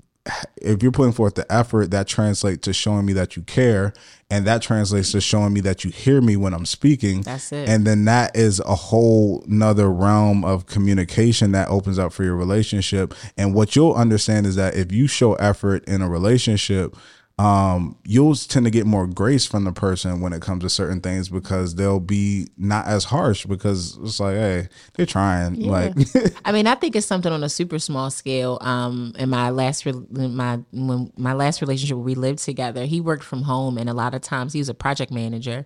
if 0.57 0.81
you're 0.81 0.91
putting 0.91 1.13
forth 1.13 1.35
the 1.35 1.51
effort, 1.51 1.91
that 1.91 2.07
translates 2.07 2.61
to 2.65 2.73
showing 2.73 3.05
me 3.05 3.13
that 3.13 3.35
you 3.35 3.43
care, 3.43 3.93
and 4.29 4.45
that 4.47 4.61
translates 4.61 5.11
to 5.11 5.21
showing 5.21 5.53
me 5.53 5.61
that 5.61 5.83
you 5.83 5.91
hear 5.91 6.19
me 6.21 6.35
when 6.35 6.53
I'm 6.53 6.65
speaking. 6.65 7.21
That's 7.21 7.51
it. 7.51 7.69
And 7.69 7.85
then 7.85 8.05
that 8.05 8.35
is 8.35 8.59
a 8.61 8.75
whole 8.75 9.43
nother 9.47 9.91
realm 9.91 10.43
of 10.43 10.65
communication 10.65 11.51
that 11.51 11.69
opens 11.69 11.99
up 11.99 12.11
for 12.11 12.23
your 12.23 12.35
relationship. 12.35 13.13
And 13.37 13.53
what 13.53 13.75
you'll 13.75 13.93
understand 13.93 14.47
is 14.47 14.55
that 14.55 14.75
if 14.75 14.91
you 14.91 15.07
show 15.07 15.35
effort 15.35 15.87
in 15.87 16.01
a 16.01 16.09
relationship, 16.09 16.95
um, 17.37 17.97
you'll 18.05 18.33
tend 18.35 18.65
to 18.65 18.71
get 18.71 18.85
more 18.85 19.07
grace 19.07 19.45
from 19.45 19.65
the 19.65 19.73
person 19.73 20.21
when 20.21 20.31
it 20.31 20.41
comes 20.41 20.63
to 20.63 20.69
certain 20.69 21.01
things 21.01 21.27
because 21.27 21.75
they'll 21.75 21.99
be 21.99 22.47
not 22.57 22.87
as 22.87 23.03
harsh 23.03 23.45
because 23.45 23.97
it's 24.01 24.21
like, 24.21 24.35
hey, 24.35 24.69
they're 24.93 25.05
trying. 25.05 25.55
Yeah. 25.55 25.71
Like, 25.71 25.93
I 26.45 26.53
mean, 26.53 26.65
I 26.65 26.75
think 26.75 26.95
it's 26.95 27.05
something 27.05 27.33
on 27.33 27.43
a 27.43 27.49
super 27.49 27.77
small 27.77 28.09
scale. 28.09 28.57
Um, 28.61 29.13
in 29.19 29.29
my 29.29 29.49
last 29.49 29.85
re- 29.85 29.91
my 30.11 30.59
when 30.71 31.11
my 31.17 31.33
last 31.33 31.59
relationship 31.59 31.97
we 31.97 32.15
lived 32.15 32.39
together, 32.39 32.85
he 32.85 33.01
worked 33.01 33.23
from 33.23 33.41
home, 33.41 33.77
and 33.77 33.89
a 33.89 33.93
lot 33.93 34.15
of 34.15 34.21
times 34.21 34.53
he 34.53 34.59
was 34.59 34.69
a 34.69 34.73
project 34.73 35.11
manager 35.11 35.65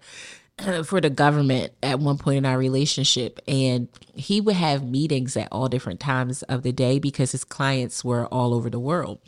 for 0.85 0.99
the 0.99 1.11
government 1.11 1.73
at 1.83 1.99
one 1.99 2.17
point 2.17 2.37
in 2.39 2.45
our 2.47 2.57
relationship, 2.57 3.39
and 3.47 3.89
he 4.15 4.41
would 4.41 4.55
have 4.55 4.83
meetings 4.83 5.37
at 5.37 5.47
all 5.51 5.69
different 5.69 5.99
times 5.99 6.41
of 6.43 6.63
the 6.63 6.71
day 6.71 6.97
because 6.97 7.31
his 7.31 7.43
clients 7.43 8.03
were 8.03 8.25
all 8.27 8.55
over 8.55 8.71
the 8.71 8.79
world. 8.79 9.19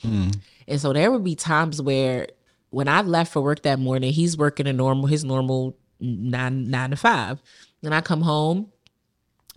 And 0.72 0.82
so 0.82 0.94
there 0.94 1.12
would 1.12 1.24
be 1.24 1.36
times 1.36 1.82
where 1.82 2.28
when 2.70 2.88
I 2.88 3.02
left 3.02 3.34
for 3.34 3.42
work 3.42 3.64
that 3.64 3.80
morning, 3.80 4.14
he's 4.14 4.38
working 4.38 4.68
a 4.68 4.74
normal 4.74 5.08
his 5.08 5.24
normal 5.24 5.78
nine 6.00 6.70
nine 6.72 6.92
to 6.92 6.96
five. 6.96 7.42
Then 7.82 7.94
I 7.94 8.02
come 8.02 8.22
home, 8.22 8.72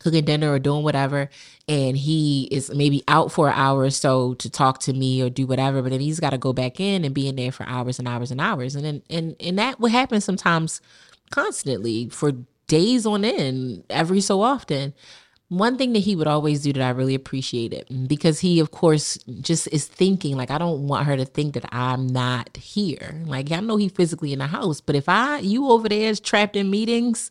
cooking 0.00 0.24
dinner 0.24 0.52
or 0.52 0.58
doing 0.58 0.82
whatever, 0.82 1.30
and 1.68 1.96
he 1.96 2.48
is 2.50 2.70
maybe 2.74 3.04
out 3.06 3.30
for 3.30 3.48
an 3.48 3.54
hour 3.54 3.82
or 3.82 3.90
so 3.90 4.34
to 4.34 4.50
talk 4.50 4.80
to 4.80 4.92
me 4.92 5.22
or 5.22 5.30
do 5.30 5.46
whatever, 5.46 5.82
but 5.82 5.90
then 5.90 6.00
he's 6.00 6.20
got 6.20 6.30
to 6.30 6.38
go 6.38 6.52
back 6.52 6.80
in 6.80 7.04
and 7.04 7.14
be 7.14 7.28
in 7.28 7.36
there 7.36 7.52
for 7.52 7.66
hours 7.68 7.98
and 7.98 8.08
hours 8.08 8.30
and 8.30 8.40
hours. 8.40 8.74
And 8.74 8.84
then 8.84 9.02
and 9.08 9.36
and 9.40 9.58
that 9.58 9.80
would 9.80 9.92
happen 9.92 10.20
sometimes 10.20 10.80
constantly 11.30 12.08
for 12.08 12.32
days 12.66 13.06
on 13.06 13.24
end, 13.24 13.84
every 13.90 14.20
so 14.20 14.40
often. 14.40 14.94
One 15.48 15.76
thing 15.76 15.92
that 15.92 16.00
he 16.00 16.16
would 16.16 16.26
always 16.26 16.62
do 16.62 16.72
that 16.72 16.82
I 16.82 16.90
really 16.90 17.14
appreciated 17.14 18.08
because 18.08 18.40
he, 18.40 18.60
of 18.60 18.70
course, 18.70 19.18
just 19.40 19.68
is 19.68 19.86
thinking 19.86 20.36
like 20.36 20.50
I 20.50 20.58
don't 20.58 20.88
want 20.88 21.06
her 21.06 21.16
to 21.16 21.24
think 21.24 21.54
that 21.54 21.66
I'm 21.70 22.06
not 22.06 22.56
here. 22.56 23.22
Like 23.26 23.52
I 23.52 23.60
know 23.60 23.76
he 23.76 23.88
physically 23.88 24.32
in 24.32 24.38
the 24.38 24.46
house, 24.46 24.80
but 24.80 24.96
if 24.96 25.08
I 25.08 25.38
you 25.38 25.68
over 25.68 25.88
there 25.88 26.08
is 26.08 26.18
trapped 26.18 26.56
in 26.56 26.70
meetings, 26.70 27.30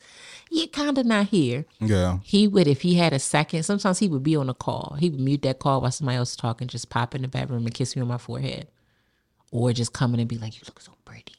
you're 0.51 0.67
kind 0.67 0.97
of 0.99 1.05
not 1.07 1.27
here. 1.27 1.65
yeah. 1.79 2.19
He 2.23 2.47
would, 2.47 2.67
if 2.67 2.81
he 2.83 2.95
had 2.95 3.11
a 3.11 3.19
second, 3.19 3.63
sometimes 3.63 3.97
he 3.97 4.07
would 4.07 4.23
be 4.23 4.35
on 4.35 4.49
a 4.49 4.53
call. 4.53 4.95
He 4.99 5.09
would 5.09 5.19
mute 5.19 5.41
that 5.41 5.57
call 5.57 5.81
while 5.81 5.91
somebody 5.91 6.17
else 6.17 6.31
is 6.31 6.35
talking, 6.37 6.67
just 6.67 6.89
pop 6.89 7.15
in 7.15 7.23
the 7.23 7.27
bedroom 7.27 7.65
and 7.65 7.73
kiss 7.73 7.95
me 7.95 8.03
on 8.03 8.07
my 8.07 8.19
forehead. 8.19 8.67
Or 9.51 9.73
just 9.73 9.93
come 9.93 10.13
in 10.13 10.19
and 10.19 10.29
be 10.29 10.37
like, 10.37 10.55
You 10.55 10.61
look 10.67 10.79
so 10.79 10.93
pretty. 11.05 11.33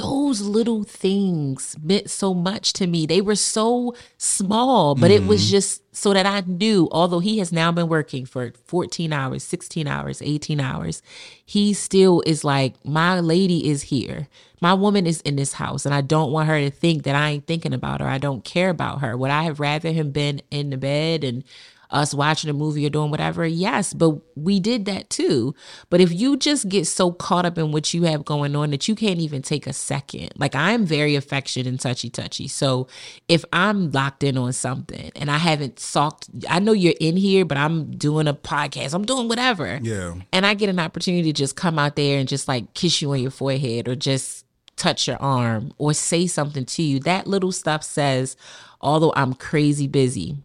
Those 0.00 0.40
little 0.40 0.82
things 0.82 1.76
meant 1.82 2.08
so 2.08 2.32
much 2.32 2.72
to 2.74 2.86
me. 2.86 3.04
They 3.04 3.20
were 3.20 3.34
so 3.34 3.94
small, 4.16 4.94
but 4.94 5.10
it 5.10 5.26
was 5.26 5.42
mm-hmm. 5.42 5.50
just 5.50 5.82
so 5.94 6.14
that 6.14 6.24
I 6.24 6.40
knew, 6.46 6.88
although 6.90 7.18
he 7.18 7.38
has 7.38 7.52
now 7.52 7.70
been 7.70 7.88
working 7.88 8.24
for 8.24 8.52
14 8.64 9.12
hours, 9.12 9.42
16 9.44 9.86
hours, 9.86 10.22
18 10.22 10.58
hours, 10.58 11.02
he 11.44 11.74
still 11.74 12.22
is 12.24 12.44
like, 12.44 12.82
my 12.84 13.20
lady 13.20 13.68
is 13.68 13.82
here. 13.82 14.28
My 14.62 14.72
woman 14.72 15.06
is 15.06 15.20
in 15.22 15.36
this 15.36 15.54
house, 15.54 15.84
and 15.84 15.94
I 15.94 16.00
don't 16.00 16.32
want 16.32 16.48
her 16.48 16.60
to 16.60 16.70
think 16.70 17.02
that 17.02 17.14
I 17.14 17.30
ain't 17.30 17.46
thinking 17.46 17.74
about 17.74 18.00
her. 18.00 18.06
I 18.06 18.18
don't 18.18 18.44
care 18.44 18.70
about 18.70 19.00
her. 19.00 19.16
Would 19.16 19.30
I 19.30 19.42
have 19.42 19.60
rather 19.60 19.90
him 19.90 20.10
been 20.12 20.40
in 20.50 20.70
the 20.70 20.76
bed 20.76 21.24
and 21.24 21.44
us 21.90 22.14
watching 22.14 22.50
a 22.50 22.52
movie 22.52 22.86
or 22.86 22.90
doing 22.90 23.10
whatever, 23.10 23.46
yes, 23.46 23.92
but 23.92 24.18
we 24.36 24.60
did 24.60 24.84
that 24.84 25.10
too. 25.10 25.54
But 25.88 26.00
if 26.00 26.12
you 26.12 26.36
just 26.36 26.68
get 26.68 26.86
so 26.86 27.12
caught 27.12 27.44
up 27.44 27.58
in 27.58 27.72
what 27.72 27.92
you 27.92 28.04
have 28.04 28.24
going 28.24 28.54
on 28.56 28.70
that 28.70 28.88
you 28.88 28.94
can't 28.94 29.20
even 29.20 29.42
take 29.42 29.66
a 29.66 29.72
second, 29.72 30.32
like 30.36 30.54
I 30.54 30.72
am 30.72 30.86
very 30.86 31.16
affectionate 31.16 31.66
and 31.66 31.80
touchy 31.80 32.10
touchy. 32.10 32.48
So 32.48 32.86
if 33.28 33.44
I'm 33.52 33.90
locked 33.90 34.22
in 34.22 34.38
on 34.38 34.52
something 34.52 35.10
and 35.16 35.30
I 35.30 35.38
haven't 35.38 35.76
talked, 35.76 36.28
I 36.48 36.58
know 36.58 36.72
you're 36.72 36.94
in 37.00 37.16
here, 37.16 37.44
but 37.44 37.58
I'm 37.58 37.90
doing 37.90 38.28
a 38.28 38.34
podcast, 38.34 38.94
I'm 38.94 39.04
doing 39.04 39.28
whatever. 39.28 39.78
Yeah. 39.82 40.14
And 40.32 40.46
I 40.46 40.54
get 40.54 40.68
an 40.68 40.78
opportunity 40.78 41.32
to 41.32 41.32
just 41.32 41.56
come 41.56 41.78
out 41.78 41.96
there 41.96 42.18
and 42.18 42.28
just 42.28 42.48
like 42.48 42.74
kiss 42.74 43.02
you 43.02 43.10
on 43.12 43.20
your 43.20 43.30
forehead 43.30 43.88
or 43.88 43.94
just 43.94 44.46
touch 44.76 45.06
your 45.06 45.18
arm 45.18 45.72
or 45.78 45.92
say 45.92 46.26
something 46.26 46.64
to 46.64 46.82
you. 46.82 47.00
That 47.00 47.26
little 47.26 47.52
stuff 47.52 47.82
says, 47.82 48.36
although 48.80 49.12
I'm 49.14 49.34
crazy 49.34 49.86
busy, 49.86 50.38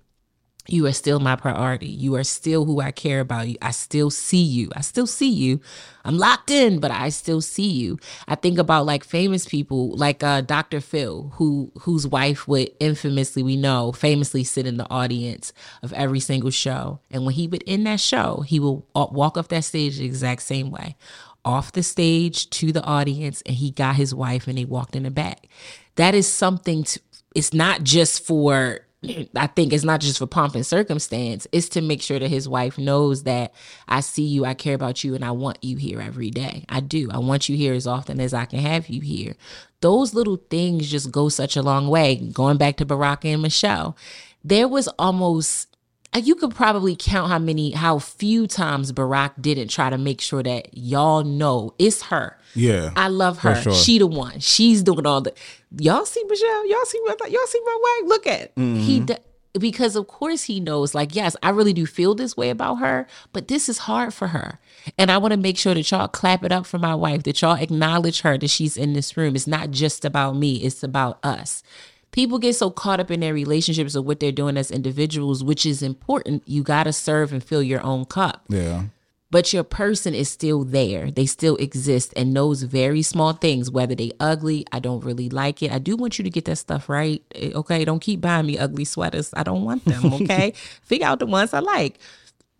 you 0.67 0.87
are 0.87 0.93
still 0.93 1.19
my 1.19 1.35
priority. 1.35 1.87
You 1.87 2.15
are 2.15 2.23
still 2.23 2.65
who 2.65 2.81
I 2.81 2.91
care 2.91 3.19
about. 3.19 3.47
You. 3.47 3.57
I 3.61 3.71
still 3.71 4.09
see 4.09 4.41
you. 4.41 4.69
I 4.75 4.81
still 4.81 5.05
see 5.05 5.29
you. 5.29 5.59
I'm 6.03 6.17
locked 6.17 6.49
in, 6.49 6.79
but 6.79 6.91
I 6.91 7.09
still 7.09 7.41
see 7.41 7.69
you. 7.69 7.99
I 8.27 8.35
think 8.35 8.57
about 8.57 8.85
like 8.85 9.03
famous 9.03 9.45
people, 9.47 9.95
like 9.95 10.23
uh, 10.23 10.41
Dr. 10.41 10.81
Phil, 10.81 11.31
who 11.35 11.71
whose 11.81 12.07
wife 12.07 12.47
would 12.47 12.71
infamously, 12.79 13.43
we 13.43 13.55
know, 13.55 13.91
famously 13.91 14.43
sit 14.43 14.65
in 14.65 14.77
the 14.77 14.89
audience 14.89 15.53
of 15.83 15.93
every 15.93 16.19
single 16.19 16.51
show. 16.51 16.99
And 17.11 17.25
when 17.25 17.35
he 17.35 17.47
would 17.47 17.63
end 17.67 17.85
that 17.85 17.99
show, 17.99 18.43
he 18.47 18.59
will 18.59 18.87
uh, 18.95 19.07
walk 19.11 19.37
off 19.37 19.49
that 19.49 19.63
stage 19.65 19.97
the 19.97 20.05
exact 20.05 20.41
same 20.41 20.71
way, 20.71 20.95
off 21.43 21.71
the 21.73 21.83
stage 21.83 22.49
to 22.51 22.71
the 22.71 22.83
audience, 22.83 23.43
and 23.45 23.55
he 23.55 23.69
got 23.69 23.97
his 23.97 24.15
wife, 24.15 24.47
and 24.47 24.57
they 24.57 24.65
walked 24.65 24.95
in 24.95 25.03
the 25.03 25.11
back. 25.11 25.47
That 25.95 26.15
is 26.15 26.27
something. 26.27 26.83
To, 26.85 26.99
it's 27.35 27.53
not 27.53 27.83
just 27.83 28.25
for 28.25 28.84
I 29.35 29.47
think 29.47 29.73
it's 29.73 29.83
not 29.83 30.01
just 30.01 30.19
for 30.19 30.27
pomp 30.27 30.55
and 30.55 30.65
circumstance. 30.65 31.47
It's 31.51 31.69
to 31.69 31.81
make 31.81 32.01
sure 32.01 32.19
that 32.19 32.29
his 32.29 32.47
wife 32.47 32.77
knows 32.77 33.23
that 33.23 33.53
I 33.87 34.01
see 34.01 34.23
you, 34.23 34.45
I 34.45 34.53
care 34.53 34.75
about 34.75 35.03
you, 35.03 35.15
and 35.15 35.23
I 35.23 35.31
want 35.31 35.59
you 35.61 35.77
here 35.77 36.01
every 36.01 36.29
day. 36.29 36.65
I 36.69 36.79
do. 36.79 37.09
I 37.11 37.19
want 37.19 37.49
you 37.49 37.57
here 37.57 37.73
as 37.73 37.87
often 37.87 38.19
as 38.19 38.33
I 38.33 38.45
can 38.45 38.59
have 38.59 38.89
you 38.89 39.01
here. 39.01 39.35
Those 39.81 40.13
little 40.13 40.37
things 40.49 40.89
just 40.89 41.11
go 41.11 41.29
such 41.29 41.55
a 41.55 41.61
long 41.61 41.87
way. 41.87 42.15
Going 42.15 42.57
back 42.57 42.77
to 42.77 42.85
Barack 42.85 43.25
and 43.25 43.41
Michelle, 43.41 43.95
there 44.43 44.67
was 44.67 44.87
almost 44.99 45.74
you 46.17 46.35
could 46.35 46.53
probably 46.55 46.95
count 46.97 47.29
how 47.31 47.39
many 47.39 47.71
how 47.71 47.99
few 47.99 48.47
times 48.47 48.91
Barack 48.91 49.31
didn't 49.41 49.69
try 49.69 49.89
to 49.89 49.97
make 49.97 50.21
sure 50.21 50.43
that 50.43 50.69
y'all 50.77 51.23
know 51.23 51.73
it's 51.79 52.03
her. 52.03 52.37
Yeah. 52.53 52.91
I 52.95 53.07
love 53.09 53.39
her. 53.39 53.55
sure. 53.61 53.73
She 53.73 53.97
the 53.99 54.07
one. 54.07 54.39
She's 54.39 54.81
doing 54.83 55.05
all 55.05 55.21
the 55.21 55.33
y'all 55.77 56.05
see 56.05 56.23
Michelle, 56.23 56.67
y'all 56.69 56.85
see 56.85 57.01
my 57.05 57.15
y'all 57.29 57.45
see 57.47 57.61
my 57.65 57.77
wife. 58.01 58.09
Look 58.09 58.27
at 58.27 58.51
he 58.55 58.99
Mhm. 59.01 59.05
d- 59.07 59.15
because 59.59 59.95
of 59.95 60.07
course 60.07 60.43
he 60.43 60.59
knows 60.59 60.93
like 60.93 61.15
yes 61.15 61.33
i 61.41 61.49
really 61.49 61.71
do 61.71 61.85
feel 61.85 62.13
this 62.13 62.35
way 62.35 62.49
about 62.49 62.75
her 62.75 63.07
but 63.31 63.47
this 63.47 63.69
is 63.69 63.77
hard 63.77 64.13
for 64.13 64.27
her 64.27 64.59
and 64.97 65.09
i 65.09 65.17
want 65.17 65.31
to 65.31 65.37
make 65.39 65.57
sure 65.57 65.73
that 65.73 65.89
y'all 65.91 66.09
clap 66.09 66.43
it 66.43 66.51
up 66.51 66.65
for 66.65 66.77
my 66.77 66.93
wife 66.93 67.23
that 67.23 67.41
y'all 67.41 67.55
acknowledge 67.55 68.19
her 68.19 68.37
that 68.37 68.49
she's 68.49 68.75
in 68.75 68.91
this 68.91 69.15
room 69.15 69.33
it's 69.33 69.47
not 69.47 69.71
just 69.71 70.03
about 70.03 70.35
me 70.35 70.57
it's 70.57 70.83
about 70.83 71.19
us 71.23 71.63
people 72.11 72.39
get 72.39 72.55
so 72.55 72.69
caught 72.69 72.99
up 72.99 73.11
in 73.11 73.19
their 73.19 73.33
relationships 73.33 73.95
or 73.95 74.01
what 74.01 74.19
they're 74.19 74.31
doing 74.31 74.57
as 74.57 74.71
individuals 74.71 75.43
which 75.43 75.65
is 75.65 75.81
important 75.81 76.43
you 76.45 76.63
got 76.63 76.83
to 76.85 76.93
serve 76.93 77.31
and 77.33 77.43
fill 77.43 77.61
your 77.63 77.81
own 77.83 78.05
cup 78.05 78.43
Yeah. 78.49 78.83
but 79.31 79.51
your 79.51 79.63
person 79.65 80.13
is 80.15 80.29
still 80.29 80.63
there. 80.63 81.11
They 81.11 81.25
still 81.25 81.57
exist. 81.57 82.13
And 82.15 82.33
those 82.33 82.61
very 82.63 83.01
small 83.01 83.33
things, 83.33 83.69
whether 83.69 83.93
they 83.95 84.11
ugly, 84.19 84.65
I 84.71 84.79
don't 84.79 85.03
really 85.03 85.27
like 85.29 85.61
it. 85.61 85.71
I 85.73 85.79
do 85.79 85.97
want 85.97 86.17
you 86.17 86.23
to 86.23 86.29
get 86.29 86.45
that 86.45 86.55
stuff 86.57 86.87
right. 86.87 87.21
Eh, 87.33 87.51
Okay. 87.53 87.83
Don't 87.83 87.99
keep 87.99 88.21
buying 88.21 88.45
me 88.45 88.57
ugly 88.57 88.85
sweaters. 88.85 89.33
I 89.35 89.43
don't 89.43 89.65
want 89.65 89.83
them. 89.83 90.13
Okay. 90.13 90.53
Figure 90.83 91.07
out 91.07 91.19
the 91.19 91.25
ones 91.25 91.53
I 91.53 91.59
like. 91.59 91.99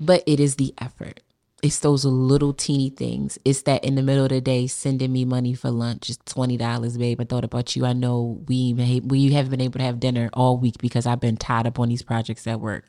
But 0.01 0.23
it 0.27 0.41
is 0.41 0.55
the 0.57 0.73
effort. 0.80 1.22
It's 1.65 1.79
those 1.79 2.05
little 2.05 2.53
teeny 2.53 2.91
things. 2.91 3.39
It's 3.43 3.63
that 3.63 3.83
in 3.83 3.95
the 3.95 4.03
middle 4.03 4.23
of 4.23 4.29
the 4.29 4.39
day, 4.39 4.67
sending 4.67 5.11
me 5.11 5.25
money 5.25 5.55
for 5.55 5.71
lunch. 5.71 6.09
It's 6.09 6.19
twenty 6.25 6.57
dollars, 6.57 6.97
babe. 6.97 7.19
I 7.19 7.23
thought 7.23 7.43
about 7.43 7.75
you. 7.75 7.85
I 7.85 7.93
know 7.93 8.41
we 8.47 8.73
may, 8.73 8.99
we 8.99 9.33
haven't 9.33 9.51
been 9.51 9.61
able 9.61 9.79
to 9.79 9.85
have 9.85 9.99
dinner 9.99 10.29
all 10.33 10.57
week 10.57 10.75
because 10.79 11.05
I've 11.05 11.19
been 11.19 11.37
tied 11.37 11.65
up 11.65 11.79
on 11.79 11.89
these 11.89 12.03
projects 12.03 12.45
at 12.45 12.59
work 12.59 12.85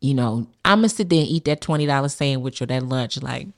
you 0.00 0.14
know, 0.14 0.46
I'm 0.64 0.78
gonna 0.78 0.88
sit 0.88 1.08
there 1.08 1.20
and 1.20 1.28
eat 1.28 1.44
that 1.46 1.60
twenty 1.60 1.86
dollar 1.86 2.08
sandwich 2.08 2.62
or 2.62 2.66
that 2.66 2.82
lunch. 2.84 3.20
Like, 3.22 3.48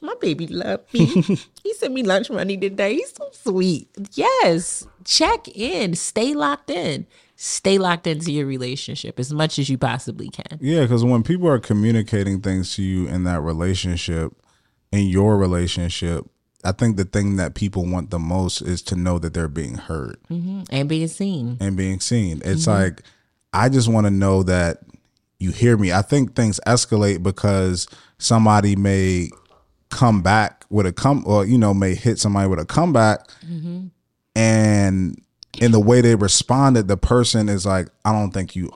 my 0.00 0.14
baby 0.20 0.46
love 0.46 0.80
me. 0.92 1.06
he 1.62 1.74
sent 1.74 1.94
me 1.94 2.02
lunch 2.02 2.30
money 2.30 2.56
today. 2.56 2.94
He's 2.94 3.14
so 3.14 3.28
sweet. 3.32 3.88
Yes, 4.12 4.86
check 5.04 5.48
in. 5.48 5.94
Stay 5.94 6.34
locked 6.34 6.70
in. 6.70 7.06
Stay 7.36 7.78
locked 7.78 8.06
into 8.06 8.30
your 8.30 8.46
relationship 8.46 9.18
as 9.18 9.32
much 9.32 9.58
as 9.58 9.68
you 9.68 9.76
possibly 9.76 10.28
can. 10.28 10.58
Yeah, 10.60 10.82
because 10.82 11.04
when 11.04 11.22
people 11.22 11.48
are 11.48 11.58
communicating 11.58 12.40
things 12.40 12.74
to 12.76 12.82
you 12.82 13.08
in 13.08 13.24
that 13.24 13.40
relationship, 13.40 14.32
in 14.92 15.08
your 15.08 15.36
relationship, 15.36 16.24
I 16.62 16.72
think 16.72 16.96
the 16.96 17.04
thing 17.04 17.36
that 17.36 17.54
people 17.54 17.84
want 17.86 18.10
the 18.10 18.18
most 18.20 18.62
is 18.62 18.80
to 18.82 18.96
know 18.96 19.18
that 19.18 19.34
they're 19.34 19.48
being 19.48 19.74
heard 19.74 20.16
hmm 20.28 20.62
And 20.70 20.88
being 20.88 21.08
seen. 21.08 21.56
and 21.60 21.76
being 21.76 22.00
seen. 22.00 22.40
It's 22.44 22.64
Mhm. 22.64 22.68
like, 22.68 23.02
I 23.52 23.68
just 23.68 23.88
want 23.88 24.06
to 24.06 24.10
know 24.10 24.42
that 24.44 24.78
you 25.40 25.50
hear 25.50 25.76
me. 25.76 25.92
I 25.92 26.02
think 26.02 26.34
things 26.34 26.60
escalate 26.66 27.22
because 27.22 27.86
somebody 28.18 28.76
may 28.76 29.28
come 29.90 30.22
back 30.22 30.64
with 30.70 30.86
a 30.86 30.92
come, 30.92 31.22
or, 31.26 31.44
you 31.44 31.58
know, 31.58 31.74
may 31.74 31.94
hit 31.94 32.18
somebody 32.18 32.48
with 32.48 32.58
a 32.60 32.64
comeback. 32.64 33.28
Mm-hmm. 33.46 33.86
and 34.36 35.20
in 35.60 35.72
the 35.72 35.80
way 35.80 36.00
they 36.00 36.14
responded, 36.14 36.88
the 36.88 36.96
person 36.96 37.48
is 37.48 37.64
like, 37.66 37.88
I 38.04 38.12
don't 38.12 38.32
think 38.32 38.54
you 38.56 38.70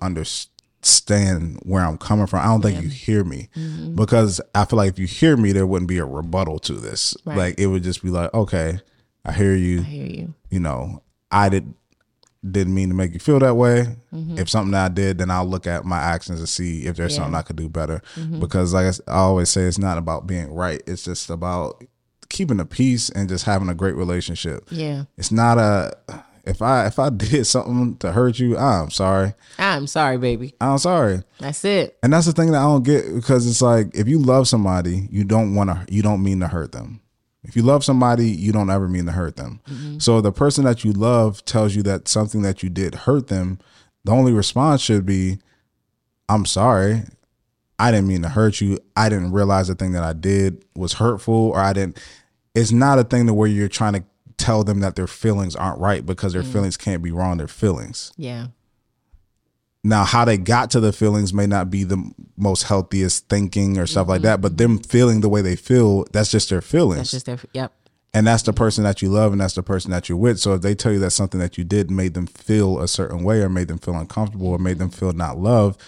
understand 0.83 1.59
where 1.65 1.85
I'm 1.85 1.99
coming 1.99 2.27
from. 2.27 2.41
I 2.41 2.45
don't 2.47 2.63
think 2.63 2.83
you 2.83 2.89
hear 2.89 3.25
me 3.25 3.49
Mhm. 3.57 3.97
because 3.97 4.41
I 4.55 4.65
feel 4.65 4.77
like 4.77 4.91
if 4.93 4.99
you 4.99 5.07
hear 5.07 5.37
me, 5.37 5.53
there 5.53 5.67
wouldn't 5.67 5.89
be 5.89 5.99
a 5.99 6.05
rebuttal 6.07 6.59
to 6.61 6.75
this. 6.75 7.17
Right. 7.25 7.37
Like 7.37 7.61
it 7.61 7.67
would 7.67 7.83
just 7.83 8.03
be 8.03 8.11
like, 8.11 8.33
okay, 8.33 8.81
I 9.25 9.33
hear 9.33 9.55
you. 9.55 9.81
I 9.81 9.85
hear 9.85 10.07
you. 10.07 10.35
You 10.51 10.61
know, 10.61 11.03
I 11.31 11.49
did 11.49 11.75
didn't 12.49 12.73
mean 12.73 12.89
to 12.89 12.95
make 12.95 13.13
you 13.13 13.19
feel 13.19 13.41
that 13.41 13.57
way. 13.57 13.97
Mhm. 14.15 14.39
If 14.39 14.49
something 14.49 14.73
I 14.73 14.87
did, 14.89 15.19
then 15.19 15.29
I'll 15.29 15.45
look 15.45 15.67
at 15.67 15.85
my 15.85 15.99
actions 15.99 16.39
and 16.39 16.49
see 16.49 16.87
if 16.87 16.97
there's 16.97 17.13
Yeah. 17.13 17.19
something 17.19 17.35
I 17.35 17.43
could 17.43 17.57
do 17.57 17.69
better. 17.69 18.01
Mhm. 18.17 18.39
Because 18.39 18.73
like 18.73 18.87
I 18.87 19.13
I 19.13 19.17
always 19.17 19.49
say, 19.51 19.63
it's 19.65 19.77
not 19.79 19.99
about 19.99 20.29
being 20.29 20.55
right. 20.55 20.81
It's 20.87 21.03
just 21.03 21.31
about 21.31 21.83
keeping 22.29 22.59
the 22.59 22.65
peace 22.65 23.11
and 23.11 23.29
just 23.29 23.45
having 23.45 23.69
a 23.69 23.75
great 23.75 23.97
relationship. 23.97 24.69
Yeah. 24.71 25.05
It's 25.17 25.33
not 25.33 25.59
a 25.59 25.93
if 26.49 26.63
I 26.63 26.87
if 26.87 26.99
I 26.99 27.11
did 27.17 27.47
something 27.47 27.97
to 27.99 28.13
hurt 28.13 28.39
you, 28.39 28.57
I'm 28.57 28.91
sorry. 28.91 29.35
I'm 29.59 29.87
sorry, 29.87 30.17
baby. 30.19 30.55
I'm 30.61 30.79
sorry. 30.79 31.23
That's 31.39 31.65
it. 31.65 31.99
And 32.03 32.13
that's 32.13 32.27
the 32.27 32.33
thing 32.33 32.51
that 32.53 32.59
I 32.59 32.63
don't 32.65 32.83
get 32.83 33.15
because 33.15 33.47
it's 33.47 33.63
like 33.63 33.95
if 33.95 34.09
you 34.09 34.19
love 34.19 34.49
somebody, 34.49 35.09
you 35.11 35.25
don't 35.25 35.55
want 35.55 35.71
to 35.71 35.95
you 35.95 36.03
don't 36.03 36.23
mean 36.23 36.41
to 36.41 36.49
hurt 36.49 36.73
them. 36.73 37.01
If 37.45 37.55
you 37.57 37.63
love 37.63 37.85
somebody, 37.85 38.29
you 38.29 38.53
don't 38.53 38.71
ever 38.71 38.89
mean 38.89 39.07
to 39.07 39.13
hurt 39.13 39.37
them. 39.37 39.61
Mhm. 39.71 40.03
So 40.03 40.21
the 40.21 40.33
person 40.33 40.65
that 40.65 40.85
you 40.85 40.93
love 40.93 41.45
tells 41.45 41.75
you 41.77 41.83
that 41.85 42.09
something 42.09 42.43
that 42.43 42.63
you 42.63 42.69
did 42.71 42.95
hurt 42.95 43.29
them, 43.29 43.59
the 44.05 44.13
only 44.13 44.33
response 44.33 44.81
should 44.81 45.07
be 45.07 45.39
I'm 46.29 46.45
sorry. 46.47 47.05
I 47.79 47.93
didn't 47.93 48.09
mean 48.09 48.23
to 48.23 48.29
hurt 48.29 48.61
you. 48.61 48.79
I 48.97 49.09
didn't 49.09 49.31
realize 49.33 49.69
the 49.69 49.75
thing 49.77 49.93
that 49.93 50.03
I 50.03 50.13
did 50.13 50.65
was 50.75 50.95
hurtful 50.95 51.51
or 51.51 51.61
I 51.61 51.73
didn't 51.73 51.99
it's 52.55 52.73
not 52.73 52.99
a 52.99 53.05
thing 53.05 53.27
to 53.27 53.35
where 53.35 53.47
you're 53.49 53.69
trying 53.69 53.93
to 53.93 54.03
tell 54.39 54.65
them 54.65 54.81
that 54.81 54.97
their 54.97 55.07
feelings 55.07 55.55
aren't 55.55 55.81
right 55.81 56.07
because 56.07 56.33
their 56.33 56.43
Mm. 56.43 56.53
feelings 56.53 56.77
can't 56.79 57.03
be 57.03 57.11
wrong, 57.11 57.37
their 57.37 57.47
feelings. 57.49 58.13
Yeah. 58.17 58.47
Now, 59.85 60.05
how 60.05 60.25
they 60.25 60.37
got 60.37 60.71
to 60.73 60.81
the 60.81 60.93
feelings 60.93 61.33
may 61.33 61.47
not 61.47 61.71
be 61.71 61.85
the 61.85 62.03
most 62.37 62.65
healthiest 62.65 63.29
thinking 63.29 63.79
or 63.79 63.87
stuff 63.87 64.09
like 64.09 64.23
that, 64.23 64.41
but 64.41 64.57
them 64.59 64.79
feeling 64.79 65.21
the 65.21 65.29
way 65.29 65.41
they 65.41 65.57
feel, 65.57 66.05
that's 66.13 66.31
just 66.31 66.51
their 66.51 66.61
feelings. 66.61 66.93
Mm-hmm. 66.93 66.99
That's 67.01 67.11
just 67.11 67.27
their, 67.27 67.39
yep. 67.53 67.73
and 68.13 68.27
that's 68.27 68.43
the 68.43 68.53
person 68.53 68.83
that 68.85 69.03
you 69.03 69.09
love 69.09 69.33
and 69.33 69.41
that's 69.41 69.55
the 69.55 69.63
person 69.63 69.91
that 69.93 70.09
you're 70.09 70.19
with. 70.19 70.41
So 70.41 70.55
if 70.55 70.63
they 70.63 70.75
tell 70.75 70.93
you 70.93 70.99
that 71.01 71.13
something 71.13 71.41
that 71.41 71.57
you 71.59 71.65
did 71.65 71.91
made 71.91 72.15
them 72.15 72.27
feel 72.27 72.81
a 72.81 72.89
certain 72.89 73.23
way 73.23 73.41
or 73.41 73.49
made 73.49 73.69
them 73.69 73.79
feel 73.79 73.95
uncomfortable 73.97 74.49
or 74.49 74.59
made 74.59 74.79
them 74.79 74.91
feel 74.91 75.13
not 75.13 75.39
loved, 75.39 75.81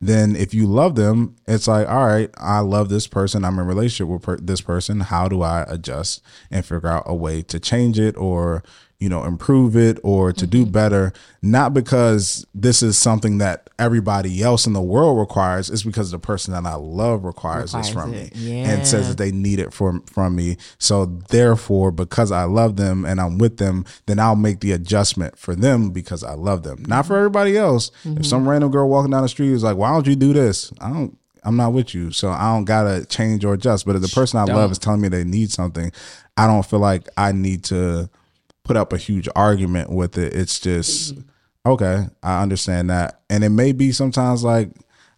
then 0.00 0.36
if 0.36 0.54
you 0.54 0.66
love 0.66 0.94
them, 0.94 1.34
it's 1.46 1.66
like, 1.66 1.88
all 1.88 2.06
right, 2.06 2.30
I 2.36 2.60
love 2.60 2.88
this 2.88 3.06
person. 3.06 3.44
I'm 3.44 3.58
in 3.58 3.66
relationship 3.66 4.08
with 4.12 4.22
per- 4.22 4.36
this 4.36 4.60
person. 4.60 5.00
How 5.00 5.28
do 5.28 5.42
I 5.42 5.62
adjust 5.62 6.22
and 6.50 6.64
figure 6.64 6.88
out 6.88 7.02
a 7.06 7.14
way 7.14 7.42
to 7.42 7.58
change 7.58 7.98
it 7.98 8.16
or 8.16 8.62
you 9.00 9.08
know, 9.08 9.24
improve 9.24 9.76
it 9.76 9.98
or 10.02 10.32
to 10.32 10.46
do 10.46 10.62
mm-hmm. 10.62 10.72
better, 10.72 11.12
not 11.40 11.72
because 11.72 12.44
this 12.52 12.82
is 12.82 12.98
something 12.98 13.38
that 13.38 13.70
everybody 13.78 14.42
else 14.42 14.66
in 14.66 14.72
the 14.72 14.82
world 14.82 15.18
requires, 15.18 15.70
it's 15.70 15.84
because 15.84 16.10
the 16.10 16.18
person 16.18 16.52
that 16.52 16.66
I 16.66 16.74
love 16.74 17.24
requires, 17.24 17.72
this 17.72 17.88
from 17.88 18.10
Requires 18.10 18.34
me 18.34 18.62
it. 18.62 18.66
and 18.66 18.86
says 18.86 19.08
that 19.08 19.16
they 19.16 19.30
need 19.30 19.60
it 19.60 19.72
from 19.72 20.02
from 20.02 20.34
me. 20.34 20.56
So 20.78 21.06
therefore, 21.06 21.92
because 21.92 22.32
I 22.32 22.44
love 22.44 22.76
them 22.76 23.04
and 23.04 23.20
I'm 23.20 23.38
with 23.38 23.58
them, 23.58 23.84
then 24.06 24.18
I'll 24.18 24.36
make 24.36 24.60
the 24.60 24.72
adjustment 24.72 25.38
for 25.38 25.54
them 25.54 25.90
because 25.90 26.24
I 26.24 26.32
love 26.32 26.64
them. 26.64 26.84
Not 26.88 27.06
for 27.06 27.16
everybody 27.16 27.56
else. 27.56 27.92
If 28.04 28.26
some 28.26 28.40
mm-hmm. 28.40 28.50
random 28.50 28.70
girl 28.72 28.88
walking 28.88 29.12
down 29.12 29.22
the 29.22 29.28
street 29.28 29.52
is 29.52 29.62
like, 29.62 29.76
"Why 29.76 29.92
don't 29.92 30.08
you 30.08 30.16
do 30.16 30.32
this?" 30.32 30.72
I 30.80 30.90
don't. 30.90 31.16
I'm 31.44 31.56
not 31.56 31.72
with 31.72 31.94
you, 31.94 32.10
so 32.10 32.30
I 32.30 32.52
don't 32.52 32.64
gotta 32.64 33.06
change 33.06 33.44
or 33.44 33.54
adjust. 33.54 33.86
But 33.86 33.94
if 33.94 34.02
the 34.02 34.08
person 34.08 34.40
I 34.40 34.42
love 34.42 34.56
Don't. 34.56 34.72
is 34.72 34.78
telling 34.78 35.00
me 35.00 35.08
they 35.08 35.22
need 35.22 35.52
something, 35.52 35.92
I 36.36 36.48
don't 36.48 36.66
feel 36.66 36.80
like 36.80 37.08
I 37.16 37.30
need 37.30 37.62
to 37.64 38.10
put 38.68 38.76
up 38.76 38.92
a 38.92 38.98
huge 38.98 39.28
argument 39.34 39.90
with 39.90 40.16
it. 40.18 40.32
It's 40.34 40.60
just 40.60 41.14
okay. 41.66 42.06
I 42.22 42.42
understand 42.42 42.90
that, 42.90 43.22
and 43.28 43.42
it 43.42 43.48
may 43.48 43.72
be 43.72 43.90
sometimes 43.90 44.44
like 44.44 44.70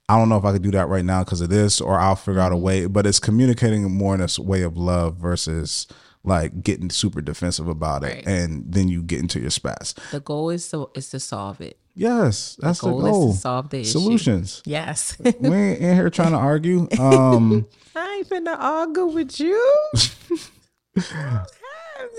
I 0.09 0.17
don't 0.17 0.29
know 0.29 0.39
if 0.39 0.45
I 0.45 0.53
could 0.53 0.63
do 0.63 0.71
that 0.73 0.89
right 0.89 1.05
now 1.05 1.23
because 1.25 1.41
of 1.41 1.51
this, 1.51 1.81
or 1.81 1.99
I'll 1.99 2.17
figure 2.17 2.41
out 2.41 2.53
a 2.53 2.57
way. 2.57 2.87
But 2.87 3.07
it's 3.07 3.19
communicating 3.21 3.91
more 3.93 4.15
in 4.15 4.21
a 4.21 4.29
way 4.43 4.63
of 4.63 4.77
love 4.77 5.17
versus 5.17 5.87
like 6.23 6.63
getting 6.63 6.91
super 6.91 7.21
defensive 7.21 7.67
about 7.69 8.05
it, 8.05 8.15
Right. 8.17 8.27
and 8.27 8.65
then 8.73 8.89
you 8.89 9.03
get 9.03 9.21
into 9.21 9.41
your 9.41 9.51
spats. 9.51 9.95
The 10.13 10.21
goal 10.21 10.51
is 10.51 10.69
to 10.71 10.91
is 10.95 11.09
to 11.11 11.21
solve 11.21 11.61
it. 11.61 11.77
Yes, 11.95 12.57
that's 12.61 12.81
the 12.81 12.89
goal 12.91 13.01
goal. 13.03 13.31
is 13.31 13.37
to 13.37 13.41
solve 13.43 13.71
the 13.71 13.81
issue. 13.81 13.91
Solutions. 13.91 14.63
Yes. 14.65 15.17
we 15.19 15.29
ain't 15.57 15.81
in 15.81 15.95
here 15.97 16.09
trying 16.19 16.31
to 16.33 16.39
argue. 16.39 16.87
Um, 16.99 17.67
I 17.97 18.17
ain't 18.19 18.29
finna 18.29 18.57
argue 18.59 19.07
with 19.07 19.39
you. 19.41 19.91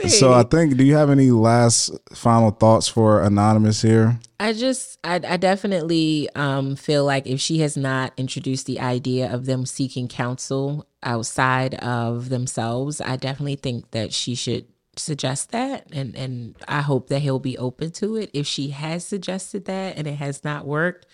so 0.07 0.33
I 0.33 0.43
think. 0.43 0.77
Do 0.77 0.83
you 0.83 0.95
have 0.95 1.09
any 1.09 1.31
last 1.31 1.91
final 2.13 2.51
thoughts 2.51 2.87
for 2.87 3.21
anonymous 3.21 3.81
here? 3.81 4.19
I 4.39 4.53
just, 4.53 4.97
I, 5.03 5.15
I 5.15 5.37
definitely 5.37 6.27
um, 6.35 6.75
feel 6.75 7.05
like 7.05 7.27
if 7.27 7.39
she 7.39 7.59
has 7.59 7.77
not 7.77 8.13
introduced 8.17 8.65
the 8.65 8.79
idea 8.79 9.31
of 9.31 9.45
them 9.45 9.65
seeking 9.65 10.07
counsel 10.07 10.87
outside 11.03 11.75
of 11.75 12.29
themselves, 12.29 13.01
I 13.01 13.17
definitely 13.17 13.57
think 13.57 13.91
that 13.91 14.11
she 14.13 14.33
should 14.33 14.65
suggest 14.97 15.51
that, 15.51 15.87
and 15.91 16.15
and 16.15 16.55
I 16.67 16.81
hope 16.81 17.07
that 17.09 17.19
he'll 17.19 17.39
be 17.39 17.57
open 17.57 17.91
to 17.91 18.15
it. 18.17 18.29
If 18.33 18.47
she 18.47 18.69
has 18.69 19.05
suggested 19.05 19.65
that 19.65 19.97
and 19.97 20.07
it 20.07 20.15
has 20.15 20.43
not 20.43 20.65
worked, 20.65 21.05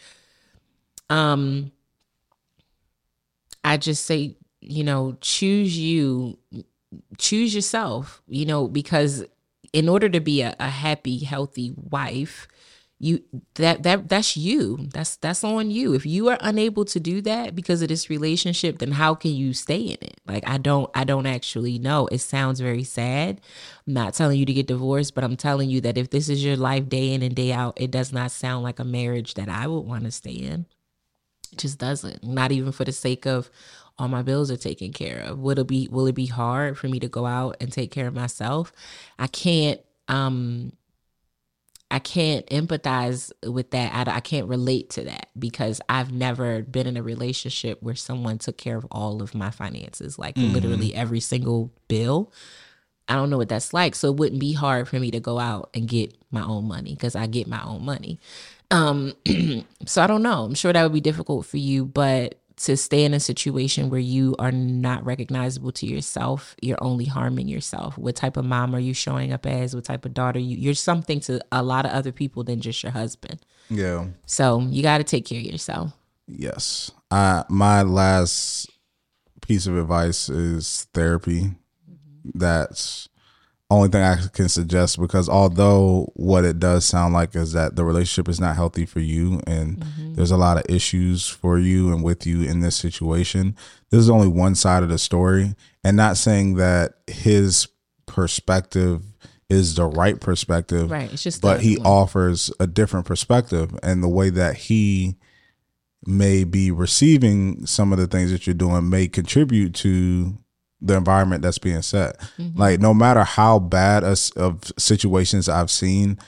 um, 1.09 1.71
I 3.63 3.77
just 3.77 4.05
say, 4.05 4.37
you 4.61 4.83
know, 4.83 5.17
choose 5.21 5.77
you, 5.77 6.39
choose 7.17 7.53
yourself, 7.53 8.21
you 8.27 8.45
know, 8.45 8.67
because 8.67 9.23
in 9.73 9.89
order 9.89 10.09
to 10.09 10.19
be 10.19 10.41
a, 10.41 10.55
a 10.59 10.69
happy, 10.69 11.19
healthy 11.19 11.73
wife, 11.75 12.47
you 12.99 13.21
that 13.55 13.83
that 13.83 14.09
that's 14.09 14.35
you. 14.35 14.87
That's 14.91 15.17
that's 15.17 15.43
on 15.43 15.69
you. 15.69 15.93
If 15.93 16.05
you 16.05 16.29
are 16.29 16.37
unable 16.41 16.83
to 16.85 16.99
do 16.99 17.21
that 17.21 17.55
because 17.55 17.83
of 17.83 17.89
this 17.89 18.09
relationship, 18.09 18.79
then 18.79 18.91
how 18.91 19.13
can 19.13 19.35
you 19.35 19.53
stay 19.53 19.81
in 19.81 19.97
it? 20.01 20.19
Like 20.25 20.47
I 20.47 20.57
don't 20.57 20.89
I 20.95 21.03
don't 21.03 21.27
actually 21.27 21.77
know. 21.77 22.07
It 22.07 22.19
sounds 22.19 22.59
very 22.59 22.83
sad. 22.83 23.39
I'm 23.85 23.93
not 23.93 24.15
telling 24.15 24.39
you 24.39 24.47
to 24.47 24.53
get 24.53 24.65
divorced, 24.67 25.13
but 25.13 25.23
I'm 25.23 25.37
telling 25.37 25.69
you 25.69 25.79
that 25.81 25.97
if 25.97 26.09
this 26.09 26.27
is 26.27 26.43
your 26.43 26.57
life 26.57 26.89
day 26.89 27.13
in 27.13 27.21
and 27.21 27.35
day 27.35 27.51
out, 27.51 27.79
it 27.79 27.91
does 27.91 28.11
not 28.11 28.31
sound 28.31 28.63
like 28.63 28.79
a 28.79 28.83
marriage 28.83 29.35
that 29.35 29.49
I 29.49 29.67
would 29.67 29.81
want 29.81 30.05
to 30.05 30.11
stay 30.11 30.31
in. 30.31 30.65
It 31.51 31.59
just 31.59 31.77
doesn't. 31.77 32.23
Not 32.23 32.51
even 32.51 32.71
for 32.71 32.83
the 32.83 32.91
sake 32.91 33.27
of 33.27 33.51
all 33.99 34.07
my 34.07 34.21
bills 34.21 34.51
are 34.51 34.57
taken 34.57 34.93
care 34.93 35.19
of. 35.21 35.39
Will 35.39 35.57
it 35.59 35.67
be 35.67 35.87
will 35.91 36.07
it 36.07 36.15
be 36.15 36.27
hard 36.27 36.77
for 36.77 36.87
me 36.87 36.99
to 36.99 37.07
go 37.07 37.25
out 37.25 37.57
and 37.59 37.71
take 37.71 37.91
care 37.91 38.07
of 38.07 38.13
myself? 38.13 38.71
I 39.17 39.27
can't 39.27 39.81
um 40.07 40.71
I 41.89 41.99
can't 41.99 42.45
empathize 42.47 43.31
with 43.49 43.71
that. 43.71 44.07
I, 44.07 44.17
I 44.17 44.19
can't 44.19 44.47
relate 44.47 44.89
to 44.91 45.03
that 45.05 45.29
because 45.39 45.79
I've 45.87 46.11
never 46.11 46.61
been 46.61 46.85
in 46.85 46.97
a 46.97 47.03
relationship 47.03 47.81
where 47.81 47.95
someone 47.95 48.39
took 48.39 48.57
care 48.57 48.75
of 48.75 48.85
all 48.91 49.21
of 49.21 49.33
my 49.33 49.51
finances, 49.51 50.19
like 50.19 50.35
Mhm. 50.35 50.51
literally 50.51 50.93
every 50.93 51.21
single 51.21 51.71
bill. 51.87 52.31
I 53.07 53.15
don't 53.15 53.29
know 53.29 53.37
what 53.37 53.47
that's 53.47 53.73
like. 53.73 53.95
So 53.95 54.09
it 54.09 54.17
wouldn't 54.17 54.41
be 54.41 54.51
hard 54.51 54.89
for 54.89 54.99
me 54.99 55.11
to 55.11 55.21
go 55.21 55.39
out 55.39 55.69
and 55.73 55.87
get 55.87 56.13
my 56.29 56.43
own 56.43 56.67
money 56.67 56.93
because 56.93 57.15
I 57.15 57.25
get 57.25 57.47
my 57.47 57.63
own 57.63 57.85
money. 57.85 58.19
Um, 58.69 59.13
so 59.85 60.01
I 60.01 60.07
don't 60.07 60.23
know. 60.23 60.43
I'm 60.43 60.55
sure 60.55 60.73
that 60.73 60.83
would 60.83 60.91
be 60.91 60.99
difficult 60.99 61.45
for 61.45 61.55
you, 61.55 61.85
but 61.85 62.37
to 62.57 62.75
stay 62.75 63.05
in 63.05 63.13
a 63.13 63.19
situation 63.19 63.89
where 63.89 63.99
you 63.99 64.35
are 64.39 64.51
not 64.51 65.05
recognizable 65.05 65.71
to 65.71 65.85
yourself, 65.85 66.55
you're 66.61 66.83
only 66.83 67.05
harming 67.05 67.47
yourself. 67.47 67.97
What 67.97 68.15
type 68.15 68.35
of 68.35 68.45
mom 68.45 68.73
are 68.75 68.79
you 68.79 68.93
showing 68.93 69.31
up 69.31 69.45
as? 69.45 69.75
What 69.75 69.85
type 69.85 70.05
of 70.05 70.13
daughter 70.13 70.39
you? 70.39 70.57
You're 70.57 70.73
something 70.73 71.19
to 71.21 71.39
a 71.51 71.61
lot 71.61 71.85
of 71.85 71.91
other 71.91 72.11
people 72.11 72.43
than 72.43 72.59
just 72.59 72.81
your 72.81 72.91
husband. 72.91 73.45
Yeah. 73.69 74.07
So 74.25 74.61
you 74.61 74.81
got 74.81 74.97
to 74.97 75.03
take 75.03 75.25
care 75.25 75.39
of 75.39 75.45
yourself. 75.45 75.93
Yes. 76.27 76.91
I 77.11 77.43
my 77.47 77.83
last 77.83 78.69
piece 79.41 79.67
of 79.67 79.77
advice 79.77 80.27
is 80.27 80.87
therapy. 80.93 81.41
Mm-hmm. 81.89 82.39
That's 82.39 83.07
only 83.69 83.89
thing 83.89 84.01
I 84.01 84.17
can 84.31 84.47
suggest 84.47 84.99
because 84.99 85.27
although 85.27 86.11
what 86.15 86.45
it 86.45 86.57
does 86.57 86.85
sound 86.85 87.13
like 87.13 87.35
is 87.35 87.51
that 87.51 87.75
the 87.75 87.83
relationship 87.83 88.29
is 88.29 88.39
not 88.39 88.55
healthy 88.55 88.85
for 88.85 89.01
you 89.01 89.41
and 89.45 89.79
mm-hmm. 89.79 90.13
there's 90.13 90.31
a 90.31 90.37
lot 90.37 90.57
of 90.57 90.63
issues 90.69 91.27
for 91.27 91.57
you 91.59 91.91
and 91.91 92.01
with 92.01 92.25
you 92.25 92.43
in 92.43 92.61
this 92.61 92.77
situation, 92.77 93.57
this 93.89 93.99
is 93.99 94.09
only 94.09 94.27
one 94.27 94.55
side 94.55 94.83
of 94.83 94.89
the 94.89 94.97
story. 94.97 95.53
And 95.83 95.97
not 95.97 96.17
saying 96.17 96.55
that 96.55 96.95
his 97.07 97.67
perspective 98.05 99.03
is 99.49 99.75
the 99.75 99.85
right 99.85 100.19
perspective. 100.19 100.89
Right. 100.89 101.11
It's 101.11 101.23
just 101.23 101.41
but 101.41 101.61
he 101.61 101.77
one. 101.77 101.87
offers 101.87 102.51
a 102.59 102.67
different 102.67 103.05
perspective 103.05 103.77
and 103.83 104.01
the 104.01 104.09
way 104.09 104.29
that 104.29 104.55
he 104.55 105.17
may 106.05 106.45
be 106.45 106.71
receiving 106.71 107.65
some 107.65 107.91
of 107.91 107.99
the 107.99 108.07
things 108.07 108.31
that 108.31 108.47
you're 108.47 108.53
doing 108.53 108.89
may 108.89 109.09
contribute 109.09 109.73
to 109.75 110.37
the 110.81 110.95
environment 110.95 111.41
that's 111.41 111.57
being 111.57 111.81
set. 111.81 112.19
Mm-hmm. 112.37 112.59
Like 112.59 112.79
no 112.79 112.93
matter 112.93 113.23
how 113.23 113.59
bad 113.59 114.03
us 114.03 114.29
of 114.31 114.61
situations 114.77 115.49
I've 115.49 115.71
seen, 115.71 116.19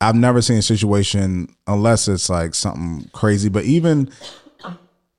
I've 0.00 0.16
never 0.16 0.42
seen 0.42 0.58
a 0.58 0.62
situation 0.62 1.54
unless 1.66 2.08
it's 2.08 2.28
like 2.28 2.54
something 2.54 3.08
crazy. 3.12 3.48
But 3.48 3.64
even 3.64 4.10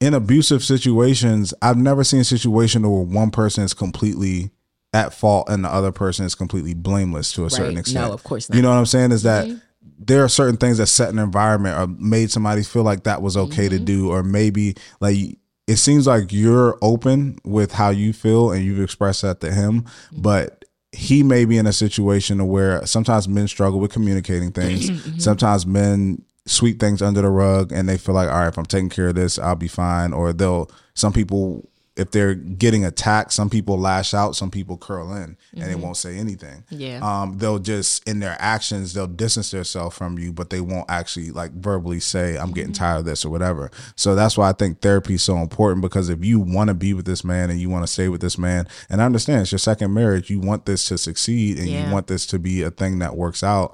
in 0.02 0.14
abusive 0.14 0.64
situations, 0.64 1.54
I've 1.62 1.78
never 1.78 2.04
seen 2.04 2.20
a 2.20 2.26
situation 2.26 2.84
where 2.84 3.02
one 3.02 3.32
person 3.32 3.64
is 3.64 3.74
completely 3.74 4.52
at 4.94 5.14
fault 5.14 5.50
and 5.50 5.64
the 5.64 5.70
other 5.70 5.92
person 5.92 6.26
is 6.26 6.36
completely 6.36 6.74
blameless 6.74 7.32
to 7.34 7.46
a 7.46 7.50
certain 7.50 7.78
extent. 7.78 8.06
No, 8.08 8.14
of 8.14 8.24
course 8.24 8.50
not. 8.50 8.56
You 8.56 8.62
know 8.62 8.70
what 8.70 8.78
I'm 8.78 8.86
saying? 8.86 9.12
Is 9.12 9.24
that 9.24 9.46
Mhm. 9.48 9.62
there 9.98 10.24
are 10.24 10.30
certain 10.30 10.58
things 10.58 10.78
that 10.78 10.88
set 10.88 11.10
an 11.10 11.20
environment 11.20 11.78
or 11.80 11.88
made 11.88 12.32
somebody 12.32 12.64
feel 12.64 12.84
like 12.84 13.04
that 13.04 13.22
was 13.22 13.36
okay 13.38 13.68
to 13.70 13.80
do, 13.80 14.10
or 14.10 14.24
maybe 14.24 14.76
like 15.00 15.38
it 15.68 15.78
seems 15.78 16.06
like 16.08 16.32
you're 16.32 16.78
open 16.82 17.40
with 17.44 17.74
how 17.74 17.90
you 17.90 18.14
feel 18.14 18.52
and 18.52 18.64
you've 18.64 18.82
expressed 18.82 19.24
that 19.24 19.42
to 19.42 19.52
him, 19.52 19.82
mm-hmm. 19.82 20.22
but 20.22 20.66
he 20.92 21.24
may 21.24 21.46
be 21.46 21.58
in 21.58 21.68
a 21.68 21.74
situation 21.74 22.48
where 22.48 22.86
sometimes 22.86 23.28
men 23.28 23.48
struggle 23.48 23.80
with 23.80 23.92
communicating 23.92 24.52
mm-hmm. 24.52 24.68
things. 24.68 24.90
Mm-hmm. 24.90 25.20
Sometimes 25.20 25.66
men 25.66 26.24
sweep 26.46 26.80
things 26.80 27.02
under 27.02 27.22
the 27.22 27.30
rug 27.30 27.72
and 27.72 27.90
they 27.90 27.98
feel 27.98 28.16
like, 28.16 28.30
all 28.30 28.40
right, 28.40 28.48
if 28.48 28.58
I'm 28.58 28.66
taking 28.66 28.90
care 28.90 29.10
of 29.10 29.16
this, 29.16 29.40
I'll 29.40 29.56
be 29.56 29.68
fine. 29.68 30.14
Or 30.14 30.32
they'll, 30.32 30.70
some 30.94 31.12
people, 31.12 31.68
if 31.98 32.12
they're 32.12 32.36
getting 32.36 32.84
attacked, 32.84 33.32
some 33.32 33.50
people 33.50 33.80
lash 33.80 34.14
out, 34.14 34.36
some 34.36 34.52
people 34.52 34.76
curl 34.78 35.14
in 35.16 35.38
and 35.54 35.64
they 35.64 35.76
Mhm. 35.76 35.80
won't 35.80 35.96
say 35.96 36.18
anything. 36.18 36.64
Yeah. 36.70 37.00
Um, 37.02 37.38
they'll 37.38 37.58
just, 37.60 38.06
in 38.06 38.20
their 38.20 38.36
actions, 38.38 38.94
they'll 38.94 39.08
distance 39.08 39.52
themselves 39.52 39.96
from 39.96 40.20
you, 40.20 40.34
but 40.34 40.50
they 40.50 40.60
won't 40.60 40.90
actually 40.92 41.32
like 41.32 41.54
verbally 41.54 42.02
say, 42.02 42.38
I'm 42.38 42.52
getting 42.52 42.74
tired 42.74 43.00
of 43.00 43.06
this 43.06 43.24
or 43.24 43.30
whatever. 43.30 43.72
So 43.96 44.14
that's 44.14 44.38
why 44.38 44.50
I 44.50 44.54
think 44.54 44.82
therapy 44.82 45.14
is 45.16 45.24
so 45.24 45.38
important 45.38 45.82
because 45.82 46.10
if 46.10 46.24
you 46.26 46.40
want 46.42 46.68
to 46.68 46.74
be 46.74 46.94
with 46.94 47.06
this 47.06 47.24
man 47.24 47.50
and 47.50 47.62
you 47.62 47.70
want 47.70 47.84
to 47.88 47.92
stay 47.92 48.10
with 48.10 48.20
this 48.20 48.38
man, 48.38 48.68
and 48.90 49.02
I 49.02 49.06
understand 49.06 49.44
it's 49.44 49.54
your 49.54 49.60
second 49.60 49.94
marriage, 49.94 50.30
you 50.30 50.40
want 50.42 50.66
this 50.66 50.86
to 50.90 50.98
succeed 50.98 51.58
and 51.58 51.68
Yeah. 51.70 51.88
you 51.88 51.94
want 51.94 52.08
this 52.08 52.26
to 52.28 52.40
be 52.40 52.62
a 52.62 52.72
thing 52.72 53.00
that 53.00 53.16
works 53.16 53.42
out, 53.42 53.74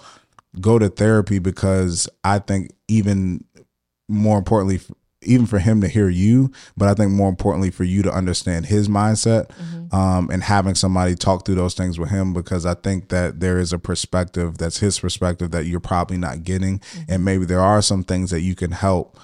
go 0.59 0.77
to 0.77 0.89
therapy 0.89 1.39
because 1.39 2.07
I 2.23 2.37
think 2.37 2.69
even 2.87 3.45
more 4.07 4.37
importantly, 4.37 4.79
even 5.23 5.45
for 5.45 5.59
him 5.59 5.81
to 5.81 5.87
hear 5.87 6.09
you, 6.09 6.51
but 6.75 6.87
I 6.87 6.93
think 6.93 7.11
more 7.11 7.29
importantly 7.29 7.69
for 7.69 7.83
you 7.83 8.01
to 8.01 8.11
understand 8.11 8.65
his 8.65 8.87
mindset 8.87 9.51
um, 9.93 10.29
and 10.31 10.41
having 10.41 10.73
somebody 10.73 11.15
talk 11.15 11.45
through 11.45 11.55
those 11.55 11.75
things 11.75 11.99
with 11.99 12.09
him 12.09 12.33
because 12.33 12.65
I 12.65 12.73
think 12.73 13.09
that 13.09 13.39
there 13.39 13.59
is 13.59 13.71
a 13.71 13.79
perspective 13.79 14.57
that's 14.57 14.79
his 14.79 14.99
perspective 14.99 15.51
that 15.51 15.65
you're 15.65 15.79
probably 15.79 16.17
not 16.17 16.43
getting, 16.43 16.81
and 17.07 17.23
maybe 17.23 17.45
there 17.45 17.61
are 17.61 17.81
some 17.81 18.03
things 18.03 18.31
that 18.31 18.41
you 18.41 18.55
can 18.55 18.71
help 18.71 19.19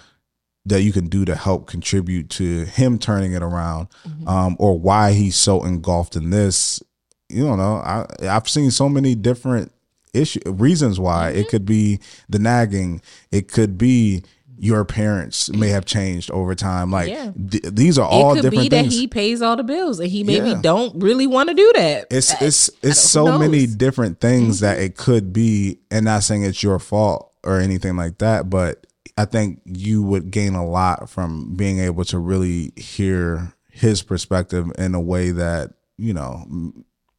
that 0.65 0.83
you 0.83 0.91
can 0.91 1.07
do 1.07 1.23
to 1.23 1.33
help 1.35 1.65
contribute 1.65 2.29
to 2.29 2.65
him 2.65 2.99
turning 2.99 3.31
it 3.31 3.41
around 3.41 3.87
um, 4.27 4.57
or 4.59 4.77
why 4.77 5.13
he's 5.13 5.37
so 5.37 5.63
engulfed 5.63 6.17
in 6.17 6.29
this. 6.29 6.83
You 7.29 7.45
don't 7.45 7.57
know. 7.57 7.77
I, 7.77 8.05
i've 8.23 8.49
seen 8.49 8.69
so 8.71 8.89
many 8.89 9.15
different 9.15 9.71
issue 10.13 10.39
reasons 10.45 10.99
why. 10.99 11.29
It 11.29 11.47
could 11.49 11.65
be 11.65 11.99
the 12.29 12.39
nagging. 12.39 13.01
It 13.31 13.51
could 13.51 13.77
be 13.77 14.23
your 14.59 14.83
parents 14.85 15.49
may 15.51 15.69
have 15.69 15.85
changed 15.85 16.31
over 16.31 16.55
time. 16.55 16.91
Like 16.91 17.09
Yeah. 17.09 17.31
th- 17.51 17.63
these 17.63 17.97
are 17.99 18.07
all 18.07 18.33
it 18.37 18.41
could 18.41 18.51
be 18.51 18.57
different 18.57 18.71
that 18.71 18.81
things. 18.83 18.93
he 18.95 19.07
pays 19.07 19.41
all 19.41 19.55
the 19.55 19.63
bills 19.63 19.99
and 19.99 20.09
he 20.09 20.23
maybe 20.23 20.49
Yeah. 20.49 20.61
don't 20.61 21.01
really 21.01 21.27
want 21.27 21.49
to 21.49 21.55
do 21.55 21.71
that. 21.75 22.07
it's 22.09 22.33
I- 22.33 22.45
it's 22.45 22.69
it's 22.81 22.99
so 22.99 23.37
many? 23.37 23.65
Mm-hmm. 23.65 23.77
different 23.77 24.19
things 24.19 24.59
that 24.61 24.79
it 24.79 24.97
could 24.97 25.31
be 25.31 25.79
and 25.91 26.05
not 26.05 26.23
saying 26.23 26.43
it's 26.43 26.63
your 26.63 26.79
fault 26.79 27.31
or 27.43 27.59
anything 27.59 27.95
like 27.95 28.17
that 28.17 28.49
but 28.49 28.85
i 29.17 29.25
think 29.25 29.61
you 29.65 30.01
would 30.03 30.31
gain 30.31 30.53
a 30.55 30.65
lot 30.67 31.09
from 31.09 31.53
being 31.55 31.79
able 31.79 32.03
to 32.05 32.17
really 32.19 32.71
hear 32.75 33.53
his 33.71 34.01
perspective 34.01 34.69
in 34.77 34.95
a 34.95 34.99
way 35.01 35.29
that 35.31 35.71
you 35.97 36.13
know 36.13 36.43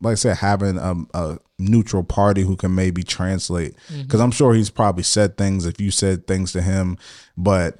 like 0.01 0.13
i 0.13 0.15
said 0.15 0.37
having 0.37 0.77
a, 0.79 0.95
a 1.15 1.39
neutral 1.59 2.05
party 2.05 2.43
who 2.43 2.57
can 2.57 2.75
maybe 2.75 3.03
translate 3.03 3.75
Mm-hmm. 3.89 4.03
because 4.03 4.21
i'm 4.21 4.31
sure 4.31 4.55
he's 4.55 4.71
probably 4.71 5.03
said 5.03 5.37
things 5.37 5.67
if 5.67 5.81
you 5.81 5.91
said 5.91 6.27
things 6.27 6.53
to 6.53 6.63
him 6.63 6.97
but 7.37 7.79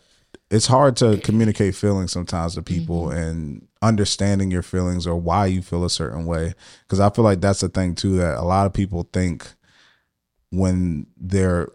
it's 0.51 0.67
hard 0.67 0.97
to 0.97 1.19
communicate 1.19 1.75
feelings 1.75 2.13
sometimes 2.13 2.55
to 2.55 2.63
people 2.63 3.07
Mm-hmm. 3.07 3.19
and 3.19 3.69
understanding 3.81 4.51
your 4.51 4.63
feelings 4.63 5.07
or 5.07 5.15
why 5.15 5.47
you 5.47 5.63
feel 5.63 5.85
a 5.85 5.91
certain 5.91 6.27
way 6.27 6.55
because 6.83 6.99
i 7.01 7.09
feel 7.11 7.25
like 7.25 7.41
that's 7.41 7.61
the 7.61 7.69
thing 7.69 7.95
too 7.95 8.17
that 8.17 8.37
a 8.39 8.43
lot 8.43 8.67
of 8.67 8.73
people 8.73 9.09
think 9.13 9.47
when 10.51 11.07
they're 11.17 11.69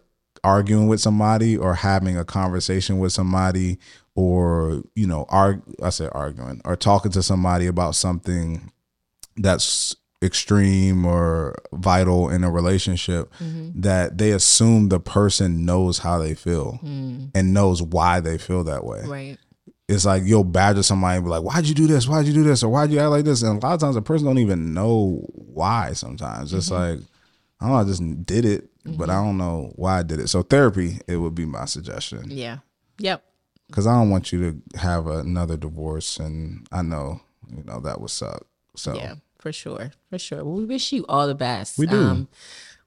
arguing 0.44 0.88
with 0.88 1.00
somebody 1.00 1.56
or 1.56 1.76
having 1.76 2.18
a 2.18 2.26
conversation 2.26 3.00
with 3.00 3.14
somebody 3.14 3.78
or 4.16 4.84
you 4.96 5.08
know 5.08 5.26
arg- 5.30 5.62
i 5.82 5.90
say 5.90 6.10
arguing 6.12 6.60
or 6.66 6.76
talking 6.76 7.12
to 7.12 7.24
somebody 7.24 7.68
about 7.68 7.96
something 7.96 8.70
that's 9.38 9.96
extreme 10.24 11.06
or 11.06 11.56
vital 11.74 12.30
in 12.30 12.44
a 12.44 12.50
relationship 12.50 13.34
mm-hmm. 13.36 13.70
that 13.82 14.18
they 14.18 14.32
assume 14.32 14.90
the 14.90 15.00
person 15.00 15.66
knows 15.66 16.00
how 16.00 16.18
they 16.18 16.34
feel 16.34 16.80
mm. 16.84 17.30
and 17.36 17.54
knows 17.54 17.82
why 17.82 18.20
they 18.20 18.38
feel 18.38 18.64
that 18.64 18.84
way 18.84 19.02
Right. 19.06 19.38
it's 19.88 20.06
like 20.06 20.24
you'll 20.26 20.44
badger 20.44 20.84
somebody 20.84 21.18
and 21.18 21.26
be 21.26 21.30
like, 21.30 21.44
"Why'd 21.44 21.66
you 21.66 21.76
do 21.76 21.88
this? 21.88 22.08
Why'd 22.08 22.26
you 22.26 22.34
do 22.34 22.44
this? 22.44 22.64
Or 22.64 22.70
why'd 22.70 22.92
you 22.92 23.00
act 23.00 23.10
like 23.10 23.26
this?" 23.26 23.42
And 23.42 23.62
a 23.62 23.66
lot 23.66 23.74
of 23.74 23.80
times, 23.82 23.96
the 23.96 24.02
person 24.02 24.26
don't 24.26 24.38
even 24.40 24.74
know 24.74 25.22
why. 25.34 25.94
Sometimes 25.94 26.54
it's 26.54 26.70
mm-hmm. 26.70 27.00
like, 27.00 27.08
I 27.60 27.66
don't 27.66 27.76
know, 27.76 27.82
I 27.82 27.84
just 27.84 28.26
did 28.26 28.46
it, 28.46 28.70
but 28.86 29.10
I 29.10 29.14
mm-hmm. 29.14 29.26
don't 29.26 29.38
know 29.38 29.72
why 29.76 30.00
I 30.00 30.04
did 30.04 30.20
it. 30.20 30.28
So 30.28 30.42
therapy, 30.42 31.00
it 31.08 31.18
would 31.18 31.36
be 31.36 31.46
my 31.46 31.66
suggestion 31.66 32.26
Yeah. 32.30 32.60
Yep. 33.00 33.24
because 33.68 33.88
I 33.88 33.94
don't 33.94 34.10
want 34.10 34.32
you 34.32 34.52
to 34.52 34.80
have 34.80 35.08
another 35.08 35.58
divorce, 35.58 36.18
and 36.18 36.68
I 36.72 36.82
know 36.82 37.22
you 37.50 37.64
know 37.64 37.80
that 37.82 38.02
would 38.02 38.10
suck. 38.10 38.46
So 38.76 38.96
Yeah, 38.96 39.16
for 39.44 39.52
sure. 39.52 39.92
For 40.10 40.18
sure. 40.18 40.44
Well, 40.44 40.56
we 40.56 40.66
wish 40.66 40.92
you 40.94 41.06
all 41.10 41.28
the 41.28 41.36
best. 41.36 41.78
Um, 41.78 41.84
We 41.84 41.88
do. 41.88 42.28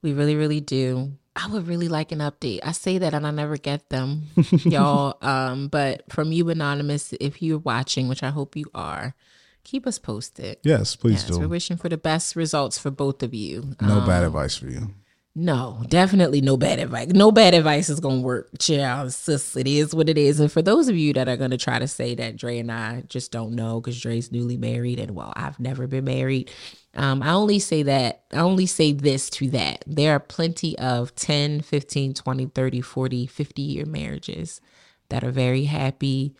we 0.02 0.12
really, 0.14 0.34
really 0.36 0.60
do. 0.60 1.12
I 1.36 1.46
would 1.48 1.68
really 1.68 1.88
like 1.88 2.12
an 2.12 2.20
update. 2.20 2.60
I 2.64 2.72
say 2.72 2.96
that 2.98 3.12
and 3.12 3.26
I 3.26 3.30
never 3.30 3.58
get 3.58 3.90
them, 3.90 4.22
y'all. 4.64 5.18
Um, 5.20 5.68
but 5.68 6.02
from 6.10 6.32
you, 6.32 6.48
Anonymous, 6.48 7.12
if 7.20 7.42
you're 7.42 7.58
watching, 7.58 8.08
which 8.08 8.22
I 8.22 8.30
hope 8.30 8.56
you 8.56 8.64
are, 8.74 9.14
keep 9.62 9.86
us 9.86 9.98
posted. 9.98 10.56
yes, 10.62 10.96
please 10.96 11.26
Yes, 11.28 11.36
we're 11.38 11.46
wishing 11.48 11.76
for 11.76 11.90
the 11.90 11.98
best 11.98 12.36
results 12.36 12.78
for 12.78 12.90
both 12.90 13.22
of 13.22 13.34
you. 13.34 13.74
No 13.82 13.98
Um, 13.98 14.06
bad 14.06 14.24
advice 14.24 14.56
for 14.56 14.68
you. 14.68 14.94
No, 15.38 15.84
definitely 15.88 16.40
no 16.40 16.56
bad 16.56 16.78
advice. 16.78 17.08
No 17.08 17.30
bad 17.30 17.52
advice 17.52 17.90
is 17.90 18.00
gonna 18.00 18.22
work, 18.22 18.48
child. 18.58 19.08
It's 19.08 19.54
it 19.54 19.68
is 19.68 19.94
what 19.94 20.08
it 20.08 20.16
is. 20.16 20.40
And 20.40 20.50
for 20.50 20.62
those 20.62 20.88
of 20.88 20.96
you 20.96 21.12
that 21.12 21.28
are 21.28 21.36
gonna 21.36 21.58
try 21.58 21.78
to 21.78 21.86
say 21.86 22.14
that 22.14 22.38
Dre 22.38 22.58
and 22.58 22.72
I 22.72 23.02
just 23.02 23.32
don't 23.32 23.52
know 23.54 23.78
because 23.78 24.00
Dre's 24.00 24.32
newly 24.32 24.56
married 24.56 24.98
and 24.98 25.14
well, 25.14 25.34
I've 25.36 25.60
never 25.60 25.86
been 25.86 26.04
married. 26.04 26.50
Um, 26.94 27.22
I 27.22 27.32
only 27.32 27.58
say 27.58 27.82
that 27.82 28.22
I 28.32 28.38
only 28.38 28.64
say 28.64 28.92
this 28.92 29.28
to 29.30 29.50
that. 29.50 29.84
There 29.86 30.14
are 30.14 30.20
plenty 30.20 30.78
of 30.78 31.14
10, 31.16 31.60
15, 31.60 32.14
20, 32.14 32.46
30, 32.46 32.80
40, 32.80 33.26
50 33.26 33.60
year 33.62 33.84
marriages 33.84 34.62
that 35.10 35.22
are 35.22 35.30
very 35.30 35.64
happy 35.64 36.34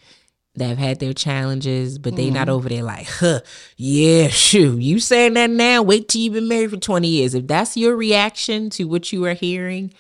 that 0.57 0.69
have 0.69 0.79
had 0.79 1.01
their 1.01 1.13
challenges, 1.13 1.99
but 1.99 2.17
they 2.17 2.31
not 2.31 2.43
mm-hmm. 2.43 2.51
over 2.51 2.69
there 2.69 2.83
like, 2.83 3.07
huh, 3.07 3.41
yeah, 3.77 4.29
shoo. 4.29 4.79
You 4.79 5.01
saying 5.01 5.35
that 5.35 5.51
now? 5.51 5.83
Wait 5.83 6.09
till 6.09 6.23
you've 6.23 6.35
been 6.35 6.49
married 6.49 6.71
for 6.71 6.77
20 6.77 7.07
years. 7.07 7.35
If 7.35 7.47
that's 7.47 7.77
your 7.77 7.97
reaction 7.97 8.71
to 8.71 8.85
what 8.85 9.13
you 9.13 9.25
are 9.27 9.35
hearing, 9.35 9.93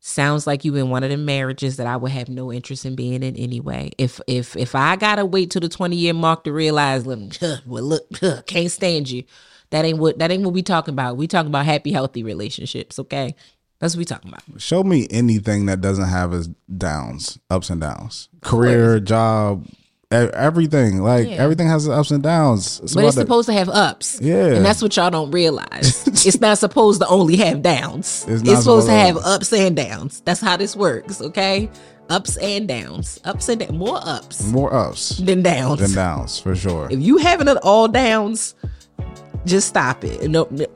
sounds 0.00 0.46
like 0.46 0.64
you 0.64 0.74
in 0.76 0.90
one 0.90 1.04
of 1.04 1.10
the 1.10 1.16
marriages 1.16 1.76
that 1.76 1.86
I 1.86 1.96
would 1.96 2.10
have 2.10 2.28
no 2.28 2.52
interest 2.52 2.84
in 2.84 2.96
being 2.96 3.22
in 3.22 3.36
anyway. 3.36 3.92
If 3.98 4.20
if 4.26 4.56
if 4.56 4.74
I 4.74 4.96
gotta 4.96 5.24
wait 5.24 5.50
till 5.50 5.60
the 5.60 5.68
20 5.68 5.94
year 5.96 6.14
mark 6.14 6.44
to 6.44 6.52
realize, 6.52 7.04
huh, 7.06 7.58
well 7.66 7.84
look, 7.84 8.06
huh, 8.20 8.42
can't 8.46 8.70
stand 8.70 9.10
you. 9.10 9.24
That 9.70 9.84
ain't 9.84 9.98
what 9.98 10.18
that 10.18 10.30
ain't 10.30 10.42
what 10.42 10.54
we 10.54 10.62
talking 10.62 10.94
about. 10.94 11.16
We 11.16 11.28
talking 11.28 11.50
about 11.50 11.66
happy, 11.66 11.92
healthy 11.92 12.24
relationships, 12.24 12.98
okay? 12.98 13.36
That's 13.78 13.94
what 13.94 14.00
we 14.00 14.04
talking 14.04 14.30
about. 14.30 14.60
Show 14.60 14.82
me 14.82 15.06
anything 15.10 15.66
that 15.66 15.80
doesn't 15.80 16.08
have 16.08 16.34
its 16.34 16.48
downs, 16.76 17.38
ups 17.48 17.70
and 17.70 17.80
downs. 17.80 18.28
Career, 18.42 19.00
job, 19.00 19.66
everything. 20.10 21.02
Like 21.02 21.28
Yeah. 21.28 21.36
everything 21.36 21.68
has 21.68 21.88
ups 21.88 22.10
and 22.10 22.22
downs. 22.22 22.80
It's 22.82 22.94
but 22.94 23.04
it's 23.04 23.14
supposed 23.16 23.46
to 23.48 23.52
have 23.52 23.68
ups. 23.68 24.18
Yeah. 24.20 24.46
And 24.54 24.64
that's 24.64 24.82
what 24.82 24.96
y'all 24.96 25.10
don't 25.10 25.30
realize. 25.30 26.06
it's 26.26 26.40
not 26.40 26.58
supposed 26.58 27.00
to 27.00 27.06
only 27.08 27.36
have 27.36 27.62
downs. 27.62 28.24
It's 28.28 28.42
It's, 28.42 28.60
supposed 28.60 28.86
to 28.88 28.92
have 28.92 29.16
to- 29.16 29.22
ups 29.26 29.52
and 29.52 29.76
downs. 29.76 30.20
That's 30.24 30.40
how 30.40 30.56
this 30.56 30.74
works, 30.76 31.20
okay? 31.20 31.70
Ups 32.08 32.36
and 32.38 32.66
downs. 32.66 33.20
Ups 33.24 33.48
and. 33.48 33.70
More 33.70 34.00
ups 34.02 34.44
more 34.50 34.74
ups 34.74 35.18
than 35.18 35.42
downs. 35.42 35.80
than 35.80 35.94
downs 35.94 36.38
for 36.40 36.56
sure. 36.56 36.88
If 36.90 37.00
you 37.00 37.18
having 37.18 37.46
it 37.46 37.56
all 37.62 37.86
downs, 37.86 38.54
just 39.46 39.68
stop 39.68 40.02
it. 40.04 40.28
No, 40.28 40.48
no 40.50 40.66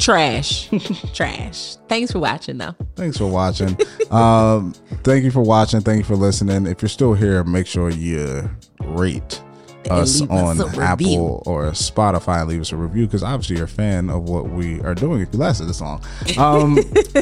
trash. 0.00 0.68
trash. 1.14 1.76
Thanks 1.88 2.12
for 2.12 2.18
watching 2.18 2.58
though. 2.58 2.74
Thanks 2.96 3.18
for 3.18 3.26
watching. 3.26 3.76
um, 4.10 4.72
thank 5.04 5.24
you 5.24 5.30
for 5.30 5.42
watching. 5.42 5.80
Thank 5.80 5.98
you 5.98 6.04
for 6.04 6.16
listening. 6.16 6.66
If 6.66 6.82
you're 6.82 6.88
still 6.88 7.14
here, 7.14 7.44
make 7.44 7.66
sure 7.66 7.90
you 7.90 8.50
rate 8.80 9.42
us 9.90 10.22
us 10.22 10.28
on 10.30 10.58
review. 10.58 10.82
Apple 10.82 11.42
or 11.46 11.70
Spotify 11.72 12.40
and 12.40 12.48
leave 12.48 12.60
us 12.60 12.72
a 12.72 12.76
review 12.76 13.06
because 13.06 13.22
obviously 13.22 13.56
you're 13.56 13.64
a 13.64 13.68
fan 13.68 14.10
of 14.10 14.28
what 14.28 14.48
we 14.50 14.80
are 14.82 14.94
doing 14.94 15.20
if 15.22 15.28
you 15.32 15.38
lasted 15.38 15.66
this 15.66 15.80
long. 15.80 16.02
Um, 16.38 16.78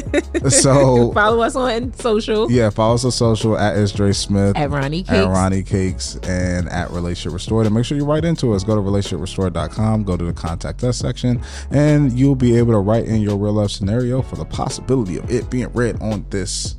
so 0.49 1.11
Follow 1.13 1.41
us 1.41 1.55
on 1.55 1.93
social. 1.93 2.51
yeah, 2.51 2.69
follow 2.69 2.95
us 2.95 3.05
on 3.05 3.11
social 3.11 3.57
at 3.57 3.75
S 3.77 3.91
Dre 3.91 4.11
Smith, 4.11 4.55
At 4.57 4.69
Ronnie 4.69 5.01
at 5.01 5.07
Cakes. 5.07 5.27
Ronnie 5.27 5.63
Cakes, 5.63 6.15
and 6.23 6.69
at 6.69 6.91
Relationship 6.91 7.33
Restored. 7.33 7.65
And 7.65 7.75
make 7.75 7.85
sure 7.85 7.97
you 7.97 8.05
write 8.05 8.25
into 8.25 8.53
us. 8.53 8.63
Go 8.63 8.75
to 8.75 8.81
relationshiprestored.com, 8.81 10.03
go 10.03 10.17
to 10.17 10.25
the 10.25 10.33
contact 10.33 10.83
us 10.83 10.97
section, 10.97 11.41
and 11.71 12.11
you'll 12.17 12.35
be 12.35 12.57
able 12.57 12.73
to 12.73 12.79
write 12.79 13.05
in 13.05 13.21
your 13.21 13.37
real 13.37 13.53
life 13.53 13.71
scenario 13.71 14.21
for 14.21 14.35
the 14.35 14.45
possibility 14.45 15.17
of 15.17 15.29
it 15.31 15.49
being 15.49 15.71
read 15.73 16.01
on 16.01 16.25
this 16.29 16.75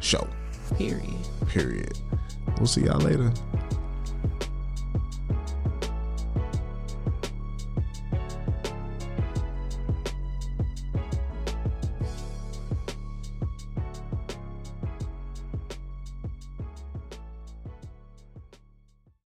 show. 0.00 0.26
Period. 0.76 1.14
Period. 1.48 1.92
We'll 2.58 2.66
see 2.66 2.82
y'all 2.82 2.98
later. 3.00 3.32